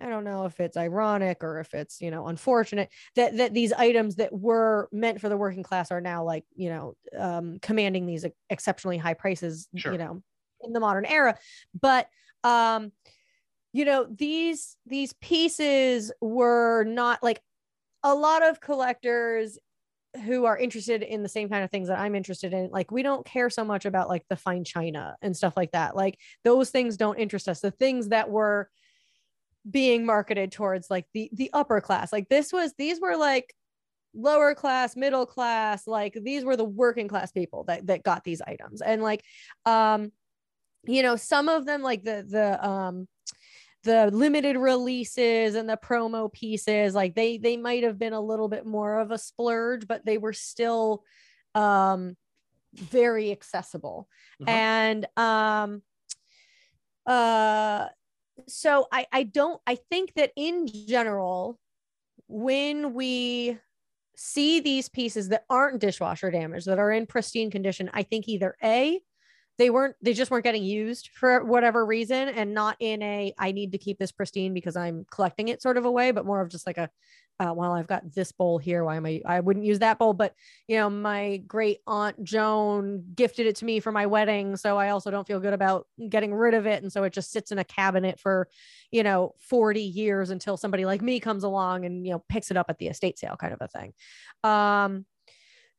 I 0.00 0.08
don't 0.08 0.24
know 0.24 0.44
if 0.44 0.60
it's 0.60 0.76
ironic 0.76 1.42
or 1.42 1.58
if 1.58 1.74
it's 1.74 2.00
you 2.00 2.10
know 2.10 2.28
unfortunate 2.28 2.90
that 3.16 3.36
that 3.38 3.54
these 3.54 3.72
items 3.72 4.16
that 4.16 4.32
were 4.32 4.88
meant 4.92 5.20
for 5.20 5.28
the 5.28 5.36
working 5.36 5.62
class 5.62 5.90
are 5.90 6.00
now 6.00 6.22
like 6.22 6.44
you 6.54 6.68
know 6.68 6.94
um, 7.18 7.58
commanding 7.60 8.06
these 8.06 8.24
exceptionally 8.50 8.98
high 8.98 9.14
prices 9.14 9.68
sure. 9.74 9.92
you 9.92 9.98
know 9.98 10.22
in 10.62 10.72
the 10.72 10.80
modern 10.80 11.06
era 11.06 11.36
but 11.80 12.08
um 12.44 12.92
you 13.72 13.84
know 13.84 14.06
these 14.08 14.76
these 14.86 15.12
pieces 15.14 16.12
were 16.20 16.84
not 16.84 17.22
like 17.22 17.40
a 18.02 18.14
lot 18.14 18.46
of 18.46 18.60
collectors 18.60 19.58
who 20.24 20.44
are 20.44 20.58
interested 20.58 21.02
in 21.02 21.22
the 21.22 21.28
same 21.28 21.48
kind 21.48 21.64
of 21.64 21.70
things 21.70 21.88
that 21.88 21.98
I'm 21.98 22.14
interested 22.14 22.52
in. 22.52 22.70
Like, 22.70 22.90
we 22.90 23.02
don't 23.02 23.24
care 23.24 23.50
so 23.50 23.64
much 23.64 23.84
about 23.84 24.08
like 24.08 24.24
the 24.28 24.36
fine 24.36 24.64
china 24.64 25.16
and 25.22 25.36
stuff 25.36 25.56
like 25.56 25.72
that. 25.72 25.94
Like, 25.94 26.18
those 26.44 26.70
things 26.70 26.96
don't 26.96 27.18
interest 27.18 27.48
us. 27.48 27.60
The 27.60 27.70
things 27.70 28.08
that 28.08 28.30
were 28.30 28.68
being 29.68 30.06
marketed 30.06 30.52
towards 30.52 30.88
like 30.90 31.06
the 31.12 31.30
the 31.32 31.50
upper 31.52 31.80
class, 31.80 32.12
like 32.12 32.28
this 32.28 32.52
was 32.52 32.72
these 32.78 33.00
were 33.00 33.16
like 33.16 33.54
lower 34.14 34.54
class, 34.54 34.96
middle 34.96 35.26
class, 35.26 35.86
like 35.86 36.16
these 36.22 36.44
were 36.44 36.56
the 36.56 36.64
working 36.64 37.08
class 37.08 37.30
people 37.30 37.64
that 37.64 37.86
that 37.86 38.02
got 38.02 38.24
these 38.24 38.40
items. 38.40 38.80
And 38.82 39.02
like, 39.02 39.22
um, 39.66 40.12
you 40.84 41.02
know, 41.02 41.16
some 41.16 41.48
of 41.48 41.66
them 41.66 41.82
like 41.82 42.02
the 42.04 42.24
the 42.28 42.66
um 42.66 43.06
the 43.82 44.10
limited 44.12 44.56
releases 44.56 45.54
and 45.54 45.68
the 45.68 45.76
promo 45.76 46.30
pieces 46.32 46.94
like 46.94 47.14
they 47.14 47.38
they 47.38 47.56
might 47.56 47.82
have 47.82 47.98
been 47.98 48.12
a 48.12 48.20
little 48.20 48.48
bit 48.48 48.66
more 48.66 49.00
of 49.00 49.10
a 49.10 49.18
splurge 49.18 49.86
but 49.86 50.04
they 50.04 50.18
were 50.18 50.32
still 50.32 51.02
um 51.54 52.16
very 52.74 53.30
accessible 53.32 54.08
uh-huh. 54.42 54.50
and 54.50 55.06
um 55.16 55.82
uh 57.06 57.86
so 58.46 58.86
i 58.92 59.06
i 59.12 59.22
don't 59.22 59.60
i 59.66 59.74
think 59.74 60.12
that 60.14 60.30
in 60.36 60.66
general 60.66 61.58
when 62.28 62.92
we 62.94 63.58
see 64.16 64.60
these 64.60 64.88
pieces 64.88 65.30
that 65.30 65.44
aren't 65.48 65.80
dishwasher 65.80 66.30
damaged 66.30 66.66
that 66.66 66.78
are 66.78 66.92
in 66.92 67.06
pristine 67.06 67.50
condition 67.50 67.90
i 67.94 68.02
think 68.02 68.28
either 68.28 68.54
a 68.62 69.00
they 69.60 69.68
weren't 69.68 69.94
they 70.00 70.14
just 70.14 70.30
weren't 70.30 70.42
getting 70.42 70.64
used 70.64 71.10
for 71.12 71.44
whatever 71.44 71.84
reason 71.84 72.28
and 72.28 72.54
not 72.54 72.76
in 72.80 73.02
a 73.02 73.32
i 73.38 73.52
need 73.52 73.72
to 73.72 73.78
keep 73.78 73.98
this 73.98 74.10
pristine 74.10 74.54
because 74.54 74.74
i'm 74.74 75.04
collecting 75.12 75.48
it 75.48 75.60
sort 75.60 75.76
of 75.76 75.84
a 75.84 75.90
way 75.90 76.12
but 76.12 76.24
more 76.24 76.40
of 76.40 76.48
just 76.48 76.66
like 76.66 76.78
a 76.78 76.88
uh, 77.40 77.52
well 77.54 77.72
i've 77.72 77.86
got 77.86 78.02
this 78.14 78.32
bowl 78.32 78.58
here. 78.58 78.84
Why 78.84 78.96
am 78.96 79.06
i 79.06 79.20
i 79.24 79.40
wouldn't 79.40 79.64
use 79.64 79.78
that 79.78 79.98
bowl. 79.98 80.12
But 80.12 80.34
you 80.68 80.76
know 80.76 80.90
my 80.90 81.38
great 81.46 81.78
aunt 81.86 82.22
joan 82.22 83.04
gifted 83.14 83.46
it 83.46 83.56
to 83.56 83.64
me 83.64 83.80
for 83.80 83.92
my 83.92 84.04
wedding 84.04 84.56
so 84.56 84.76
i 84.76 84.90
also 84.90 85.10
don't 85.10 85.26
feel 85.26 85.40
good 85.40 85.54
about 85.54 85.86
getting 86.08 86.34
rid 86.34 86.54
of 86.54 86.66
it. 86.66 86.82
And 86.82 86.92
so 86.92 87.02
it 87.04 87.12
just 87.12 87.30
sits 87.30 87.50
in 87.50 87.58
a 87.58 87.64
cabinet 87.64 88.20
for 88.20 88.48
you 88.90 89.02
know 89.02 89.34
40 89.48 89.80
years 89.80 90.30
until 90.30 90.56
somebody 90.56 90.84
like 90.84 91.02
me 91.02 91.20
comes 91.20 91.44
along 91.44 91.84
and 91.84 92.06
you 92.06 92.12
know 92.12 92.24
picks 92.28 92.50
it 92.50 92.56
up 92.58 92.66
at 92.68 92.78
the 92.78 92.88
estate 92.88 93.18
sale 93.18 93.36
kind 93.38 93.54
of 93.54 93.60
a 93.60 93.68
thing. 93.68 93.92
Um 94.42 95.06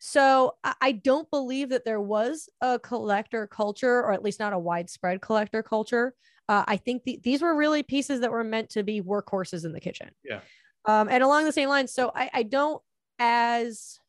so 0.03 0.55
I 0.81 0.93
don't 0.93 1.29
believe 1.29 1.69
that 1.69 1.85
there 1.85 2.01
was 2.01 2.49
a 2.59 2.79
collector 2.79 3.45
culture, 3.45 3.99
or 3.99 4.13
at 4.13 4.23
least 4.23 4.39
not 4.39 4.51
a 4.51 4.57
widespread 4.57 5.21
collector 5.21 5.61
culture. 5.61 6.15
Uh, 6.49 6.63
I 6.67 6.77
think 6.77 7.03
the, 7.03 7.19
these 7.23 7.43
were 7.43 7.55
really 7.55 7.83
pieces 7.83 8.21
that 8.21 8.31
were 8.31 8.43
meant 8.43 8.71
to 8.71 8.81
be 8.81 9.03
workhorses 9.03 9.63
in 9.63 9.73
the 9.73 9.79
kitchen. 9.79 10.09
Yeah. 10.23 10.39
Um, 10.85 11.07
and 11.07 11.21
along 11.21 11.45
the 11.45 11.51
same 11.51 11.69
lines, 11.69 11.93
so 11.93 12.11
I, 12.15 12.31
I 12.33 12.41
don't 12.41 12.81
as 13.19 13.99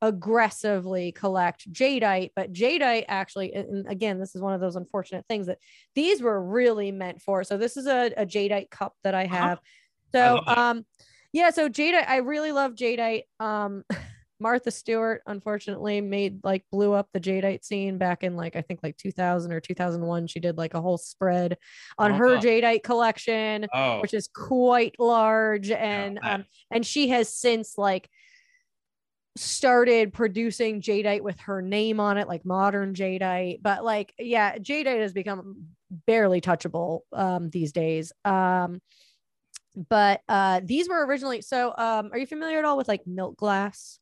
aggressively 0.00 1.10
collect 1.10 1.68
jadeite, 1.72 2.30
but 2.36 2.52
jadeite 2.52 3.06
actually, 3.08 3.52
and 3.52 3.88
again, 3.88 4.20
this 4.20 4.36
is 4.36 4.40
one 4.40 4.54
of 4.54 4.60
those 4.60 4.76
unfortunate 4.76 5.24
things 5.26 5.48
that 5.48 5.58
these 5.96 6.22
were 6.22 6.40
really 6.40 6.92
meant 6.92 7.20
for. 7.20 7.42
So 7.42 7.56
this 7.56 7.76
is 7.76 7.88
a, 7.88 8.12
a 8.16 8.24
jadeite 8.24 8.70
cup 8.70 8.94
that 9.02 9.16
I 9.16 9.24
uh-huh. 9.24 9.36
have. 9.36 9.58
Uh-huh. 9.58 10.38
So 10.38 10.42
I 10.46 10.70
um, 10.70 10.86
yeah, 11.32 11.50
so 11.50 11.68
jadeite, 11.68 12.08
I 12.08 12.18
really 12.18 12.52
love 12.52 12.76
jadeite. 12.76 13.24
Um. 13.40 13.82
Martha 14.40 14.70
Stewart, 14.70 15.22
unfortunately, 15.26 16.00
made 16.00 16.42
like 16.42 16.64
blew 16.72 16.92
up 16.94 17.08
the 17.12 17.20
jadeite 17.20 17.64
scene 17.64 17.98
back 17.98 18.24
in 18.24 18.36
like 18.36 18.56
I 18.56 18.62
think 18.62 18.80
like 18.82 18.96
2000 18.96 19.52
or 19.52 19.60
2001. 19.60 20.26
She 20.26 20.40
did 20.40 20.56
like 20.56 20.74
a 20.74 20.80
whole 20.80 20.98
spread 20.98 21.58
on 21.98 22.12
oh, 22.12 22.14
her 22.16 22.38
jadeite 22.38 22.82
collection, 22.82 23.66
oh. 23.72 24.00
which 24.00 24.14
is 24.14 24.28
quite 24.28 24.96
large, 24.98 25.70
and 25.70 26.18
yeah, 26.22 26.34
um, 26.34 26.44
and 26.70 26.84
she 26.84 27.10
has 27.10 27.28
since 27.28 27.76
like 27.76 28.08
started 29.36 30.12
producing 30.12 30.80
jadeite 30.80 31.22
with 31.22 31.38
her 31.40 31.62
name 31.62 32.00
on 32.00 32.16
it, 32.16 32.26
like 32.26 32.44
modern 32.44 32.94
jadeite. 32.94 33.60
But 33.62 33.84
like, 33.84 34.12
yeah, 34.18 34.56
jadeite 34.56 35.00
has 35.00 35.12
become 35.12 35.66
barely 36.06 36.40
touchable 36.40 37.00
um, 37.12 37.50
these 37.50 37.72
days. 37.72 38.12
Um, 38.24 38.80
but 39.88 40.20
uh 40.28 40.60
these 40.64 40.88
were 40.88 41.06
originally 41.06 41.40
so 41.40 41.72
um 41.78 42.10
are 42.12 42.18
you 42.18 42.26
familiar 42.26 42.58
at 42.58 42.64
all 42.64 42.76
with 42.76 42.88
like 42.88 43.06
milk 43.06 43.36
glass 43.36 43.99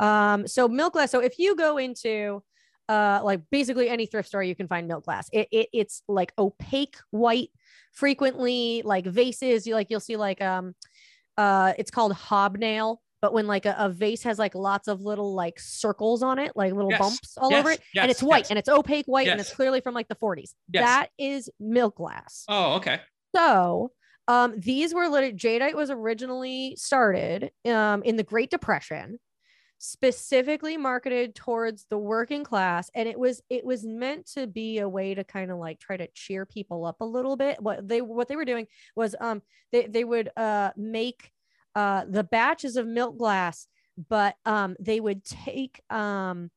um 0.00 0.46
so 0.46 0.68
milk 0.68 0.92
glass 0.94 1.10
so 1.10 1.20
if 1.20 1.38
you 1.38 1.54
go 1.56 1.78
into 1.78 2.42
uh 2.88 3.20
like 3.22 3.40
basically 3.50 3.88
any 3.88 4.06
thrift 4.06 4.28
store 4.28 4.42
you 4.42 4.54
can 4.56 4.66
find 4.66 4.88
milk 4.88 5.04
glass 5.04 5.28
it, 5.32 5.46
it 5.52 5.68
it's 5.72 6.02
like 6.08 6.32
opaque 6.38 6.96
white 7.10 7.50
frequently 7.92 8.82
like 8.84 9.06
vases 9.06 9.66
you 9.66 9.74
like 9.74 9.88
you'll 9.90 10.00
see 10.00 10.16
like 10.16 10.40
um 10.40 10.74
uh 11.38 11.72
it's 11.78 11.90
called 11.90 12.12
hobnail 12.12 13.00
but 13.20 13.32
when 13.32 13.46
like 13.46 13.64
a, 13.66 13.76
a 13.78 13.88
vase 13.88 14.24
has 14.24 14.38
like 14.38 14.54
lots 14.56 14.88
of 14.88 15.00
little 15.02 15.34
like 15.34 15.60
circles 15.60 16.22
on 16.22 16.38
it 16.40 16.52
like 16.56 16.72
little 16.72 16.90
Yes. 16.90 16.98
bumps 16.98 17.38
all 17.38 17.50
Yes. 17.50 17.60
over 17.60 17.70
it 17.70 17.80
Yes. 17.94 18.02
and 18.02 18.10
it's 18.10 18.22
white 18.22 18.50
and 18.50 18.58
it's 18.58 18.68
opaque 18.68 19.06
white 19.06 19.28
and 19.28 19.40
it's 19.40 19.54
clearly 19.54 19.80
from 19.80 19.94
like 19.94 20.08
the 20.08 20.16
40s 20.16 20.54
Yes. 20.72 20.84
that 20.84 21.08
is 21.18 21.48
milk 21.60 21.96
glass 21.96 22.44
Oh, 22.48 22.74
okay. 22.74 23.00
so 23.36 23.92
um, 24.28 24.54
these 24.58 24.94
were 24.94 25.08
lit- 25.08 25.36
jadeite 25.36 25.74
was 25.74 25.90
originally 25.90 26.74
started 26.76 27.50
um, 27.66 28.02
in 28.04 28.14
the 28.16 28.22
Great 28.22 28.50
Depression, 28.50 29.18
specifically 29.84 30.76
marketed 30.76 31.34
towards 31.34 31.86
the 31.90 31.98
working 31.98 32.44
class, 32.44 32.88
and 32.94 33.08
it 33.08 33.18
was 33.18 33.42
it 33.50 33.64
was 33.64 33.84
meant 33.84 34.26
to 34.26 34.46
be 34.46 34.78
a 34.78 34.88
way 34.88 35.12
to 35.12 35.24
kind 35.24 35.50
of 35.50 35.58
like 35.58 35.80
try 35.80 35.96
to 35.96 36.06
cheer 36.14 36.46
people 36.46 36.86
up 36.86 37.00
a 37.00 37.04
little 37.04 37.36
bit. 37.36 37.60
What 37.60 37.88
they 37.88 38.00
what 38.00 38.28
they 38.28 38.36
were 38.36 38.44
doing 38.44 38.68
was 38.94 39.16
um 39.20 39.42
they 39.72 39.88
they 39.88 40.04
would 40.04 40.30
uh 40.36 40.70
make 40.76 41.32
uh 41.74 42.04
the 42.08 42.22
batches 42.22 42.76
of 42.76 42.86
milk 42.86 43.18
glass, 43.18 43.66
but 44.08 44.36
um 44.44 44.76
they 44.78 45.00
would 45.00 45.24
take 45.24 45.80
um 45.90 46.52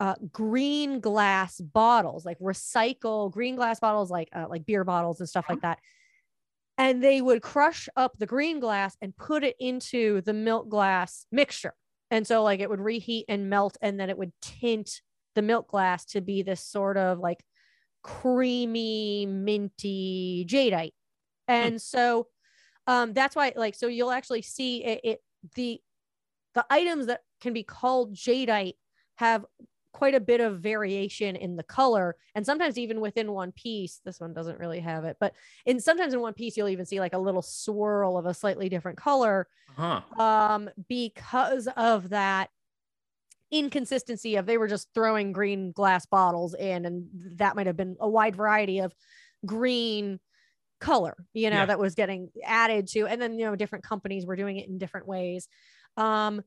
uh, 0.00 0.14
green 0.32 1.00
glass 1.00 1.60
bottles, 1.60 2.24
like 2.24 2.38
recycle 2.40 3.30
green 3.30 3.54
glass 3.54 3.78
bottles, 3.78 4.10
like 4.10 4.28
uh, 4.32 4.46
like 4.48 4.66
beer 4.66 4.84
bottles 4.84 5.20
and 5.20 5.28
stuff 5.28 5.46
like 5.48 5.60
that. 5.62 5.78
And 6.76 7.02
they 7.02 7.20
would 7.20 7.42
crush 7.42 7.88
up 7.96 8.16
the 8.18 8.26
green 8.26 8.60
glass 8.60 8.96
and 9.00 9.16
put 9.16 9.42
it 9.42 9.56
into 9.58 10.20
the 10.22 10.32
milk 10.32 10.68
glass 10.68 11.26
mixture. 11.32 11.74
And 12.10 12.26
so, 12.26 12.42
like, 12.42 12.60
it 12.60 12.70
would 12.70 12.80
reheat 12.80 13.26
and 13.28 13.50
melt, 13.50 13.76
and 13.82 13.98
then 14.00 14.10
it 14.10 14.18
would 14.18 14.32
tint 14.40 15.02
the 15.34 15.42
milk 15.42 15.68
glass 15.68 16.04
to 16.06 16.20
be 16.20 16.42
this 16.42 16.64
sort 16.64 16.96
of 16.96 17.18
like 17.18 17.44
creamy, 18.02 19.26
minty 19.26 20.46
jadeite. 20.48 20.92
And 21.46 21.80
so, 21.80 22.28
um, 22.86 23.12
that's 23.12 23.36
why, 23.36 23.52
like, 23.56 23.74
so 23.74 23.86
you'll 23.86 24.10
actually 24.10 24.42
see 24.42 24.84
it, 24.84 25.00
it 25.04 25.18
the 25.54 25.80
the 26.54 26.64
items 26.70 27.06
that 27.06 27.20
can 27.40 27.52
be 27.52 27.62
called 27.62 28.14
jadeite 28.14 28.74
have 29.16 29.44
quite 29.98 30.14
a 30.14 30.20
bit 30.20 30.40
of 30.40 30.60
variation 30.60 31.34
in 31.34 31.56
the 31.56 31.62
color 31.64 32.14
and 32.36 32.46
sometimes 32.46 32.78
even 32.78 33.00
within 33.00 33.32
one 33.32 33.50
piece 33.50 34.00
this 34.04 34.20
one 34.20 34.32
doesn't 34.32 34.60
really 34.60 34.78
have 34.78 35.02
it 35.04 35.16
but 35.18 35.34
in 35.66 35.80
sometimes 35.80 36.14
in 36.14 36.20
one 36.20 36.32
piece 36.32 36.56
you'll 36.56 36.68
even 36.68 36.86
see 36.86 37.00
like 37.00 37.14
a 37.14 37.18
little 37.18 37.42
swirl 37.42 38.16
of 38.16 38.24
a 38.24 38.32
slightly 38.32 38.68
different 38.68 38.96
color 38.96 39.48
Huh. 39.76 40.02
um 40.16 40.70
because 40.88 41.66
of 41.76 42.10
that 42.10 42.50
inconsistency 43.50 44.36
of 44.36 44.46
they 44.46 44.56
were 44.56 44.68
just 44.68 44.88
throwing 44.94 45.32
green 45.32 45.72
glass 45.72 46.06
bottles 46.06 46.54
in 46.54 46.84
and 46.84 47.08
that 47.36 47.56
might 47.56 47.66
have 47.66 47.76
been 47.76 47.96
a 47.98 48.08
wide 48.08 48.36
variety 48.36 48.78
of 48.78 48.94
green 49.44 50.20
color 50.80 51.16
you 51.32 51.50
know 51.50 51.56
Yeah. 51.56 51.66
that 51.66 51.78
was 51.80 51.96
getting 51.96 52.30
added 52.44 52.86
to 52.86 53.08
and 53.08 53.20
then 53.20 53.36
you 53.36 53.46
know 53.46 53.56
different 53.56 53.84
companies 53.84 54.26
were 54.26 54.36
doing 54.36 54.58
it 54.58 54.68
in 54.68 54.78
different 54.78 55.08
ways 55.08 55.48
um 55.96 56.40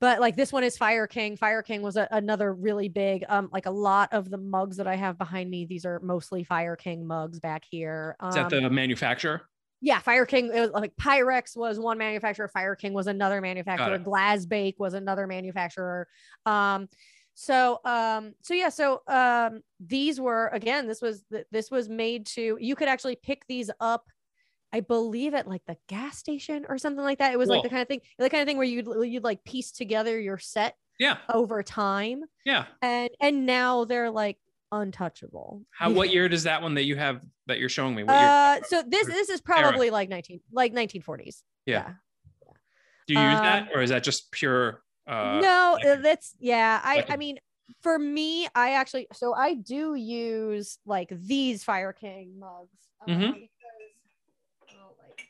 but 0.00 0.20
like 0.20 0.36
this 0.36 0.52
one 0.52 0.64
is 0.64 0.76
fire 0.76 1.06
king 1.06 1.36
fire 1.36 1.62
king 1.62 1.82
was 1.82 1.96
a, 1.96 2.06
another 2.10 2.52
really 2.52 2.88
big 2.88 3.24
um 3.28 3.48
like 3.52 3.66
a 3.66 3.70
lot 3.70 4.12
of 4.12 4.30
the 4.30 4.38
mugs 4.38 4.76
that 4.76 4.86
i 4.86 4.96
have 4.96 5.18
behind 5.18 5.50
me 5.50 5.64
these 5.64 5.84
are 5.84 6.00
mostly 6.00 6.44
fire 6.44 6.76
king 6.76 7.06
mugs 7.06 7.40
back 7.40 7.64
here 7.70 8.16
um, 8.20 8.28
Is 8.30 8.34
that 8.34 8.50
the 8.50 8.68
manufacturer? 8.70 9.42
yeah, 9.80 10.00
Fire 10.00 10.26
King, 10.26 10.50
it 10.52 10.60
was 10.60 10.70
like 10.70 10.96
Pyrex 10.96 11.56
was 11.56 11.78
one 11.78 11.98
manufacturer, 11.98 12.48
Fire 12.48 12.74
King 12.74 12.92
was 12.92 13.06
another 13.06 13.40
manufacturer. 13.40 13.98
Glasbake 13.98 14.74
was 14.78 14.94
another 14.94 15.26
manufacturer. 15.26 16.08
Um, 16.46 16.88
so 17.34 17.78
um, 17.84 18.34
so 18.42 18.54
yeah, 18.54 18.68
so 18.68 19.02
um, 19.06 19.60
these 19.78 20.20
were 20.20 20.48
again, 20.48 20.88
this 20.88 21.00
was 21.00 21.22
this 21.52 21.70
was 21.70 21.88
made 21.88 22.26
to 22.26 22.58
you 22.60 22.74
could 22.74 22.88
actually 22.88 23.14
pick 23.14 23.46
these 23.46 23.70
up. 23.78 24.04
I 24.72 24.80
believe 24.80 25.34
at 25.34 25.48
like 25.48 25.62
the 25.66 25.76
gas 25.88 26.18
station 26.18 26.66
or 26.68 26.76
something 26.78 27.02
like 27.04 27.18
that. 27.18 27.32
It 27.32 27.38
was 27.38 27.48
like 27.48 27.62
the 27.62 27.70
kind 27.70 27.82
of 27.82 27.88
thing, 27.88 28.00
the 28.18 28.28
kind 28.28 28.42
of 28.42 28.46
thing 28.46 28.56
where 28.58 28.66
you'd 28.66 28.86
you'd 29.10 29.24
like 29.24 29.42
piece 29.44 29.72
together 29.72 30.18
your 30.20 30.38
set 30.38 30.76
Yeah. 30.98 31.16
over 31.32 31.62
time, 31.62 32.22
Yeah. 32.44 32.66
and 32.82 33.08
and 33.20 33.46
now 33.46 33.84
they're 33.86 34.10
like 34.10 34.36
untouchable. 34.70 35.62
How? 35.70 35.90
What 35.90 36.10
year 36.12 36.28
does 36.28 36.42
that 36.42 36.60
one 36.60 36.74
that 36.74 36.84
you 36.84 36.96
have 36.96 37.22
that 37.46 37.58
you're 37.58 37.70
showing 37.70 37.94
me? 37.94 38.02
What 38.04 38.12
year? 38.12 38.28
Uh, 38.28 38.60
so 38.68 38.82
this 38.86 39.06
this 39.06 39.30
is 39.30 39.40
probably 39.40 39.88
like 39.90 40.08
nineteen 40.10 40.40
like 40.52 40.72
nineteen 40.74 41.00
forties. 41.02 41.42
Yeah. 41.64 41.94
Do 43.06 43.14
you 43.14 43.20
use 43.20 43.38
um, 43.38 43.44
that, 43.44 43.68
or 43.74 43.80
is 43.80 43.88
that 43.88 44.02
just 44.04 44.30
pure? 44.32 44.82
Uh, 45.06 45.40
no, 45.42 45.78
like- 45.78 45.86
uh, 45.86 45.96
that's 46.02 46.34
yeah. 46.38 46.78
I 46.84 46.96
like 46.96 47.10
I 47.10 47.16
mean, 47.16 47.38
for 47.80 47.98
me, 47.98 48.46
I 48.54 48.72
actually 48.72 49.06
so 49.14 49.32
I 49.32 49.54
do 49.54 49.94
use 49.94 50.78
like 50.84 51.08
these 51.10 51.64
Fire 51.64 51.94
King 51.94 52.38
mugs. 52.38 52.68
um, 53.06 53.14
Mhm. 53.14 53.32
because, 53.32 53.48
oh, 54.74 54.92
like- 55.08 55.26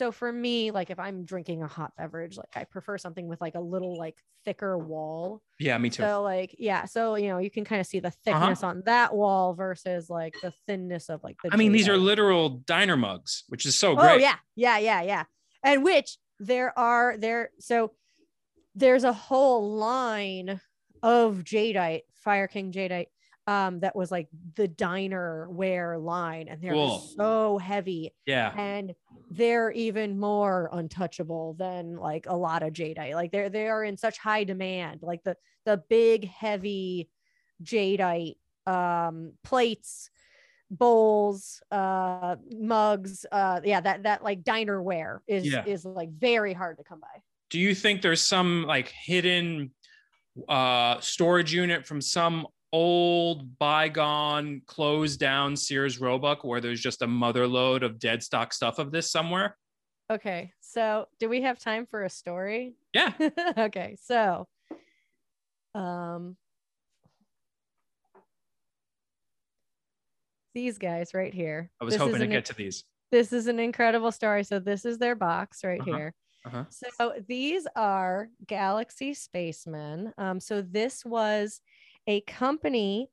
so 0.00 0.10
for 0.10 0.32
me, 0.32 0.70
like 0.70 0.88
if 0.88 0.98
I'm 0.98 1.26
drinking 1.26 1.62
a 1.62 1.66
hot 1.66 1.92
beverage, 1.98 2.38
like 2.38 2.56
I 2.56 2.64
prefer 2.64 2.96
something 2.96 3.28
with 3.28 3.38
like 3.38 3.54
a 3.54 3.60
little 3.60 3.98
like 3.98 4.16
thicker 4.46 4.78
wall. 4.78 5.42
Yeah, 5.58 5.76
me 5.76 5.90
too. 5.90 6.04
So 6.04 6.22
like 6.22 6.56
yeah, 6.58 6.86
so 6.86 7.16
you 7.16 7.28
know 7.28 7.36
you 7.36 7.50
can 7.50 7.66
kind 7.66 7.82
of 7.82 7.86
see 7.86 8.00
the 8.00 8.08
Uh-huh. 8.08 8.16
thickness 8.24 8.62
on 8.64 8.82
that 8.86 9.14
wall 9.14 9.52
versus 9.52 10.08
like 10.08 10.34
the 10.42 10.54
thinness 10.66 11.10
of 11.10 11.22
like 11.22 11.36
the. 11.44 11.50
I 11.52 11.56
mean, 11.56 11.72
these 11.72 11.86
are 11.86 11.98
literal 11.98 12.48
diner 12.64 12.96
mugs, 12.96 13.44
which 13.48 13.66
is 13.66 13.76
so 13.78 13.94
great. 13.94 14.12
Oh 14.12 14.16
yeah, 14.16 14.36
yeah, 14.56 14.78
yeah, 14.78 15.02
yeah. 15.02 15.24
And 15.62 15.84
which 15.84 16.16
there 16.38 16.72
are 16.78 17.18
there 17.18 17.50
so 17.58 17.92
there's 18.74 19.04
a 19.04 19.12
whole 19.12 19.76
line 19.76 20.62
of 21.02 21.44
jadeite, 21.44 22.04
Fire 22.14 22.48
King 22.48 22.72
jadeite, 22.72 23.08
um, 23.46 23.80
that 23.80 23.94
was 23.94 24.10
like 24.10 24.28
the 24.54 24.66
diner 24.66 25.46
wear 25.50 25.98
line, 25.98 26.48
and 26.48 26.62
they're 26.62 26.72
Cool. 26.72 27.00
so 27.00 27.58
heavy 27.58 28.14
Yeah. 28.24 28.54
and 28.56 28.94
they're 29.30 29.70
even 29.70 30.18
more 30.18 30.68
untouchable 30.72 31.54
than 31.54 31.96
like 31.96 32.26
a 32.26 32.36
lot 32.36 32.62
of 32.64 32.72
jadeite. 32.72 33.14
Like 33.14 33.30
they're 33.30 33.48
they 33.48 33.68
are 33.68 33.84
in 33.84 33.96
such 33.96 34.18
high 34.18 34.44
demand. 34.44 35.00
Like 35.02 35.22
the 35.22 35.36
the 35.64 35.82
big 35.88 36.28
heavy 36.28 37.08
jadeite 37.62 38.36
um 38.66 39.32
plates 39.44 40.10
bowls 40.70 41.60
uh 41.70 42.36
mugs 42.52 43.26
uh 43.32 43.60
yeah 43.64 43.80
that 43.80 44.04
that 44.04 44.22
like 44.22 44.42
dinerware 44.42 45.18
is 45.26 45.46
Yeah. 45.46 45.64
is 45.66 45.84
like 45.84 46.10
very 46.12 46.52
hard 46.52 46.78
to 46.78 46.84
come 46.84 47.00
by 47.00 47.22
Do 47.50 47.58
you 47.58 47.74
think 47.74 48.02
there's 48.02 48.22
some 48.22 48.64
like 48.66 48.88
hidden 48.88 49.72
uh 50.48 51.00
storage 51.00 51.52
unit 51.52 51.86
from 51.86 52.00
some 52.00 52.46
old 52.72 53.58
bygone 53.58 54.62
closed 54.66 55.18
down 55.18 55.56
Sears 55.56 56.00
Roebuck 56.00 56.44
where 56.44 56.60
there's 56.60 56.80
just 56.80 57.02
a 57.02 57.06
mother 57.06 57.46
lode 57.46 57.82
of 57.82 57.98
dead 57.98 58.22
stock 58.22 58.52
stuff 58.52 58.78
of 58.78 58.90
this 58.92 59.10
somewhere? 59.10 59.56
okay 60.10 60.52
so 60.60 61.06
do 61.20 61.28
we 61.28 61.42
have 61.42 61.56
time 61.58 61.86
for 61.86 62.02
a 62.04 62.10
story 62.10 62.74
Yeah. 62.92 63.12
okay 63.58 63.96
so 64.02 64.48
um 65.74 66.36
these 70.54 70.78
guys 70.78 71.14
right 71.14 71.32
here 71.32 71.70
I 71.80 71.84
was 71.84 71.94
This 71.94 72.00
hoping 72.02 72.18
to 72.18 72.24
an- 72.24 72.30
get 72.30 72.44
to 72.46 72.54
these. 72.54 72.84
this 73.12 73.32
is 73.32 73.46
an 73.46 73.60
incredible 73.60 74.10
story 74.12 74.42
so 74.44 74.58
this 74.58 74.84
is 74.84 74.98
their 74.98 75.14
box 75.14 75.62
right 75.64 75.80
Uh-huh. 75.80 75.96
here 75.96 76.14
Uh-huh. 76.44 76.64
so 76.70 77.14
these 77.28 77.66
are 77.76 78.30
galaxy 78.48 79.14
spacemen 79.14 80.12
um 80.18 80.40
so 80.40 80.60
this 80.62 81.04
was 81.04 81.60
a 82.06 82.20
company 82.22 83.10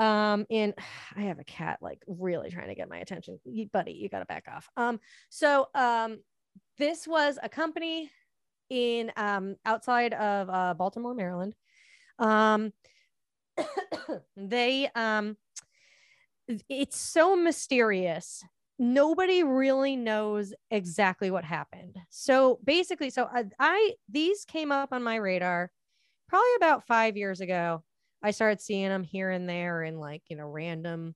um 0.00 0.46
in 0.48 0.74
i 1.16 1.22
have 1.22 1.38
a 1.38 1.44
cat 1.44 1.78
like 1.80 2.02
really 2.06 2.50
trying 2.50 2.68
to 2.68 2.74
get 2.74 2.88
my 2.88 2.98
attention. 2.98 3.38
You, 3.44 3.68
buddy 3.72 3.92
you 3.92 4.08
gotta 4.08 4.24
back 4.24 4.46
off. 4.52 4.68
Um 4.76 4.98
so 5.28 5.68
um 5.74 6.18
this 6.78 7.06
was 7.06 7.38
a 7.42 7.48
company 7.48 8.10
in 8.70 9.12
um 9.16 9.56
outside 9.64 10.14
of 10.14 10.50
uh 10.50 10.74
baltimore 10.74 11.14
maryland. 11.14 11.54
Um 12.18 12.72
they 14.36 14.88
um 14.94 15.36
it's 16.68 16.98
so 16.98 17.36
mysterious. 17.36 18.42
Nobody 18.78 19.44
really 19.44 19.94
knows 19.94 20.54
exactly 20.70 21.30
what 21.30 21.44
happened. 21.44 21.96
So 22.08 22.58
basically 22.64 23.10
so 23.10 23.28
I, 23.32 23.44
I 23.58 23.94
these 24.08 24.44
came 24.46 24.72
up 24.72 24.92
on 24.92 25.02
my 25.02 25.16
radar 25.16 25.70
probably 26.28 26.54
about 26.56 26.86
five 26.86 27.16
years 27.16 27.40
ago 27.40 27.82
i 28.22 28.30
started 28.30 28.60
seeing 28.60 28.88
them 28.88 29.04
here 29.04 29.30
and 29.30 29.48
there 29.48 29.82
in 29.82 29.98
like 29.98 30.22
you 30.28 30.36
know 30.36 30.46
random 30.46 31.14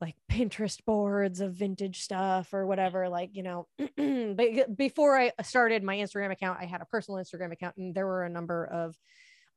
like 0.00 0.14
pinterest 0.30 0.84
boards 0.84 1.40
of 1.40 1.54
vintage 1.54 2.00
stuff 2.00 2.52
or 2.52 2.66
whatever 2.66 3.08
like 3.08 3.30
you 3.32 3.42
know 3.42 3.66
before 4.76 5.18
i 5.18 5.32
started 5.42 5.82
my 5.82 5.96
instagram 5.96 6.32
account 6.32 6.58
i 6.60 6.66
had 6.66 6.80
a 6.80 6.86
personal 6.86 7.20
instagram 7.20 7.52
account 7.52 7.76
and 7.76 7.94
there 7.94 8.06
were 8.06 8.24
a 8.24 8.30
number 8.30 8.64
of 8.66 8.96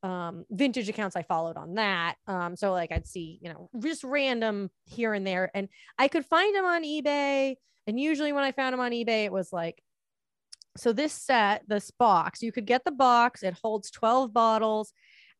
um, 0.03 0.45
vintage 0.51 0.89
accounts 0.89 1.15
I 1.15 1.23
followed 1.23 1.55
on 1.55 1.75
that. 1.75 2.15
Um, 2.27 2.55
so 2.55 2.71
like 2.71 2.91
I'd 2.91 3.07
see, 3.07 3.39
you 3.41 3.49
know, 3.49 3.69
just 3.79 4.03
random 4.03 4.69
here 4.83 5.13
and 5.13 5.25
there, 5.25 5.49
and 5.53 5.69
I 5.97 6.09
could 6.09 6.25
find 6.25 6.53
them 6.53 6.65
on 6.65 6.83
eBay. 6.83 7.55
And 7.87 7.99
usually 7.99 8.33
when 8.33 8.43
I 8.43 8.51
found 8.51 8.73
them 8.73 8.79
on 8.81 8.91
eBay, 8.91 9.25
it 9.25 9.31
was 9.31 9.51
like, 9.51 9.81
so 10.75 10.91
this 10.91 11.13
set, 11.13 11.63
this 11.67 11.91
box, 11.91 12.41
you 12.41 12.51
could 12.51 12.65
get 12.65 12.83
the 12.83 12.91
box. 12.91 13.43
It 13.43 13.55
holds 13.61 13.91
12 13.91 14.33
bottles, 14.33 14.91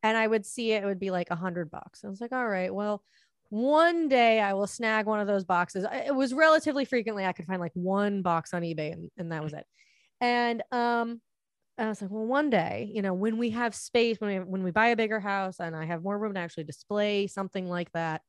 and 0.04 0.18
I 0.18 0.26
would 0.26 0.44
see 0.44 0.72
it, 0.72 0.84
it 0.84 0.86
would 0.86 1.00
be 1.00 1.10
like 1.10 1.30
a 1.30 1.36
hundred 1.36 1.70
bucks. 1.70 2.04
I 2.04 2.08
was 2.08 2.20
like, 2.20 2.32
all 2.32 2.46
right, 2.46 2.72
well, 2.72 3.02
one 3.48 4.06
day 4.08 4.38
I 4.38 4.52
will 4.52 4.66
snag 4.66 5.06
one 5.06 5.18
of 5.18 5.26
those 5.26 5.44
boxes. 5.44 5.86
It 5.90 6.14
was 6.14 6.34
relatively 6.34 6.84
frequently 6.84 7.24
I 7.24 7.32
could 7.32 7.46
find 7.46 7.60
like 7.60 7.72
one 7.72 8.20
box 8.20 8.52
on 8.52 8.62
eBay, 8.62 8.92
and, 8.92 9.10
and 9.16 9.32
that 9.32 9.42
was 9.42 9.54
it. 9.54 9.64
And 10.20 10.62
um, 10.70 11.22
and 11.78 11.86
I 11.86 11.88
was 11.88 12.02
like, 12.02 12.10
well, 12.10 12.26
one 12.26 12.50
day, 12.50 12.90
you 12.92 13.00
know, 13.00 13.14
when 13.14 13.38
we 13.38 13.50
have 13.50 13.74
space, 13.74 14.20
when 14.20 14.30
we 14.30 14.44
when 14.44 14.62
we 14.62 14.70
buy 14.70 14.88
a 14.88 14.96
bigger 14.96 15.20
house 15.20 15.58
and 15.58 15.74
I 15.74 15.86
have 15.86 16.02
more 16.02 16.18
room 16.18 16.34
to 16.34 16.40
actually 16.40 16.64
display 16.64 17.26
something 17.26 17.66
like 17.66 17.90
that, 17.92 18.20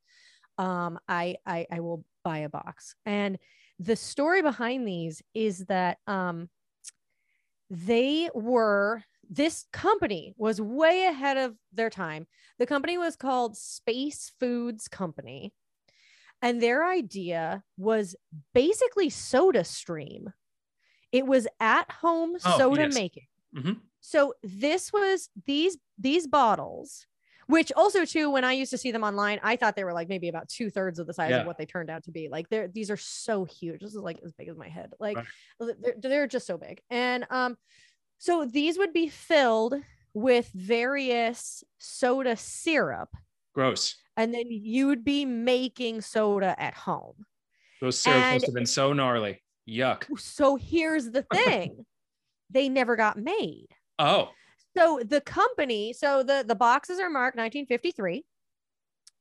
um, 0.56 0.98
I 1.08 1.36
I, 1.44 1.66
I 1.70 1.80
will 1.80 2.04
buy 2.24 2.38
a 2.38 2.48
box. 2.48 2.94
And 3.04 3.38
the 3.78 3.96
story 3.96 4.40
behind 4.40 4.88
these 4.88 5.22
is 5.34 5.66
that 5.66 5.98
um, 6.06 6.48
they 7.68 8.30
were 8.34 9.02
this 9.28 9.66
company 9.72 10.34
was 10.36 10.60
way 10.60 11.04
ahead 11.04 11.36
of 11.36 11.56
their 11.72 11.90
time. 11.90 12.26
The 12.58 12.66
company 12.66 12.98
was 12.98 13.16
called 13.16 13.56
Space 13.56 14.32
Foods 14.40 14.88
Company. 14.88 15.52
And 16.42 16.60
their 16.60 16.86
idea 16.86 17.62
was 17.78 18.14
basically 18.52 19.08
SodaStream. 19.08 20.32
It 21.12 21.26
was 21.26 21.46
at 21.60 21.90
home 21.90 22.36
Oh, 22.44 22.58
soda 22.58 22.82
yes. 22.82 22.94
making. 22.94 23.26
Mhm. 23.54 23.80
So 24.00 24.34
this 24.42 24.92
was 24.92 25.30
these 25.46 25.78
these 25.98 26.26
bottles, 26.26 27.06
which 27.46 27.72
also 27.74 28.04
too, 28.04 28.30
when 28.30 28.44
I 28.44 28.52
used 28.52 28.70
to 28.72 28.78
see 28.78 28.92
them 28.92 29.02
online, 29.02 29.40
I 29.42 29.56
thought 29.56 29.76
they 29.76 29.84
were 29.84 29.94
like 29.94 30.08
maybe 30.10 30.28
about 30.28 30.48
two 30.50 30.68
thirds 30.68 30.98
of 30.98 31.06
the 31.06 31.14
size 31.14 31.30
Yeah. 31.30 31.40
of 31.40 31.46
what 31.46 31.56
they 31.56 31.64
turned 31.64 31.88
out 31.88 32.04
to 32.04 32.10
be. 32.10 32.28
Like 32.28 32.50
they're 32.50 32.68
these 32.68 32.90
are 32.90 32.96
so 32.98 33.44
huge. 33.46 33.80
This 33.80 33.94
is 33.94 34.02
like 34.02 34.20
as 34.22 34.32
big 34.32 34.48
as 34.48 34.58
my 34.58 34.68
head. 34.68 34.92
Like 35.00 35.16
Right. 35.16 35.26
they're, 35.80 35.94
they're 35.98 36.26
just 36.26 36.46
so 36.46 36.58
big. 36.58 36.82
And 36.90 37.26
um, 37.30 37.56
so 38.18 38.44
these 38.44 38.78
would 38.78 38.92
be 38.92 39.08
filled 39.08 39.74
with 40.14 40.50
various 40.54 41.62
soda 41.78 42.36
syrup, 42.36 43.10
Gross. 43.54 43.96
and 44.16 44.32
then 44.32 44.46
you 44.48 44.86
would 44.86 45.04
be 45.04 45.24
making 45.24 46.00
soda 46.00 46.54
at 46.60 46.74
home. 46.74 47.26
Those 47.80 47.98
syrups 47.98 48.22
And- 48.22 48.34
must 48.36 48.46
have 48.46 48.54
been 48.54 48.66
so 48.66 48.92
gnarly. 48.92 49.42
Yuck. 49.68 50.04
So 50.18 50.56
here's 50.56 51.10
the 51.10 51.22
thing 51.32 51.84
they 52.50 52.68
never 52.68 52.96
got 52.96 53.18
made. 53.18 53.66
Oh, 53.98 54.30
So 54.76 55.00
the 55.04 55.20
company, 55.20 55.92
so 55.92 56.22
the 56.22 56.44
the 56.46 56.54
boxes 56.54 56.98
are 57.00 57.10
marked 57.10 57.36
1953, 57.36 58.24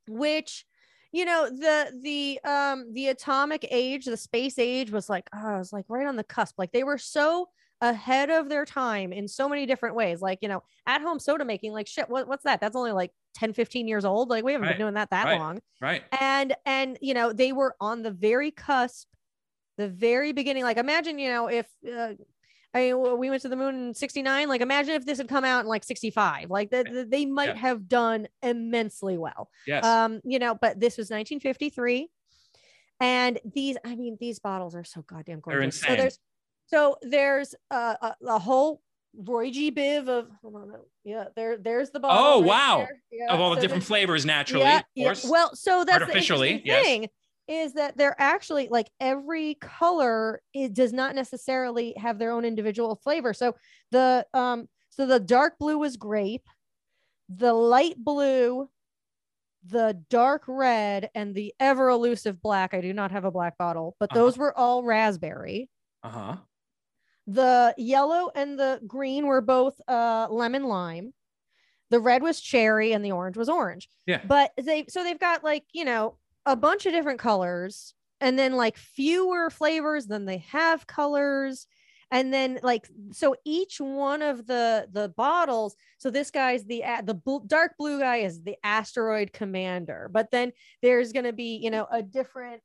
which 0.08 0.66
you 1.12 1.26
know 1.26 1.50
the 1.50 1.92
the 2.02 2.40
um 2.50 2.94
the 2.94 3.08
atomic 3.08 3.66
age, 3.72 4.06
the 4.06 4.18
space 4.18 4.60
age 4.60 4.92
was 4.92 5.10
like 5.10 5.28
oh, 5.34 5.56
it 5.56 5.58
was 5.58 5.74
like 5.74 5.86
right 5.88 6.08
on 6.08 6.16
the 6.16 6.24
cusp. 6.24 6.56
Like 6.58 6.72
they 6.72 6.84
were 6.84 6.98
so 6.98 7.48
ahead 7.82 8.30
of 8.30 8.50
their 8.50 8.66
time 8.66 9.12
in 9.14 9.28
so 9.28 9.48
many 9.50 9.66
different 9.66 9.96
ways. 9.96 10.22
Like 10.22 10.40
you 10.42 10.48
know, 10.48 10.64
at 10.88 11.02
home 11.02 11.20
soda 11.20 11.46
making, 11.46 11.72
like 11.74 11.88
shit, 11.88 12.10
what, 12.10 12.28
what's 12.28 12.44
that? 12.44 12.62
That's 12.62 12.76
only 12.76 12.92
like 12.92 13.12
10, 13.36 13.54
15 13.54 13.88
years 13.88 14.06
old. 14.06 14.30
Like 14.30 14.44
we 14.44 14.54
haven't 14.54 14.68
Right, 14.68 14.78
been 14.78 14.86
doing 14.86 14.94
that 14.96 15.10
that 15.12 15.26
right. 15.26 15.40
long 15.40 15.60
right. 15.82 16.04
and 16.20 16.56
and 16.66 16.98
you 17.02 17.14
know 17.14 17.34
they 17.34 17.52
were 17.52 17.76
on 17.82 18.02
the 18.02 18.12
very 18.12 18.52
cusp 18.52 19.08
the 19.78 19.90
very 19.90 20.32
beginning 20.32 20.64
like 20.64 20.78
imagine 20.78 21.20
you 21.20 21.30
know 21.30 21.48
if 21.48 21.68
uh, 21.86 22.14
I 22.74 22.92
mean, 22.92 23.18
we 23.20 23.30
went 23.30 23.42
to 23.42 23.50
the 23.50 23.56
moon 23.58 23.76
in 23.88 23.94
69 23.94 24.48
like 24.48 24.62
imagine 24.62 24.96
if 24.96 25.06
this 25.06 25.18
had 25.18 25.28
come 25.28 25.44
out 25.44 25.62
in 25.62 25.68
like 25.68 25.84
65 25.84 26.50
like 26.50 26.72
the, 26.72 26.84
the- 26.90 27.06
they 27.06 27.26
might 27.26 27.50
Yeah. 27.50 27.56
have 27.56 27.90
done 27.90 28.28
immensely 28.42 29.18
well 29.18 29.50
Yes. 29.68 29.84
um 29.84 30.22
you 30.24 30.40
know 30.40 30.56
but 30.56 30.80
this 30.80 30.98
was 30.98 31.10
1953 31.10 32.08
and 33.02 33.40
these 33.54 33.76
i 33.86 33.96
mean 33.96 34.16
these 34.20 34.40
bottles 34.40 34.76
are 34.76 34.84
so 34.86 35.02
goddamn 35.02 35.42
gorgeous 35.42 35.82
so 35.82 35.96
there's 35.96 36.20
so 36.68 36.98
there's 37.02 37.56
uh, 37.72 37.96
a, 38.02 38.16
a 38.28 38.40
whole 38.40 38.82
Roy 39.18 39.50
G. 39.50 39.72
Biv 39.72 40.10
of 40.10 40.30
hold 40.42 40.56
on, 40.56 40.74
yeah, 41.04 41.26
there, 41.36 41.58
there's 41.58 41.92
the 41.92 42.00
bottle. 42.00 42.24
Oh, 42.24 42.42
right 42.42 42.48
wow. 42.48 42.88
Yeah, 43.12 43.34
of 43.34 43.40
all 43.40 43.52
the 43.52 43.58
so 43.58 43.62
different 43.62 43.84
flavors, 43.84 44.26
naturally, 44.26 44.66
yeah, 44.66 44.80
of 44.80 44.86
yeah. 44.96 45.06
course. 45.06 45.26
Well, 45.30 45.56
so 45.56 45.84
that's 45.86 46.02
Artificially, 46.02 46.48
the 46.50 46.54
interesting 46.56 47.02
yes. 47.02 47.10
thing 47.10 47.10
is 47.48 47.74
that 47.74 47.96
they're 47.96 48.16
actually 48.20 48.68
like 48.70 48.90
every 49.00 49.56
color 49.62 50.42
it 50.54 50.74
does 50.74 50.92
not 50.92 51.16
necessarily 51.16 51.94
have 51.98 52.18
their 52.18 52.32
own 52.32 52.44
individual 52.44 52.96
flavor. 53.04 53.34
So 53.34 53.56
the 53.92 54.26
um 54.34 54.68
so 54.90 55.06
the 55.06 55.20
dark 55.20 55.58
blue 55.60 55.78
was 55.78 55.96
grape, 55.96 56.48
the 57.30 57.54
light 57.54 57.96
blue, 57.98 58.70
the 59.66 60.02
dark 60.10 60.44
red, 60.48 61.10
and 61.14 61.36
the 61.36 61.54
ever 61.60 61.90
elusive 61.90 62.42
black. 62.42 62.74
I 62.74 62.82
do 62.82 62.94
not 62.94 63.12
have 63.12 63.26
a 63.26 63.32
black 63.32 63.58
bottle, 63.58 63.96
but 64.00 64.12
Uh-huh. 64.12 64.20
those 64.20 64.38
were 64.38 64.58
all 64.58 64.84
raspberry. 64.84 65.70
Uh 66.04 66.10
huh. 66.10 66.36
The 67.28 67.74
yellow 67.78 68.30
and 68.36 68.60
the 68.60 68.80
green 68.86 69.26
were 69.26 69.42
both 69.42 69.80
uh 69.88 70.28
lemon 70.30 70.64
lime. 70.64 71.14
The 71.90 72.00
red 72.00 72.22
was 72.22 72.42
cherry 72.42 72.94
and 72.94 73.04
the 73.04 73.12
orange 73.12 73.38
was 73.38 73.50
orange. 73.50 73.90
Yeah. 74.06 74.22
But 74.26 74.52
they 74.58 74.86
so 74.90 75.04
they've 75.04 75.20
got 75.20 75.44
like, 75.44 75.64
you 75.74 75.86
know, 75.86 76.18
a 76.46 76.56
bunch 76.56 76.86
of 76.86 76.94
different 76.94 77.20
colors 77.20 77.94
and 78.22 78.38
then 78.38 78.54
like 78.54 78.78
fewer 78.78 79.50
flavors 79.50 80.06
than 80.08 80.26
they 80.26 80.40
have 80.50 80.88
colors. 80.88 81.68
And 82.12 82.34
then 82.34 82.60
like 82.62 82.88
so 83.12 83.36
each 83.46 83.80
one 83.80 84.22
of 84.22 84.46
the 84.46 84.88
the 84.92 85.10
bottles 85.10 85.76
so 85.98 86.12
this 86.12 86.32
guy's 86.32 86.64
the 86.64 86.84
the 87.04 87.20
dark 87.48 87.74
blue 87.78 88.00
guy 88.00 88.18
is 88.18 88.44
the 88.44 88.56
asteroid 88.64 89.34
commander 89.34 90.10
but 90.14 90.30
then 90.32 90.54
there's 90.84 91.12
going 91.12 91.26
to 91.26 91.34
be 91.34 91.60
you 91.62 91.72
know 91.72 91.88
a 91.92 92.04
different 92.04 92.62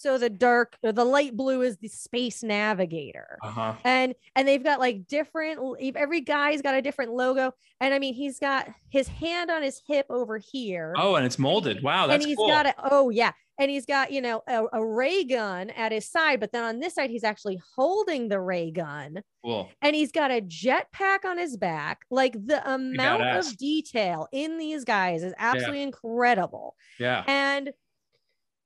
so 0.00 0.16
the 0.16 0.30
dark 0.30 0.76
or 0.84 0.92
the 0.92 1.04
light 1.04 1.36
blue 1.36 1.60
is 1.62 1.76
the 1.78 1.88
space 1.88 2.44
navigator 2.44 3.36
Uh 3.42 3.50
huh. 3.50 3.74
and 3.84 4.14
and 4.36 4.46
they've 4.46 4.62
got 4.62 4.78
like 4.78 5.08
different 5.08 5.58
every 5.96 6.20
guy's 6.20 6.62
got 6.62 6.74
a 6.76 6.80
different 6.82 7.12
logo 7.12 7.52
and 7.80 7.92
i 7.92 7.98
mean 7.98 8.14
he's 8.14 8.38
got 8.38 8.68
his 8.90 9.08
hand 9.08 9.50
on 9.50 9.60
his 9.62 9.82
hip 9.88 10.06
over 10.08 10.38
here 10.38 10.94
Oh, 10.96 11.16
and 11.16 11.26
it's 11.26 11.38
molded. 11.38 11.82
Wow, 11.82 12.06
that's 12.06 12.22
and 12.22 12.28
he's 12.28 12.36
cool. 12.36 12.46
got 12.48 12.66
a 12.66 12.74
oh 12.92 13.10
yeah 13.10 13.32
and 13.58 13.68
he's 13.72 13.86
got 13.86 14.12
you 14.12 14.20
know 14.20 14.40
a, 14.46 14.64
a 14.72 14.86
ray 14.86 15.24
gun 15.24 15.70
at 15.70 15.90
his 15.90 16.08
side 16.08 16.38
but 16.38 16.52
then 16.52 16.62
on 16.62 16.78
this 16.78 16.94
side 16.94 17.10
he's 17.10 17.24
actually 17.24 17.60
holding 17.74 18.28
the 18.28 18.38
ray 18.40 18.70
gun 18.70 19.20
cool. 19.44 19.68
and 19.82 19.96
he's 19.96 20.12
got 20.12 20.30
a 20.30 20.40
jetpack 20.40 21.24
on 21.24 21.38
his 21.38 21.56
back 21.56 22.02
like 22.08 22.34
the 22.46 22.62
amount 22.72 23.22
of 23.24 23.56
detail 23.56 24.28
in 24.30 24.58
these 24.58 24.84
guys 24.84 25.24
is 25.24 25.34
absolutely 25.38 25.82
incredible 25.82 26.76
Yeah. 27.00 27.24
and 27.26 27.72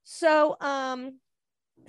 so 0.04 0.56
um 0.60 1.18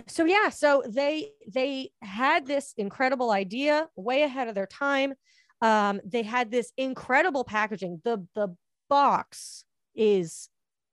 so 0.07 0.26
yeah 0.26 0.49
so 0.49 0.84
they 0.88 1.32
they 1.48 1.91
had 2.02 2.45
this 2.45 2.74
incredible 2.78 3.32
idea 3.32 3.88
way 3.95 4.24
ahead 4.24 4.48
of 4.48 4.56
their 4.56 4.68
time. 4.68 5.14
Um 5.61 6.02
they 6.06 6.24
had 6.24 6.52
this 6.52 6.72
incredible 6.78 7.44
packaging. 7.44 8.02
The 8.03 8.26
the 8.36 8.56
box 8.90 9.65
is 9.95 10.49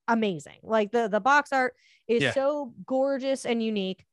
amazing. 0.09 0.59
Like 0.62 0.93
the 0.93 1.09
the 1.09 1.20
box 1.20 1.52
art 1.52 1.74
is 2.06 2.22
Yeah. 2.22 2.32
so 2.32 2.74
gorgeous 2.86 3.44
and 3.47 3.62
unique. 3.62 4.05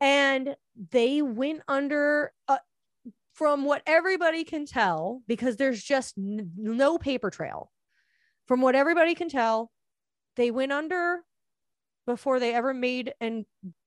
And 0.00 0.56
they 0.90 1.22
went 1.22 1.62
under 1.68 2.32
uh, 2.48 2.58
from 3.34 3.64
what 3.64 3.82
everybody 3.86 4.44
can 4.44 4.66
tell 4.66 5.22
because 5.28 5.56
there's 5.56 5.82
just 5.82 6.18
n- 6.18 6.50
no 6.56 6.98
paper 6.98 7.30
trail. 7.30 7.70
From 8.48 8.60
what 8.60 8.74
everybody 8.74 9.14
can 9.14 9.28
tell 9.28 9.70
they 10.36 10.50
went 10.50 10.72
under 10.72 11.20
before 12.06 12.40
they 12.40 12.52
ever 12.54 12.74
made 12.74 13.14
and 13.20 13.44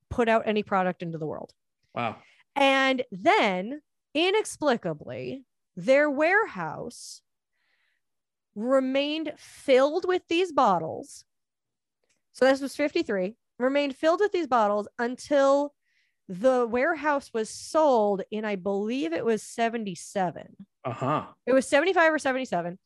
put 0.09 0.29
out 0.29 0.43
any 0.45 0.63
product 0.63 1.01
into 1.01 1.17
the 1.17 1.25
world. 1.25 1.51
Wow. 1.93 2.17
And 2.55 3.03
then 3.11 3.81
inexplicably, 4.13 5.43
their 5.75 6.09
warehouse 6.09 7.21
remained 8.55 9.33
filled 9.37 10.05
with 10.07 10.21
these 10.29 10.51
bottles. 10.51 11.25
So 12.33 12.45
this 12.45 12.61
was 12.61 12.75
53, 12.75 13.35
remained 13.59 13.95
filled 13.95 14.19
with 14.21 14.31
these 14.31 14.47
bottles 14.47 14.87
until 14.99 15.73
the 16.27 16.65
warehouse 16.65 17.31
was 17.33 17.49
sold 17.49 18.23
in, 18.31 18.45
I 18.45 18.55
believe 18.55 19.13
it 19.13 19.23
was 19.25 19.43
77 19.43 20.55
Uh 20.83 20.91
huh. 20.91 21.25
it 21.45 21.53
was 21.53 21.67
75 21.67 22.13
or 22.13 22.17
77 22.19 22.79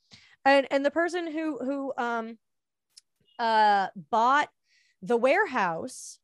and 0.44 0.68
and 0.70 0.86
the 0.86 0.92
person 0.92 1.32
who 1.32 1.58
who 1.58 1.94
um 1.98 2.38
uh 3.40 3.88
bought 4.12 4.50
the 5.02 5.16
warehouse 5.16 6.20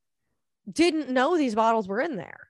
didn't 0.72 1.10
know 1.10 1.38
these 1.38 1.56
bottles 1.56 1.88
were 1.88 2.02
in 2.02 2.16
there 2.16 2.50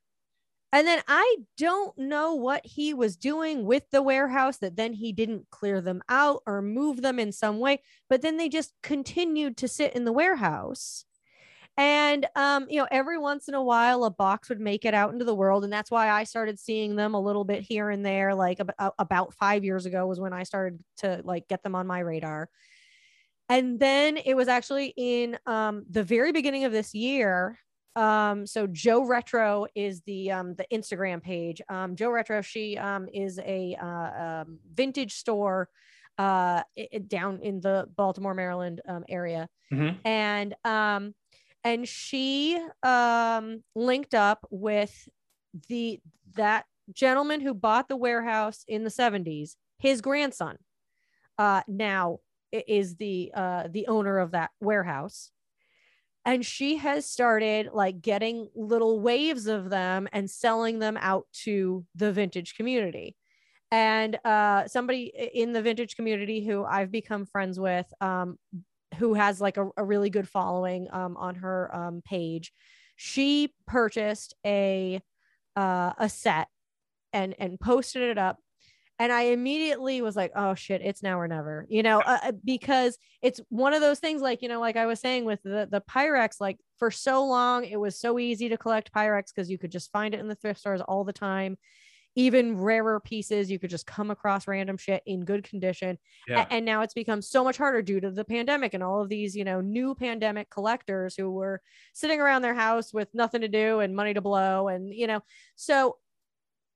and 0.71 0.87
then 0.87 1.01
i 1.07 1.37
don't 1.57 1.97
know 1.97 2.35
what 2.35 2.65
he 2.65 2.93
was 2.93 3.15
doing 3.17 3.65
with 3.65 3.83
the 3.91 4.01
warehouse 4.01 4.57
that 4.57 4.75
then 4.75 4.93
he 4.93 5.11
didn't 5.11 5.49
clear 5.51 5.81
them 5.81 6.01
out 6.09 6.41
or 6.45 6.61
move 6.61 7.01
them 7.01 7.19
in 7.19 7.31
some 7.31 7.59
way 7.59 7.81
but 8.09 8.21
then 8.21 8.37
they 8.37 8.49
just 8.49 8.73
continued 8.83 9.57
to 9.57 9.67
sit 9.67 9.93
in 9.95 10.05
the 10.05 10.13
warehouse 10.13 11.05
And 11.77 12.25
um, 12.35 12.67
you 12.69 12.79
know, 12.79 12.87
every 12.91 13.17
once 13.17 13.49
in 13.49 13.53
a 13.53 13.61
while, 13.63 14.05
a 14.05 14.09
box 14.11 14.47
would 14.49 14.61
make 14.61 14.85
it 14.85 14.93
out 14.93 15.11
into 15.13 15.25
the 15.25 15.35
world, 15.35 15.63
and 15.63 15.73
that's 15.73 15.91
why 15.91 16.09
I 16.09 16.23
started 16.23 16.57
seeing 16.59 16.95
them 16.95 17.13
a 17.15 17.19
little 17.19 17.43
bit 17.43 17.63
here 17.63 17.89
and 17.89 18.05
there. 18.05 18.33
Like 18.33 18.59
ab- 18.61 18.93
about 18.97 19.33
five 19.33 19.63
years 19.65 19.85
ago 19.85 20.07
was 20.07 20.19
when 20.19 20.31
I 20.33 20.43
started 20.43 20.79
to 20.97 21.21
like 21.25 21.47
get 21.49 21.63
them 21.63 21.75
on 21.75 21.87
my 21.87 21.99
radar. 21.99 22.49
And 23.49 23.79
then 23.79 24.17
it 24.17 24.35
was 24.35 24.47
actually 24.47 24.93
in 24.97 25.37
um, 25.45 25.85
the 25.89 26.03
very 26.03 26.31
beginning 26.31 26.63
of 26.63 26.71
this 26.71 26.93
year. 26.95 27.59
Um, 27.95 28.45
so 28.45 28.67
Joe 28.67 29.05
Retro 29.05 29.67
is 29.75 30.01
the 30.01 30.31
um, 30.31 30.55
the 30.55 30.65
Instagram 30.71 31.21
page. 31.21 31.61
Um, 31.69 31.95
Joe 31.95 32.09
Retro, 32.09 32.41
she 32.41 32.77
um, 32.77 33.07
is 33.13 33.39
a 33.39 33.75
uh, 33.81 34.43
um, 34.45 34.59
vintage 34.73 35.13
store 35.13 35.69
uh, 36.17 36.63
it, 36.75 37.07
down 37.07 37.39
in 37.41 37.61
the 37.61 37.87
Baltimore, 37.95 38.33
Maryland 38.33 38.81
um, 38.87 39.03
area, 39.09 39.47
Mhm. 39.71 39.97
and 40.05 40.55
um, 40.65 41.13
and 41.63 41.87
she 41.87 42.59
um, 42.83 43.63
linked 43.75 44.13
up 44.13 44.45
with 44.49 45.07
the 45.69 45.99
that 46.35 46.65
gentleman 46.93 47.41
who 47.41 47.53
bought 47.53 47.87
the 47.87 47.95
warehouse 47.97 48.63
in 48.67 48.83
the 48.83 48.89
70s 48.91 49.55
his 49.79 50.01
grandson 50.01 50.55
uh 51.39 51.61
now 51.67 52.19
is 52.51 52.95
the 52.97 53.31
uh 53.33 53.67
the 53.71 53.87
owner 53.87 54.19
of 54.19 54.31
that 54.31 54.51
warehouse 54.61 55.31
and 56.25 56.45
she 56.45 56.77
has 56.77 57.05
started 57.05 57.69
like 57.73 58.01
getting 58.01 58.49
little 58.55 58.99
waves 58.99 59.47
of 59.47 59.69
them 59.69 60.07
and 60.11 60.29
selling 60.29 60.79
them 60.79 60.97
out 60.99 61.27
to 61.43 61.85
the 61.95 62.11
vintage 62.11 62.55
community. 62.55 63.15
And 63.71 64.17
uh 64.25 64.67
somebody 64.67 65.11
in 65.33 65.53
the 65.53 65.61
vintage 65.61 65.95
community 65.95 66.45
who 66.45 66.63
i've 66.63 66.91
become 66.91 67.25
friends 67.25 67.59
with 67.59 67.85
um 67.99 68.37
who 68.97 69.15
has 69.15 69.41
like 69.41 69.57
a, 69.57 69.69
a 69.75 69.83
really 69.83 70.09
good 70.09 70.29
following 70.29 70.87
um 70.91 71.17
on 71.17 71.35
her 71.35 71.75
um 71.75 72.01
page 72.05 72.53
she 72.95 73.53
purchased 73.67 74.33
a 74.45 75.01
uh 75.55 75.93
a 75.97 76.07
set 76.07 76.47
and 77.11 77.35
and 77.39 77.59
posted 77.59 78.03
it 78.03 78.17
up 78.17 78.37
and 78.99 79.11
i 79.11 79.23
immediately 79.23 80.01
was 80.01 80.15
like 80.15 80.31
oh 80.35 80.55
shit 80.55 80.81
it's 80.81 81.03
now 81.03 81.19
or 81.19 81.27
never 81.27 81.65
you 81.69 81.83
know 81.83 81.99
uh, 82.01 82.19
uh, 82.23 82.31
because 82.43 82.97
it's 83.21 83.39
one 83.49 83.73
of 83.73 83.81
those 83.81 83.99
things 83.99 84.21
like 84.21 84.41
you 84.41 84.49
know 84.49 84.59
like 84.59 84.75
i 84.77 84.85
was 84.85 84.99
saying 84.99 85.25
with 85.25 85.41
the 85.43 85.67
the 85.71 85.81
pyrex 85.81 86.35
like 86.39 86.57
for 86.79 86.89
so 86.91 87.25
long 87.25 87.65
it 87.65 87.79
was 87.79 87.99
so 87.99 88.19
easy 88.19 88.49
to 88.49 88.57
collect 88.57 88.91
pyrex 88.93 89.25
because 89.33 89.49
you 89.49 89.57
could 89.57 89.71
just 89.71 89.91
find 89.91 90.13
it 90.13 90.19
in 90.19 90.27
the 90.27 90.35
thrift 90.35 90.59
stores 90.59 90.81
all 90.81 91.03
the 91.03 91.13
time 91.13 91.57
even 92.17 92.57
rarer 92.57 93.01
pieces 93.01 93.51
you 93.51 93.59
could 93.59 93.69
just 93.69 93.85
come 93.85 94.09
across 94.09 94.47
random 94.47 94.77
shit 94.77 95.03
in 95.05 95.25
good 95.25 95.43
condition 95.43 95.97
A- 96.29 96.31
Yeah. 96.31 96.45
and 96.49 96.65
now 96.65 96.81
it's 96.81 96.93
become 96.93 97.21
so 97.21 97.43
much 97.43 97.57
harder 97.57 97.81
due 97.81 97.99
to 97.99 98.09
the 98.09 98.23
pandemic 98.23 98.73
and 98.73 98.81
all 98.81 99.01
of 99.01 99.09
these 99.09 99.35
you 99.35 99.43
know 99.43 99.59
new 99.59 99.95
pandemic 99.95 100.49
collectors 100.49 101.15
who 101.17 101.29
were 101.29 101.61
sitting 101.93 102.21
around 102.21 102.41
their 102.41 102.53
house 102.55 102.93
with 102.93 103.09
nothing 103.13 103.41
to 103.41 103.49
do 103.49 103.81
and 103.81 103.93
money 103.95 104.13
to 104.13 104.21
blow 104.21 104.69
and 104.69 104.93
you 104.93 105.07
know 105.07 105.19
so 105.55 105.97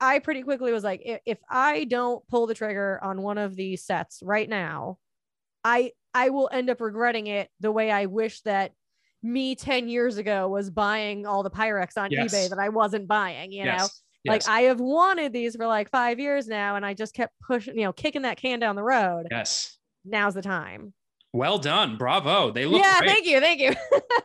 i 0.02 0.20
pretty 0.20 0.42
quickly 0.44 0.72
was 0.72 0.84
like 0.84 1.02
if, 1.06 1.20
if 1.26 1.38
i 1.50 1.84
don't 1.86 2.26
pull 2.28 2.48
the 2.48 2.54
trigger 2.54 3.00
on 3.04 3.22
one 3.22 3.38
of 3.38 3.56
these 3.56 3.84
sets 3.84 4.22
right 4.24 4.50
now 4.50 4.98
i 5.64 5.92
i 6.14 6.30
will 6.30 6.50
end 6.52 6.70
up 6.70 6.82
regretting 6.82 7.28
it 7.28 7.50
the 7.60 7.72
way 7.72 7.92
i 7.92 8.06
wish 8.06 8.42
that 8.42 8.72
me 9.22 9.54
10 9.56 9.90
years 9.90 10.18
ago 10.18 10.48
was 10.48 10.70
buying 10.70 11.26
all 11.26 11.44
the 11.44 11.50
pyrex 11.50 11.98
on 11.98 12.10
Yes. 12.12 12.34
ebay 12.34 12.50
that 12.50 12.60
i 12.60 12.70
wasn't 12.70 13.08
buying 13.08 13.52
you 13.52 13.66
know 13.66 13.72
yes. 13.74 14.04
like. 14.26 14.48
I 14.48 14.62
have 14.62 14.80
wanted 14.80 15.34
these 15.34 15.56
for 15.56 15.66
like 15.68 15.90
five 15.90 16.20
years 16.20 16.48
now, 16.48 16.76
and 16.76 16.86
I 16.86 16.94
just 16.94 17.14
kept 17.14 17.34
pushing, 17.40 17.78
you 17.78 17.86
know, 17.86 17.94
kicking 17.94 18.24
that 18.24 18.36
can 18.38 18.60
down 18.60 18.76
the 18.76 18.84
road. 18.84 19.28
yes. 19.32 19.78
Now's 20.06 20.34
the 20.34 20.42
time. 20.42 20.94
Well 21.32 21.58
done. 21.58 21.96
Bravo. 21.98 22.52
They 22.52 22.66
look 22.66 22.82
yeah, 22.82 23.00
great. 23.00 23.12
thank 23.12 23.26
you, 23.28 23.40
thank 23.40 23.62
you. 23.62 23.74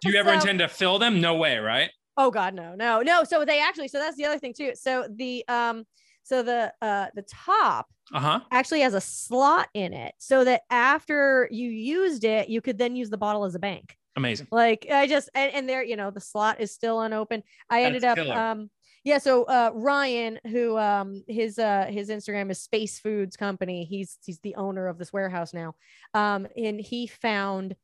Do 0.01 0.11
you 0.11 0.19
ever 0.19 0.31
So- 0.31 0.35
intend 0.37 0.59
to 0.61 0.69
fill 0.69 0.99
them? 0.99 1.21
No 1.21 1.37
way, 1.37 1.59
right? 1.59 1.91
Oh 2.17 2.31
God, 2.31 2.55
no, 2.55 2.75
no, 2.75 3.03
no. 3.03 3.25
So 3.25 3.45
they 3.45 3.61
actually, 3.61 3.89
so 3.89 3.99
that's 3.99 4.17
the 4.17 4.25
other 4.27 4.39
thing 4.39 4.55
too. 4.57 4.73
So 4.75 5.07
the 5.15 5.45
um, 5.49 5.85
so 6.23 6.43
the 6.43 6.73
uh 6.81 7.07
the 7.15 7.23
top 7.23 7.87
Uh 8.13 8.21
huh. 8.21 8.41
actually 8.51 8.81
has 8.81 8.95
a 8.95 9.01
slot 9.01 9.69
in 9.75 9.93
it, 9.93 10.15
so 10.19 10.45
that 10.45 10.63
after 10.71 11.49
you 11.51 11.69
used 11.69 12.25
it, 12.25 12.49
you 12.49 12.61
could 12.61 12.79
then 12.79 12.97
use 12.97 13.11
the 13.11 13.19
bottle 13.19 13.45
as 13.45 13.55
a 13.55 13.59
bank. 13.59 13.97
Amazing. 14.17 14.47
Like 14.51 14.87
I 14.91 15.07
just 15.07 15.29
and, 15.35 15.53
and 15.55 15.69
there, 15.69 15.83
you 15.83 15.97
know, 15.97 16.11
the 16.11 16.21
slot 16.21 16.61
is 16.61 16.73
still 16.73 17.01
unopened. 17.01 17.43
I 17.69 17.83
ended 17.83 18.05
up 18.05 18.17
killer. 18.17 18.37
um 18.37 18.71
yeah, 19.03 19.19
so 19.19 19.43
uh 19.45 19.71
Ryan, 19.75 20.39
who 20.47 20.79
um 20.79 21.25
his 21.29 21.59
uh 21.59 21.87
his 21.91 22.09
Instagram 22.11 22.51
is 22.51 22.61
Space 22.61 22.99
Foods 23.01 23.37
Company. 23.37 23.85
He's 23.85 24.17
he's 24.25 24.39
the 24.41 24.55
owner 24.55 24.87
of 24.87 24.99
this 24.99 25.13
warehouse 25.13 25.53
now. 25.53 25.75
Um 26.15 26.47
and 26.57 26.81
he 26.81 27.07
found 27.09 27.75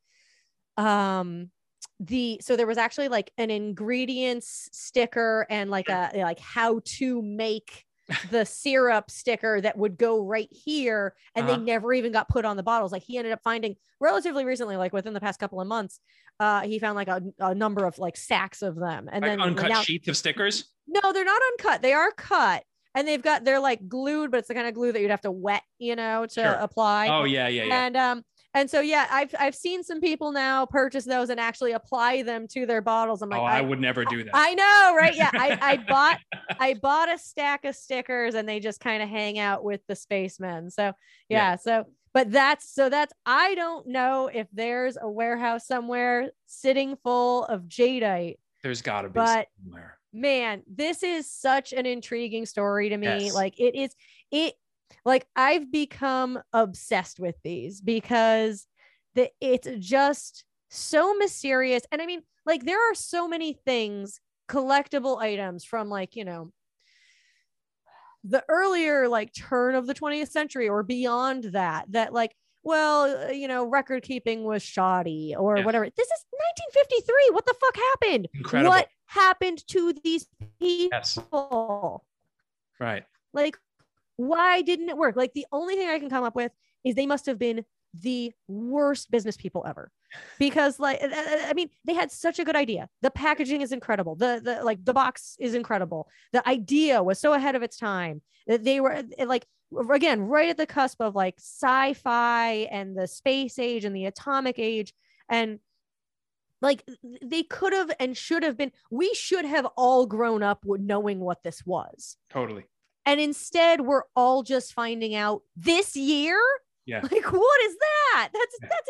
um 0.77 1.51
the 1.99 2.39
so 2.41 2.55
there 2.55 2.67
was 2.67 2.77
actually 2.77 3.07
like 3.07 3.31
an 3.37 3.49
ingredients 3.51 4.69
sticker 4.71 5.45
and 5.49 5.69
like 5.69 5.89
a 5.89 6.11
like 6.15 6.39
how 6.39 6.81
to 6.83 7.21
make 7.21 7.85
the 8.29 8.43
syrup 8.45 9.09
sticker 9.09 9.61
that 9.61 9.77
would 9.77 9.97
go 9.97 10.21
right 10.23 10.49
here 10.51 11.13
and 11.35 11.47
Uh-huh. 11.47 11.57
they 11.57 11.63
never 11.63 11.93
even 11.93 12.11
got 12.11 12.27
put 12.27 12.43
on 12.43 12.57
the 12.57 12.63
bottles 12.63 12.91
like 12.91 13.03
he 13.03 13.17
ended 13.17 13.31
up 13.31 13.41
finding 13.43 13.75
relatively 13.99 14.43
recently 14.43 14.75
like 14.75 14.91
within 14.93 15.13
the 15.13 15.19
past 15.21 15.39
couple 15.39 15.61
of 15.61 15.67
months 15.67 15.99
uh 16.39 16.61
he 16.61 16.77
found 16.79 16.95
like 16.95 17.07
a, 17.07 17.21
a 17.39 17.55
number 17.55 17.85
of 17.85 17.97
like 17.99 18.17
sacks 18.17 18.61
of 18.61 18.75
them 18.75 19.07
and 19.11 19.21
Like 19.21 19.31
then 19.31 19.41
uncut 19.41 19.69
now, 19.69 19.81
sheets 19.81 20.07
of 20.07 20.17
stickers. 20.17 20.65
no 20.87 21.13
they're 21.13 21.23
not 21.23 21.41
uncut 21.53 21.81
they 21.81 21.93
are 21.93 22.11
cut 22.11 22.63
and 22.95 23.07
they've 23.07 23.21
got 23.21 23.45
they're 23.45 23.59
like 23.61 23.87
glued 23.87 24.29
but 24.31 24.37
it's 24.39 24.47
the 24.49 24.55
kind 24.55 24.67
of 24.67 24.73
glue 24.73 24.91
that 24.91 24.99
you'd 25.01 25.11
have 25.11 25.21
to 25.21 25.31
wet 25.31 25.63
you 25.79 25.95
know 25.95 26.25
to 26.25 26.33
Sure. 26.41 26.51
apply 26.53 27.07
Oh 27.07 27.23
yeah, 27.23 27.47
yeah, 27.47 27.63
yeah. 27.63 27.85
and 27.85 27.95
um 27.95 28.23
and 28.53 28.69
so 28.69 28.79
yeah 28.81 29.07
i've 29.11 29.33
i've 29.39 29.55
seen 29.55 29.83
some 29.83 30.01
people 30.01 30.31
now 30.31 30.65
purchase 30.65 31.05
those 31.05 31.29
and 31.29 31.39
actually 31.39 31.71
apply 31.71 32.21
them 32.23 32.47
to 32.47 32.65
their 32.65 32.81
bottles 32.81 33.21
i'm 33.21 33.31
oh, 33.31 33.37
like 33.37 33.41
oh, 33.41 33.45
I, 33.45 33.57
I 33.59 33.61
would 33.61 33.79
never 33.79 34.03
do 34.05 34.23
that. 34.23 34.31
I 34.33 34.53
know 34.53 34.95
right 34.97 35.15
yeah 35.15 35.31
i 35.33 35.57
i 35.61 35.77
bought 35.87 36.19
i 36.59 36.73
bought 36.73 37.11
a 37.13 37.17
stack 37.17 37.65
of 37.65 37.75
stickers 37.75 38.35
and 38.35 38.47
they 38.47 38.59
just 38.59 38.79
kind 38.79 39.01
of 39.01 39.09
hang 39.09 39.39
out 39.39 39.63
with 39.63 39.81
the 39.87 39.95
spacemen 39.95 40.69
so 40.69 40.83
yeah, 40.83 41.51
Yeah. 41.51 41.55
so 41.55 41.85
but 42.13 42.31
that's 42.31 42.73
so 42.73 42.89
that's 42.89 43.13
i 43.25 43.55
don't 43.55 43.87
know 43.87 44.29
if 44.33 44.47
there's 44.51 44.97
a 45.01 45.09
warehouse 45.09 45.65
somewhere 45.67 46.31
sitting 46.45 46.97
full 47.03 47.45
of 47.45 47.63
jadeite 47.63 48.35
There's 48.63 48.81
got 48.81 49.03
to 49.03 49.09
be 49.09 49.13
but- 49.13 49.47
somewhere. 49.63 49.97
man 50.13 50.63
this 50.67 51.03
is 51.03 51.31
such 51.31 51.71
an 51.71 51.85
intriguing 51.85 52.45
story 52.45 52.89
to 52.89 52.97
me 52.97 53.07
Yes. 53.07 53.33
like 53.33 53.59
it 53.59 53.75
is 53.75 53.95
it 54.29 54.53
like 55.05 55.25
i've 55.35 55.71
become 55.71 56.39
obsessed 56.53 57.19
with 57.19 57.35
these 57.43 57.81
because 57.81 58.67
the 59.15 59.29
it's 59.41 59.67
just 59.79 60.43
so 60.69 61.13
mysterious 61.15 61.83
and 61.91 62.01
i 62.01 62.05
mean 62.05 62.21
like 62.45 62.63
there 62.65 62.79
are 62.91 62.95
so 62.95 63.27
many 63.27 63.53
things 63.53 64.19
collectible 64.49 65.19
items 65.19 65.63
from 65.63 65.89
like 65.89 66.15
you 66.15 66.25
know 66.25 66.51
the 68.23 68.43
earlier 68.49 69.07
like 69.07 69.33
turn 69.33 69.75
of 69.75 69.87
the 69.87 69.93
20th 69.93 70.29
century 70.29 70.69
or 70.69 70.83
beyond 70.83 71.45
that 71.45 71.85
that 71.91 72.13
like 72.13 72.35
well 72.63 73.31
you 73.33 73.47
know 73.47 73.65
record 73.65 74.03
keeping 74.03 74.43
was 74.43 74.61
shoddy 74.61 75.35
or 75.37 75.57
Yeah. 75.57 75.65
whatever 75.65 75.85
this 75.85 76.07
is 76.07 76.25
1953 76.31 77.29
what 77.33 77.45
the 77.45 77.55
fuck 77.59 77.75
happened 77.75 78.27
Incredible. 78.35 78.69
what 78.71 78.87
happened 79.07 79.65
to 79.69 79.93
these 80.03 80.27
Yes. 80.59 81.15
people 81.15 82.05
Right. 82.79 83.03
like 83.33 83.57
why 84.27 84.61
didn't 84.61 84.89
it 84.89 84.97
work? 84.97 85.15
Like 85.15 85.33
the 85.33 85.45
only 85.51 85.75
thing 85.75 85.87
i 85.89 85.99
can 85.99 86.09
come 86.09 86.23
up 86.23 86.35
with 86.35 86.51
is 86.83 86.95
they 86.95 87.05
must 87.05 87.25
have 87.25 87.39
been 87.39 87.63
the 87.99 88.31
worst 88.47 89.11
business 89.11 89.35
people 89.35 89.65
ever. 89.67 89.91
Because 90.39 90.79
like 90.79 90.99
I- 91.01 91.53
mean 91.53 91.69
they 91.85 91.93
had 91.93 92.11
such 92.11 92.39
a 92.39 92.45
good 92.45 92.55
idea. 92.55 92.89
The 93.01 93.11
packaging 93.11 93.61
is 93.61 93.71
incredible. 93.71 94.15
The 94.15 94.41
the 94.43 94.63
like 94.63 94.83
the 94.83 94.93
box 94.93 95.35
is 95.39 95.55
incredible. 95.55 96.07
The 96.33 96.47
idea 96.47 97.01
was 97.03 97.19
so 97.19 97.33
ahead 97.33 97.55
of 97.55 97.63
its 97.63 97.77
time 97.77 98.21
that 98.47 98.63
they 98.63 98.79
were 98.81 99.03
like 99.25 99.45
again 99.89 100.21
right 100.21 100.49
at 100.49 100.57
the 100.57 100.65
cusp 100.65 101.01
of 101.01 101.15
like 101.15 101.35
sci-fi 101.37 102.67
and 102.71 102.97
the 102.97 103.07
space 103.07 103.57
age 103.57 103.85
and 103.85 103.95
the 103.95 104.05
atomic 104.05 104.59
age. 104.59 104.93
And 105.29 105.59
like 106.61 106.83
they 107.21 107.43
could 107.43 107.73
have 107.73 107.91
and 107.99 108.15
should 108.15 108.43
have 108.43 108.57
been 108.57 108.71
we 108.89 109.13
should 109.13 109.45
have 109.45 109.65
all 109.77 110.05
grown 110.05 110.43
up 110.43 110.63
knowing 110.65 111.19
what 111.19 111.43
this 111.43 111.65
was. 111.65 112.17
Totally. 112.29 112.65
And 113.05 113.19
instead 113.19 113.81
we're 113.81 114.03
all 114.15 114.43
just 114.43 114.73
finding 114.73 115.15
out 115.15 115.41
this 115.55 115.95
year 115.95 116.39
Yeah. 116.85 117.01
like 117.11 117.31
what 117.31 117.61
is 117.65 117.75
that 117.79 118.29
that's 118.33 118.57
Yeah. 118.61 118.69
that's 118.69 118.89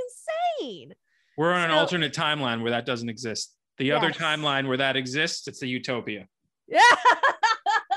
insane 0.59 0.93
We're 1.37 1.53
on 1.53 1.63
an 1.63 1.71
alternate 1.71 2.13
timeline 2.13 2.61
where 2.61 2.71
that 2.71 2.85
doesn't 2.85 3.09
exist. 3.09 3.55
The 3.77 3.93
other 3.93 4.11
timeline 4.11 4.67
where 4.67 4.77
that 4.77 4.95
exists, 4.95 5.47
it's 5.47 5.59
the 5.59 5.67
utopia. 5.67 6.27
yeah 6.67 6.81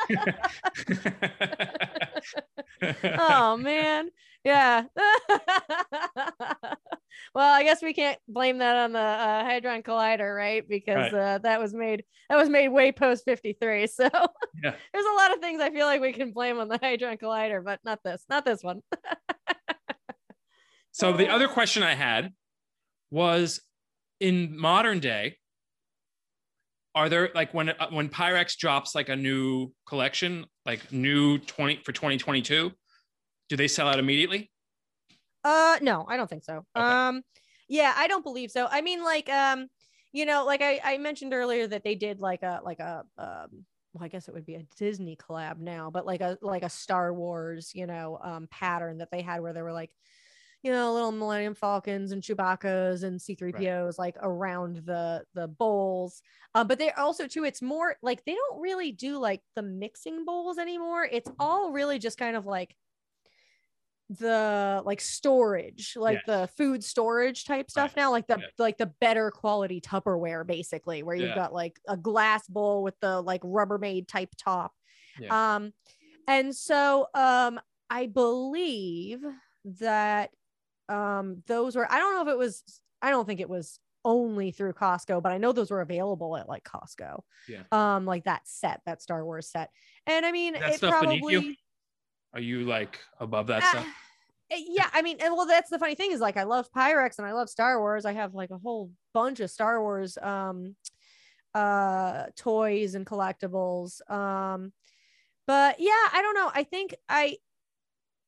oh 3.19 3.57
man 3.57 4.09
yeah 4.45 4.85
well 7.35 7.53
i 7.53 7.63
guess 7.63 7.83
we 7.83 7.93
can't 7.93 8.19
blame 8.29 8.59
that 8.59 8.77
on 8.77 8.93
the 8.93 8.99
uh, 8.99 9.45
hadron 9.45 9.83
collider 9.83 10.35
right 10.35 10.69
because 10.69 11.13
Right. 11.13 11.15
uh, 11.15 11.39
that 11.39 11.61
was 11.61 11.73
made 11.75 12.05
that 12.29 12.37
was 12.37 12.49
made 12.49 12.69
way 12.69 12.93
post 12.93 13.25
53 13.25 13.87
so 13.89 14.05
Yeah. 14.63 14.75
there's 14.93 15.07
a 15.07 15.17
lot 15.17 15.33
of 15.33 15.41
things 15.41 15.61
i 15.61 15.71
feel 15.71 15.87
like 15.87 16.01
we 16.01 16.13
can 16.13 16.33
blame 16.33 16.59
on 16.59 16.69
the 16.69 16.79
hadron 16.81 17.17
collider 17.19 17.63
but 17.65 17.81
not 17.85 18.01
this 18.05 18.25
not 18.29 18.45
this 18.45 18.63
one 18.63 18.81
So 20.93 21.13
the 21.13 21.29
other 21.29 21.49
question 21.49 21.83
I 21.83 21.95
had 21.95 22.33
was 23.11 23.61
in 24.21 24.57
modern 24.57 25.01
day, 25.01 25.39
are 26.95 27.09
there 27.09 27.31
like 27.35 27.53
when 27.53 27.71
uh, 27.71 27.89
when 27.91 28.09
Pyrex 28.09 28.57
drops 28.57 28.95
like 28.95 29.09
a 29.09 29.17
new 29.17 29.73
collection, 29.89 30.47
like 30.65 30.93
new 30.93 31.39
20 31.39 31.81
for 31.85 31.91
2022, 31.91 32.71
do 33.49 33.57
they 33.57 33.67
sell 33.67 33.89
out 33.89 33.99
immediately? 33.99 34.53
Uh 35.45 35.79
no, 35.83 36.07
I 36.09 36.17
don't 36.17 36.29
think 36.29 36.45
so. 36.45 36.65
Okay. 36.77 36.85
Um 36.87 37.23
yeah, 37.69 37.93
I 37.97 38.07
don't 38.07 38.25
believe 38.25 38.51
so. 38.51 38.67
I 38.71 38.81
mean 38.81 39.03
like 39.03 39.29
um 39.29 39.69
you 40.13 40.27
know, 40.27 40.45
like 40.45 40.63
I 40.63 40.81
I 40.83 40.99
mentioned 40.99 41.35
earlier 41.35 41.67
that 41.67 41.85
they 41.85 41.95
did 41.95 42.21
like 42.21 42.43
a 42.43 42.61
like 42.65 42.81
a 42.81 43.05
um 43.19 43.65
well, 43.93 44.05
I 44.05 44.09
guess 44.09 44.27
it 44.27 44.35
would 44.35 44.47
be 44.47 44.57
a 44.57 44.65
Disney 44.77 45.17
collab 45.17 45.59
now, 45.59 45.91
but 45.91 46.07
like 46.07 46.21
a 46.21 46.39
like 46.41 46.63
a 46.63 46.71
Star 46.71 47.13
Wars, 47.13 47.73
you 47.75 47.87
know, 47.87 48.19
um 48.23 48.49
pattern 48.51 48.99
that 48.99 49.11
they 49.11 49.23
had 49.23 49.41
where 49.41 49.53
they 49.53 49.63
were 49.63 49.73
like 49.73 49.91
you 50.65 50.73
know, 50.73 50.95
little 50.95 51.13
Millennium 51.13 51.55
Falcons 51.55 52.11
and 52.11 52.23
Chewbacca's 52.23 53.03
and 53.03 53.21
C3POs 53.21 53.85
right. 53.85 53.99
like 53.99 54.17
around 54.23 54.77
the 54.87 55.23
the 55.35 55.47
bowls. 55.47 56.23
Uh, 56.55 56.65
but 56.65 56.79
they 56.79 56.91
also 56.93 57.27
too, 57.29 57.45
it's 57.45 57.61
more 57.61 57.97
like 58.01 58.25
they 58.25 58.35
don't 58.35 58.63
really 58.63 58.91
do 58.91 59.19
like 59.19 59.43
the 59.55 59.63
mixing 59.63 60.25
bowls 60.25 60.57
anymore. 60.57 61.07
It's 61.13 61.31
all 61.39 61.71
really 61.71 61.99
just 61.99 62.17
kind 62.17 62.35
of 62.35 62.47
like 62.47 62.75
the 64.11 64.83
like 64.85 65.01
storage, 65.01 65.95
like 65.97 66.21
yes. 66.27 66.27
the 66.27 66.49
food 66.57 66.85
storage 66.85 67.45
type 67.45 67.71
stuff 67.71 67.93
right. 67.97 68.03
now, 68.03 68.11
like 68.11 68.27
the 68.27 68.41
like 68.59 68.79
the 68.79 68.93
better 69.01 69.31
quality 69.31 69.81
Tupperware, 69.81 70.47
basically, 70.47 71.03
where 71.03 71.17
you've 71.17 71.31
yeah. 71.31 71.35
got 71.35 71.53
like 71.53 71.79
a 71.89 71.97
glass 71.97 72.47
bowl 72.47 72.83
with 72.83 72.99
the 73.01 73.21
like 73.21 73.41
Rubbermaid 73.43 74.09
type 74.09 74.31
top. 74.37 74.73
Yeah. 75.19 75.55
Um, 75.55 75.73
and 76.29 76.55
so 76.55 77.07
um 77.15 77.61
I 77.91 78.07
believe 78.07 79.21
that 79.65 80.31
um 80.89 81.43
those 81.47 81.77
were 81.77 81.91
i 81.91 81.99
don't 81.99 82.15
know 82.15 82.23
if 82.23 82.29
it 82.29 82.39
was 82.39 82.63
i 83.01 83.11
don't 83.11 83.27
think 83.27 83.41
it 83.41 83.49
was 83.49 83.79
only 84.05 84.51
through 84.51 84.73
costco 84.73 85.23
but 85.23 85.33
i 85.33 85.39
know 85.39 85.53
those 85.53 85.71
were 85.71 85.81
available 85.81 86.37
at 86.37 86.49
like 86.49 86.63
costco 86.63 87.21
yeah 87.49 87.63
um 87.73 88.05
like 88.05 88.25
that 88.25 88.43
set 88.45 88.81
that 88.85 89.01
star 89.01 89.25
wars 89.25 89.49
set 89.49 89.71
and 90.07 90.27
i 90.27 90.33
mean 90.33 90.53
that 90.53 90.75
it 90.75 90.81
probably? 90.81 91.59
Are 92.35 92.41
you 92.41 92.65
like 92.65 92.99
above 93.21 93.47
that 93.47 93.63
uh, 93.63 93.71
stuff? 93.71 93.87
eh, 94.51 94.61
yeah 94.69 94.89
i 94.93 95.01
mean 95.01 95.17
well 95.21 95.47
that's 95.47 95.71
the 95.71 95.79
funny 95.79 95.95
thing 95.95 96.13
is 96.13 96.21
like 96.21 96.37
i 96.37 96.43
love 96.43 96.71
pyrex 96.77 97.19
and 97.19 97.27
i 97.27 97.33
love 97.33 97.49
star 97.49 97.81
wars. 97.81 98.05
I 98.05 98.13
have 98.13 98.35
like 98.35 98.51
a 98.51 98.59
whole 98.59 98.91
bunch 99.13 99.41
of 99.41 99.51
star 99.51 99.81
wars 99.81 100.19
um 100.21 100.77
uh 101.55 102.27
toys 102.37 102.95
and 102.97 103.07
collectibles 103.07 104.01
um 104.11 104.73
but 105.47 105.79
yeah 105.79 105.93
i 106.13 106.21
don't 106.21 106.35
know. 106.35 106.51
I 106.53 106.65
think 106.65 106.95
i 107.09 107.37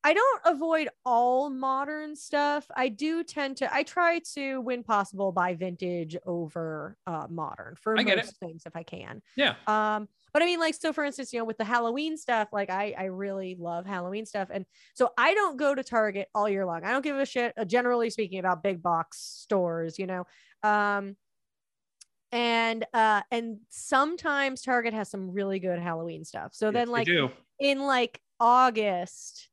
I 0.07 0.15
don't 0.15 0.41
avoid 0.45 0.89
all 1.05 1.51
modern 1.51 2.15
stuff. 2.15 2.65
I 2.77 2.89
do 2.89 3.25
tend 3.25 3.57
to 3.57 3.75
I 3.75 3.83
try 3.83 4.21
to 4.35 4.61
when 4.61 4.85
possible 4.85 5.33
buy 5.33 5.55
vintage 5.55 6.17
over 6.25 6.97
uh 7.09 7.27
modern 7.29 7.75
for 7.75 7.97
most 7.97 8.39
things 8.39 8.63
if 8.67 8.77
I 8.77 8.85
can. 8.85 9.21
Yeah. 9.35 9.57
Um 9.67 10.07
but 10.33 10.43
I 10.43 10.47
mean 10.47 10.61
like 10.61 10.75
so 10.75 10.93
for 10.93 11.03
instance, 11.05 11.33
you 11.33 11.41
know, 11.41 11.45
with 11.45 11.59
the 11.59 11.65
Halloween 11.65 12.17
stuff, 12.17 12.51
like 12.53 12.71
I 12.71 12.95
I 12.97 13.05
really 13.07 13.57
love 13.59 13.85
Halloween 13.85 14.27
stuff 14.27 14.47
and 14.53 14.65
so 14.95 15.11
I 15.19 15.35
don't 15.35 15.57
go 15.57 15.75
to 15.75 15.83
Target 15.83 16.29
all 16.37 16.49
year 16.49 16.65
long. 16.65 16.85
I 16.85 16.93
don't 16.93 17.03
give 17.03 17.17
a 17.17 17.27
shit 17.27 17.53
uh, 17.59 17.65
generally 17.65 18.09
speaking 18.11 18.39
about 18.39 18.63
big 18.63 18.81
box 18.85 19.19
stores, 19.19 19.99
you 19.99 20.07
know. 20.07 20.25
Um 20.63 21.17
and 22.31 22.87
uh 22.95 23.23
and 23.33 23.57
sometimes 23.71 24.63
Target 24.63 24.95
has 24.95 25.11
some 25.11 25.33
really 25.33 25.59
good 25.59 25.81
Halloween 25.81 26.25
stuff. 26.25 26.55
So 26.55 26.67
yes, 26.67 26.75
then 26.75 26.91
like 26.91 27.09
in 27.59 27.81
like 27.81 28.21
August 28.39 29.49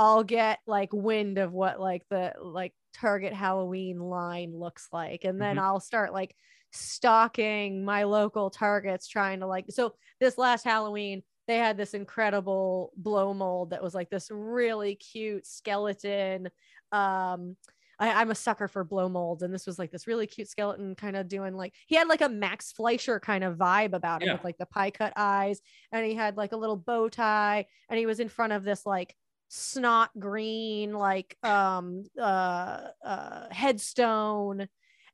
I'll 0.00 0.24
get 0.24 0.60
like 0.66 0.94
wind 0.94 1.36
of 1.36 1.52
what 1.52 1.78
like 1.78 2.04
the 2.08 2.32
like 2.40 2.72
Target 2.94 3.34
Halloween 3.34 3.98
line 3.98 4.58
looks 4.58 4.88
like. 4.90 5.24
And 5.24 5.38
then 5.38 5.56
mm-hmm. 5.56 5.64
I'll 5.66 5.78
start 5.78 6.14
like 6.14 6.34
stalking 6.72 7.84
my 7.84 8.04
local 8.04 8.48
Targets 8.48 9.06
trying 9.06 9.40
to 9.40 9.46
like 9.46 9.66
so 9.68 9.92
this 10.18 10.38
last 10.38 10.64
Halloween 10.64 11.22
they 11.46 11.58
had 11.58 11.76
this 11.76 11.92
incredible 11.92 12.92
blow 12.96 13.34
mold 13.34 13.70
that 13.70 13.82
was 13.82 13.94
like 13.94 14.08
this 14.08 14.28
really 14.30 14.94
cute 14.94 15.46
skeleton. 15.46 16.48
Um 16.92 17.58
I, 17.98 18.22
am 18.22 18.30
a 18.30 18.34
sucker 18.34 18.66
for 18.66 18.82
blow 18.82 19.10
molds, 19.10 19.42
and 19.42 19.52
this 19.52 19.66
was 19.66 19.78
like 19.78 19.90
this 19.90 20.06
really 20.06 20.26
cute 20.26 20.48
skeleton, 20.48 20.94
kind 20.94 21.16
of 21.16 21.28
doing 21.28 21.54
like 21.54 21.74
he 21.86 21.96
had 21.96 22.08
like 22.08 22.22
a 22.22 22.30
Max 22.30 22.72
Fleischer 22.72 23.20
kind 23.20 23.44
of 23.44 23.58
vibe 23.58 23.92
about 23.92 24.22
it 24.22 24.26
yeah. 24.26 24.32
with 24.32 24.44
like 24.44 24.56
the 24.56 24.64
pie 24.64 24.90
cut 24.90 25.12
eyes, 25.16 25.60
and 25.92 26.06
he 26.06 26.14
had 26.14 26.38
like 26.38 26.52
a 26.52 26.56
little 26.56 26.78
bow 26.78 27.10
tie, 27.10 27.66
and 27.90 27.98
he 27.98 28.06
was 28.06 28.18
in 28.18 28.30
front 28.30 28.54
of 28.54 28.64
this 28.64 28.86
like 28.86 29.14
snot 29.52 30.10
green 30.16 30.92
like 30.92 31.36
um 31.42 32.04
uh 32.18 32.86
uh 33.04 33.46
headstone. 33.50 34.68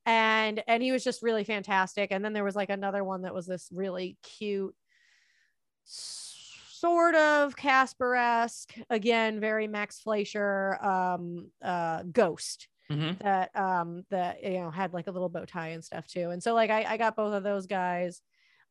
And 0.05 0.63
and 0.69 0.83
he 0.83 0.93
was 0.93 1.03
just 1.03 1.23
really 1.23 1.43
fantastic. 1.43 2.13
And 2.13 2.25
then 2.25 2.33
there 2.33 2.45
was 2.45 2.55
like 2.55 2.71
another 2.71 3.03
one 3.03 3.23
that 3.23 3.35
was 3.35 3.47
this 3.47 3.69
really 3.73 4.19
cute 4.23 4.75
sort 5.85 7.15
of 7.15 7.57
casper-esque 7.57 8.75
again 8.91 9.41
very 9.41 9.67
max 9.67 10.01
fleischer 10.01 10.77
um 10.85 11.51
uh 11.63 12.03
ghost 12.13 12.69
mm-hmm. 12.91 13.13
that 13.23 13.57
um 13.57 14.05
that 14.11 14.43
you 14.43 14.61
know 14.61 14.71
had 14.71 14.93
like 14.93 15.07
a 15.07 15.11
little 15.11 15.29
bow 15.29 15.45
tie 15.45 15.69
and 15.69 15.83
stuff 15.83 16.07
too. 16.07 16.31
And 16.31 16.43
so 16.43 16.55
like 16.55 16.71
i 16.71 16.85
i 16.85 16.97
got 16.99 17.17
both 17.17 17.33
of 17.33 17.43
those 17.43 17.67
guys. 17.67 18.21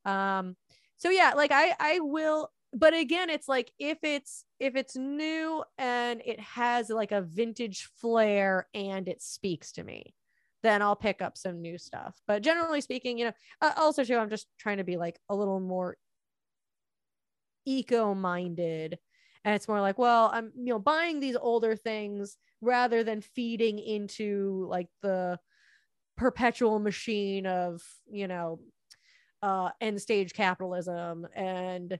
Um 0.05 0.55
so 0.97 1.09
yeah 1.09 1.33
like 1.35 1.51
i 1.51 1.73
i 1.79 1.99
will 1.99 2.51
but 2.75 2.93
again 2.93 3.29
it's 3.29 3.47
like 3.47 3.71
if 3.79 3.97
it's 4.03 4.43
if 4.59 4.75
it's 4.75 4.97
new 4.97 5.63
and 5.77 6.21
it 6.25 6.39
has 6.39 6.89
like 6.89 7.13
a 7.13 7.21
vintage 7.21 7.89
flair 7.95 8.67
and 8.73 9.07
it 9.07 9.21
speaks 9.21 9.71
to 9.71 9.83
me 9.83 10.13
then 10.61 10.81
i'll 10.81 10.95
pick 10.95 11.21
up 11.21 11.37
some 11.37 11.61
new 11.61 11.77
stuff. 11.77 12.19
But 12.27 12.43
generally 12.43 12.81
speaking 12.81 13.17
you 13.17 13.25
know 13.25 13.31
uh, 13.61 13.71
also 13.77 14.03
too 14.03 14.17
i'm 14.17 14.29
just 14.29 14.47
trying 14.59 14.77
to 14.77 14.83
be 14.83 14.97
like 14.97 15.17
a 15.29 15.35
little 15.35 15.59
more 15.59 15.95
eco 17.65 18.13
minded 18.13 18.99
and 19.43 19.55
it's 19.55 19.67
more 19.67 19.81
like 19.81 19.97
well 19.97 20.29
i'm 20.33 20.51
you 20.55 20.73
know 20.73 20.79
buying 20.79 21.19
these 21.19 21.35
older 21.35 21.75
things 21.75 22.37
rather 22.61 23.03
than 23.03 23.21
feeding 23.21 23.79
into 23.79 24.67
like 24.69 24.87
the 25.01 25.39
perpetual 26.17 26.79
machine 26.79 27.47
of 27.47 27.81
you 28.11 28.27
know 28.27 28.59
uh 29.41 29.69
end 29.81 29.99
stage 29.99 30.33
capitalism 30.33 31.27
and 31.35 31.99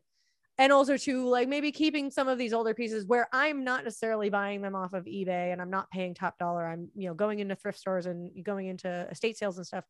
and 0.58 0.72
also 0.72 0.98
to 0.98 1.28
like 1.28 1.48
maybe 1.50 1.72
keeping 1.72 2.10
some 2.10 2.28
of 2.28 2.38
these 2.38 2.54
older 2.54 2.74
pieces 2.74 3.06
where 3.06 3.28
I'm 3.34 3.64
not 3.64 3.84
necessarily 3.84 4.30
buying 4.30 4.62
them 4.62 4.76
off 4.76 4.94
of 4.94 5.06
eBay 5.06 5.52
and 5.52 5.62
I'm 5.62 5.70
not 5.70 5.90
paying 5.90 6.14
top 6.14 6.38
dollar. 6.38 6.66
I'm, 6.66 6.90
you 6.96 7.08
know, 7.08 7.14
going 7.14 7.40
into 7.40 7.56
thrift 7.56 7.78
stores 7.78 8.06
and 8.06 8.32
going 8.44 8.68
into 8.68 9.08
estate 9.12 9.38
sales 9.38 9.58
and 9.58 9.68
stuff. 9.68 9.86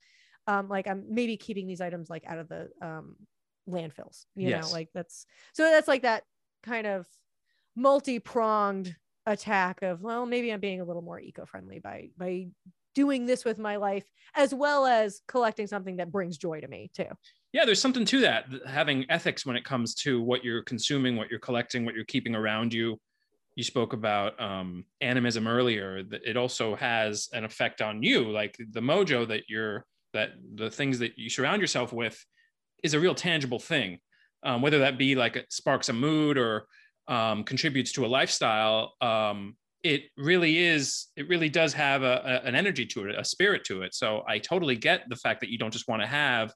Um, 0.48 0.68
like 0.68 0.88
I'm 0.88 1.06
maybe 1.10 1.38
keeping 1.38 1.68
these 1.68 1.82
items 1.82 2.10
like 2.10 2.24
out 2.28 2.40
of 2.40 2.50
the 2.50 2.70
um 2.82 3.16
landfills, 3.70 4.26
you 4.36 4.50
yes. 4.50 4.68
know, 4.68 4.72
like 4.72 4.90
that's 4.94 5.26
so 5.54 5.64
that's 5.64 5.88
like 5.88 6.04
that 6.04 6.24
kind 6.64 6.88
of 6.88 7.08
multi-pronged 7.76 8.96
attack 9.26 9.82
of 9.82 10.02
well, 10.02 10.26
maybe 10.26 10.52
I'm 10.52 10.60
being 10.60 10.82
a 10.82 10.86
little 10.86 11.02
more 11.02 11.20
eco-friendly 11.20 11.80
by 11.80 12.10
by 12.18 12.48
doing 12.94 13.26
this 13.26 13.44
with 13.44 13.60
my 13.60 13.76
life 13.76 14.06
as 14.36 14.54
well 14.54 14.86
as 14.86 15.22
collecting 15.28 15.68
something 15.68 15.98
that 15.98 16.12
brings 16.12 16.38
joy 16.38 16.62
to 16.62 16.68
me 16.68 16.90
too 16.96 17.10
yeah 17.56 17.64
there's 17.64 17.82
something 17.82 18.03
to 18.03 18.19
that 18.19 18.45
having 18.68 19.06
ethics 19.10 19.45
when 19.45 19.56
it 19.56 19.64
comes 19.64 19.95
to 19.95 20.22
what 20.22 20.44
you're 20.44 20.61
consuming 20.64 21.15
what 21.15 21.30
you're 21.30 21.40
collecting 21.40 21.86
what 21.86 21.95
you're 21.95 22.03
keeping 22.03 22.36
around 22.36 22.73
you. 22.73 22.99
You 23.56 23.64
spoke 23.64 23.94
about 23.94 24.38
um, 24.41 24.84
animism 24.99 25.48
earlier 25.48 26.03
it 26.11 26.36
also 26.36 26.76
has 26.76 27.30
an 27.32 27.45
effect 27.45 27.82
on 27.82 28.03
you 28.03 28.30
like 28.30 28.57
the 28.72 28.82
mojo 28.82 29.26
that 29.30 29.44
you're 29.48 29.86
that 30.14 30.32
the 30.56 30.69
things 30.69 30.99
that 30.99 31.18
you 31.18 31.30
surround 31.30 31.61
yourself 31.61 31.94
with 31.94 32.22
is 32.84 32.94
a 32.94 32.99
real 32.99 33.15
tangible 33.15 33.60
thing. 33.60 33.99
Um, 34.44 34.61
whether 34.61 34.80
that 34.80 34.98
be 34.98 35.15
like 35.15 35.38
it 35.38 35.52
sparks 35.52 35.88
a 35.88 35.94
mood 35.94 36.38
or 36.38 36.68
um, 37.07 37.45
contributes 37.45 37.94
to 37.94 38.06
a 38.06 38.07
lifestyle 38.19 38.94
um, 38.99 39.56
it 39.82 40.03
really 40.18 40.57
is 40.57 41.07
it 41.15 41.30
really 41.30 41.48
does 41.48 41.72
have 41.73 42.03
a, 42.03 42.41
a, 42.44 42.48
an 42.48 42.56
energy 42.56 42.86
to 42.88 43.06
it 43.06 43.15
a 43.18 43.23
spirit 43.23 43.64
to 43.64 43.84
it. 43.84 43.95
So 43.95 44.23
i 44.27 44.40
totally 44.40 44.76
get 44.76 45.07
the 45.07 45.15
fact 45.15 45.40
that 45.40 45.49
you 45.49 45.57
don't 45.57 45.72
just 45.72 45.88
want 45.88 46.02
to 46.02 46.07
have 46.07 46.53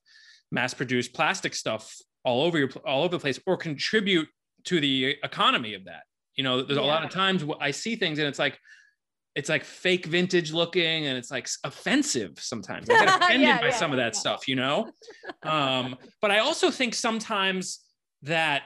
mass 0.51 0.73
produce 0.73 1.07
plastic 1.07 1.53
stuff 1.53 1.95
all 2.23 2.43
over 2.43 2.57
your 2.57 2.69
all 2.85 3.03
over 3.03 3.15
the 3.15 3.19
place 3.19 3.39
or 3.45 3.57
contribute 3.57 4.27
to 4.65 4.79
the 4.79 5.17
economy 5.23 5.73
of 5.73 5.85
that. 5.85 6.03
You 6.35 6.43
know 6.43 6.61
there's 6.61 6.77
yeah. 6.77 6.85
a 6.85 6.87
lot 6.87 7.03
of 7.03 7.09
times 7.09 7.43
i 7.59 7.71
see 7.71 7.95
things 7.95 8.17
and 8.19 8.27
it's 8.27 8.39
like 8.39 8.57
it's 9.35 9.49
like 9.49 9.63
fake 9.63 10.05
vintage 10.05 10.51
looking 10.51 11.05
and 11.05 11.17
it's 11.17 11.31
like 11.31 11.47
offensive 11.63 12.39
sometimes. 12.39 12.89
I 12.89 13.05
get 13.05 13.07
offended 13.21 13.41
yeah, 13.41 13.59
by 13.59 13.67
yeah, 13.67 13.73
some 13.73 13.91
of 13.91 13.97
that 13.97 14.15
stuff 14.15 14.47
you 14.47 14.55
know? 14.55 14.91
Um, 15.43 15.97
but 16.21 16.31
i 16.31 16.39
also 16.39 16.71
think 16.71 16.95
sometimes 16.95 17.79
that 18.23 18.63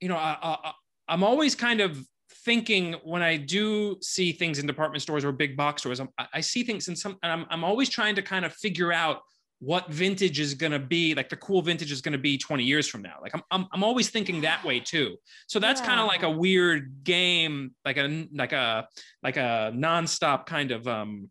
you 0.00 0.08
know 0.08 0.16
I, 0.16 0.36
I, 0.42 0.72
i'm 1.08 1.24
always 1.24 1.54
kind 1.54 1.80
of 1.80 2.04
thinking 2.44 2.94
when 3.04 3.22
I 3.22 3.36
do 3.36 3.98
see 4.00 4.32
things 4.32 4.58
in 4.58 4.66
department 4.66 5.02
stores 5.02 5.24
or 5.24 5.32
big 5.32 5.56
box 5.56 5.82
stores, 5.82 6.00
I'm, 6.00 6.08
i 6.32 6.40
see 6.40 6.62
things 6.62 6.88
in 6.88 6.96
some, 6.96 7.16
and 7.22 7.32
I'm, 7.32 7.46
I'm 7.50 7.64
always 7.64 7.88
trying 7.88 8.14
to 8.16 8.22
kind 8.22 8.44
of 8.44 8.52
figure 8.54 8.92
out 8.92 9.20
what 9.60 9.92
vintage 9.92 10.40
is 10.40 10.54
going 10.54 10.72
to 10.72 10.78
be 10.78 11.14
like 11.14 11.28
the 11.28 11.36
cool 11.36 11.60
vintage 11.60 11.92
is 11.92 12.00
going 12.00 12.12
to 12.12 12.18
be 12.18 12.38
20 12.38 12.64
years 12.64 12.88
from 12.88 13.02
now 13.02 13.16
like 13.20 13.32
i'm 13.34 13.42
i'm, 13.50 13.66
I'm 13.72 13.84
always 13.84 14.08
thinking 14.08 14.40
that 14.40 14.64
way 14.64 14.80
too 14.80 15.16
so 15.48 15.58
that's 15.58 15.80
yeah. 15.80 15.86
kind 15.86 16.00
of 16.00 16.06
like 16.06 16.22
a 16.22 16.30
weird 16.30 17.04
game 17.04 17.74
like 17.84 17.98
a 17.98 18.26
like 18.34 18.52
a 18.52 18.88
like 19.22 19.36
a 19.36 19.72
nonstop 19.74 20.46
kind 20.46 20.70
of 20.70 20.88
um 20.88 21.30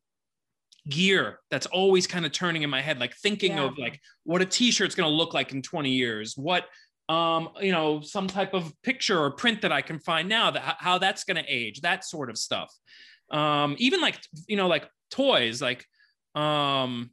gear 0.88 1.40
that's 1.52 1.66
always 1.68 2.08
kind 2.08 2.26
of 2.26 2.32
turning 2.32 2.64
in 2.64 2.70
my 2.70 2.82
head, 2.82 3.00
like 3.00 3.16
thinking 3.16 3.58
Yeah. 3.58 3.66
of 3.66 3.78
like 3.78 4.00
what 4.24 4.42
a 4.42 4.46
t-shirt's 4.46 4.96
going 4.96 5.10
to 5.10 5.16
look 5.16 5.34
like 5.34 5.52
in 5.52 5.62
20 5.62 5.92
years, 5.92 6.36
what 6.36 6.66
um 7.10 7.50
you 7.60 7.72
know 7.72 8.02
some 8.02 8.28
type 8.28 8.54
of 8.54 8.72
picture 8.84 9.20
or 9.20 9.32
print 9.32 9.62
that 9.64 9.72
I 9.72 9.82
can 9.82 10.00
find 10.00 10.30
now 10.30 10.52
that 10.52 10.78
how 10.80 10.98
that's 10.98 11.24
going 11.24 11.38
to 11.38 11.46
age, 11.48 11.82
that 11.82 12.06
sort 12.06 12.30
of 12.30 12.38
stuff. 12.38 12.74
Um 13.32 13.76
even 13.78 14.02
like 14.02 14.20
you 14.48 14.58
know 14.58 14.68
like 14.68 14.88
toys 15.12 15.62
like 15.62 15.86
um 16.36 17.12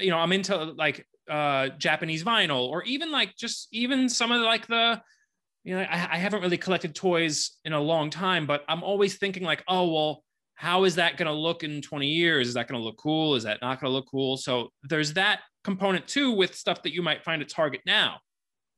you 0.00 0.10
know 0.10 0.18
I'm 0.18 0.32
into 0.32 0.56
like 0.56 1.06
uh 1.30 1.68
Japanese 1.78 2.24
vinyl 2.24 2.68
or 2.68 2.82
even 2.84 3.10
like 3.10 3.36
just 3.36 3.68
even 3.72 4.08
some 4.08 4.32
of 4.32 4.40
like 4.42 4.66
the 4.66 5.00
you 5.64 5.74
know 5.74 5.82
I, 5.82 6.08
I 6.12 6.18
haven't 6.18 6.42
really 6.42 6.58
collected 6.58 6.94
toys 6.94 7.52
in 7.64 7.72
a 7.72 7.80
long 7.80 8.10
time 8.10 8.46
but 8.46 8.64
i'm 8.68 8.82
always 8.82 9.16
thinking 9.16 9.44
like 9.44 9.62
oh 9.68 9.92
well 9.92 10.24
how 10.54 10.84
is 10.84 10.96
that 10.96 11.16
going 11.16 11.26
to 11.26 11.32
look 11.32 11.62
in 11.62 11.82
20 11.82 12.08
years 12.08 12.48
is 12.48 12.54
that 12.54 12.68
going 12.68 12.80
to 12.80 12.84
look 12.84 12.96
cool 12.96 13.34
is 13.34 13.44
that 13.44 13.60
not 13.62 13.80
going 13.80 13.90
to 13.90 13.94
look 13.94 14.08
cool 14.10 14.36
so 14.36 14.70
there's 14.82 15.12
that 15.14 15.40
component 15.64 16.06
too 16.06 16.32
with 16.32 16.54
stuff 16.54 16.82
that 16.82 16.92
you 16.92 17.02
might 17.02 17.22
find 17.24 17.42
at 17.42 17.48
target 17.48 17.80
now 17.86 18.18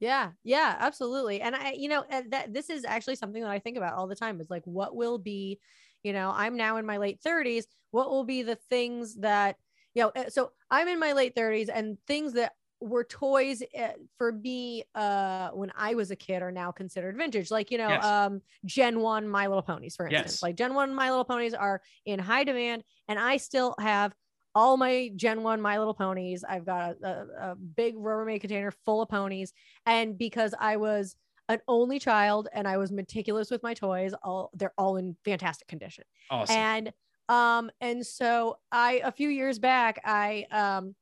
Yeah, 0.00 0.32
yeah, 0.42 0.76
absolutely. 0.80 1.40
And 1.40 1.54
I, 1.54 1.72
you 1.72 1.88
know, 1.88 2.04
that 2.28 2.52
this 2.52 2.68
is 2.68 2.84
actually 2.84 3.16
something 3.16 3.42
that 3.42 3.50
I 3.50 3.58
think 3.58 3.78
about 3.78 3.94
all 3.94 4.06
the 4.06 4.16
time 4.16 4.40
is 4.40 4.50
like, 4.50 4.64
what 4.64 4.94
will 4.94 5.18
be, 5.18 5.60
you 6.02 6.12
know, 6.12 6.32
I'm 6.34 6.56
now 6.56 6.76
in 6.76 6.84
my 6.84 6.98
late 6.98 7.20
30s. 7.24 7.64
What 7.90 8.10
will 8.10 8.24
be 8.24 8.42
the 8.42 8.58
things 8.68 9.14
that, 9.20 9.56
you 9.94 10.02
know, 10.02 10.12
uh, 10.16 10.28
so 10.28 10.52
I'm 10.70 10.88
in 10.88 10.98
my 10.98 11.12
late 11.12 11.34
30s 11.34 11.68
and 11.68 11.96
things 12.06 12.32
that 12.34 12.52
were 12.80 13.04
toys 13.04 13.62
uh, 13.78 13.88
for 14.18 14.32
me 14.32 14.84
uh 14.94 15.48
when 15.50 15.72
I 15.76 15.94
was 15.94 16.10
a 16.10 16.16
kid 16.16 16.42
are 16.42 16.52
now 16.52 16.70
considered 16.70 17.16
vintage. 17.16 17.50
Like, 17.50 17.70
you 17.70 17.78
know, 17.78 17.88
Yes. 17.88 18.04
um 18.04 18.42
Gen 18.66 19.00
1 19.00 19.26
My 19.28 19.46
Little 19.46 19.62
Ponies, 19.62 19.96
for 19.96 20.06
instance. 20.06 20.32
Yes. 20.34 20.42
Like 20.42 20.56
Gen 20.56 20.74
1 20.74 20.94
My 20.94 21.08
Little 21.08 21.24
Ponies 21.24 21.54
are 21.54 21.80
in 22.04 22.18
high 22.18 22.44
demand 22.44 22.84
and 23.08 23.18
I 23.18 23.38
still 23.38 23.74
have 23.78 24.14
all 24.54 24.76
my 24.76 25.10
Gen 25.16 25.42
1 25.42 25.60
My 25.62 25.78
Little 25.78 25.94
Ponies. 25.94 26.44
I've 26.46 26.66
got 26.66 26.96
a, 27.02 27.08
a, 27.08 27.50
a 27.52 27.54
big 27.56 27.96
Rubbermaid 27.96 28.40
container 28.40 28.70
full 28.70 29.02
of 29.02 29.08
ponies. 29.08 29.52
And 29.86 30.18
because 30.18 30.54
I 30.58 30.76
was 30.76 31.16
an 31.48 31.60
only 31.68 31.98
child 31.98 32.48
and 32.52 32.68
I 32.68 32.76
was 32.76 32.92
meticulous 32.92 33.50
with 33.50 33.62
my 33.62 33.74
toys, 33.74 34.14
all 34.22 34.50
they're 34.54 34.74
all 34.78 34.96
in 34.96 35.16
fantastic 35.24 35.68
condition. 35.68 36.04
awesome 36.30 36.56
And 36.56 36.92
um, 37.28 37.70
and 37.80 38.04
so 38.04 38.56
I 38.70 39.00
a 39.04 39.12
few 39.12 39.28
years 39.28 39.58
back, 39.58 40.00
I 40.04 40.46
um 40.50 40.94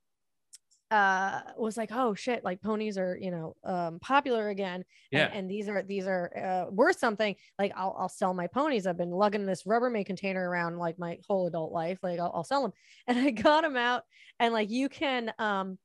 uh 0.90 1.40
was 1.56 1.76
like, 1.76 1.90
oh 1.92 2.14
shit, 2.14 2.44
like 2.44 2.60
ponies 2.60 2.98
are, 2.98 3.16
you 3.18 3.30
know, 3.30 3.56
um 3.64 3.98
popular 4.00 4.50
again. 4.50 4.84
yeah 5.10 5.26
And, 5.26 5.34
and 5.34 5.50
these 5.50 5.68
are 5.68 5.82
these 5.82 6.06
are 6.06 6.30
uh, 6.36 6.70
worth 6.70 6.98
something. 6.98 7.34
Like 7.58 7.72
I'll 7.74 7.96
I'll 7.98 8.08
sell 8.08 8.34
my 8.34 8.46
ponies. 8.46 8.86
I've 8.86 8.98
been 8.98 9.10
lugging 9.10 9.46
this 9.46 9.62
Rubbermaid 9.64 10.06
container 10.06 10.48
around 10.48 10.78
like 10.78 10.98
my 10.98 11.18
whole 11.26 11.46
adult 11.46 11.72
life. 11.72 11.98
Like 12.02 12.20
I'll, 12.20 12.32
I'll 12.34 12.44
sell 12.44 12.62
them, 12.62 12.72
and 13.06 13.18
I 13.18 13.30
got 13.30 13.62
them 13.62 13.76
out. 13.76 14.02
And 14.38 14.52
like 14.52 14.70
you 14.70 14.88
can 14.88 15.32
um, 15.38 15.78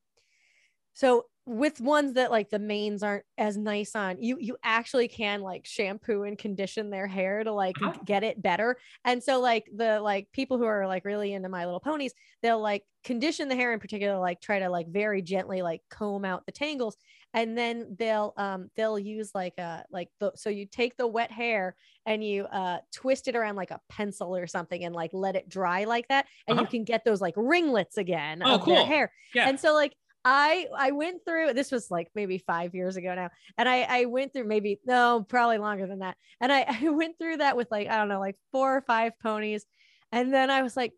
so 0.93 1.25
with 1.47 1.79
ones 1.81 2.13
that 2.13 2.29
like 2.31 2.49
the 2.49 2.59
manes 2.59 3.01
aren't 3.03 3.25
as 3.37 3.57
nice 3.57 3.95
on, 3.95 4.21
you 4.21 4.37
you 4.39 4.57
actually 4.63 5.07
can 5.07 5.41
like 5.41 5.65
shampoo 5.65 6.23
and 6.23 6.37
condition 6.37 6.89
their 6.89 7.07
hair 7.07 7.43
to 7.43 7.51
like 7.53 7.79
Uh-huh. 7.81 8.05
get 8.05 8.23
it 8.23 8.41
better. 8.41 8.77
And 9.05 9.23
so 9.23 9.39
like 9.39 9.69
the 9.75 9.99
like 10.01 10.31
people 10.33 10.57
who 10.57 10.65
are 10.65 10.87
like 10.87 11.05
really 11.05 11.33
into 11.33 11.49
My 11.49 11.65
Little 11.65 11.79
Ponies, 11.79 12.13
they'll 12.41 12.61
like 12.61 12.83
condition 13.03 13.47
the 13.47 13.55
hair 13.55 13.73
in 13.73 13.79
particular, 13.79 14.19
like 14.19 14.41
try 14.41 14.59
to 14.59 14.69
like 14.69 14.89
very 14.89 15.21
gently 15.21 15.61
like 15.61 15.81
comb 15.89 16.25
out 16.25 16.45
the 16.45 16.51
tangles 16.51 16.97
and 17.33 17.57
then 17.57 17.95
they'll 17.97 18.33
um 18.37 18.69
they'll 18.75 18.99
use 18.99 19.31
like 19.33 19.57
a 19.57 19.85
like 19.91 20.09
the 20.19 20.31
so 20.35 20.49
you 20.49 20.65
take 20.65 20.97
the 20.97 21.07
wet 21.07 21.31
hair 21.31 21.75
and 22.05 22.23
you 22.23 22.45
uh 22.45 22.79
twist 22.91 23.27
it 23.27 23.35
around 23.35 23.55
like 23.55 23.71
a 23.71 23.81
pencil 23.89 24.35
or 24.35 24.47
something 24.47 24.83
and 24.83 24.95
like 24.95 25.11
let 25.13 25.35
it 25.35 25.47
dry 25.49 25.83
like 25.83 26.07
that 26.07 26.25
and 26.47 26.59
you 26.59 26.65
Uh-huh. 26.65 26.67
can 26.67 26.83
get 26.83 27.03
those 27.05 27.21
like 27.21 27.33
ringlets 27.37 27.97
again 27.97 28.41
Oh, 28.43 28.57
of 28.57 28.65
their 28.65 28.83
cool. 28.83 28.85
hair 28.85 29.11
Yeah. 29.33 29.49
and 29.49 29.59
so 29.59 29.73
like 29.73 29.93
I 30.29 30.67
I 30.77 30.91
went 30.91 31.23
through 31.25 31.53
this 31.53 31.71
was 31.71 31.89
like 31.89 32.09
maybe 32.13 32.37
five 32.37 32.75
years 32.75 32.97
ago 32.97 33.15
now, 33.15 33.29
and 33.57 33.69
I 33.69 33.83
I 33.83 34.05
went 34.05 34.33
through 34.33 34.43
maybe 34.43 34.77
no 34.85 35.25
probably 35.27 35.57
longer 35.57 35.87
than 35.87 35.99
that, 35.99 36.17
and 36.41 36.51
I 36.51 36.65
I 36.81 36.89
went 36.89 37.17
through 37.17 37.37
that 37.37 37.55
with 37.55 37.69
like 37.71 37.87
I 37.87 37.97
don't 37.97 38.09
know 38.09 38.19
like 38.19 38.35
four 38.51 38.75
or 38.75 38.81
five 38.81 39.13
ponies, 39.23 39.65
and 40.11 40.33
then 40.33 40.51
I 40.51 40.63
was 40.63 40.75
like 40.75 40.91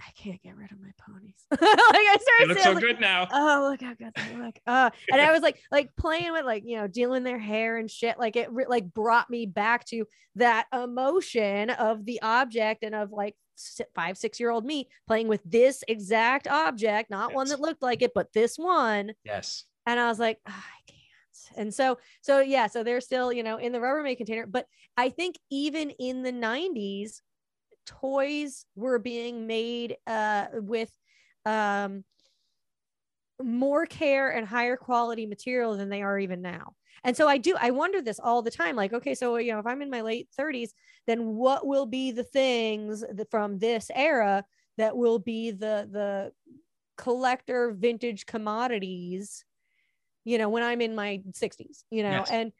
I 0.00 0.12
can't 0.16 0.40
get 0.40 0.54
rid 0.54 0.70
of 0.70 0.78
my 0.80 0.92
ponies. 0.96 1.44
like 1.50 1.60
I 1.60 2.14
it 2.14 2.22
started 2.22 2.48
looks 2.50 2.62
saying, 2.62 2.76
so 2.76 2.80
like, 2.80 2.84
good 2.84 3.00
now 3.00 3.26
oh 3.32 3.68
look 3.68 3.82
how 3.82 3.94
good 3.94 4.12
they 4.14 4.36
look 4.36 4.56
uh 4.64 4.90
and 5.10 5.20
i 5.20 5.32
was 5.32 5.42
like 5.42 5.58
like 5.72 5.90
playing 5.96 6.30
with 6.30 6.44
like 6.44 6.62
you 6.64 6.76
know 6.76 6.86
dealing 6.86 7.24
their 7.24 7.38
hair 7.38 7.78
and 7.78 7.90
shit 7.90 8.16
like 8.16 8.36
it 8.36 8.48
like 8.68 8.94
brought 8.94 9.28
me 9.28 9.44
back 9.44 9.84
to 9.86 10.04
that 10.36 10.66
emotion 10.72 11.70
of 11.70 12.04
the 12.04 12.22
object 12.22 12.84
and 12.84 12.94
of 12.94 13.10
like 13.10 13.34
five 13.94 14.16
six 14.16 14.38
year 14.40 14.50
old 14.50 14.64
me 14.64 14.88
playing 15.06 15.28
with 15.28 15.40
this 15.44 15.82
exact 15.88 16.46
object 16.48 17.10
not 17.10 17.34
one 17.34 17.48
that 17.48 17.60
looked 17.60 17.82
like 17.82 18.02
it 18.02 18.12
but 18.14 18.32
this 18.32 18.56
one. 18.56 19.12
Yes. 19.24 19.64
And 19.86 19.98
i 19.98 20.08
was 20.08 20.18
like 20.18 20.38
"Ah, 20.46 20.64
i 20.66 20.90
can't. 20.90 21.58
And 21.58 21.74
so 21.74 21.98
so 22.20 22.40
yeah 22.40 22.66
so 22.66 22.82
they're 22.82 23.00
still 23.00 23.32
you 23.32 23.42
know 23.42 23.56
in 23.56 23.72
the 23.72 23.78
rubbermaid 23.78 24.16
container. 24.16 24.46
But 24.46 24.66
i 24.96 25.08
think 25.08 25.36
even 25.50 25.90
in 25.90 26.22
the 26.22 26.32
90s 26.32 27.20
toys 27.86 28.66
were 28.76 28.98
being 28.98 29.46
made 29.46 29.96
uh 30.06 30.46
with 30.52 30.90
um 31.46 32.04
more 33.42 33.86
care 33.86 34.30
and 34.30 34.46
higher 34.46 34.76
quality 34.76 35.26
material 35.26 35.76
than 35.76 35.88
they 35.88 36.02
are 36.02 36.18
even 36.18 36.42
now. 36.42 36.74
And 37.04 37.16
so 37.16 37.28
I 37.28 37.38
do, 37.38 37.56
I 37.58 37.70
wonder 37.70 38.02
this 38.02 38.18
all 38.18 38.42
the 38.42 38.50
time. 38.50 38.74
Like, 38.74 38.92
okay, 38.92 39.14
so, 39.14 39.36
you 39.36 39.52
know, 39.52 39.60
if 39.60 39.66
I'm 39.66 39.82
in 39.82 39.90
my 39.90 40.00
late 40.00 40.28
30s, 40.38 40.70
then 41.06 41.36
what 41.36 41.66
will 41.66 41.86
be 41.86 42.10
the 42.10 42.24
things 42.24 43.00
that 43.00 43.30
from 43.30 43.58
this 43.58 43.90
era 43.94 44.44
that 44.78 44.96
will 44.96 45.18
be 45.18 45.50
the, 45.52 45.88
the 45.90 46.32
collector 46.96 47.72
vintage 47.72 48.26
commodities, 48.26 49.44
you 50.24 50.38
know, 50.38 50.48
when 50.48 50.62
I'm 50.62 50.80
in 50.80 50.94
my 50.94 51.22
60s, 51.32 51.84
you 51.90 52.02
know, 52.02 52.10
Yes. 52.10 52.30
and 52.30 52.52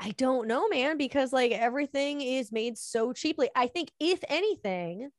I 0.00 0.12
don't 0.12 0.48
know, 0.48 0.66
man, 0.68 0.96
because 0.96 1.32
like 1.32 1.52
everything 1.52 2.22
is 2.22 2.50
made 2.50 2.78
so 2.78 3.12
cheaply. 3.12 3.50
I 3.54 3.66
think, 3.66 3.90
if 4.00 4.20
anything, 4.28 5.10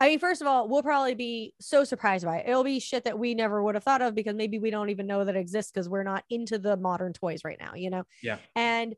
I 0.00 0.08
mean, 0.08 0.18
first 0.18 0.40
of 0.40 0.46
all, 0.46 0.66
we'll 0.68 0.82
probably 0.82 1.14
be 1.14 1.54
so 1.60 1.84
surprised 1.84 2.24
by 2.24 2.38
it. 2.38 2.48
It'll 2.48 2.64
be 2.64 2.80
shit 2.80 3.04
that 3.04 3.18
we 3.18 3.34
never 3.34 3.62
would 3.62 3.74
have 3.74 3.84
thought 3.84 4.00
of 4.00 4.14
because 4.14 4.34
maybe 4.34 4.58
we 4.58 4.70
don't 4.70 4.88
even 4.88 5.06
know 5.06 5.24
that 5.24 5.36
it 5.36 5.38
exists 5.38 5.70
because 5.70 5.88
we're 5.88 6.04
not 6.04 6.24
into 6.30 6.58
the 6.58 6.76
modern 6.76 7.12
toys 7.12 7.42
right 7.44 7.58
now, 7.60 7.74
you 7.74 7.90
know? 7.90 8.04
Yeah. 8.22 8.38
And, 8.56 8.96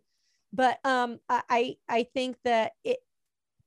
but 0.52 0.78
um, 0.84 1.18
I 1.28 1.42
I 1.48 1.76
I 1.88 2.02
think 2.14 2.36
that 2.44 2.72
it 2.84 2.98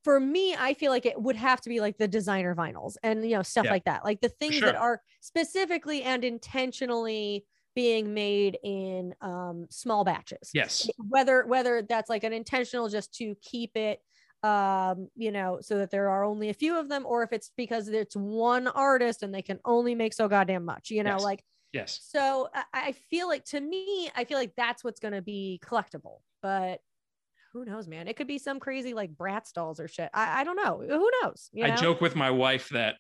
for 0.04 0.20
me, 0.20 0.56
I 0.56 0.76
feel 0.76 0.92
like 0.92 1.06
it 1.06 1.20
would 1.20 1.36
have 1.36 1.62
to 1.62 1.70
be 1.70 1.80
like 1.82 1.98
the 1.98 2.08
designer 2.08 2.56
vinyls 2.56 2.96
and 3.04 3.24
you 3.28 3.36
know 3.36 3.42
stuff 3.42 3.66
Yeah. 3.66 3.72
like 3.72 3.86
that, 3.86 4.06
like 4.06 4.22
the 4.22 4.30
things 4.30 4.56
sure. 4.56 4.68
that 4.72 4.76
are 4.76 5.02
specifically 5.20 6.04
and 6.04 6.24
intentionally 6.24 7.46
being 7.76 8.14
made 8.14 8.58
in 8.64 9.14
um, 9.20 9.68
small 9.70 10.06
batches 10.06 10.50
yes 10.54 10.88
whether 11.10 11.46
whether 11.46 11.82
that's 11.82 12.10
like 12.10 12.24
an 12.24 12.32
intentional 12.32 12.88
just 12.88 13.14
to 13.14 13.36
keep 13.42 13.76
it 13.76 14.00
um 14.46 15.08
you 15.16 15.32
know 15.32 15.60
so 15.62 15.78
that 15.80 15.90
there 15.90 16.10
are 16.10 16.24
only 16.24 16.50
a 16.50 16.54
few 16.54 16.78
of 16.78 16.90
them 16.90 17.04
or 17.06 17.24
if 17.24 17.32
it's 17.32 17.52
because 17.56 17.88
it's 17.88 18.16
one 18.16 18.68
artist 18.68 19.24
and 19.24 19.34
they 19.34 19.42
can 19.42 19.60
only 19.66 19.96
make 19.96 20.14
so 20.14 20.28
goddamn 20.28 20.66
much 20.66 20.92
you 20.92 21.04
know 21.04 21.12
Yes. 21.12 21.24
like 21.24 21.44
yes. 21.74 22.00
so 22.04 22.50
I, 22.54 22.64
I 22.74 22.92
feel 23.10 23.28
like 23.28 23.46
to 23.46 23.60
me 23.60 24.10
i 24.16 24.24
feel 24.24 24.38
like 24.38 24.54
that's 24.56 24.84
what's 24.84 25.00
going 25.00 25.14
to 25.14 25.22
be 25.22 25.60
collectible 25.66 26.18
but 26.42 26.80
who 27.54 27.64
knows 27.64 27.88
man? 27.88 28.10
It 28.10 28.18
could 28.18 28.28
be 28.28 28.38
some 28.38 28.60
crazy 28.60 28.94
like 28.94 29.12
brat 29.16 29.48
dolls 29.56 29.80
or 29.80 29.88
shit. 29.88 30.10
I, 30.14 30.42
I 30.42 30.44
don't 30.44 30.58
know. 30.58 30.84
Who 30.86 31.10
knows 31.22 31.50
you 31.54 31.66
know? 31.66 31.72
I 31.74 31.76
joke 31.78 32.02
with 32.02 32.14
my 32.14 32.30
wife 32.30 32.68
that 32.70 32.96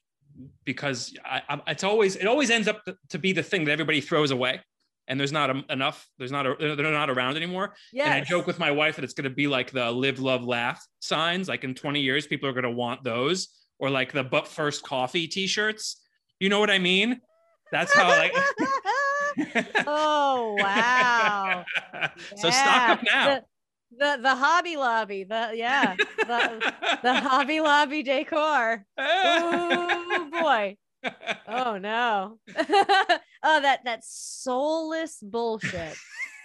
because 0.63 1.13
I, 1.25 1.41
I, 1.49 1.61
it's 1.67 1.83
always 1.83 2.15
it 2.15 2.25
always 2.25 2.49
ends 2.49 2.69
up 2.69 2.81
to 3.09 3.19
be 3.19 3.33
the 3.33 3.43
thing 3.43 3.65
that 3.65 3.71
everybody 3.73 3.99
throws 3.99 4.31
away, 4.31 4.61
and 5.07 5.19
there's 5.19 5.31
not 5.31 5.49
em- 5.49 5.65
enough. 5.69 6.07
There's 6.17 6.31
not 6.31 6.45
a, 6.45 6.55
they're 6.59 6.91
not 6.91 7.09
around 7.09 7.37
anymore. 7.37 7.75
And 7.93 8.13
I 8.13 8.21
joke 8.21 8.47
with 8.47 8.59
my 8.59 8.71
wife 8.71 8.95
that 8.95 9.03
it's 9.03 9.13
going 9.13 9.29
to 9.29 9.35
be 9.35 9.47
like 9.47 9.71
the 9.71 9.91
live, 9.91 10.19
love, 10.19 10.43
laugh 10.43 10.85
signs. 10.99 11.47
Like 11.47 11.63
in 11.63 11.75
20 11.75 12.01
years, 12.01 12.27
people 12.27 12.49
are 12.49 12.53
going 12.53 12.63
to 12.63 12.71
want 12.71 13.03
those, 13.03 13.49
or 13.79 13.89
like 13.89 14.11
the 14.11 14.23
but 14.23 14.47
first 14.47 14.83
coffee 14.83 15.27
T-shirts. 15.27 16.01
You 16.39 16.49
know 16.49 16.59
what 16.59 16.69
I 16.69 16.79
mean? 16.79 17.21
That's 17.71 17.93
how 17.93 18.07
like. 18.07 18.33
oh 19.85 20.55
wow 20.59 21.65
so 22.37 22.49
stock 22.49 22.89
up 22.89 23.03
now. 23.03 23.25
the, 23.25 23.43
the 23.97 24.21
the 24.21 24.35
hobby 24.35 24.77
lobby 24.77 25.25
the 25.25 25.51
yeah 25.53 25.95
the, 26.19 26.73
the 27.03 27.13
hobby 27.21 27.59
lobby 27.59 28.01
decor 28.01 28.85
oh 28.97 30.29
boy 30.31 30.77
oh 31.47 31.77
no 31.77 32.39
oh 33.45 33.61
that 33.61 33.85
that 33.85 34.03
soulless 34.03 35.19
bullshit 35.21 35.95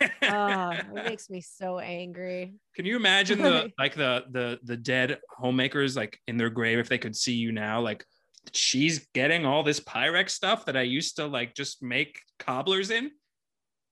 oh 0.22 0.70
it 0.70 0.92
makes 0.92 1.28
me 1.28 1.40
so 1.40 1.78
angry 1.78 2.54
Can 2.76 2.86
you 2.86 2.96
imagine 2.96 3.42
the 3.42 3.72
like 3.78 3.94
the 3.94 4.24
the 4.30 4.58
the 4.62 4.76
dead 4.76 5.18
homemakers 5.36 5.96
like 5.96 6.18
in 6.28 6.36
their 6.36 6.50
grave 6.50 6.78
if 6.78 6.88
they 6.88 6.98
could 6.98 7.16
see 7.16 7.34
you 7.34 7.50
now 7.50 7.80
like 7.80 8.04
she's 8.52 9.06
getting 9.14 9.46
all 9.46 9.62
this 9.62 9.80
Pyrex 9.80 10.30
stuff 10.30 10.64
that 10.66 10.76
I 10.76 10.82
used 10.82 11.16
to 11.16 11.26
like 11.26 11.54
just 11.54 11.82
make 11.82 12.20
cobblers 12.38 12.90
in? 12.90 13.10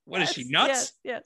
What 0.05 0.21
is 0.21 0.31
she 0.31 0.45
nuts? 0.49 0.69
Yes, 0.69 0.93
yes, 1.03 1.23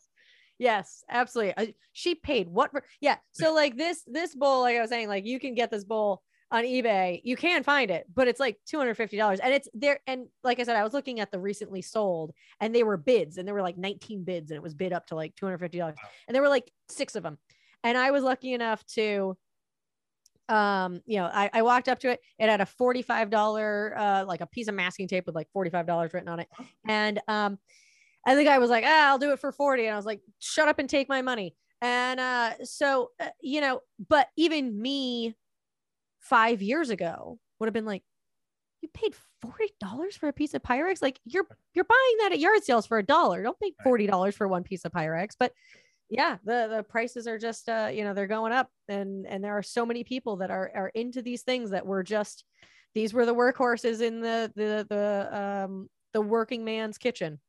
yes, 0.59 1.03
absolutely. 1.09 1.55
Uh, 1.55 1.71
she 1.93 2.15
paid 2.15 2.49
what? 2.49 2.71
For, 2.71 2.83
yeah. 2.99 3.17
So 3.31 3.53
like 3.53 3.77
this 3.77 4.03
this 4.05 4.35
bowl, 4.35 4.61
like 4.61 4.75
I 4.75 4.81
was 4.81 4.89
saying, 4.89 5.07
like 5.07 5.25
you 5.25 5.39
can 5.39 5.55
get 5.55 5.71
this 5.71 5.85
bowl 5.85 6.21
on 6.53 6.63
eBay. 6.63 7.19
You 7.23 7.35
can 7.35 7.63
find 7.63 7.89
it, 7.89 8.05
but 8.13 8.27
it's 8.27 8.39
like 8.39 8.59
$250. 8.71 9.39
And 9.43 9.53
it's 9.53 9.67
there. 9.73 9.99
And 10.05 10.27
like 10.43 10.59
I 10.59 10.63
said, 10.63 10.75
I 10.75 10.83
was 10.83 10.93
looking 10.93 11.19
at 11.19 11.31
the 11.31 11.39
recently 11.39 11.81
sold 11.81 12.31
and 12.61 12.73
they 12.73 12.83
were 12.83 12.95
bids 12.95 13.37
and 13.37 13.47
there 13.47 13.55
were 13.55 13.63
like 13.63 13.75
19 13.75 14.23
bids 14.23 14.51
and 14.51 14.55
it 14.55 14.61
was 14.61 14.75
bid 14.75 14.93
up 14.93 15.07
to 15.07 15.15
like 15.15 15.35
$250. 15.35 15.95
And 16.27 16.35
there 16.35 16.43
were 16.43 16.49
like 16.49 16.71
six 16.89 17.15
of 17.15 17.23
them. 17.23 17.39
And 17.83 17.97
I 17.97 18.11
was 18.11 18.23
lucky 18.23 18.53
enough 18.53 18.85
to 18.93 19.35
um 20.49 21.01
you 21.05 21.17
know 21.17 21.29
I, 21.33 21.49
I 21.53 21.61
walked 21.61 21.87
up 21.87 21.99
to 21.99 22.09
it 22.09 22.19
it 22.37 22.49
had 22.49 22.59
a 22.59 22.65
$45 22.65 23.97
uh 23.97 24.25
like 24.27 24.41
a 24.41 24.45
piece 24.45 24.67
of 24.67 24.75
masking 24.75 25.07
tape 25.07 25.25
with 25.25 25.35
like 25.35 25.47
$45 25.55 26.13
written 26.13 26.27
on 26.27 26.41
it 26.41 26.49
and 26.85 27.21
um 27.29 27.57
and 28.27 28.37
the 28.37 28.43
guy 28.43 28.59
was 28.59 28.69
like 28.69 28.83
ah, 28.85 29.07
i'll 29.07 29.17
do 29.17 29.31
it 29.31 29.39
for 29.39 29.53
40 29.53 29.85
and 29.85 29.93
i 29.93 29.95
was 29.95 30.05
like 30.05 30.19
shut 30.39 30.67
up 30.67 30.79
and 30.79 30.89
take 30.89 31.07
my 31.07 31.21
money 31.21 31.55
and 31.81 32.19
uh 32.19 32.51
so 32.65 33.11
uh, 33.21 33.29
you 33.41 33.61
know 33.61 33.79
but 34.09 34.27
even 34.35 34.81
me 34.81 35.33
five 36.23 36.61
years 36.61 36.89
ago 36.89 37.37
would 37.59 37.67
have 37.67 37.73
been 37.73 37.85
like 37.85 38.03
you 38.81 38.89
paid 38.93 39.13
$40 39.45 40.13
for 40.13 40.27
a 40.27 40.33
piece 40.33 40.53
of 40.53 40.61
pyrex? 40.61 41.01
Like 41.01 41.19
you're 41.25 41.47
you're 41.73 41.85
buying 41.85 42.17
that 42.19 42.33
at 42.33 42.39
yard 42.39 42.63
sales 42.63 42.85
for 42.85 42.97
a 42.97 43.03
dollar. 43.03 43.43
Don't 43.43 43.59
pay 43.59 43.73
$40 43.85 44.33
for 44.33 44.47
one 44.47 44.63
piece 44.63 44.85
of 44.85 44.91
pyrex. 44.91 45.29
But 45.39 45.53
yeah 46.09 46.37
the 46.43 46.67
the 46.69 46.83
prices 46.83 47.27
are 47.27 47.39
just 47.39 47.69
uh 47.69 47.89
you 47.91 48.03
know 48.03 48.13
they're 48.13 48.27
going 48.27 48.51
up. 48.51 48.69
And 48.87 49.25
and 49.25 49.43
there 49.43 49.57
are 49.57 49.63
so 49.63 49.85
many 49.85 50.03
people 50.03 50.37
that 50.37 50.51
are 50.51 50.71
are 50.75 50.91
into 50.93 51.21
these 51.21 51.43
things 51.43 51.69
that 51.71 51.85
were 51.85 52.03
just 52.03 52.43
these 52.93 53.13
were 53.13 53.25
the 53.25 53.35
workhorses 53.35 54.01
in 54.01 54.21
the 54.21 54.51
the 54.55 54.85
the 54.89 55.37
um 55.65 55.89
the 56.13 56.21
working 56.21 56.63
man's 56.63 56.97
kitchen 56.97 57.39